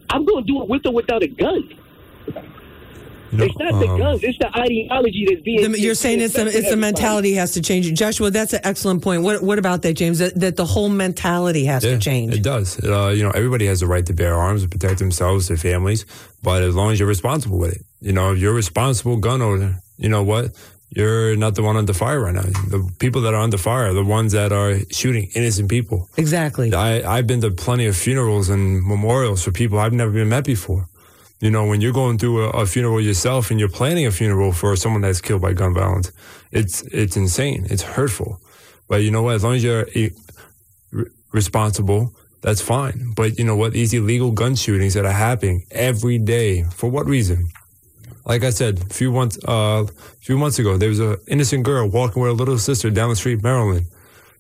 I'm 0.10 0.26
going 0.26 0.44
to 0.46 0.48
do 0.52 0.62
it 0.64 0.70
with 0.70 0.86
or 0.86 0.94
without 0.94 1.24
a 1.24 1.28
gun. 1.28 1.70
it's 3.34 3.58
not 3.58 3.80
the 3.80 3.88
um, 3.90 3.98
guns; 4.00 4.24
it's 4.24 4.38
the 4.38 4.48
ideology 4.58 5.26
that's 5.30 5.42
being. 5.42 5.72
The- 5.72 5.80
you're 5.80 5.96
saying 5.96 6.22
it's 6.22 6.36
the, 6.36 6.46
it's 6.48 6.70
the 6.70 6.78
mentality 6.78 7.34
has 7.34 7.52
to 7.54 7.62
change. 7.62 7.92
Joshua, 7.94 8.32
that's 8.32 8.54
an 8.54 8.62
excellent 8.64 9.04
point. 9.04 9.24
What 9.24 9.44
what 9.44 9.60
about 9.60 9.82
that, 9.82 9.94
James? 9.94 10.20
That, 10.20 10.40
that 10.40 10.56
the 10.56 10.66
whole 10.66 10.90
mentality 10.90 11.66
has 11.66 11.84
to 11.84 11.98
change. 12.00 12.34
It 12.34 12.44
does. 12.44 12.80
Uh, 12.84 13.10
you 13.10 13.24
know, 13.24 13.32
everybody 13.32 13.66
has 13.66 13.82
the 13.82 13.88
right 13.88 14.06
to 14.06 14.14
bear 14.14 14.36
arms 14.36 14.62
and 14.64 14.72
protect 14.72 15.00
themselves, 15.00 15.48
their 15.48 15.58
families, 15.58 16.06
but 16.44 16.62
as 16.64 16.76
long 16.76 16.92
as 16.92 17.00
you're 17.00 17.10
responsible 17.10 17.58
with 17.58 17.74
it. 17.74 17.82
You 18.00 18.14
know, 18.14 18.34
if 18.34 18.40
you're 18.40 18.52
a 18.52 18.56
responsible 18.56 19.18
gun 19.18 19.42
owner, 19.42 19.82
you 19.98 20.10
know 20.10 20.24
what? 20.24 20.52
You're 20.96 21.36
not 21.36 21.56
the 21.56 21.62
one 21.62 21.76
under 21.76 21.94
fire 21.94 22.22
right 22.22 22.34
now. 22.34 22.44
The 22.44 22.90
people 23.00 23.22
that 23.24 23.34
are 23.34 23.42
under 23.42 23.58
fire 23.58 23.88
are 23.88 23.94
the 23.94 24.04
ones 24.04 24.32
that 24.32 24.54
are 24.54 24.80
shooting 24.92 25.30
innocent 25.36 25.70
people. 25.70 26.08
Exactly. 26.16 26.74
I, 26.74 27.18
I've 27.18 27.28
been 27.28 27.42
to 27.42 27.52
plenty 27.52 27.86
of 27.86 27.98
funerals 27.98 28.48
and 28.48 28.82
memorials 28.82 29.44
for 29.44 29.52
people 29.52 29.78
I've 29.78 29.92
never 29.92 30.12
been 30.12 30.30
met 30.30 30.46
before. 30.46 30.88
You 31.42 31.52
know, 31.52 31.66
when 31.66 31.82
you're 31.82 31.92
going 31.92 32.18
through 32.18 32.46
a, 32.46 32.50
a 32.62 32.66
funeral 32.66 33.02
yourself 33.02 33.52
and 33.52 33.60
you're 33.60 33.68
planning 33.68 34.06
a 34.06 34.12
funeral 34.12 34.54
for 34.54 34.74
someone 34.78 35.02
that's 35.02 35.20
killed 35.20 35.42
by 35.42 35.52
gun 35.52 35.74
violence, 35.74 36.14
it's 36.54 36.82
it's 36.84 37.18
insane. 37.18 37.68
It's 37.70 37.84
hurtful. 37.84 38.40
But 38.88 39.04
you 39.04 39.12
know 39.12 39.22
what? 39.22 39.36
As 39.36 39.44
long 39.44 39.56
as 39.56 39.64
you're 39.66 39.86
responsible, 41.34 42.16
that's 42.42 42.62
fine. 42.62 43.12
But 43.16 43.38
you 43.38 43.44
know 43.44 43.58
what? 43.58 43.74
These 43.74 43.94
illegal 43.94 44.32
gun 44.32 44.56
shootings 44.56 44.94
that 44.94 45.04
are 45.04 45.12
happening 45.12 45.66
every 45.72 46.20
day, 46.20 46.64
for 46.64 46.90
what 46.90 47.06
reason? 47.06 47.50
Like 48.26 48.44
I 48.44 48.50
said, 48.50 48.82
a 48.82 48.94
few 48.94 49.12
months, 49.12 49.38
uh, 49.46 49.86
few 50.20 50.38
months 50.38 50.58
ago, 50.58 50.78
there 50.78 50.90
was 50.90 51.00
an 51.00 51.18
innocent 51.28 51.64
girl 51.64 51.88
walking 51.88 52.22
with 52.22 52.32
her 52.32 52.34
little 52.34 52.58
sister 52.58 52.90
down 52.90 53.10
the 53.10 53.16
street, 53.16 53.44
Maryland. 53.44 53.86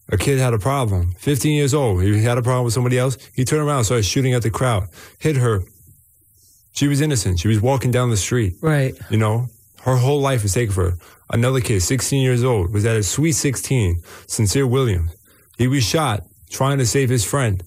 A 0.09 0.17
kid 0.17 0.39
had 0.39 0.53
a 0.53 0.59
problem. 0.59 1.13
15 1.19 1.53
years 1.53 1.73
old. 1.73 2.03
He 2.03 2.21
had 2.21 2.38
a 2.38 2.41
problem 2.41 2.65
with 2.65 2.73
somebody 2.73 2.97
else. 2.97 3.17
He 3.33 3.43
turned 3.45 3.67
around, 3.67 3.86
started 3.86 4.03
shooting 4.03 4.33
at 4.33 4.43
the 4.43 4.49
crowd, 4.49 4.88
hit 5.19 5.38
her. 5.38 5.63
She 6.73 6.88
was 6.88 6.99
innocent. 6.99 7.39
She 7.39 7.47
was 7.47 7.61
walking 7.61 7.91
down 7.91 8.09
the 8.09 8.17
street. 8.17 8.55
Right. 8.61 8.95
You 9.09 9.17
know, 9.17 9.47
her 9.81 9.95
whole 9.95 10.19
life 10.19 10.43
was 10.43 10.53
taken 10.53 10.73
for 10.73 10.91
her. 10.91 10.97
Another 11.29 11.61
kid, 11.61 11.81
16 11.81 12.21
years 12.21 12.43
old, 12.43 12.73
was 12.73 12.86
at 12.86 12.97
a 12.97 13.03
sweet 13.03 13.31
16, 13.31 14.01
Sincere 14.27 14.67
Williams. 14.67 15.15
He 15.57 15.67
was 15.67 15.83
shot 15.83 16.23
trying 16.49 16.77
to 16.79 16.86
save 16.86 17.09
his 17.09 17.25
friend 17.25 17.63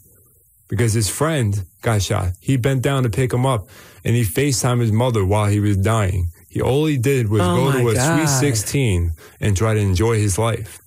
because 0.68 0.92
his 0.92 1.08
friend 1.08 1.64
got 1.82 2.02
shot. 2.02 2.32
He 2.40 2.56
bent 2.56 2.82
down 2.82 3.02
to 3.02 3.10
pick 3.10 3.32
him 3.32 3.46
up 3.46 3.68
and 4.08 4.16
he 4.16 4.22
FaceTimed 4.22 4.80
his 4.80 4.90
mother 4.90 5.22
while 5.22 5.46
he 5.46 5.60
was 5.60 5.76
dying. 5.76 6.30
He 6.48 6.62
all 6.62 6.86
he 6.86 6.96
did 6.96 7.28
was 7.28 7.42
Oh 7.42 7.56
go 7.56 7.72
to 7.78 7.88
a 7.90 7.94
God. 7.94 8.26
sweet 8.26 8.28
16 8.54 9.12
and 9.38 9.54
try 9.54 9.74
to 9.74 9.80
enjoy 9.80 10.16
his 10.16 10.38
life. 10.38 10.80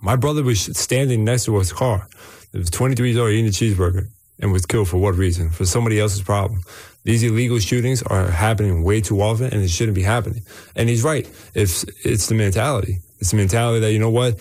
My 0.00 0.16
brother 0.16 0.42
was 0.42 0.58
standing 0.76 1.22
next 1.22 1.44
to 1.44 1.58
his 1.58 1.70
car. 1.70 2.08
It 2.54 2.58
was 2.58 2.70
23 2.70 3.10
years 3.10 3.18
old 3.18 3.30
eating 3.30 3.46
a 3.46 3.50
cheeseburger 3.50 4.08
and 4.40 4.52
was 4.52 4.64
killed 4.64 4.88
for 4.88 4.96
what 4.96 5.16
reason? 5.16 5.50
For 5.50 5.66
somebody 5.66 6.00
else's 6.00 6.22
problem. 6.22 6.62
These 7.04 7.22
illegal 7.24 7.58
shootings 7.58 8.02
are 8.04 8.30
happening 8.30 8.82
way 8.84 9.02
too 9.02 9.20
often 9.20 9.52
and 9.52 9.62
it 9.62 9.68
shouldn't 9.68 9.94
be 9.94 10.02
happening. 10.02 10.42
And 10.74 10.88
he's 10.88 11.04
right. 11.04 11.28
It's, 11.52 11.84
it's 12.06 12.28
the 12.28 12.34
mentality. 12.34 13.00
It's 13.18 13.32
the 13.32 13.36
mentality 13.36 13.80
that, 13.80 13.92
you 13.92 13.98
know 13.98 14.10
what? 14.10 14.38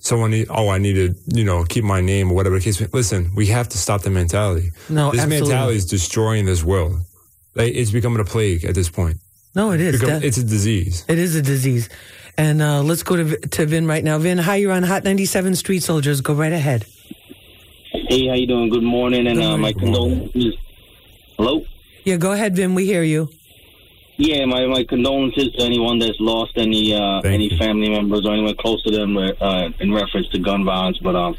Someone 0.00 0.32
need, 0.32 0.48
oh, 0.50 0.70
I 0.70 0.78
need 0.78 0.94
to, 0.94 1.14
you 1.28 1.44
know, 1.44 1.62
keep 1.64 1.84
my 1.84 2.00
name 2.00 2.32
or 2.32 2.34
whatever 2.34 2.58
the 2.58 2.64
case. 2.64 2.80
Listen, 2.92 3.30
we 3.36 3.46
have 3.46 3.68
to 3.68 3.78
stop 3.78 4.02
the 4.02 4.10
mentality. 4.10 4.72
No, 4.88 5.12
this 5.12 5.20
absolutely. 5.20 5.48
mentality 5.48 5.76
is 5.76 5.86
destroying 5.86 6.46
this 6.46 6.64
world. 6.64 7.02
Like, 7.54 7.74
it's 7.74 7.90
becoming 7.90 8.20
a 8.20 8.24
plague 8.24 8.64
at 8.64 8.74
this 8.74 8.88
point. 8.88 9.18
No, 9.54 9.72
it 9.72 9.80
is. 9.80 10.00
Become- 10.00 10.20
That- 10.20 10.24
it's 10.24 10.38
a 10.38 10.44
disease. 10.44 11.04
It 11.08 11.18
is 11.18 11.34
a 11.34 11.42
disease. 11.42 11.88
And 12.38 12.62
uh, 12.62 12.82
let's 12.82 13.02
go 13.02 13.16
to, 13.16 13.36
to 13.36 13.66
Vin 13.66 13.86
right 13.86 14.02
now. 14.04 14.16
Vin, 14.18 14.38
hi, 14.38 14.56
you're 14.56 14.72
on 14.72 14.84
Hot 14.84 15.04
97 15.04 15.56
Street 15.56 15.80
Soldiers. 15.82 16.20
Go 16.20 16.32
right 16.32 16.52
ahead. 16.52 16.86
Hey, 17.92 18.28
how 18.28 18.34
you 18.34 18.46
doing? 18.46 18.70
Good 18.70 18.84
morning, 18.84 19.26
and 19.26 19.42
uh, 19.42 19.56
my 19.56 19.72
condolences. 19.72 20.54
Hello. 21.36 21.64
Yeah, 22.04 22.16
go 22.16 22.32
ahead, 22.32 22.54
Vin. 22.56 22.74
We 22.74 22.86
hear 22.86 23.02
you. 23.02 23.28
Yeah, 24.16 24.44
my, 24.44 24.66
my 24.66 24.84
condolences 24.84 25.50
to 25.52 25.62
anyone 25.64 25.98
that's 25.98 26.18
lost 26.20 26.52
any 26.56 26.94
uh, 26.94 27.20
any 27.20 27.48
family 27.58 27.88
members 27.88 28.26
or 28.26 28.32
anyone 28.32 28.54
close 28.56 28.82
to 28.84 28.90
them 28.90 29.16
uh, 29.16 29.70
in 29.80 29.92
reference 29.92 30.28
to 30.28 30.38
gun 30.38 30.64
violence. 30.64 30.98
But 30.98 31.16
um, 31.16 31.36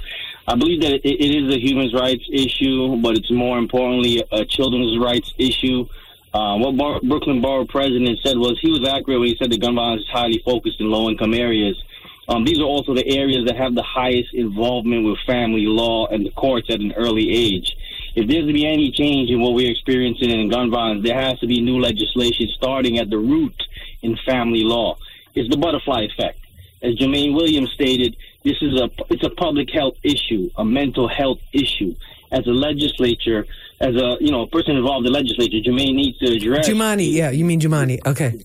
I 0.48 0.56
believe 0.56 0.82
that 0.82 0.94
it, 0.94 1.06
it 1.06 1.44
is 1.44 1.54
a 1.54 1.60
human 1.60 1.92
rights 1.92 2.28
issue, 2.32 2.98
but 3.02 3.16
it's 3.16 3.32
more 3.32 3.58
importantly 3.58 4.24
a 4.32 4.46
children's 4.46 4.98
rights 5.00 5.34
issue. 5.38 5.88
Uh, 6.34 6.58
what 6.58 6.78
Bar- 6.78 7.02
Brooklyn 7.04 7.42
Borough 7.42 7.66
President 7.66 8.18
said 8.24 8.38
was 8.38 8.58
he 8.62 8.72
was 8.72 8.88
accurate 8.88 9.20
when 9.20 9.30
he 9.30 9.36
said 9.38 9.52
that 9.52 9.62
gun 9.62 9.76
violence 9.76 10.04
is 10.04 10.10
highly 10.10 10.42
focused 10.46 10.80
in 10.80 10.90
low 10.90 11.10
income 11.10 11.34
areas. 11.34 11.82
Um, 12.28 12.46
these 12.46 12.60
are 12.60 12.66
also 12.66 12.94
the 12.94 13.06
areas 13.06 13.46
that 13.48 13.58
have 13.58 13.76
the 13.76 13.84
highest 13.84 14.34
involvement 14.34 15.06
with 15.06 15.20
family 15.26 15.66
law 15.66 16.08
and 16.08 16.26
the 16.26 16.32
courts 16.32 16.70
at 16.70 16.80
an 16.80 16.94
early 16.94 17.30
age. 17.30 17.76
If 18.16 18.28
there's 18.28 18.48
to 18.48 18.54
be 18.54 18.66
any 18.66 18.92
change 18.92 19.30
in 19.30 19.42
what 19.42 19.54
we're 19.54 19.72
experiencing 19.72 20.30
in 20.30 20.50
gun 20.50 20.72
violence, 20.72 21.04
there 21.04 21.20
has 21.20 21.40
to 21.40 21.48
be 21.48 21.60
new 21.60 21.80
legislation 21.80 22.48
starting 22.56 23.00
at 23.00 23.10
the 23.10 23.18
root 23.18 23.56
in 24.02 24.18
family 24.26 24.64
law. 24.64 24.98
It's 25.34 25.50
the 25.50 25.58
butterfly 25.58 26.04
effect. 26.04 26.40
As 26.82 26.96
Jermaine 26.96 27.36
Williams 27.36 27.72
stated, 27.72 28.16
this 28.44 28.58
is 28.62 28.80
a 28.80 28.90
it's 29.10 29.24
a 29.24 29.30
public 29.30 29.70
health 29.72 29.96
issue, 30.04 30.50
a 30.58 30.66
mental 30.66 31.08
health 31.08 31.40
issue. 31.54 31.96
As 32.32 32.48
a 32.48 32.52
legislature, 32.52 33.46
as 33.80 33.96
a 33.96 34.18
you 34.20 34.32
know 34.32 34.44
a 34.44 34.48
person 34.48 34.78
involved 34.78 35.06
in 35.06 35.12
the 35.12 35.20
legislature, 35.20 35.58
Jermaine 35.58 35.96
needs 35.96 36.18
to 36.20 36.34
address 36.34 36.68
Jumaane. 36.68 37.12
Yeah, 37.12 37.32
you 37.32 37.46
mean 37.46 37.60
Jumaane. 37.60 38.00
Okay. 38.06 38.44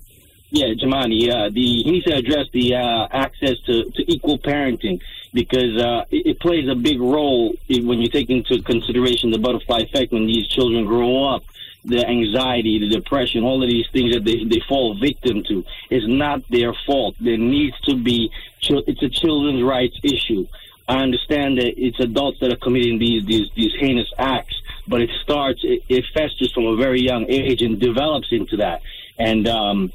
Yeah, 0.51 0.75
Jumaane. 0.75 1.31
Uh, 1.31 1.51
the 1.51 1.61
he 1.61 1.91
needs 1.91 2.05
to 2.07 2.15
address 2.15 2.47
the 2.53 2.75
uh, 2.75 3.09
access 3.11 3.59
to, 3.67 3.85
to 3.91 4.13
equal 4.13 4.39
parenting 4.39 5.01
because 5.33 5.81
uh, 5.81 6.05
it, 6.11 6.27
it 6.27 6.41
plays 6.41 6.69
a 6.69 6.75
big 6.75 7.01
role 7.01 7.55
when 7.69 8.01
you 8.01 8.09
take 8.09 8.31
into 8.31 8.63
consideration 8.63 9.31
the 9.31 9.39
butterfly 9.39 9.81
effect 9.81 10.13
when 10.13 10.27
these 10.27 10.47
children 10.49 10.85
grow 10.85 11.25
up. 11.25 11.45
The 11.87 12.05
anxiety, 12.07 12.81
the 12.81 12.89
depression, 12.89 13.45
all 13.45 13.63
of 13.63 13.71
these 13.71 13.89
things 13.93 14.13
that 14.13 14.25
they, 14.25 14.45
they 14.45 14.61
fall 14.69 14.99
victim 14.99 15.45
to 15.45 15.65
is 15.89 16.07
not 16.07 16.43
their 16.51 16.75
fault. 16.87 17.15
There 17.21 17.39
needs 17.39 17.79
to 17.83 17.95
be, 17.95 18.31
it's 18.61 19.03
a 19.03 19.09
children's 19.09 19.63
rights 19.63 19.99
issue. 20.03 20.47
I 20.89 20.97
understand 21.03 21.59
that 21.59 21.81
it's 21.81 22.01
adults 22.01 22.41
that 22.41 22.53
are 22.53 22.57
committing 22.57 22.99
these 22.99 23.25
these, 23.25 23.51
these 23.55 23.75
heinous 23.75 24.13
acts, 24.19 24.61
but 24.89 25.01
it 25.01 25.11
starts, 25.23 25.61
it, 25.63 25.83
it 25.89 26.05
festers 26.13 26.53
from 26.53 26.67
a 26.67 26.77
very 26.77 27.01
young 27.01 27.27
age 27.29 27.63
and 27.63 27.79
develops 27.79 28.33
into 28.33 28.57
that. 28.59 28.83
And 29.19 29.47
um, 29.49 29.93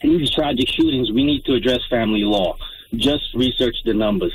in 0.00 0.18
these 0.18 0.30
tragic 0.30 0.68
shootings, 0.68 1.10
we 1.12 1.24
need 1.24 1.44
to 1.44 1.54
address 1.54 1.80
family 1.88 2.24
law. 2.24 2.56
Just 2.94 3.34
research 3.34 3.76
the 3.84 3.94
numbers. 3.94 4.34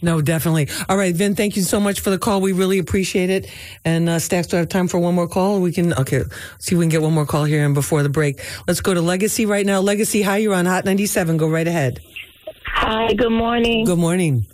No, 0.00 0.20
definitely. 0.20 0.68
All 0.88 0.96
right, 0.96 1.14
Vin, 1.14 1.34
thank 1.34 1.56
you 1.56 1.62
so 1.62 1.80
much 1.80 2.00
for 2.00 2.10
the 2.10 2.18
call. 2.18 2.40
We 2.40 2.52
really 2.52 2.78
appreciate 2.78 3.30
it. 3.30 3.50
And 3.84 4.08
uh, 4.08 4.18
Stacks, 4.18 4.46
do 4.48 4.56
I 4.56 4.60
have 4.60 4.68
time 4.68 4.88
for 4.88 4.98
one 4.98 5.14
more 5.14 5.26
call? 5.26 5.60
We 5.60 5.72
can, 5.72 5.92
okay, 5.94 6.22
see 6.58 6.74
if 6.74 6.78
we 6.78 6.84
can 6.84 6.90
get 6.90 7.02
one 7.02 7.12
more 7.12 7.26
call 7.26 7.44
here 7.44 7.64
and 7.64 7.74
before 7.74 8.02
the 8.02 8.08
break. 8.08 8.40
Let's 8.66 8.80
go 8.80 8.94
to 8.94 9.00
Legacy 9.00 9.44
right 9.46 9.66
now. 9.66 9.80
Legacy, 9.80 10.22
hi, 10.22 10.36
you're 10.36 10.54
on 10.54 10.66
Hot 10.66 10.84
97. 10.84 11.36
Go 11.36 11.48
right 11.48 11.66
ahead. 11.66 12.00
Hi, 12.66 13.12
good 13.14 13.32
morning. 13.32 13.84
Good 13.84 13.98
morning. 13.98 14.46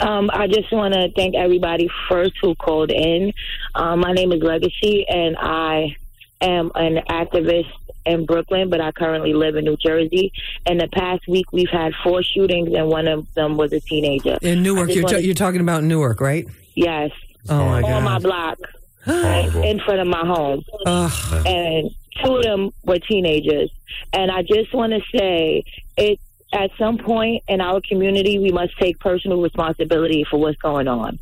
Um, 0.00 0.30
I 0.32 0.46
just 0.46 0.70
want 0.72 0.94
to 0.94 1.10
thank 1.16 1.34
everybody 1.34 1.88
first 2.08 2.34
who 2.40 2.54
called 2.54 2.92
in. 2.92 3.32
Um, 3.74 4.00
my 4.00 4.12
name 4.12 4.30
is 4.30 4.40
Legacy, 4.42 5.04
and 5.08 5.36
I 5.36 5.96
am 6.40 6.70
an 6.76 7.02
activist 7.08 7.70
in 8.08 8.26
Brooklyn, 8.26 8.70
but 8.70 8.80
I 8.80 8.92
currently 8.92 9.34
live 9.34 9.56
in 9.56 9.64
New 9.64 9.76
Jersey. 9.76 10.32
In 10.66 10.78
the 10.78 10.88
past 10.88 11.28
week, 11.28 11.52
we've 11.52 11.70
had 11.70 11.92
four 12.02 12.22
shootings, 12.22 12.74
and 12.74 12.88
one 12.88 13.06
of 13.06 13.32
them 13.34 13.56
was 13.56 13.72
a 13.72 13.80
teenager. 13.80 14.38
In 14.42 14.62
Newark, 14.62 14.94
you're, 14.94 15.04
wanna, 15.04 15.18
you're 15.18 15.34
talking 15.34 15.60
about 15.60 15.84
Newark, 15.84 16.20
right? 16.20 16.46
Yes. 16.74 17.10
Oh, 17.48 17.64
my 17.64 17.82
God. 17.82 17.92
On 17.92 18.02
my 18.02 18.18
block, 18.18 18.58
in 19.06 19.80
front 19.80 20.00
of 20.00 20.06
my 20.06 20.26
home. 20.26 20.64
Ugh. 20.86 21.46
And 21.46 21.90
two 22.22 22.36
of 22.36 22.42
them 22.42 22.70
were 22.84 22.98
teenagers. 22.98 23.70
And 24.12 24.30
I 24.30 24.42
just 24.42 24.74
want 24.74 24.92
to 24.92 25.00
say, 25.16 25.64
it 25.96 26.18
at 26.52 26.70
some 26.78 26.98
point 26.98 27.44
in 27.48 27.60
our 27.60 27.80
community, 27.86 28.38
we 28.38 28.50
must 28.50 28.76
take 28.78 28.98
personal 29.00 29.42
responsibility 29.42 30.24
for 30.24 30.40
what's 30.40 30.58
going 30.58 30.88
on. 30.88 31.18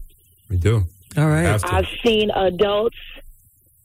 We 0.48 0.56
do. 0.56 0.84
All 1.16 1.26
right. 1.26 1.60
I've 1.64 1.88
seen 2.04 2.30
adults 2.30 2.96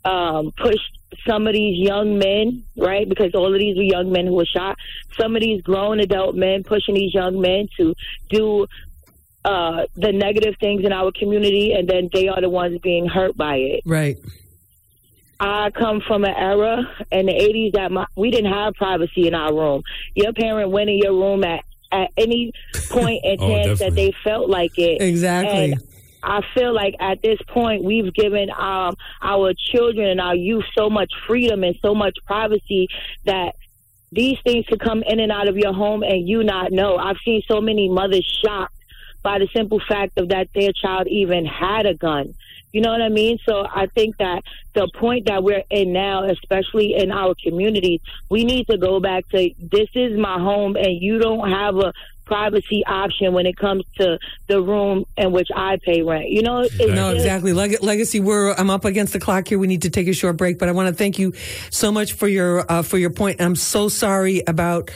um, 0.06 0.52
push 0.52 0.80
some 1.28 1.48
of 1.48 1.54
these 1.54 1.78
young 1.78 2.18
men, 2.18 2.64
right? 2.78 3.08
Because 3.08 3.34
all 3.36 3.54
of 3.54 3.60
these 3.60 3.76
were 3.76 3.84
young 3.84 4.12
men 4.12 4.26
who 4.26 4.34
were 4.34 4.46
shot. 4.46 4.78
Some 5.20 5.36
of 5.36 5.42
these 5.42 5.62
grown 5.62 6.00
adult 6.00 6.36
men 6.36 6.64
pushing 6.64 6.96
these 6.96 7.14
young 7.14 7.40
men 7.42 7.68
to 7.78 7.94
do 8.30 8.68
uh, 9.44 9.86
the 9.96 10.12
negative 10.12 10.56
things 10.60 10.86
in 10.86 10.92
our 10.92 11.12
community, 11.12 11.74
and 11.74 11.88
then 11.88 12.10
they 12.14 12.28
are 12.28 12.40
the 12.42 12.50
ones 12.50 12.80
being 12.82 13.08
hurt 13.08 13.36
by 13.36 13.56
it. 13.56 13.82
Right. 13.86 14.18
I 15.40 15.72
come 15.72 16.02
from 16.08 16.24
an 16.24 16.36
era 16.36 16.84
in 17.12 17.26
the 17.26 17.34
80s 17.34 17.74
that 17.74 17.92
my, 17.92 18.06
we 18.16 18.30
didn't 18.30 18.54
have 18.54 18.76
privacy 18.76 19.28
in 19.28 19.34
our 19.34 19.54
room. 19.54 19.82
Your 20.14 20.34
parent 20.34 20.70
went 20.70 20.92
in 20.92 21.00
your 21.00 21.14
room 21.14 21.44
at, 21.44 21.66
at 21.92 22.12
any 22.16 22.54
point 22.90 23.22
in 23.24 23.38
Oh, 23.40 23.48
chance 23.48 23.80
that 23.80 23.96
they 23.96 24.14
felt 24.24 24.50
like 24.50 24.78
it. 24.78 25.02
Exactly. 25.02 25.72
And 25.72 25.82
I 26.24 26.42
feel 26.54 26.74
like 26.74 26.96
at 27.00 27.22
this 27.22 27.40
point 27.48 27.84
we've 27.84 28.14
given 28.14 28.50
um, 28.52 28.96
our 29.22 29.54
children 29.54 30.08
and 30.08 30.22
our 30.22 30.36
youth 30.36 30.66
so 30.78 30.90
much 30.90 31.12
freedom 31.28 31.64
and 31.64 31.76
so 31.82 31.96
much 31.96 32.18
privacy 32.26 32.88
that 33.26 33.56
these 34.12 34.38
things 34.44 34.66
could 34.68 34.80
come 34.82 35.04
in 35.04 35.20
and 35.20 35.32
out 35.32 35.48
of 35.48 35.58
your 35.58 35.74
home 35.74 36.04
and 36.04 36.28
you 36.28 36.44
not 36.44 36.72
know. 36.72 36.98
I've 36.98 37.18
seen 37.24 37.42
so 37.48 37.62
many 37.62 37.90
mothers 37.90 38.26
shocked 38.44 38.76
by 39.24 39.40
the 39.40 39.48
simple 39.56 39.80
fact 39.80 40.18
of 40.18 40.30
that 40.30 40.50
their 40.54 40.74
child 40.74 41.08
even 41.08 41.46
had 41.46 41.86
a 41.86 41.94
gun. 41.94 42.34
You 42.72 42.82
know 42.82 42.92
what 42.92 43.02
I 43.02 43.10
mean? 43.10 43.38
So 43.46 43.66
I 43.70 43.88
think 43.88 44.18
that 44.18 44.44
the 44.74 44.90
point 44.96 45.28
that 45.28 45.44
we're 45.44 45.64
in 45.70 45.92
now, 45.92 46.24
especially 46.24 46.96
in 46.96 47.12
our 47.12 47.36
communities, 47.36 48.00
we 48.30 48.46
need 48.46 48.68
to 48.68 48.78
go 48.78 49.00
back 49.00 49.28
to 49.30 49.52
this 49.60 49.90
is 49.94 50.18
my 50.18 50.40
home 50.40 50.78
and 50.78 51.02
you 51.02 51.20
don't 51.20 51.50
have 51.50 51.76
a 51.78 51.94
privacy 52.32 52.82
option 52.88 53.34
when 53.34 53.46
it 53.46 53.58
comes 53.58 53.84
to 54.00 54.18
the 54.48 54.62
room 54.62 55.06
in 55.18 55.34
which 55.34 55.50
I 55.54 55.78
pay 55.84 56.02
rent. 56.02 56.30
You 56.30 56.44
know, 56.44 56.60
it's 56.62 56.78
no, 56.80 56.86
just- 57.14 57.16
exactly. 57.18 57.52
Leg- 57.52 57.84
Legacy, 57.84 58.22
we're 58.22 58.54
I'm 58.54 58.70
up 58.70 58.86
against 58.86 59.12
the 59.12 59.20
clock 59.20 59.50
here. 59.50 59.60
We 59.60 59.68
need 59.68 59.82
to 59.82 59.90
take 59.90 60.08
a 60.08 60.14
short 60.14 60.38
break, 60.38 60.58
but 60.58 60.70
I 60.70 60.72
want 60.72 60.88
to 60.88 60.94
thank 60.96 61.20
you 61.20 61.34
so 61.72 61.92
much 61.92 62.14
for 62.14 62.30
your 62.30 62.66
uh, 62.72 62.84
for 62.84 62.98
your 62.98 63.10
point. 63.10 63.42
I'm 63.42 63.58
so 63.58 63.90
sorry 63.90 64.44
about. 64.48 64.92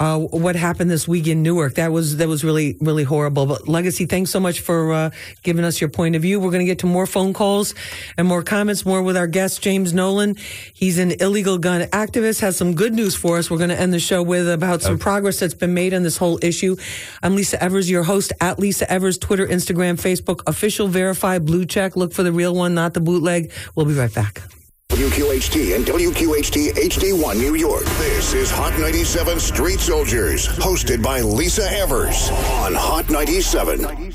Uh, 0.00 0.18
what 0.18 0.56
happened 0.56 0.90
this 0.90 1.06
week 1.06 1.28
in 1.28 1.42
Newark? 1.42 1.74
That 1.74 1.92
was 1.92 2.16
that 2.16 2.26
was 2.26 2.42
really 2.42 2.74
really 2.80 3.04
horrible. 3.04 3.44
But 3.44 3.68
Legacy, 3.68 4.06
thanks 4.06 4.30
so 4.30 4.40
much 4.40 4.60
for 4.60 4.92
uh, 4.94 5.10
giving 5.42 5.62
us 5.62 5.78
your 5.78 5.90
point 5.90 6.16
of 6.16 6.22
view. 6.22 6.40
We're 6.40 6.50
going 6.50 6.64
to 6.64 6.66
get 6.66 6.78
to 6.78 6.86
more 6.86 7.06
phone 7.06 7.34
calls 7.34 7.74
and 8.16 8.26
more 8.26 8.42
comments, 8.42 8.86
more 8.86 9.02
with 9.02 9.14
our 9.14 9.26
guest 9.26 9.60
James 9.60 9.92
Nolan. 9.92 10.36
He's 10.72 10.98
an 10.98 11.12
illegal 11.20 11.58
gun 11.58 11.82
activist. 11.88 12.40
Has 12.40 12.56
some 12.56 12.74
good 12.74 12.94
news 12.94 13.14
for 13.14 13.36
us. 13.36 13.50
We're 13.50 13.58
going 13.58 13.68
to 13.68 13.78
end 13.78 13.92
the 13.92 14.00
show 14.00 14.22
with 14.22 14.48
about 14.48 14.80
some 14.80 14.98
progress 14.98 15.38
that's 15.38 15.52
been 15.52 15.74
made 15.74 15.92
on 15.92 16.02
this 16.02 16.16
whole 16.16 16.38
issue. 16.40 16.76
I'm 17.22 17.36
Lisa 17.36 17.62
Evers, 17.62 17.90
your 17.90 18.04
host 18.04 18.32
at 18.40 18.58
Lisa 18.58 18.90
Evers, 18.90 19.18
Twitter, 19.18 19.46
Instagram, 19.46 20.00
Facebook, 20.00 20.40
official 20.46 20.88
verified 20.88 21.44
blue 21.44 21.66
check. 21.66 21.94
Look 21.94 22.14
for 22.14 22.22
the 22.22 22.32
real 22.32 22.54
one, 22.54 22.72
not 22.72 22.94
the 22.94 23.00
bootleg. 23.00 23.52
We'll 23.74 23.84
be 23.84 23.92
right 23.92 24.14
back. 24.14 24.40
WQHT 24.90 25.76
and 25.76 25.86
WQHT 25.86 26.72
HD1 26.74 27.36
New 27.36 27.54
York. 27.54 27.84
This 27.98 28.34
is 28.34 28.50
Hot 28.50 28.76
97 28.76 29.38
Street 29.38 29.78
Soldiers, 29.78 30.48
hosted 30.48 31.00
by 31.00 31.20
Lisa 31.20 31.70
Evers 31.70 32.28
on 32.30 32.74
Hot 32.74 33.08
97. 33.08 34.12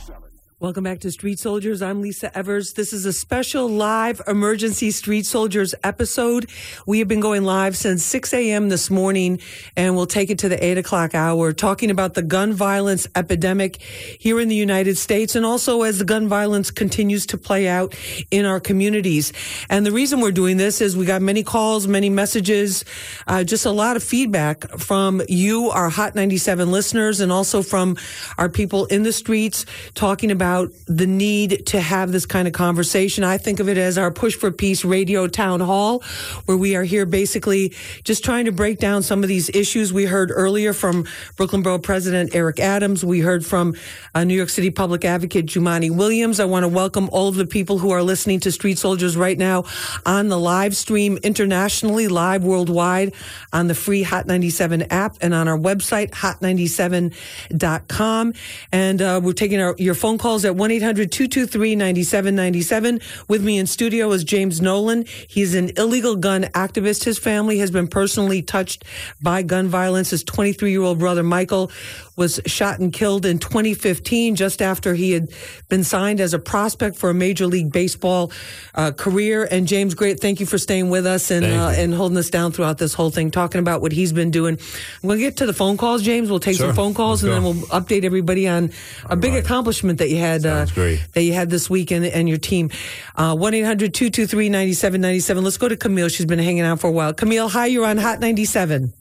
Welcome 0.66 0.86
back 0.86 1.02
to 1.02 1.12
Street 1.12 1.38
Soldiers. 1.38 1.84
I'm 1.84 2.02
Lisa 2.02 2.36
Evers. 2.36 2.74
This 2.74 2.92
is 2.92 3.06
a 3.06 3.14
special 3.14 3.70
live 3.70 4.20
emergency 4.28 4.90
Street 4.90 5.28
Soldiers 5.28 5.76
episode. 5.84 6.50
We 6.88 6.98
have 6.98 7.08
been 7.08 7.20
going 7.20 7.44
live 7.44 7.78
since 7.78 8.04
6 8.04 8.34
a.m. 8.34 8.70
this 8.70 8.90
morning 8.90 9.40
and 9.78 9.96
we'll 9.96 10.08
take 10.08 10.32
it 10.32 10.40
to 10.40 10.50
the 10.50 10.66
8 10.66 10.80
o'clock 10.80 11.14
hour 11.14 11.54
talking 11.54 11.92
about 11.92 12.16
the 12.16 12.24
gun 12.24 12.52
violence 12.52 13.08
epidemic 13.16 13.80
here 13.80 14.40
in 14.40 14.48
the 14.48 14.56
United 14.56 14.98
States 14.98 15.36
and 15.36 15.46
also 15.46 15.84
as 15.84 16.00
the 16.00 16.04
gun 16.04 16.28
violence 16.28 16.72
continues 16.72 17.28
to 17.28 17.38
play 17.38 17.68
out 17.68 17.96
in 18.32 18.44
our 18.44 18.60
communities. 18.60 19.34
And 19.70 19.86
the 19.86 19.92
reason 19.92 20.20
we're 20.20 20.32
doing 20.32 20.58
this 20.58 20.82
is 20.82 20.98
we 20.98 21.06
got 21.06 21.22
many 21.22 21.44
calls, 21.44 21.88
many 21.88 22.10
messages, 22.10 22.84
uh, 23.28 23.44
just 23.44 23.68
a 23.68 23.72
lot 23.72 23.98
of 23.98 24.04
feedback 24.04 24.68
from 24.80 25.22
you, 25.30 25.70
our 25.70 25.90
Hot 25.90 26.16
97 26.16 26.72
listeners, 26.72 27.20
and 27.20 27.32
also 27.32 27.62
from 27.62 27.98
our 28.40 28.50
people 28.50 28.88
in 28.88 29.04
the 29.04 29.14
streets 29.14 29.68
talking 29.94 30.32
about 30.32 30.55
the 30.88 31.08
need 31.08 31.66
to 31.68 31.80
have 31.80 32.12
this 32.12 32.26
kind 32.26 32.48
of 32.48 32.54
conversation. 32.54 33.24
I 33.24 33.38
think 33.38 33.60
of 33.60 33.70
it 33.70 33.78
as 33.78 33.98
our 33.98 34.12
Push 34.12 34.36
for 34.36 34.52
Peace 34.52 34.86
radio 34.86 35.28
town 35.28 35.60
hall, 35.60 36.04
where 36.46 36.58
we 36.58 36.76
are 36.76 36.84
here 36.84 37.06
basically 37.06 37.74
just 38.04 38.24
trying 38.24 38.46
to 38.46 38.52
break 38.52 38.80
down 38.80 39.04
some 39.04 39.24
of 39.24 39.30
these 39.30 39.50
issues. 39.50 39.92
We 39.92 40.06
heard 40.06 40.32
earlier 40.34 40.74
from 40.74 41.06
Brooklyn 41.36 41.62
Borough 41.62 41.80
President 41.80 42.34
Eric 42.34 42.60
Adams. 42.60 43.04
We 43.04 43.20
heard 43.20 43.46
from 43.46 43.76
uh, 44.14 44.24
New 44.24 44.36
York 44.36 44.50
City 44.50 44.72
Public 44.72 45.06
Advocate 45.06 45.46
Jumaane 45.46 45.96
Williams. 45.96 46.40
I 46.40 46.46
want 46.46 46.64
to 46.64 46.70
welcome 46.70 47.10
all 47.12 47.28
of 47.28 47.36
the 47.36 47.46
people 47.46 47.78
who 47.78 47.92
are 47.92 48.04
listening 48.04 48.40
to 48.42 48.52
Street 48.52 48.78
Soldiers 48.78 49.18
right 49.18 49.38
now 49.38 49.66
on 50.06 50.30
the 50.30 50.40
live 50.40 50.76
stream 50.76 51.18
internationally, 51.24 52.08
live 52.08 52.44
worldwide 52.44 53.14
on 53.52 53.68
the 53.68 53.76
free 53.76 54.04
Hot 54.04 54.28
97 54.28 54.84
app 54.92 55.18
and 55.22 55.34
on 55.34 55.48
our 55.48 55.58
website, 55.58 56.12
hot97.com. 56.12 58.34
And 58.72 59.02
uh, 59.02 59.20
we're 59.24 59.34
taking 59.34 59.60
our, 59.60 59.74
your 59.78 59.96
phone 59.96 60.18
calls 60.18 60.45
at 60.46 60.56
1 60.56 60.72
800 60.72 61.12
223 61.12 61.76
9797. 61.76 63.00
With 63.28 63.44
me 63.44 63.58
in 63.58 63.68
studio 63.68 64.12
is 64.12 64.24
James 64.24 64.62
Nolan. 64.62 65.06
He's 65.28 65.56
an 65.56 65.72
illegal 65.78 66.16
gun 66.16 66.44
activist. 66.54 67.04
His 67.04 67.18
family 67.18 67.58
has 67.60 67.72
been 67.72 67.88
personally 67.88 68.42
touched 68.42 68.86
by 69.22 69.42
gun 69.42 69.68
violence. 69.68 70.12
His 70.12 70.24
23 70.24 70.72
year 70.72 70.82
old 70.82 71.00
brother, 71.00 71.24
Michael, 71.24 71.72
was 72.16 72.40
shot 72.46 72.80
and 72.80 72.94
killed 72.94 73.26
in 73.26 73.40
2015, 73.40 74.36
just 74.36 74.62
after 74.62 74.94
he 74.94 75.12
had 75.12 75.30
been 75.70 75.84
signed 75.84 76.20
as 76.20 76.34
a 76.34 76.40
prospect 76.40 76.96
for 76.96 77.10
a 77.10 77.14
Major 77.14 77.46
League 77.48 77.72
Baseball 77.72 78.32
uh, 78.74 78.92
career. 78.92 79.48
And 79.50 79.68
James, 79.68 79.94
great, 79.96 80.20
thank 80.20 80.40
you 80.40 80.46
for 80.46 80.58
staying 80.58 80.90
with 80.90 81.06
us 81.06 81.32
and 81.32 81.46
uh, 81.46 81.74
and 81.76 81.94
holding 81.94 82.18
us 82.18 82.30
down 82.30 82.52
throughout 82.52 82.78
this 82.78 82.94
whole 82.94 83.10
thing, 83.12 83.32
talking 83.32 83.60
about 83.60 83.82
what 83.82 83.92
he's 83.92 84.14
been 84.14 84.32
doing. 84.32 84.58
We'll 85.04 85.18
get 85.18 85.38
to 85.38 85.46
the 85.46 85.54
phone 85.54 85.78
calls, 85.78 86.02
James. 86.04 86.30
We'll 86.30 86.40
take 86.40 86.58
Sure. 86.58 86.68
some 86.68 86.76
phone 86.76 86.94
calls, 86.94 87.24
Let's 87.24 87.36
and 87.36 87.44
go. 87.44 87.52
then 87.52 87.60
we'll 87.70 87.82
update 87.82 88.04
everybody 88.06 88.48
on 88.48 88.72
a 89.10 89.16
big 89.16 89.34
accomplishment 89.36 90.00
that 90.00 90.10
you 90.10 90.18
had 90.18 90.46
uh, 90.46 90.66
great. 90.68 91.06
that 91.14 91.24
you 91.24 91.34
had 91.34 91.50
this 91.50 91.70
week 91.70 91.92
and, 91.92 92.06
and 92.06 92.30
your 92.30 92.38
team. 92.38 92.70
Uh, 93.16 93.36
One 93.36 93.52
223 93.54 94.50
9797 94.50 95.44
Let's 95.44 95.58
go 95.58 95.68
to 95.68 95.76
Camille. 95.78 96.08
She's 96.10 96.26
been 96.26 96.40
hanging 96.40 96.64
out 96.64 96.80
for 96.80 96.88
a 96.88 96.92
while. 96.92 97.14
Camille, 97.14 97.50
hi. 97.50 97.66
You're 97.68 97.86
on 97.86 97.98
Hot 97.98 98.20
97. 98.20 98.94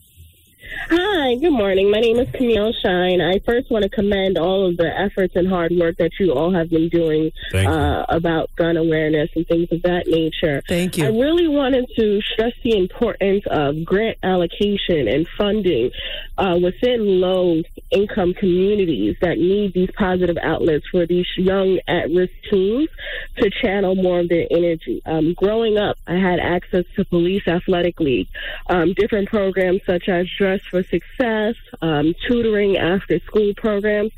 Hi, 0.89 1.35
good 1.35 1.51
morning. 1.51 1.89
My 1.89 1.99
name 1.99 2.19
is 2.19 2.29
Camille 2.31 2.73
Shine. 2.83 3.21
I 3.21 3.39
first 3.39 3.71
want 3.71 3.83
to 3.83 3.89
commend 3.89 4.37
all 4.37 4.67
of 4.67 4.77
the 4.77 4.87
efforts 4.87 5.35
and 5.35 5.47
hard 5.47 5.71
work 5.71 5.97
that 5.97 6.11
you 6.19 6.33
all 6.33 6.53
have 6.53 6.69
been 6.69 6.89
doing 6.89 7.31
uh, 7.53 8.05
about 8.09 8.55
gun 8.55 8.77
awareness 8.77 9.29
and 9.35 9.47
things 9.47 9.67
of 9.71 9.81
that 9.83 10.07
nature. 10.07 10.61
Thank 10.67 10.97
you. 10.97 11.05
I 11.05 11.09
really 11.09 11.47
wanted 11.47 11.89
to 11.97 12.21
stress 12.21 12.53
the 12.63 12.77
importance 12.77 13.43
of 13.49 13.83
grant 13.83 14.17
allocation 14.23 15.07
and 15.07 15.27
funding 15.37 15.91
uh, 16.37 16.59
within 16.61 17.19
low 17.19 17.61
income 17.91 18.33
communities 18.33 19.15
that 19.21 19.37
need 19.37 19.73
these 19.73 19.89
positive 19.97 20.37
outlets 20.41 20.85
for 20.91 21.05
these 21.05 21.27
young 21.37 21.79
at 21.87 22.09
risk 22.11 22.33
teens 22.51 22.89
to 23.37 23.49
channel 23.61 23.95
more 23.95 24.19
of 24.19 24.29
their 24.29 24.45
energy. 24.51 25.01
Um, 25.05 25.33
growing 25.33 25.77
up, 25.77 25.97
I 26.07 26.15
had 26.15 26.39
access 26.39 26.85
to 26.95 27.05
Police 27.05 27.47
Athletic 27.47 27.99
League, 27.99 28.27
um, 28.69 28.93
different 28.93 29.29
programs 29.29 29.81
such 29.85 30.09
as 30.09 30.27
Dress 30.55 30.61
for 30.69 30.83
Success, 30.83 31.55
um, 31.81 32.13
tutoring 32.27 32.77
after 32.77 33.19
school 33.21 33.53
programs. 33.55 34.11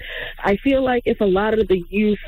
I 0.43 0.57
feel 0.57 0.83
like 0.83 1.03
if 1.05 1.21
a 1.21 1.25
lot 1.25 1.57
of 1.57 1.67
the 1.67 1.83
youth 1.89 2.19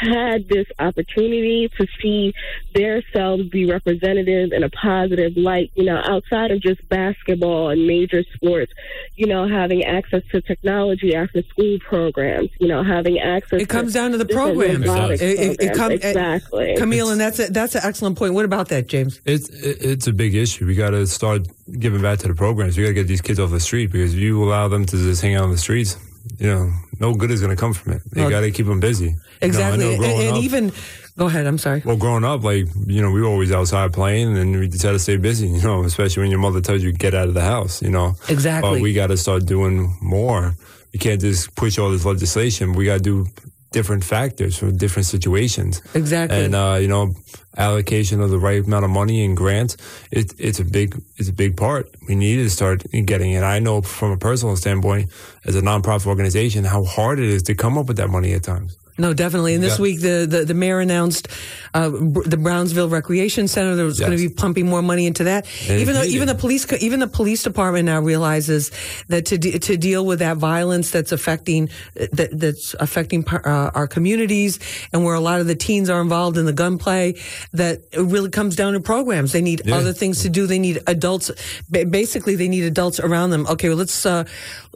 had 0.00 0.48
this 0.48 0.66
opportunity 0.78 1.68
to 1.78 1.86
see 2.00 2.32
their 2.74 3.02
selves 3.12 3.48
be 3.48 3.70
representative 3.70 4.52
in 4.52 4.62
a 4.62 4.70
positive 4.70 5.36
light, 5.36 5.70
you 5.74 5.84
know, 5.84 6.00
outside 6.04 6.50
of 6.50 6.60
just 6.60 6.86
basketball 6.88 7.70
and 7.70 7.86
major 7.86 8.22
sports, 8.34 8.72
you 9.16 9.26
know, 9.26 9.48
having 9.48 9.84
access 9.84 10.22
to 10.30 10.40
technology 10.42 11.14
after 11.14 11.42
school 11.42 11.78
programs, 11.80 12.50
you 12.60 12.68
know, 12.68 12.82
having 12.82 13.18
access. 13.18 13.60
It 13.60 13.68
comes 13.68 13.94
down 13.94 14.12
to 14.12 14.18
the 14.18 14.24
different 14.24 14.56
programs. 14.56 15.20
It, 15.20 15.22
it, 15.22 15.50
it 15.50 15.56
programs. 15.58 15.78
come- 15.78 15.92
exactly. 15.92 16.74
Camille, 16.76 17.10
and 17.10 17.20
that's 17.20 17.38
a, 17.38 17.50
that's 17.50 17.74
an 17.74 17.82
excellent 17.84 18.18
point. 18.18 18.34
What 18.34 18.44
about 18.44 18.68
that, 18.68 18.86
James? 18.86 19.20
It's 19.24 19.48
it's 19.48 20.06
a 20.06 20.12
big 20.12 20.34
issue. 20.34 20.66
We 20.66 20.74
got 20.74 20.90
to 20.90 21.06
start 21.06 21.48
giving 21.78 22.02
back 22.02 22.18
to 22.20 22.28
the 22.28 22.34
programs. 22.34 22.76
We 22.76 22.84
got 22.84 22.88
to 22.90 22.94
get 22.94 23.06
these 23.08 23.20
kids 23.20 23.38
off 23.40 23.50
the 23.50 23.60
street 23.60 23.92
because 23.92 24.14
if 24.14 24.20
you 24.20 24.42
allow 24.42 24.68
them 24.68 24.84
to 24.86 24.96
just 24.96 25.22
hang 25.22 25.34
out 25.34 25.44
on 25.44 25.50
the 25.50 25.58
streets, 25.58 25.96
you 26.38 26.46
know, 26.46 26.70
no 27.00 27.14
good 27.14 27.30
is 27.30 27.40
going 27.40 27.54
to 27.54 27.60
come 27.60 27.72
from 27.72 27.92
it. 27.94 28.02
You 28.14 28.28
got 28.30 28.40
to 28.40 28.50
keep 28.50 28.66
them 28.66 28.80
busy. 28.80 29.04
You 29.06 29.10
know, 29.12 29.18
Exactly. 29.42 29.94
and 29.94 30.04
and 30.04 30.36
up- 30.36 30.42
even, 30.42 30.72
go 31.16 31.26
ahead, 31.26 31.46
I'm 31.46 31.58
sorry. 31.58 31.82
well, 31.84 31.96
growing 31.96 32.24
up, 32.24 32.42
like 32.44 32.66
you 32.86 33.00
know, 33.02 33.10
we 33.10 33.20
were 33.20 33.28
always 33.28 33.52
outside 33.52 33.92
playing, 33.92 34.36
and 34.36 34.58
we 34.58 34.68
just 34.68 34.82
had 34.82 34.92
to 34.92 34.98
stay 34.98 35.16
busy. 35.16 35.46
You 35.48 35.62
know, 35.62 35.84
especially 35.84 36.22
when 36.22 36.30
your 36.30 36.40
mother 36.40 36.60
tells 36.60 36.82
you 36.82 36.92
get 36.92 37.14
out 37.14 37.28
of 37.28 37.34
the 37.34 37.40
house. 37.42 37.80
You 37.82 37.90
know, 37.90 38.14
Exactly. 38.28 38.70
But 38.74 38.80
we 38.82 38.92
got 38.92 39.08
to 39.08 39.16
start 39.16 39.46
doing 39.46 39.96
more. 40.02 40.54
We 40.92 40.98
can't 40.98 41.20
just 41.20 41.54
push 41.54 41.78
all 41.78 41.90
this 41.90 42.04
legislation. 42.04 42.72
We 42.72 42.84
got 42.86 42.94
to 42.94 43.00
do 43.02 43.26
different 43.70 44.04
factors 44.04 44.56
for 44.58 44.70
different 44.70 45.06
situations. 45.06 45.82
Exactly. 45.94 46.44
And 46.44 46.54
uh, 46.54 46.78
you 46.80 46.88
know, 46.88 47.14
allocation 47.56 48.20
of 48.20 48.30
the 48.30 48.38
right 48.38 48.64
amount 48.64 48.84
of 48.84 48.90
money 48.90 49.24
and 49.24 49.36
grants. 49.36 49.76
It, 50.10 50.34
it's 50.38 50.60
a 50.60 50.64
big 50.64 51.00
it's 51.16 51.28
a 51.28 51.32
big 51.32 51.56
part. 51.56 51.94
We 52.06 52.14
need 52.14 52.36
to 52.36 52.50
start 52.50 52.84
getting 52.90 53.32
it. 53.32 53.42
I 53.42 53.58
know 53.58 53.82
from 53.82 54.12
a 54.12 54.16
personal 54.16 54.56
standpoint, 54.56 55.10
as 55.44 55.56
a 55.56 55.60
nonprofit 55.60 56.06
organization, 56.06 56.64
how 56.64 56.84
hard 56.84 57.18
it 57.18 57.28
is 57.28 57.42
to 57.44 57.54
come 57.54 57.76
up 57.76 57.86
with 57.86 57.96
that 57.98 58.08
money 58.08 58.32
at 58.32 58.42
times. 58.42 58.76
No, 58.98 59.14
definitely. 59.14 59.54
And 59.54 59.62
this 59.62 59.78
Yeah. 59.78 59.82
week, 59.82 60.00
the, 60.00 60.26
the, 60.28 60.44
the 60.44 60.54
mayor 60.54 60.80
announced 60.80 61.28
uh, 61.74 61.88
the 61.90 62.36
Brownsville 62.36 62.88
Recreation 62.88 63.46
Center. 63.46 63.76
There 63.76 63.84
was 63.84 64.00
going 64.00 64.10
to 64.12 64.18
be 64.18 64.28
pumping 64.28 64.66
more 64.66 64.82
money 64.82 65.06
into 65.06 65.24
that. 65.24 65.46
And 65.68 65.80
even 65.80 65.94
though, 65.94 66.02
even 66.02 66.26
the 66.26 66.34
police, 66.34 66.66
even 66.80 66.98
the 67.00 67.06
police 67.06 67.42
department 67.42 67.86
now 67.86 68.00
realizes 68.00 68.70
that 69.08 69.26
to 69.26 69.38
de- 69.38 69.58
to 69.60 69.76
deal 69.76 70.04
with 70.04 70.18
that 70.18 70.36
violence 70.38 70.90
that's 70.90 71.12
affecting 71.12 71.68
that 72.12 72.30
that's 72.32 72.74
affecting 72.80 73.24
uh, 73.28 73.70
our 73.74 73.86
communities 73.86 74.58
and 74.92 75.04
where 75.04 75.14
a 75.14 75.20
lot 75.20 75.40
of 75.40 75.46
the 75.46 75.54
teens 75.54 75.88
are 75.88 76.00
involved 76.00 76.36
in 76.36 76.46
the 76.46 76.52
gunplay, 76.52 77.14
that 77.52 77.82
it 77.92 78.00
really 78.00 78.30
comes 78.30 78.56
down 78.56 78.72
to 78.72 78.80
programs. 78.80 79.32
They 79.32 79.42
need 79.42 79.62
Yeah. 79.64 79.76
other 79.76 79.92
things 79.92 80.22
to 80.22 80.28
do. 80.28 80.46
They 80.46 80.58
need 80.58 80.80
adults. 80.86 81.30
Basically, 81.70 82.34
they 82.34 82.48
need 82.48 82.64
adults 82.64 82.98
around 82.98 83.30
them. 83.30 83.46
Okay, 83.46 83.68
well, 83.68 83.78
let's. 83.78 84.04
Uh, 84.06 84.24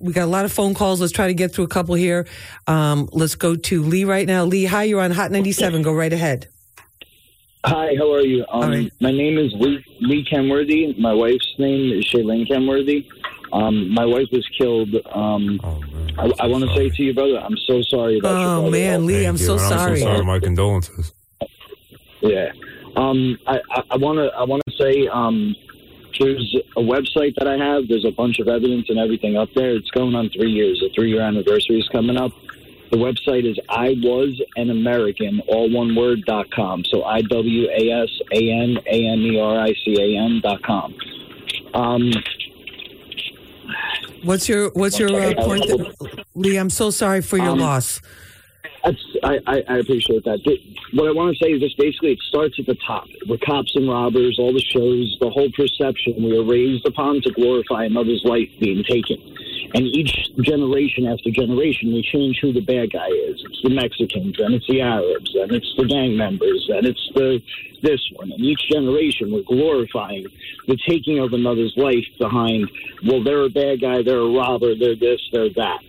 we 0.00 0.12
got 0.12 0.24
a 0.24 0.26
lot 0.30 0.44
of 0.44 0.52
phone 0.52 0.74
calls. 0.74 1.00
Let's 1.00 1.12
try 1.12 1.26
to 1.28 1.34
get 1.34 1.52
through 1.52 1.64
a 1.64 1.68
couple 1.68 1.94
here. 1.94 2.26
Um, 2.66 3.08
let's 3.12 3.34
go 3.34 3.56
to 3.56 3.82
Lee 3.82 4.04
right 4.12 4.26
now. 4.26 4.44
Lee, 4.44 4.66
hi. 4.66 4.84
You're 4.84 5.00
on 5.00 5.10
Hot 5.10 5.30
97. 5.32 5.82
Go 5.82 5.92
right 5.92 6.12
ahead. 6.12 6.48
Hi, 7.64 7.94
how 7.96 8.12
are 8.12 8.20
you? 8.20 8.44
Um, 8.50 8.90
My 9.00 9.10
name 9.12 9.38
is 9.38 9.52
Lee, 9.54 9.82
Lee 10.00 10.24
Kenworthy. 10.28 10.94
My 11.00 11.12
wife's 11.14 11.54
name 11.58 11.92
is 11.98 12.04
Shaylene 12.12 12.46
Kenworthy. 12.46 13.08
Um, 13.52 13.88
my 13.94 14.04
wife 14.04 14.26
was 14.32 14.46
killed. 14.58 14.94
Um, 15.12 15.60
I, 16.18 16.30
I 16.40 16.46
want 16.48 16.64
to 16.64 16.74
say 16.74 16.90
to 16.90 17.02
you, 17.02 17.14
brother, 17.14 17.38
I'm 17.38 17.56
so 17.66 17.80
sorry 17.82 18.18
about 18.18 18.40
your 18.40 18.50
Oh 18.50 18.60
brother. 18.62 18.70
man, 18.70 19.06
Lee, 19.06 19.24
I'm 19.24 19.34
you. 19.36 19.46
so 19.46 19.52
And 19.52 19.60
sorry. 19.62 19.92
I'm 19.92 19.96
so 19.98 20.04
sorry. 20.04 20.24
My 20.24 20.38
condolences. 20.40 21.12
Yeah. 22.20 22.52
Um, 22.96 23.38
I, 23.46 23.58
I 23.90 23.96
want 23.96 24.18
to 24.18 24.26
I 24.36 24.44
want 24.44 24.62
to 24.66 24.72
say 24.76 25.06
um, 25.08 25.54
there's 26.18 26.56
a 26.76 26.80
website 26.80 27.34
that 27.38 27.46
I 27.48 27.56
have. 27.56 27.88
There's 27.88 28.04
a 28.04 28.10
bunch 28.10 28.38
of 28.38 28.48
evidence 28.48 28.86
and 28.90 28.98
everything 28.98 29.36
up 29.36 29.48
there. 29.54 29.70
It's 29.76 29.90
going 29.90 30.14
on 30.14 30.28
three 30.30 30.50
years. 30.50 30.78
The 30.80 30.90
three 30.94 31.10
year 31.12 31.22
anniversary 31.22 31.78
is 31.78 31.88
coming 31.88 32.16
up. 32.16 32.32
The 32.92 32.98
website 32.98 33.50
is 33.50 33.58
I 33.70 33.94
was 34.02 34.38
an 34.56 34.68
American, 34.68 35.40
all 35.48 35.70
one 35.70 35.96
word 35.96 36.24
dot 36.26 36.50
com. 36.50 36.84
So 36.84 37.04
I 37.04 37.22
W 37.22 37.66
A 37.70 37.90
S 38.02 38.10
A 38.32 38.50
N 38.50 38.76
A 38.86 39.06
M 39.12 39.18
E 39.20 39.40
R 39.40 39.58
I 39.60 39.72
C 39.82 39.96
A 39.98 40.18
N 40.22 40.40
dot 40.42 40.62
com. 40.62 40.94
Um, 41.74 42.12
What's 44.24 44.46
your 44.48 44.70
What's 44.74 44.98
your 44.98 45.08
uh, 45.08 45.34
point, 45.36 45.64
Lee? 46.34 46.58
I'm 46.58 46.70
so 46.70 46.90
sorry 46.90 47.22
for 47.22 47.38
your 47.38 47.48
Um, 47.52 47.58
loss. 47.60 48.00
That's, 48.84 48.98
I, 49.24 49.38
I, 49.46 49.62
I 49.68 49.78
appreciate 49.78 50.24
that. 50.24 50.44
Th- 50.44 50.60
What 50.92 51.08
I 51.08 51.12
want 51.12 51.36
to 51.36 51.42
say 51.44 51.52
is 51.52 51.60
this 51.60 51.72
basically 51.74 52.12
it 52.12 52.18
starts 52.28 52.56
at 52.58 52.66
the 52.66 52.76
top. 52.86 53.04
We're 53.26 53.38
cops 53.38 53.74
and 53.74 53.88
robbers, 53.88 54.38
all 54.38 54.52
the 54.52 54.60
shows, 54.60 55.16
the 55.20 55.30
whole 55.30 55.50
perception. 55.56 56.22
We 56.22 56.36
are 56.36 56.44
raised 56.44 56.86
upon 56.86 57.22
to 57.22 57.30
glorify 57.32 57.84
another's 57.84 58.22
life 58.24 58.50
being 58.60 58.84
taken. 58.84 59.31
And 59.74 59.86
each 59.86 60.14
generation 60.40 61.06
after 61.06 61.30
generation, 61.30 61.92
we 61.92 62.02
change 62.02 62.38
who 62.40 62.52
the 62.52 62.60
bad 62.60 62.92
guy 62.92 63.06
is. 63.06 63.42
It's 63.44 63.62
the 63.62 63.70
Mexicans, 63.70 64.38
and 64.40 64.54
it's 64.54 64.66
the 64.66 64.80
Arabs, 64.80 65.34
and 65.34 65.52
it's 65.52 65.74
the 65.76 65.84
gang 65.84 66.16
members, 66.16 66.68
and 66.68 66.86
it's 66.86 67.10
the 67.14 67.42
this 67.82 68.00
one. 68.14 68.30
And 68.30 68.40
each 68.40 68.68
generation, 68.70 69.32
we're 69.32 69.42
glorifying 69.42 70.26
the 70.68 70.78
taking 70.88 71.18
of 71.18 71.32
another's 71.32 71.74
life 71.76 72.06
behind, 72.18 72.70
well, 73.06 73.24
they're 73.24 73.44
a 73.44 73.50
bad 73.50 73.80
guy, 73.80 74.02
they're 74.02 74.18
a 74.18 74.30
robber, 74.30 74.76
they're 74.76 74.94
this, 74.94 75.20
they're 75.32 75.50
that 75.54 75.80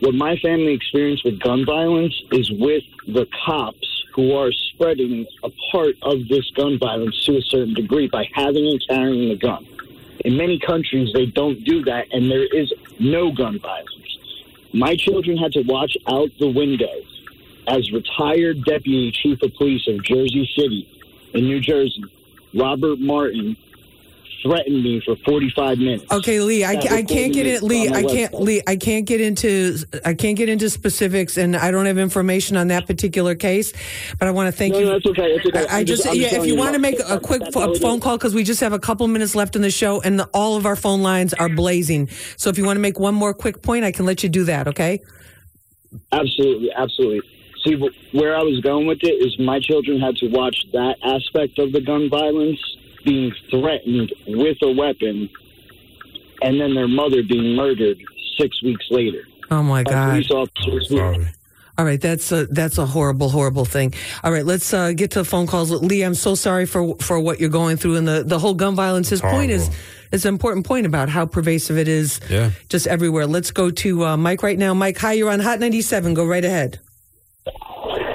what 0.00 0.14
my 0.14 0.36
family 0.36 0.72
experienced 0.72 1.24
with 1.24 1.38
gun 1.40 1.64
violence 1.64 2.14
is 2.32 2.50
with 2.52 2.82
the 3.06 3.26
cops 3.44 4.04
who 4.14 4.32
are 4.34 4.50
spreading 4.50 5.26
a 5.44 5.50
part 5.70 5.94
of 6.02 6.26
this 6.28 6.50
gun 6.56 6.78
violence 6.78 7.22
to 7.26 7.36
a 7.36 7.42
certain 7.42 7.74
degree 7.74 8.08
by 8.08 8.28
having 8.34 8.66
and 8.66 8.82
carrying 8.88 9.30
a 9.30 9.36
gun. 9.36 9.66
In 10.24 10.36
many 10.36 10.58
countries, 10.58 11.12
they 11.14 11.26
don't 11.26 11.62
do 11.64 11.82
that, 11.84 12.06
and 12.12 12.30
there 12.30 12.44
is 12.44 12.72
no 12.98 13.32
gun 13.32 13.58
violence. 13.58 14.18
My 14.72 14.94
children 14.96 15.36
had 15.36 15.52
to 15.52 15.62
watch 15.62 15.96
out 16.06 16.30
the 16.38 16.48
window 16.48 16.92
as 17.66 17.90
retired 17.92 18.64
deputy 18.64 19.10
chief 19.12 19.42
of 19.42 19.54
police 19.54 19.86
of 19.88 20.02
Jersey 20.04 20.48
City 20.56 20.88
in 21.34 21.44
New 21.44 21.60
Jersey, 21.60 22.04
Robert 22.54 22.98
Martin, 22.98 23.56
threatened 24.42 24.82
me 24.82 25.00
for 25.04 25.16
45 25.24 25.78
minutes. 25.78 26.04
Okay, 26.10 26.40
Lee, 26.40 26.64
I, 26.64 26.72
I 26.72 27.02
can't 27.02 27.32
get 27.32 27.46
it. 27.46 27.62
Lee, 27.62 27.88
I 27.88 28.02
can't. 28.02 28.32
website. 28.32 28.40
Lee, 28.40 28.62
I 28.66 28.76
can't 28.76 29.06
get 29.06 29.20
into. 29.20 29.76
I 30.04 30.14
can't 30.14 30.36
get 30.36 30.48
into 30.48 30.70
specifics, 30.70 31.36
and 31.36 31.56
I 31.56 31.70
don't 31.70 31.86
have 31.86 31.98
information 31.98 32.56
on 32.56 32.68
that 32.68 32.86
particular 32.86 33.34
case. 33.34 33.72
But 34.18 34.28
I 34.28 34.30
want 34.30 34.48
to 34.48 34.52
thank 34.52 34.72
No, 34.72 34.78
you. 34.80 34.84
no, 34.86 34.92
that's 34.92 35.06
okay, 35.06 35.36
that's 35.36 35.46
okay. 35.48 35.66
I, 35.68 35.78
I 35.78 35.84
just, 35.84 36.04
just- 36.04 36.16
yeah. 36.16 36.34
If 36.40 36.46
you 36.46 36.56
want 36.56 36.72
to 36.74 36.78
make 36.78 36.94
a 36.96 37.02
that's- 37.02 37.20
quick 37.20 37.42
that's 37.42 37.78
phone 37.80 37.96
is. 37.98 38.02
call, 38.02 38.16
because 38.16 38.34
we 38.34 38.44
just 38.44 38.60
have 38.60 38.72
a 38.72 38.78
couple 38.78 39.06
minutes 39.08 39.34
left 39.34 39.56
in 39.56 39.62
the 39.62 39.70
show, 39.70 40.00
and 40.00 40.18
the, 40.18 40.24
all 40.32 40.56
of 40.56 40.66
our 40.66 40.76
phone 40.76 41.02
lines 41.02 41.34
are 41.34 41.48
blazing. 41.48 42.08
So 42.36 42.50
if 42.50 42.58
you 42.58 42.64
want 42.64 42.76
to 42.76 42.80
make 42.80 42.98
one 42.98 43.14
more 43.14 43.34
quick 43.34 43.62
point, 43.62 43.84
I 43.84 43.92
can 43.92 44.06
let 44.06 44.22
you 44.22 44.28
do 44.28 44.44
that. 44.44 44.68
Okay. 44.68 45.00
Absolutely, 46.12 46.70
absolutely. 46.76 47.20
See, 47.64 47.74
where 48.12 48.36
I 48.36 48.42
was 48.42 48.60
going 48.60 48.86
with 48.86 49.00
it 49.02 49.12
is 49.12 49.38
my 49.38 49.60
children 49.60 50.00
had 50.00 50.16
to 50.16 50.28
watch 50.28 50.56
that 50.72 50.96
aspect 51.04 51.58
of 51.58 51.72
the 51.72 51.80
gun 51.80 52.08
violence 52.08 52.58
being 53.04 53.32
threatened 53.50 54.12
with 54.26 54.58
a 54.62 54.72
weapon, 54.72 55.28
and 56.42 56.60
then 56.60 56.74
their 56.74 56.88
mother 56.88 57.22
being 57.22 57.54
murdered 57.56 57.98
six 58.38 58.62
weeks 58.62 58.84
later. 58.90 59.22
Oh 59.50 59.62
my 59.62 59.82
God. 59.82 60.10
Police 60.12 60.30
officers. 60.30 60.88
who- 60.88 61.26
All 61.78 61.84
right, 61.86 62.00
that's 62.00 62.30
a 62.30 62.44
that's 62.46 62.76
a 62.78 62.84
horrible, 62.84 63.30
horrible 63.30 63.64
thing. 63.64 63.94
All 64.22 64.30
right, 64.30 64.44
let's 64.44 64.72
uh, 64.74 64.92
get 64.92 65.12
to 65.12 65.20
the 65.20 65.24
phone 65.24 65.46
calls. 65.46 65.70
Lee, 65.70 66.02
I'm 66.02 66.14
so 66.14 66.34
sorry 66.34 66.66
for 66.66 66.94
for 66.98 67.18
what 67.18 67.40
you're 67.40 67.48
going 67.48 67.78
through 67.78 67.96
and 67.96 68.06
the 68.06 68.22
the 68.22 68.38
whole 68.38 68.52
gun 68.54 68.74
violence. 68.74 69.08
His 69.08 69.22
point 69.22 69.50
is, 69.50 69.70
it's 70.12 70.24
an 70.26 70.34
important 70.34 70.66
point 70.66 70.84
about 70.84 71.08
how 71.08 71.24
pervasive 71.24 71.78
it 71.78 71.88
is, 71.88 72.20
Yeah. 72.28 72.50
just 72.68 72.86
everywhere. 72.86 73.26
Let's 73.26 73.50
go 73.50 73.70
to 73.70 74.04
uh, 74.04 74.16
Mike 74.18 74.42
right 74.42 74.58
now. 74.58 74.74
Mike, 74.74 74.98
hi, 74.98 75.12
you're 75.14 75.30
on 75.30 75.40
Hot 75.40 75.58
97. 75.58 76.12
Go 76.14 76.26
right 76.26 76.44
ahead. 76.44 76.80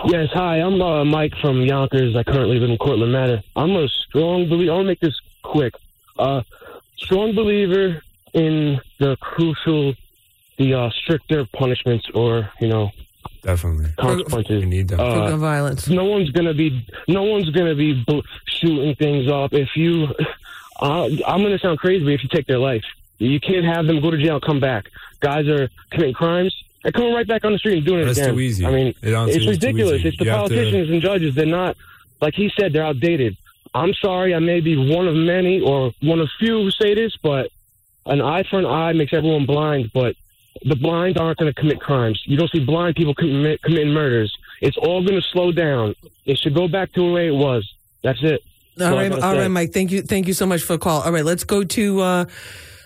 Yes, 0.07 0.29
hi. 0.33 0.57
I'm 0.61 0.81
uh, 0.81 1.03
Mike 1.03 1.33
from 1.41 1.61
Yonkers. 1.61 2.15
I 2.15 2.23
currently 2.23 2.59
live 2.59 2.69
in 2.69 2.77
Cortland 2.77 3.11
Manor. 3.11 3.41
I'm 3.55 3.71
a 3.75 3.87
strong 3.87 4.47
believer. 4.47 4.73
I'll 4.73 4.83
make 4.83 4.99
this 4.99 5.19
quick. 5.43 5.73
Uh, 6.19 6.41
strong 6.97 7.33
believer 7.33 8.01
in 8.33 8.79
the 8.99 9.17
crucial, 9.19 9.95
the 10.57 10.73
uh, 10.75 10.89
stricter 10.91 11.45
punishments, 11.57 12.05
or 12.13 12.49
you 12.59 12.67
know, 12.67 12.91
definitely 13.41 13.89
consequences. 13.97 14.63
We 14.63 14.69
need 14.69 14.89
them. 14.89 14.99
For 14.99 15.03
gun 15.29 15.39
violence. 15.39 15.87
No 15.89 16.05
one's 16.05 16.29
gonna 16.31 16.53
be. 16.53 16.85
No 17.07 17.23
one's 17.23 17.49
gonna 17.49 17.75
be 17.75 18.03
bl- 18.05 18.19
shooting 18.47 18.95
things 18.95 19.29
up. 19.31 19.53
If 19.53 19.69
you, 19.75 20.07
uh, 20.81 21.05
I'm 21.25 21.41
gonna 21.41 21.59
sound 21.59 21.79
crazy, 21.79 22.03
but 22.05 22.13
if 22.13 22.21
you 22.23 22.29
take 22.29 22.45
their 22.47 22.59
life, 22.59 22.83
You 23.17 23.39
can't 23.39 23.65
have 23.65 23.87
them 23.87 24.01
go 24.01 24.11
to 24.11 24.17
jail, 24.21 24.39
come 24.39 24.59
back. 24.59 24.85
Guys 25.21 25.47
are 25.47 25.69
committing 25.89 26.13
crimes. 26.13 26.53
They're 26.85 26.91
coming 26.91 27.13
right 27.15 27.27
back 27.27 27.43
on 27.43 27.51
the 27.51 27.57
street 27.57 27.77
and 27.77 27.85
doing 27.85 28.01
it 28.01 28.05
That's 28.05 28.19
again. 28.19 28.35
too 28.35 28.39
easy. 28.41 28.63
I 28.63 28.69
mean, 28.69 28.87
It 29.01 29.11
it's 29.35 29.47
ridiculous. 29.47 30.05
It's 30.05 30.17
the 30.19 30.25
You 30.25 30.29
have 30.29 30.49
to- 30.49 30.53
politicians 30.53 30.91
and 30.91 31.01
judges. 31.01 31.33
They're 31.33 31.47
not, 31.47 31.75
like 32.21 32.35
he 32.35 32.51
said, 32.59 32.73
they're 32.73 32.85
outdated. 32.85 33.35
I'm 33.73 33.95
sorry, 33.95 34.35
I 34.35 34.39
may 34.39 34.59
be 34.59 34.77
one 34.77 35.07
of 35.07 35.15
many 35.15 35.61
or 35.61 35.91
one 36.03 36.19
of 36.19 36.29
few 36.37 36.61
who 36.61 36.69
say 36.69 36.93
this, 36.93 37.17
but 37.23 37.49
an 38.05 38.21
eye 38.21 38.43
for 38.43 38.59
an 38.59 38.67
eye 38.67 38.93
makes 38.93 39.13
everyone 39.13 39.47
blind. 39.47 39.89
But 39.95 40.15
the 40.63 40.75
blind 40.75 41.17
aren't 41.17 41.39
going 41.39 41.51
to 41.51 41.59
commit 41.59 41.81
crimes. 41.81 42.21
You 42.27 42.37
don't 42.37 42.51
see 42.51 42.63
blind 42.63 42.95
people 42.97 43.15
commit, 43.15 43.63
committing 43.63 43.91
murders. 43.91 44.31
It's 44.61 44.77
all 44.77 45.03
going 45.03 45.19
to 45.19 45.27
slow 45.33 45.51
down. 45.51 45.95
It 46.27 46.37
should 46.37 46.53
go 46.53 46.67
back 46.67 46.93
to 46.93 47.01
the 47.01 47.11
way 47.11 47.27
it 47.29 47.35
was. 47.35 47.67
That's 48.03 48.21
it. 48.21 48.43
That's 48.77 48.89
All 48.91 48.93
all 48.95 49.01
right, 49.01 49.09
gotta 49.09 49.25
all 49.25 49.33
say. 49.33 49.39
right, 49.39 49.47
Mike. 49.47 49.71
Thank 49.73 49.91
you, 49.91 50.03
thank 50.03 50.27
you 50.27 50.33
so 50.35 50.45
much 50.45 50.61
for 50.61 50.73
the 50.73 50.79
call. 50.79 51.01
All 51.01 51.11
right, 51.11 51.25
let's 51.25 51.43
go 51.45 51.63
to. 51.63 51.99
Uh, 52.01 52.25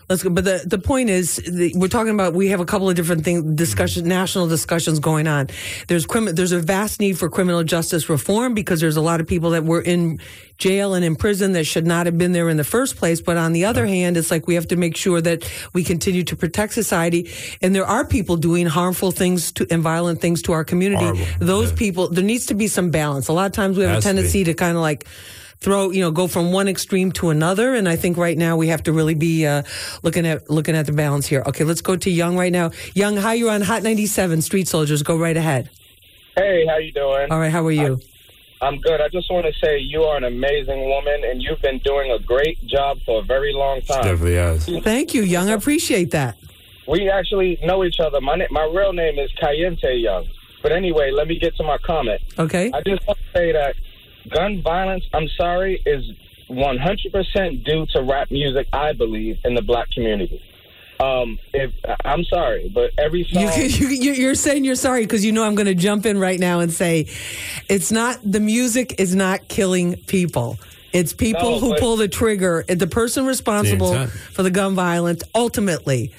Let's 0.10 0.24
go. 0.24 0.32
But 0.32 0.44
the, 0.46 0.64
the 0.66 0.80
point 0.80 1.12
is, 1.12 1.36
the, 1.36 1.72
we're 1.76 1.88
talking 1.88 2.14
about. 2.14 2.34
We 2.34 2.48
have 2.48 2.60
a 2.60 2.66
couple 2.66 2.90
of 2.90 2.96
different 2.96 3.24
things, 3.24 3.44
discussion, 3.56 4.08
national 4.08 4.48
discussions 4.48 4.98
going 5.00 5.28
on. 5.28 5.50
There's 5.88 6.08
crimi- 6.08 6.36
There's 6.36 6.52
a 6.52 6.60
vast 6.60 7.00
need 7.00 7.20
for 7.20 7.30
criminal 7.30 7.64
justice 7.64 8.10
reform 8.10 8.56
because 8.56 8.82
there's 8.82 8.98
a 8.98 9.02
lot 9.02 9.22
of 9.22 9.28
people 9.28 9.52
that 9.52 9.64
were 9.66 9.82
in 9.82 10.20
jail 10.58 10.96
and 10.96 11.06
in 11.06 11.16
prison 11.16 11.54
that 11.54 11.66
should 11.66 11.86
not 11.86 12.08
have 12.08 12.18
been 12.18 12.32
there 12.32 12.50
in 12.50 12.58
the 12.58 12.64
first 12.64 12.98
place. 12.98 13.22
But 13.22 13.38
on 13.38 13.54
the 13.54 13.66
other 13.66 13.86
hand, 13.86 14.18
it's 14.18 14.32
like 14.32 14.48
we 14.48 14.56
have 14.56 14.68
to 14.70 14.76
make 14.76 14.98
sure 14.98 15.22
that 15.22 15.50
we 15.74 15.84
continue 15.84 16.24
to 16.24 16.36
protect 16.36 16.74
society. 16.74 17.30
And 17.62 17.76
there 17.76 17.86
are 17.86 18.04
people 18.04 18.36
doing 18.36 18.66
harmful 18.66 19.12
things 19.12 19.52
to 19.54 19.68
and 19.70 19.84
violent 19.84 20.22
things 20.22 20.42
to 20.44 20.54
our 20.54 20.64
community. 20.64 21.24
Those 21.40 21.72
people, 21.72 22.10
there 22.10 22.24
needs 22.24 22.48
to 22.48 22.56
be 22.56 22.68
some 22.68 22.90
balance. 22.90 23.28
A 23.28 23.34
lot 23.34 23.46
of 23.46 23.52
times 23.52 23.78
we 23.78 23.84
have 23.84 23.94
Has 23.96 24.06
a 24.06 24.10
to 24.10 24.16
tendency 24.16 24.44
to 24.46 24.54
kind 24.56 24.76
of 24.76 24.82
like 24.82 25.06
throw 25.62 25.92
you 25.92 26.02
know 26.02 26.12
go 26.12 26.28
from 26.28 26.52
one 26.52 26.68
extreme 26.68 27.12
to 27.12 27.30
another 27.30 27.76
and 27.76 27.90
i 27.90 27.96
think 27.96 28.16
right 28.18 28.38
now 28.38 28.56
we 28.56 28.68
have 28.70 28.82
to 28.82 28.94
really 28.94 29.14
be 29.14 29.46
uh, 29.46 29.62
looking 30.04 30.26
at 30.26 30.50
looking 30.50 30.76
at 30.76 30.86
the 30.86 30.94
balance 30.94 31.28
here 31.28 31.44
okay 31.46 31.64
let's 31.66 31.82
go 31.82 31.96
to 31.98 32.10
young 32.10 32.38
right 32.38 32.54
now 32.54 32.72
young 32.94 33.18
hi 33.18 33.34
you're 33.34 33.52
on 33.52 33.62
hot 33.62 33.84
97 33.84 34.42
street 34.42 34.68
soldiers 34.68 35.04
go 35.04 35.18
right 35.18 35.38
ahead 35.38 35.70
Hey, 36.38 36.66
how 36.66 36.78
you 36.78 36.94
doing? 36.94 37.30
all 37.32 37.40
right 37.40 37.52
how 37.52 37.66
are 37.66 37.72
you 37.72 38.00
I'm 38.62 38.78
good. 38.82 39.00
I 39.00 39.08
just 39.08 39.32
want 39.32 39.46
to 39.46 39.54
say 39.64 39.78
you 39.80 40.04
are 40.04 40.18
an 40.18 40.26
amazing 40.26 40.82
woman, 40.90 41.24
and 41.24 41.42
you've 41.42 41.62
been 41.62 41.78
doing 41.80 42.12
a 42.12 42.20
great 42.20 42.62
job 42.68 42.98
for 43.06 43.22
a 43.22 43.24
very 43.24 43.54
long 43.54 43.80
time. 43.80 44.04
Definitely 44.04 44.36
has. 44.36 44.66
thank 44.84 45.14
you 45.14 45.22
young 45.22 45.48
i 45.50 45.54
appreciate 45.54 46.12
that 46.12 46.38
We 46.86 47.10
actually 47.10 47.58
know 47.64 47.86
each 47.86 48.02
other. 48.02 48.20
My 48.20 48.36
na- 48.36 48.48
my 48.52 48.66
real 48.66 48.92
name 48.92 49.18
is 49.18 49.32
Cayente 49.42 50.02
Young. 50.04 50.26
But 50.62 50.74
anyway, 50.74 51.10
let 51.12 51.30
me 51.30 51.40
get 51.40 51.56
to 51.56 51.64
my 51.64 51.78
comment. 51.78 52.20
okay 52.38 52.70
I 52.74 52.82
just 52.82 53.06
want 53.08 53.18
to 53.20 53.26
say 53.40 53.54
that 53.54 53.76
gun 54.30 54.62
violence, 54.62 55.04
I'm 55.14 55.28
sorry, 55.38 55.82
is 55.86 56.04
100% 56.50 57.64
due 57.64 57.86
to 57.94 58.02
rap 58.04 58.32
music, 58.32 58.68
I 58.74 58.94
believe, 58.94 59.38
in 59.44 59.56
the 59.56 59.62
black 59.62 59.90
community. 59.92 60.42
Um, 61.00 61.40
if 61.54 61.72
I'm 62.04 62.26
sorry, 62.26 62.70
but 62.74 62.92
every 62.98 63.24
song. 63.32 63.44
you, 63.44 63.64
you, 63.64 63.88
you- 63.88 64.14
you're 64.14 64.36
saying 64.36 64.66
you're 64.66 64.76
sorry 64.76 65.02
because 65.04 65.24
you 65.24 65.32
know 65.32 65.44
I'm 65.46 65.56
going 65.56 65.68
to 65.68 65.76
jump 65.76 66.06
in 66.06 66.18
right 66.20 66.40
now 66.40 66.60
and 66.60 66.72
say 66.74 67.08
it's 67.70 67.90
not 67.92 68.20
the 68.24 68.42
music 68.42 69.00
is 69.00 69.16
not 69.16 69.48
killing 69.48 69.96
people. 70.08 70.60
It's 70.92 71.14
people 71.14 71.52
No, 71.52 71.60
who 71.60 71.76
pull 71.78 71.96
the 71.98 72.08
trigger. 72.10 72.66
The 72.68 72.88
person 72.88 73.26
responsible 73.26 73.94
intent. 73.94 74.10
for 74.12 74.44
the 74.44 74.52
gun 74.52 74.76
violence 74.76 75.24
ultimately 75.36 76.12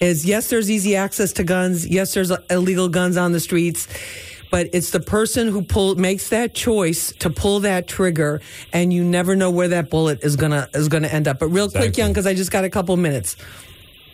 is 0.00 0.26
yes, 0.26 0.50
there's 0.50 0.70
easy 0.70 0.96
access 0.96 1.32
to 1.34 1.44
guns. 1.44 1.86
Yes, 1.86 2.12
there's 2.12 2.30
illegal 2.50 2.88
guns 2.90 3.16
on 3.16 3.32
the 3.32 3.40
streets. 3.40 3.86
But 4.50 4.68
it's 4.72 4.90
the 4.90 5.00
person 5.00 5.48
who 5.48 5.62
pull 5.62 5.94
makes 5.96 6.28
that 6.30 6.54
choice 6.54 7.12
to 7.18 7.30
pull 7.30 7.60
that 7.60 7.88
trigger, 7.88 8.40
and 8.72 8.92
you 8.92 9.04
never 9.04 9.34
know 9.36 9.50
where 9.50 9.68
that 9.68 9.90
bullet 9.90 10.22
is 10.22 10.36
gonna 10.36 10.68
is 10.74 10.88
gonna 10.88 11.08
end 11.08 11.28
up. 11.28 11.38
But 11.38 11.48
real 11.48 11.70
quick, 11.70 11.96
young, 11.96 12.10
because 12.10 12.26
I 12.26 12.34
just 12.34 12.50
got 12.50 12.64
a 12.64 12.70
couple 12.70 12.96
minutes. 12.96 13.36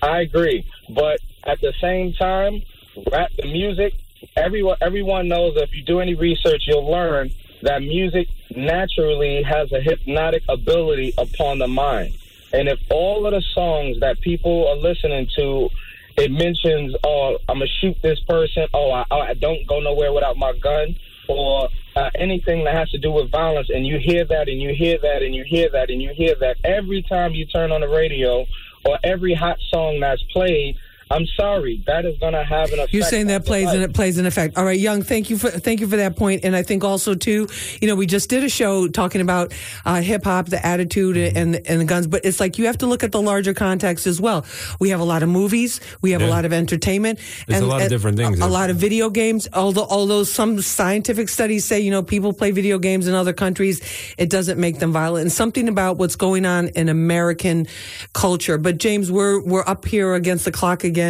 I 0.02 0.20
agree, 0.20 0.64
but 0.88 1.20
at 1.44 1.60
the 1.60 1.72
same 1.80 2.12
time, 2.14 2.62
rap 3.10 3.30
the 3.36 3.46
music. 3.46 3.94
Everyone, 4.36 4.76
everyone 4.80 5.28
knows 5.28 5.54
that 5.54 5.64
if 5.64 5.76
you 5.76 5.82
do 5.82 6.00
any 6.00 6.14
research, 6.14 6.62
you'll 6.66 6.90
learn 6.90 7.30
that 7.62 7.82
music 7.82 8.28
naturally 8.56 9.42
has 9.42 9.72
a 9.72 9.80
hypnotic 9.80 10.42
ability 10.48 11.14
upon 11.18 11.59
the 11.59 11.68
mind. 11.68 12.14
And 12.52 12.68
if 12.68 12.78
all 12.90 13.26
of 13.26 13.32
the 13.32 13.42
songs 13.54 14.00
that 14.00 14.20
people 14.20 14.68
are 14.68 14.76
listening 14.76 15.28
to, 15.36 15.70
it 16.16 16.30
mentions, 16.30 16.94
"Oh, 17.05 17.39
I'm 17.48 17.59
gonna 17.59 17.66
shoot 17.80 17.97
this 18.02 18.20
person," 18.28 18.66
"Oh, 18.74 18.90
I, 18.90 19.05
I 19.10 19.34
don't 19.34 19.66
go 19.66 19.80
nowhere 19.80 20.12
without 20.12 20.36
my 20.36 20.52
gun," 20.62 20.97
or 21.28 21.68
uh, 21.97 22.10
anything 22.14 22.64
that 22.64 22.74
has 22.74 22.90
to 22.90 22.98
do 22.98 23.10
with 23.12 23.30
violence, 23.30 23.68
and 23.70 23.86
you 23.86 23.98
hear 23.98 24.24
that, 24.24 24.48
and 24.48 24.60
you 24.60 24.74
hear 24.74 24.98
that, 24.98 25.22
and 25.22 25.34
you 25.34 25.44
hear 25.44 25.68
that, 25.70 25.90
and 25.90 26.02
you 26.02 26.12
hear 26.14 26.34
that 26.40 26.56
every 26.64 27.02
time 27.02 27.32
you 27.32 27.47
turn 27.47 27.72
on 27.72 27.80
the 27.80 27.89
radio 27.89 28.47
or 28.84 28.98
every 29.05 29.34
hot 29.34 29.59
song 29.72 30.01
that's 30.01 30.22
played. 30.32 30.76
I'm 31.12 31.26
sorry, 31.26 31.82
that 31.86 32.06
is 32.06 32.16
going 32.18 32.32
to 32.32 32.43
have 32.43 32.72
an 32.72 32.78
effect. 32.78 32.94
You're 32.94 33.02
saying 33.05 33.26
that 33.26 33.44
plays 33.44 33.66
life. 33.66 33.74
and 33.74 33.84
it 33.84 33.93
plays 33.93 34.16
an 34.16 34.24
effect. 34.24 34.56
All 34.56 34.64
right, 34.64 34.78
Young, 34.78 35.02
thank 35.02 35.28
you 35.28 35.36
for 35.36 35.51
thank 35.51 35.80
you 35.80 35.86
for 35.86 35.97
that 35.97 36.16
point. 36.16 36.43
And 36.43 36.56
I 36.56 36.62
think 36.62 36.84
also 36.84 37.14
too, 37.14 37.48
you 37.82 37.89
know, 37.89 37.94
we 37.94 38.06
just 38.06 38.30
did 38.30 38.43
a 38.44 38.48
show 38.48 38.89
talking 38.89 39.20
about 39.20 39.52
uh, 39.84 40.01
hip 40.01 40.24
hop, 40.24 40.47
the 40.47 40.64
attitude, 40.64 41.18
and 41.18 41.56
and 41.66 41.80
the 41.80 41.84
guns. 41.84 42.06
But 42.06 42.24
it's 42.24 42.40
like 42.40 42.56
you 42.56 42.64
have 42.66 42.78
to 42.78 42.86
look 42.86 43.05
at 43.05 43.12
the 43.12 43.20
larger 43.20 43.52
context 43.52 44.06
as 44.06 44.22
well. 44.22 44.47
We 44.80 44.89
have 44.89 45.01
a 45.01 45.05
lot 45.05 45.22
of 45.22 45.28
movies, 45.28 45.80
we 46.01 46.12
have 46.12 46.22
a 46.22 46.26
lot 46.28 46.47
of 46.47 46.52
entertainment, 46.55 47.18
There's 47.47 47.60
a 47.60 47.66
lot 47.66 47.82
of 47.82 47.90
different 47.90 48.16
things. 48.16 48.40
A, 48.40 48.47
a 48.47 48.48
lot 48.48 48.70
of 48.70 48.76
video 48.76 49.10
games. 49.10 49.48
Although 49.52 49.86
although 49.90 50.24
some 50.24 50.62
scientific 50.62 51.28
studies 51.28 51.66
say 51.66 51.80
you 51.80 51.90
know 51.90 52.02
people 52.02 52.32
play 52.32 52.52
video 52.52 52.78
games 52.78 53.06
in 53.06 53.14
other 53.14 53.34
countries, 53.34 53.82
it 54.16 54.30
doesn't 54.30 54.59
make 54.59 54.78
them 54.78 54.93
violent. 54.93 55.22
And 55.22 55.32
something 55.32 55.68
about 55.68 55.98
what's 55.98 56.16
going 56.16 56.47
on 56.47 56.68
in 56.68 56.89
American 56.89 57.66
culture. 58.14 58.56
But 58.56 58.78
James, 58.78 59.12
we're 59.12 59.43
we're 59.43 59.64
up 59.66 59.84
here 59.84 60.14
against 60.14 60.47
the 60.47 60.52
clock 60.52 60.84
again 60.84 61.01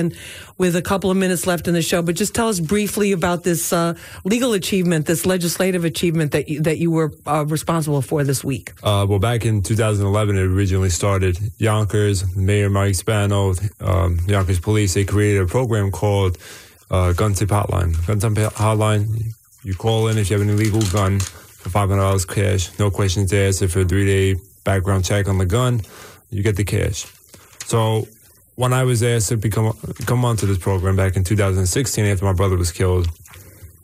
with 0.58 0.76
a 0.76 0.82
couple 0.82 1.10
of 1.10 1.16
minutes 1.16 1.46
left 1.46 1.68
in 1.68 1.74
the 1.74 1.82
show. 1.82 2.02
But 2.02 2.16
just 2.16 2.34
tell 2.34 2.48
us 2.48 2.60
briefly 2.60 3.12
about 3.12 3.44
this 3.44 3.72
uh, 3.72 3.94
legal 4.24 4.52
achievement, 4.52 5.06
this 5.06 5.26
legislative 5.26 5.84
achievement 5.84 6.32
that 6.32 6.48
you, 6.48 6.60
that 6.62 6.78
you 6.78 6.90
were 6.90 7.12
uh, 7.26 7.44
responsible 7.46 8.02
for 8.02 8.24
this 8.24 8.44
week. 8.44 8.72
Uh, 8.82 9.06
well, 9.08 9.18
back 9.18 9.44
in 9.44 9.62
2011, 9.62 10.36
it 10.36 10.40
originally 10.40 10.90
started. 10.90 11.38
Yonkers, 11.58 12.36
Mayor 12.36 12.70
Mike 12.70 12.94
Spano, 12.94 13.54
um, 13.80 14.18
Yonkers 14.26 14.60
Police, 14.60 14.94
they 14.94 15.04
created 15.04 15.42
a 15.42 15.46
program 15.46 15.90
called 15.90 16.38
uh, 16.90 17.12
Gun 17.12 17.34
Tip 17.34 17.48
Hotline. 17.48 17.94
Gun 18.06 18.20
Tip 18.20 18.52
Hotline, 18.54 19.34
you 19.62 19.74
call 19.74 20.08
in 20.08 20.18
if 20.18 20.30
you 20.30 20.38
have 20.38 20.46
an 20.46 20.52
illegal 20.52 20.82
gun 20.92 21.20
for 21.20 21.70
$500 21.70 22.28
cash, 22.28 22.76
no 22.78 22.90
questions 22.90 23.32
asked. 23.32 23.62
If 23.62 23.76
a 23.76 23.84
three 23.84 24.06
day 24.06 24.40
background 24.64 25.04
check 25.04 25.28
on 25.28 25.38
the 25.38 25.46
gun, 25.46 25.80
you 26.30 26.42
get 26.42 26.56
the 26.56 26.64
cash. 26.64 27.06
So 27.66 28.08
when 28.54 28.72
I 28.72 28.84
was 28.84 29.02
asked 29.02 29.28
to 29.28 29.36
become 29.36 29.72
come 30.06 30.24
onto 30.24 30.46
this 30.46 30.58
program 30.58 30.96
back 30.96 31.16
in 31.16 31.24
2016 31.24 32.04
after 32.04 32.24
my 32.24 32.32
brother 32.32 32.56
was 32.56 32.70
killed, 32.70 33.08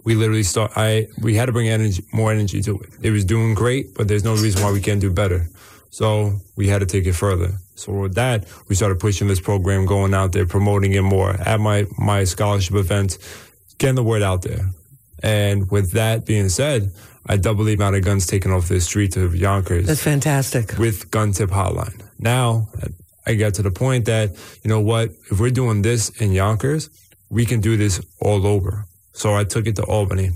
we 0.04 0.14
literally 0.14 0.42
start. 0.42 0.72
I 0.76 1.08
we 1.20 1.34
had 1.34 1.46
to 1.46 1.52
bring 1.52 1.68
energy, 1.68 2.04
more 2.12 2.32
energy 2.32 2.62
to 2.62 2.78
it. 2.80 2.90
It 3.02 3.10
was 3.10 3.24
doing 3.24 3.54
great, 3.54 3.94
but 3.94 4.08
there's 4.08 4.24
no 4.24 4.34
reason 4.34 4.62
why 4.62 4.72
we 4.72 4.80
can't 4.80 5.00
do 5.00 5.10
better. 5.10 5.48
So 5.90 6.40
we 6.56 6.68
had 6.68 6.80
to 6.80 6.86
take 6.86 7.06
it 7.06 7.14
further. 7.14 7.52
So 7.74 7.92
with 7.92 8.14
that, 8.14 8.46
we 8.68 8.74
started 8.74 8.98
pushing 8.98 9.28
this 9.28 9.40
program, 9.40 9.86
going 9.86 10.12
out 10.12 10.32
there, 10.32 10.46
promoting 10.46 10.92
it 10.92 11.02
more 11.02 11.30
at 11.30 11.60
my 11.60 11.86
my 11.96 12.24
scholarship 12.24 12.74
events, 12.74 13.18
getting 13.78 13.96
the 13.96 14.02
word 14.02 14.22
out 14.22 14.42
there. 14.42 14.70
And 15.22 15.70
with 15.70 15.92
that 15.92 16.26
being 16.26 16.48
said, 16.48 16.92
I 17.26 17.36
doubled 17.36 17.66
the 17.66 17.74
amount 17.74 17.96
of 17.96 18.04
guns 18.04 18.26
taken 18.26 18.52
off 18.52 18.68
the 18.68 18.80
streets 18.80 19.16
of 19.16 19.34
Yonkers. 19.34 19.86
That's 19.86 20.02
fantastic. 20.02 20.78
With 20.78 21.10
Gun 21.10 21.32
Tip 21.32 21.50
Hotline. 21.50 22.00
Now, 22.18 22.68
I 23.28 23.34
got 23.34 23.54
to 23.54 23.62
the 23.62 23.70
point 23.70 24.06
that, 24.06 24.30
you 24.62 24.70
know 24.70 24.80
what, 24.80 25.10
if 25.30 25.38
we're 25.38 25.50
doing 25.50 25.82
this 25.82 26.08
in 26.20 26.32
Yonkers, 26.32 26.88
we 27.28 27.44
can 27.44 27.60
do 27.60 27.76
this 27.76 28.00
all 28.22 28.46
over. 28.46 28.86
So 29.12 29.34
I 29.34 29.44
took 29.44 29.66
it 29.66 29.76
to 29.76 29.84
Albany. 29.84 30.30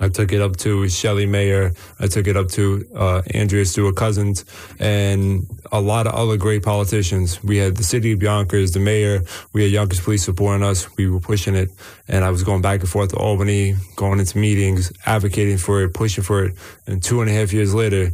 I 0.00 0.08
took 0.08 0.32
it 0.32 0.40
up 0.40 0.56
to 0.56 0.88
Shelley 0.88 1.26
Mayer. 1.26 1.72
I 2.00 2.06
took 2.06 2.26
it 2.26 2.36
up 2.36 2.48
to 2.52 2.84
uh, 2.96 3.22
Andrea 3.32 3.64
Stewart 3.64 3.94
Cousins 3.94 4.44
and 4.80 5.46
a 5.70 5.80
lot 5.80 6.06
of 6.06 6.14
other 6.14 6.36
great 6.36 6.62
politicians. 6.62 7.44
We 7.44 7.58
had 7.58 7.76
the 7.76 7.84
city 7.84 8.12
of 8.12 8.22
Yonkers, 8.22 8.72
the 8.72 8.80
mayor. 8.80 9.22
We 9.52 9.62
had 9.62 9.70
Yonkers 9.70 10.00
police 10.00 10.24
supporting 10.24 10.64
us. 10.64 10.88
We 10.96 11.08
were 11.08 11.20
pushing 11.20 11.54
it. 11.54 11.70
And 12.08 12.24
I 12.24 12.30
was 12.30 12.42
going 12.42 12.62
back 12.62 12.80
and 12.80 12.88
forth 12.88 13.10
to 13.10 13.16
Albany, 13.16 13.76
going 13.96 14.18
into 14.18 14.38
meetings, 14.38 14.92
advocating 15.06 15.58
for 15.58 15.82
it, 15.82 15.94
pushing 15.94 16.24
for 16.24 16.44
it. 16.44 16.56
And 16.86 17.02
two 17.02 17.20
and 17.20 17.30
a 17.30 17.32
half 17.32 17.52
years 17.52 17.74
later, 17.74 18.10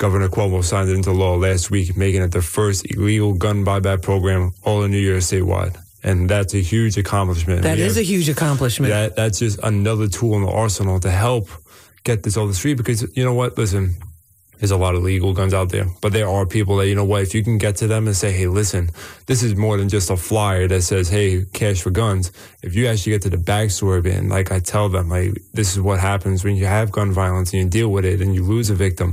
Governor 0.00 0.30
Cuomo 0.30 0.64
signed 0.64 0.88
it 0.88 0.94
into 0.94 1.12
law 1.12 1.36
last 1.36 1.70
week, 1.70 1.94
making 1.94 2.22
it 2.22 2.32
the 2.32 2.40
first 2.40 2.90
illegal 2.90 3.34
gun 3.34 3.66
buyback 3.66 4.00
program 4.00 4.52
all 4.64 4.82
in 4.82 4.90
New 4.90 4.96
York 4.98 5.20
statewide. 5.20 5.76
And 6.02 6.26
that's 6.30 6.54
a 6.54 6.62
huge 6.62 6.96
accomplishment. 6.96 7.62
That 7.64 7.76
We 7.76 7.82
is 7.84 7.96
have- 7.96 8.00
a 8.00 8.06
huge 8.06 8.30
accomplishment. 8.30 8.90
that 8.92 9.14
that's 9.14 9.38
just 9.40 9.58
another 9.62 10.08
tool 10.08 10.36
in 10.36 10.42
the 10.46 10.50
arsenal 10.50 11.00
to 11.00 11.10
help 11.10 11.50
get 12.02 12.22
this 12.22 12.38
off 12.38 12.48
the 12.48 12.54
street. 12.54 12.78
Because 12.78 13.06
you 13.14 13.22
know 13.22 13.34
what? 13.34 13.58
Listen, 13.58 13.94
there's 14.58 14.70
a 14.70 14.78
lot 14.78 14.94
of 14.94 15.02
legal 15.02 15.34
guns 15.34 15.52
out 15.52 15.68
there, 15.68 15.86
but 16.00 16.14
there 16.14 16.26
are 16.30 16.46
people 16.46 16.78
that 16.78 16.88
you 16.88 16.94
know 16.94 17.04
what? 17.04 17.20
If 17.20 17.34
you 17.34 17.44
can 17.44 17.58
get 17.58 17.76
to 17.76 17.86
them 17.86 18.06
and 18.06 18.16
say, 18.16 18.32
"Hey, 18.32 18.46
listen, 18.46 18.88
this 19.26 19.42
is 19.42 19.54
more 19.54 19.76
than 19.76 19.90
just 19.90 20.08
a 20.08 20.16
flyer 20.16 20.66
that 20.68 20.80
says, 20.80 21.10
hey, 21.10 21.44
cash 21.52 21.82
for 21.82 21.90
guns." 21.90 22.32
If 22.62 22.74
you 22.74 22.86
actually 22.86 23.12
get 23.12 23.22
to 23.22 23.30
the 23.30 23.36
backstory 23.52 23.98
of 23.98 24.06
it, 24.06 24.14
and 24.16 24.30
like 24.30 24.50
I 24.50 24.60
tell 24.60 24.88
them, 24.88 25.10
like 25.10 25.32
this 25.52 25.72
is 25.74 25.80
what 25.82 26.00
happens 26.00 26.42
when 26.42 26.56
you 26.56 26.64
have 26.64 26.90
gun 26.90 27.12
violence 27.12 27.52
and 27.52 27.62
you 27.62 27.68
deal 27.68 27.90
with 27.90 28.06
it 28.06 28.22
and 28.22 28.34
you 28.34 28.44
lose 28.44 28.70
a 28.70 28.74
victim. 28.74 29.12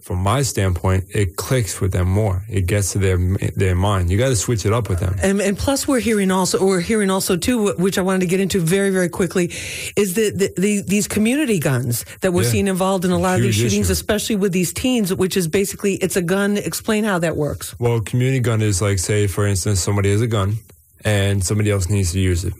From 0.00 0.18
my 0.18 0.42
standpoint, 0.42 1.04
it 1.10 1.36
clicks 1.36 1.80
with 1.80 1.92
them 1.92 2.08
more. 2.08 2.44
It 2.48 2.66
gets 2.66 2.92
to 2.92 2.98
their 2.98 3.18
their 3.56 3.74
mind. 3.74 4.10
You 4.10 4.18
got 4.18 4.28
to 4.30 4.36
switch 4.36 4.64
it 4.66 4.72
up 4.72 4.88
with 4.88 5.00
them. 5.00 5.14
And, 5.22 5.40
and 5.40 5.56
plus, 5.56 5.86
we're 5.86 6.00
hearing 6.00 6.30
also, 6.30 6.64
we're 6.64 6.80
hearing 6.80 7.10
also 7.10 7.36
too, 7.36 7.72
which 7.74 7.98
I 7.98 8.02
wanted 8.02 8.20
to 8.20 8.26
get 8.26 8.40
into 8.40 8.58
very, 8.60 8.90
very 8.90 9.08
quickly, 9.08 9.52
is 9.96 10.14
that 10.14 10.38
the, 10.38 10.52
the, 10.60 10.82
these 10.82 11.06
community 11.06 11.58
guns 11.58 12.04
that 12.22 12.32
we're 12.32 12.42
Yeah. 12.42 12.48
seeing 12.50 12.68
involved 12.68 13.04
in 13.04 13.10
a 13.10 13.18
lot 13.18 13.36
of 13.36 13.42
these 13.42 13.54
shootings, 13.54 13.86
issue. 13.86 13.92
especially 13.92 14.36
with 14.36 14.52
these 14.52 14.72
teens, 14.72 15.14
which 15.14 15.36
is 15.36 15.46
basically 15.46 15.94
it's 15.96 16.16
a 16.16 16.22
gun. 16.22 16.56
Explain 16.56 17.04
how 17.04 17.18
that 17.18 17.36
works. 17.36 17.78
Well, 17.78 18.00
community 18.00 18.40
gun 18.40 18.62
is 18.62 18.80
like, 18.82 18.98
say, 18.98 19.26
for 19.26 19.46
instance, 19.46 19.80
somebody 19.80 20.10
has 20.10 20.20
a 20.22 20.26
gun 20.26 20.56
and 21.04 21.44
somebody 21.44 21.70
else 21.70 21.88
needs 21.88 22.12
to 22.12 22.20
use 22.20 22.44
it. 22.44 22.54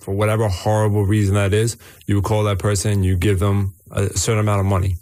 For 0.00 0.12
whatever 0.14 0.48
horrible 0.48 1.04
reason 1.04 1.34
that 1.34 1.52
is, 1.52 1.76
you 2.06 2.20
call 2.22 2.44
that 2.44 2.58
person, 2.58 3.04
you 3.04 3.16
give 3.16 3.38
them 3.38 3.74
a 3.90 4.08
certain 4.18 4.40
amount 4.40 4.60
of 4.60 4.66
money. 4.66 4.96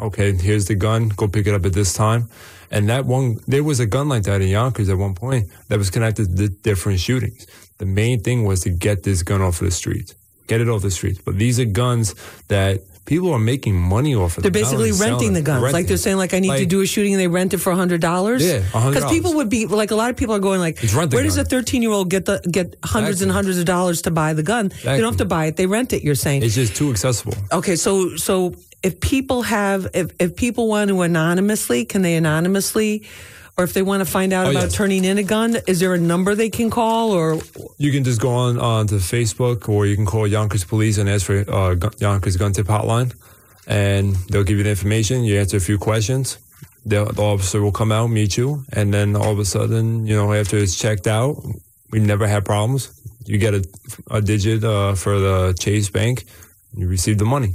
Okay, 0.00 0.32
here's 0.32 0.64
the 0.64 0.74
gun, 0.74 1.10
go 1.10 1.28
pick 1.28 1.46
it 1.46 1.54
up 1.54 1.66
at 1.66 1.74
this 1.74 1.92
time. 1.92 2.28
And 2.70 2.88
that 2.88 3.04
one, 3.04 3.38
there 3.46 3.62
was 3.62 3.80
a 3.80 3.86
gun 3.86 4.08
like 4.08 4.22
that 4.22 4.40
in 4.40 4.48
Yonkers 4.48 4.88
at 4.88 4.96
one 4.96 5.14
point 5.14 5.48
that 5.68 5.76
was 5.76 5.90
connected 5.90 6.36
to 6.36 6.48
different 6.48 7.00
shootings. 7.00 7.46
The 7.78 7.86
main 7.86 8.22
thing 8.22 8.44
was 8.44 8.60
to 8.62 8.70
get 8.70 9.02
this 9.02 9.22
gun 9.22 9.42
off 9.42 9.60
of 9.60 9.66
the 9.66 9.70
street, 9.70 10.14
get 10.46 10.60
it 10.62 10.68
off 10.68 10.80
the 10.82 10.90
street. 10.90 11.20
But 11.24 11.36
these 11.36 11.60
are 11.60 11.66
guns 11.66 12.14
that 12.48 12.80
people 13.10 13.32
are 13.32 13.40
making 13.40 13.74
money 13.74 14.14
off 14.14 14.36
of. 14.36 14.44
They're 14.44 14.52
them, 14.52 14.62
basically 14.62 14.92
renting 14.92 15.32
the 15.32 15.42
guns. 15.42 15.72
Like 15.72 15.88
they're 15.88 15.96
saying, 15.96 16.16
like 16.16 16.32
I 16.32 16.38
need 16.38 16.56
to 16.56 16.64
do 16.64 16.80
a 16.80 16.86
shooting, 16.86 17.12
and 17.12 17.20
they 17.20 17.26
rent 17.26 17.52
it 17.52 17.58
for 17.58 17.72
hundred 17.72 18.00
dollars. 18.00 18.42
Yeah, 18.42 18.60
$100. 18.60 18.94
Because 18.94 19.10
people 19.10 19.34
would 19.34 19.50
be 19.50 19.66
like, 19.66 19.90
a 19.90 19.96
lot 19.96 20.10
of 20.10 20.16
people 20.16 20.36
are 20.36 20.38
going 20.38 20.60
like, 20.60 20.78
where 20.94 21.24
does 21.24 21.36
a 21.36 21.44
thirteen 21.44 21.82
year 21.82 21.90
old 21.90 22.08
get 22.08 22.24
the 22.24 22.40
get 22.50 22.76
hundreds 22.84 23.20
and 23.20 23.30
hundreds 23.30 23.58
of 23.58 23.66
dollars 23.66 24.02
to 24.02 24.12
buy 24.12 24.32
the 24.32 24.44
gun? 24.44 24.70
They 24.84 24.98
don't 24.98 25.12
have 25.12 25.16
to 25.18 25.24
buy 25.24 25.46
it; 25.46 25.56
they 25.56 25.66
rent 25.66 25.92
it. 25.92 26.04
You're 26.04 26.14
saying 26.14 26.44
It's 26.44 26.54
just 26.54 26.76
too 26.76 26.90
accessible. 26.90 27.34
Okay, 27.52 27.76
so 27.76 28.16
so 28.16 28.54
if 28.82 29.00
people 29.00 29.42
have 29.42 29.88
if 29.92 30.12
if 30.20 30.36
people 30.36 30.68
want 30.68 30.88
to 30.88 31.02
anonymously, 31.02 31.84
can 31.84 32.02
they 32.02 32.14
anonymously 32.14 33.08
or 33.60 33.64
if 33.64 33.74
they 33.74 33.82
want 33.82 34.00
to 34.00 34.10
find 34.10 34.32
out 34.32 34.46
Oh, 34.46 34.50
about 34.50 34.62
yes. 34.64 34.72
turning 34.74 35.04
in 35.04 35.18
a 35.18 35.22
gun, 35.22 35.56
is 35.66 35.80
there 35.80 35.92
a 35.92 35.98
number 35.98 36.34
they 36.34 36.48
can 36.50 36.70
call 36.70 37.12
or 37.12 37.38
You 37.76 37.92
can 37.92 38.04
just 38.04 38.20
go 38.20 38.30
on, 38.30 38.58
on 38.58 38.86
to 38.88 38.94
Facebook 38.96 39.68
or 39.68 39.86
you 39.86 39.96
can 39.96 40.06
call 40.06 40.26
Yonkers 40.26 40.64
Police 40.64 40.96
and 40.98 41.08
ask 41.08 41.26
for 41.26 41.44
uh, 41.48 41.76
Yonkers 41.98 42.36
Gun 42.36 42.52
Tip 42.52 42.66
Hotline. 42.66 43.14
And 43.66 44.16
they'll 44.30 44.44
give 44.44 44.56
you 44.56 44.64
the 44.64 44.70
information. 44.70 45.24
You 45.24 45.38
answer 45.38 45.58
a 45.58 45.60
few 45.60 45.78
questions. 45.78 46.38
The, 46.86 47.04
the 47.04 47.22
officer 47.22 47.60
will 47.60 47.72
come 47.72 47.92
out, 47.92 48.06
meet 48.08 48.36
you. 48.38 48.64
And 48.72 48.92
then 48.94 49.14
all 49.14 49.30
of 49.32 49.38
a 49.38 49.44
sudden, 49.44 50.06
you 50.06 50.16
know, 50.16 50.32
after 50.32 50.56
it's 50.56 50.76
checked 50.78 51.06
out, 51.06 51.36
we 51.90 52.00
never 52.00 52.26
had 52.26 52.44
problems. 52.46 52.88
You 53.26 53.36
get 53.38 53.52
a, 53.54 53.62
a 54.10 54.20
digit 54.22 54.64
uh, 54.64 54.94
for 54.94 55.18
the 55.20 55.54
Chase 55.60 55.90
Bank. 55.90 56.24
You 56.74 56.88
receive 56.88 57.18
the 57.18 57.26
money. 57.26 57.54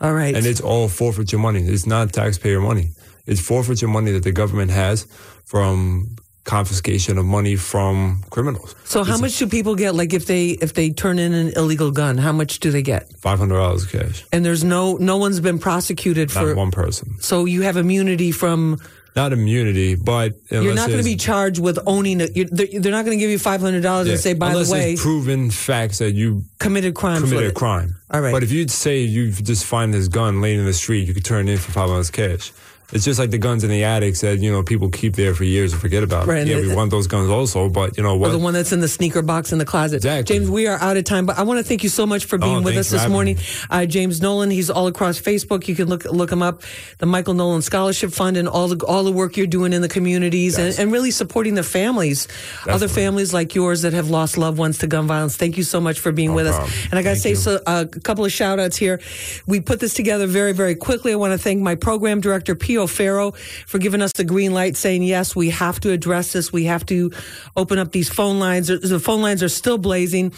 All 0.00 0.12
right. 0.14 0.34
And 0.36 0.46
it's 0.46 0.60
all 0.60 0.88
forfeiture 0.88 1.38
money. 1.38 1.62
It's 1.66 1.86
not 1.86 2.12
taxpayer 2.12 2.60
money. 2.60 2.90
It's 3.26 3.40
forfeiture 3.40 3.88
money 3.88 4.12
that 4.12 4.22
the 4.24 4.32
government 4.32 4.70
has 4.70 5.06
from 5.44 6.16
confiscation 6.44 7.16
of 7.16 7.24
money 7.24 7.56
from 7.56 8.22
criminals. 8.28 8.74
so 8.84 9.02
how 9.02 9.16
much 9.16 9.38
do 9.38 9.46
people 9.46 9.74
get 9.74 9.94
like 9.94 10.12
if 10.12 10.26
they 10.26 10.48
if 10.60 10.74
they 10.74 10.90
turn 10.90 11.18
in 11.18 11.32
an 11.32 11.48
illegal 11.56 11.90
gun, 11.90 12.18
how 12.18 12.32
much 12.32 12.60
do 12.60 12.70
they 12.70 12.82
get? 12.82 13.10
Five 13.16 13.38
hundred 13.38 13.56
dollars 13.56 13.86
cash. 13.86 14.24
And 14.30 14.44
there's 14.44 14.62
no 14.62 14.96
no 14.98 15.16
one's 15.16 15.40
been 15.40 15.58
prosecuted 15.58 16.34
Not 16.34 16.44
for 16.44 16.54
one 16.54 16.70
person. 16.70 17.16
so 17.20 17.46
you 17.46 17.62
have 17.62 17.78
immunity 17.78 18.30
from 18.30 18.78
Not 19.16 19.32
immunity, 19.32 19.94
but 19.94 20.34
you're 20.50 20.74
not 20.74 20.88
going 20.88 20.98
to 20.98 21.04
be 21.04 21.16
charged 21.16 21.60
with 21.60 21.78
owning 21.86 22.20
it. 22.20 22.34
They're, 22.34 22.66
they're 22.80 22.92
not 22.92 23.06
going 23.06 23.16
to 23.16 23.22
give 23.22 23.30
you 23.30 23.38
five 23.38 23.62
hundred 23.62 23.82
dollars 23.82 24.08
Yeah, 24.08 24.12
and 24.14 24.20
say, 24.20 24.34
by 24.34 24.50
unless 24.50 24.66
the 24.68 24.72
way, 24.74 24.84
there's 24.88 25.00
proven 25.00 25.50
facts 25.50 25.96
that 25.98 26.12
you 26.12 26.44
committed 26.58 26.94
crimes. 26.94 27.22
with 27.22 27.30
committed 27.30 27.52
a 27.52 27.54
crime. 27.54 27.96
All 28.10 28.20
right. 28.20 28.32
But 28.32 28.42
if 28.42 28.52
you'd 28.52 28.70
say 28.70 29.00
you 29.00 29.30
just 29.32 29.64
find 29.64 29.94
this 29.94 30.08
gun 30.08 30.42
laying 30.42 30.58
in 30.58 30.66
the 30.66 30.74
street, 30.74 31.08
you 31.08 31.14
could 31.14 31.24
turn 31.24 31.48
it 31.48 31.52
in 31.52 31.58
for 31.58 31.72
five 31.72 31.88
dollars 31.88 32.10
cash. 32.10 32.52
It's 32.92 33.04
just 33.04 33.18
like 33.18 33.30
the 33.30 33.38
guns 33.38 33.64
in 33.64 33.70
the 33.70 33.82
attics 33.84 34.20
that 34.20 34.38
you 34.40 34.52
know 34.52 34.62
people 34.62 34.88
keep 34.90 35.16
there 35.16 35.34
for 35.34 35.44
years 35.44 35.72
and 35.72 35.80
forget 35.80 36.02
about. 36.02 36.26
Right, 36.26 36.46
Yeah, 36.46 36.60
we 36.60 36.74
want 36.74 36.90
those 36.90 37.06
guns 37.06 37.28
also, 37.30 37.68
but 37.68 37.96
you 37.96 38.02
know 38.02 38.10
Or 38.14 38.18
what? 38.18 38.30
the 38.32 38.38
one 38.38 38.52
that's 38.54 38.72
in 38.72 38.80
the 38.80 38.88
sneaker 38.88 39.22
box 39.22 39.52
in 39.52 39.58
the 39.58 39.64
closet. 39.64 40.02
James, 40.26 40.48
we 40.50 40.66
are 40.66 40.78
out 40.78 40.96
of 40.96 41.04
time, 41.04 41.26
but 41.26 41.38
I 41.38 41.42
want 41.42 41.58
to 41.58 41.64
thank 41.64 41.82
you 41.82 41.88
so 41.88 42.06
much 42.06 42.26
for 42.26 42.38
being 42.38 42.58
Oh, 42.58 42.62
with 42.62 42.76
us 42.76 42.90
this 42.90 43.08
morning. 43.08 43.38
Uh, 43.70 43.86
James 43.86 44.20
Nolan, 44.20 44.50
he's 44.50 44.70
all 44.70 44.86
across 44.86 45.18
Facebook. 45.20 45.66
You 45.66 45.74
can 45.74 45.88
look 45.88 46.04
look 46.04 46.30
him 46.30 46.42
up. 46.42 46.62
The 46.98 47.06
Michael 47.06 47.34
Nolan 47.34 47.62
Scholarship 47.62 48.12
Fund 48.12 48.36
and 48.36 48.46
all 48.48 48.68
the 48.68 48.84
all 48.86 49.02
the 49.02 49.12
work 49.12 49.36
you're 49.36 49.46
doing 49.46 49.72
in 49.72 49.82
the 49.82 49.88
communities 49.88 50.58
and, 50.58 50.78
and 50.78 50.92
really 50.92 51.10
supporting 51.10 51.54
the 51.54 51.62
families, 51.62 52.28
other 52.68 52.86
families 52.88 53.32
like 53.32 53.54
yours 53.54 53.82
that 53.82 53.92
have 53.94 54.10
lost 54.10 54.36
loved 54.38 54.58
ones 54.58 54.78
to 54.78 54.86
gun 54.86 55.06
violence. 55.06 55.36
Thank 55.36 55.56
you 55.56 55.64
so 55.64 55.80
much 55.80 55.98
for 56.00 56.12
being 56.12 56.34
with 56.34 56.46
problem. 56.46 56.68
us. 56.70 56.84
And 56.90 56.98
I 56.98 57.02
got 57.02 57.14
to 57.14 57.20
say 57.20 57.34
so, 57.34 57.60
uh, 57.66 57.86
a 57.92 58.00
couple 58.00 58.24
of 58.24 58.30
shout 58.32 58.60
outs 58.60 58.76
here. 58.76 59.00
We 59.46 59.60
put 59.60 59.80
this 59.80 59.94
together 59.94 60.26
very, 60.26 60.52
very 60.52 60.74
quickly. 60.74 61.12
I 61.12 61.16
want 61.16 61.32
to 61.32 61.38
thank 61.38 61.60
my 61.62 61.74
program 61.74 62.20
director, 62.20 62.54
Pio 62.74 62.88
Farrow, 62.88 63.30
for 63.66 63.78
giving 63.78 64.02
us 64.02 64.12
the 64.12 64.24
green 64.24 64.52
light 64.52 64.76
saying, 64.76 65.04
yes, 65.04 65.36
we 65.36 65.50
have 65.50 65.78
to 65.80 65.92
address 65.92 66.32
this. 66.32 66.52
We 66.52 66.64
have 66.64 66.84
to 66.86 67.12
open 67.56 67.78
up 67.78 67.92
these 67.92 68.08
phone 68.08 68.40
lines. 68.40 68.66
The 68.66 68.98
phone 68.98 69.22
lines 69.22 69.44
are 69.44 69.48
still 69.48 69.78
blazing. 69.78 70.32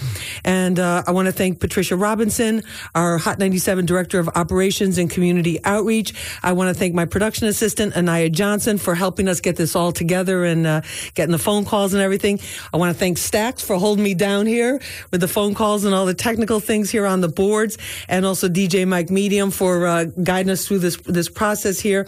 And 0.44 0.78
uh, 0.78 1.04
I 1.06 1.12
want 1.12 1.26
to 1.26 1.32
thank 1.32 1.60
Patricia 1.60 1.96
Robinson, 1.96 2.62
our 2.94 3.16
Hot 3.16 3.38
97 3.38 3.86
Director 3.86 4.18
of 4.18 4.28
Operations 4.34 4.98
and 4.98 5.08
Community 5.10 5.58
Outreach. 5.64 6.12
I 6.42 6.52
want 6.52 6.68
to 6.68 6.74
thank 6.74 6.94
my 6.94 7.06
production 7.06 7.46
assistant, 7.46 7.96
Anaya 7.96 8.28
Johnson, 8.28 8.76
for 8.76 8.94
helping 8.94 9.28
us 9.28 9.40
get 9.40 9.56
this 9.56 9.74
all 9.74 9.92
together 9.92 10.44
and 10.44 10.66
uh, 10.66 10.82
getting 11.14 11.32
the 11.32 11.38
phone 11.38 11.64
calls 11.64 11.94
and 11.94 12.02
everything. 12.02 12.38
I 12.74 12.76
want 12.76 12.92
to 12.92 12.98
thank 12.98 13.16
Stacks 13.16 13.62
for 13.62 13.76
holding 13.76 14.04
me 14.04 14.12
down 14.12 14.44
here 14.44 14.80
with 15.10 15.22
the 15.22 15.28
phone 15.28 15.54
calls 15.54 15.84
and 15.84 15.94
all 15.94 16.04
the 16.04 16.14
technical 16.14 16.60
things 16.60 16.90
here 16.90 17.06
on 17.06 17.22
the 17.22 17.28
boards, 17.28 17.78
and 18.08 18.26
also 18.26 18.48
DJ 18.48 18.86
Mike 18.86 19.08
Medium 19.08 19.50
for 19.50 19.86
uh, 19.86 20.04
guiding 20.22 20.50
us 20.50 20.66
through 20.66 20.80
this 20.80 20.96
this 21.06 21.30
process 21.30 21.80
here. 21.80 22.06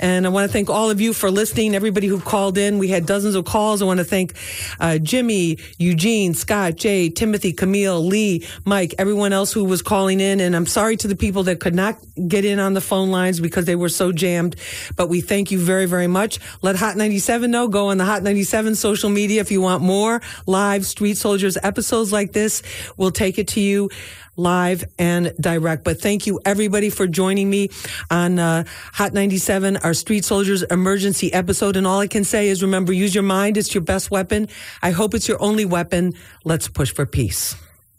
And 0.00 0.26
I 0.26 0.28
want 0.28 0.48
to 0.48 0.52
thank 0.52 0.70
all 0.70 0.90
of 0.90 1.00
you 1.00 1.12
for 1.12 1.30
listening. 1.30 1.74
Everybody 1.74 2.06
who 2.06 2.20
called 2.20 2.58
in, 2.58 2.78
we 2.78 2.88
had 2.88 3.06
dozens 3.06 3.34
of 3.34 3.44
calls. 3.44 3.82
I 3.82 3.84
want 3.84 3.98
to 3.98 4.04
thank 4.04 4.34
uh, 4.80 4.98
Jimmy, 4.98 5.58
Eugene, 5.78 6.34
Scott, 6.34 6.76
Jay, 6.76 7.08
Timothy, 7.10 7.52
Camille, 7.52 8.04
Lee, 8.04 8.46
Mike, 8.64 8.94
everyone 8.98 9.32
else 9.32 9.52
who 9.52 9.64
was 9.64 9.82
calling 9.82 10.20
in. 10.20 10.40
And 10.40 10.54
I'm 10.54 10.66
sorry 10.66 10.96
to 10.98 11.08
the 11.08 11.16
people 11.16 11.42
that 11.44 11.60
could 11.60 11.74
not 11.74 11.98
get 12.26 12.44
in 12.44 12.58
on 12.58 12.74
the 12.74 12.80
phone 12.80 13.10
lines 13.10 13.40
because 13.40 13.64
they 13.64 13.76
were 13.76 13.88
so 13.88 14.12
jammed. 14.12 14.56
But 14.96 15.08
we 15.08 15.20
thank 15.20 15.50
you 15.50 15.58
very, 15.58 15.86
very 15.86 16.06
much. 16.06 16.38
Let 16.62 16.76
Hot 16.76 16.96
97 16.96 17.50
know. 17.50 17.68
Go 17.68 17.88
on 17.88 17.98
the 17.98 18.04
Hot 18.04 18.22
97 18.22 18.74
social 18.74 19.10
media 19.10 19.40
if 19.40 19.50
you 19.50 19.60
want 19.60 19.82
more 19.82 20.20
live 20.46 20.86
Street 20.86 21.16
Soldiers 21.16 21.56
episodes 21.62 22.12
like 22.12 22.32
this. 22.32 22.62
We'll 22.96 23.10
take 23.10 23.38
it 23.38 23.48
to 23.48 23.60
you 23.60 23.90
live 24.38 24.84
and 24.98 25.34
direct. 25.38 25.84
But 25.84 26.00
thank 26.00 26.26
you 26.26 26.40
everybody 26.44 26.88
for 26.88 27.06
joining 27.06 27.50
me 27.50 27.68
on 28.10 28.38
uh, 28.38 28.64
Hot 28.94 29.12
97, 29.12 29.78
our 29.78 29.92
Street 29.92 30.24
Soldiers 30.24 30.62
emergency 30.62 31.32
episode. 31.32 31.76
And 31.76 31.86
all 31.86 32.00
I 32.00 32.06
can 32.06 32.24
say 32.24 32.48
is 32.48 32.62
remember, 32.62 32.92
use 32.92 33.14
your 33.14 33.24
mind. 33.24 33.58
It's 33.58 33.74
your 33.74 33.82
best 33.82 34.10
weapon. 34.10 34.48
I 34.82 34.92
hope 34.92 35.14
it's 35.14 35.28
your 35.28 35.42
only 35.42 35.66
weapon. 35.66 36.14
Let's 36.44 36.68
push 36.68 36.92
for 36.92 37.04
peace. 37.04 37.56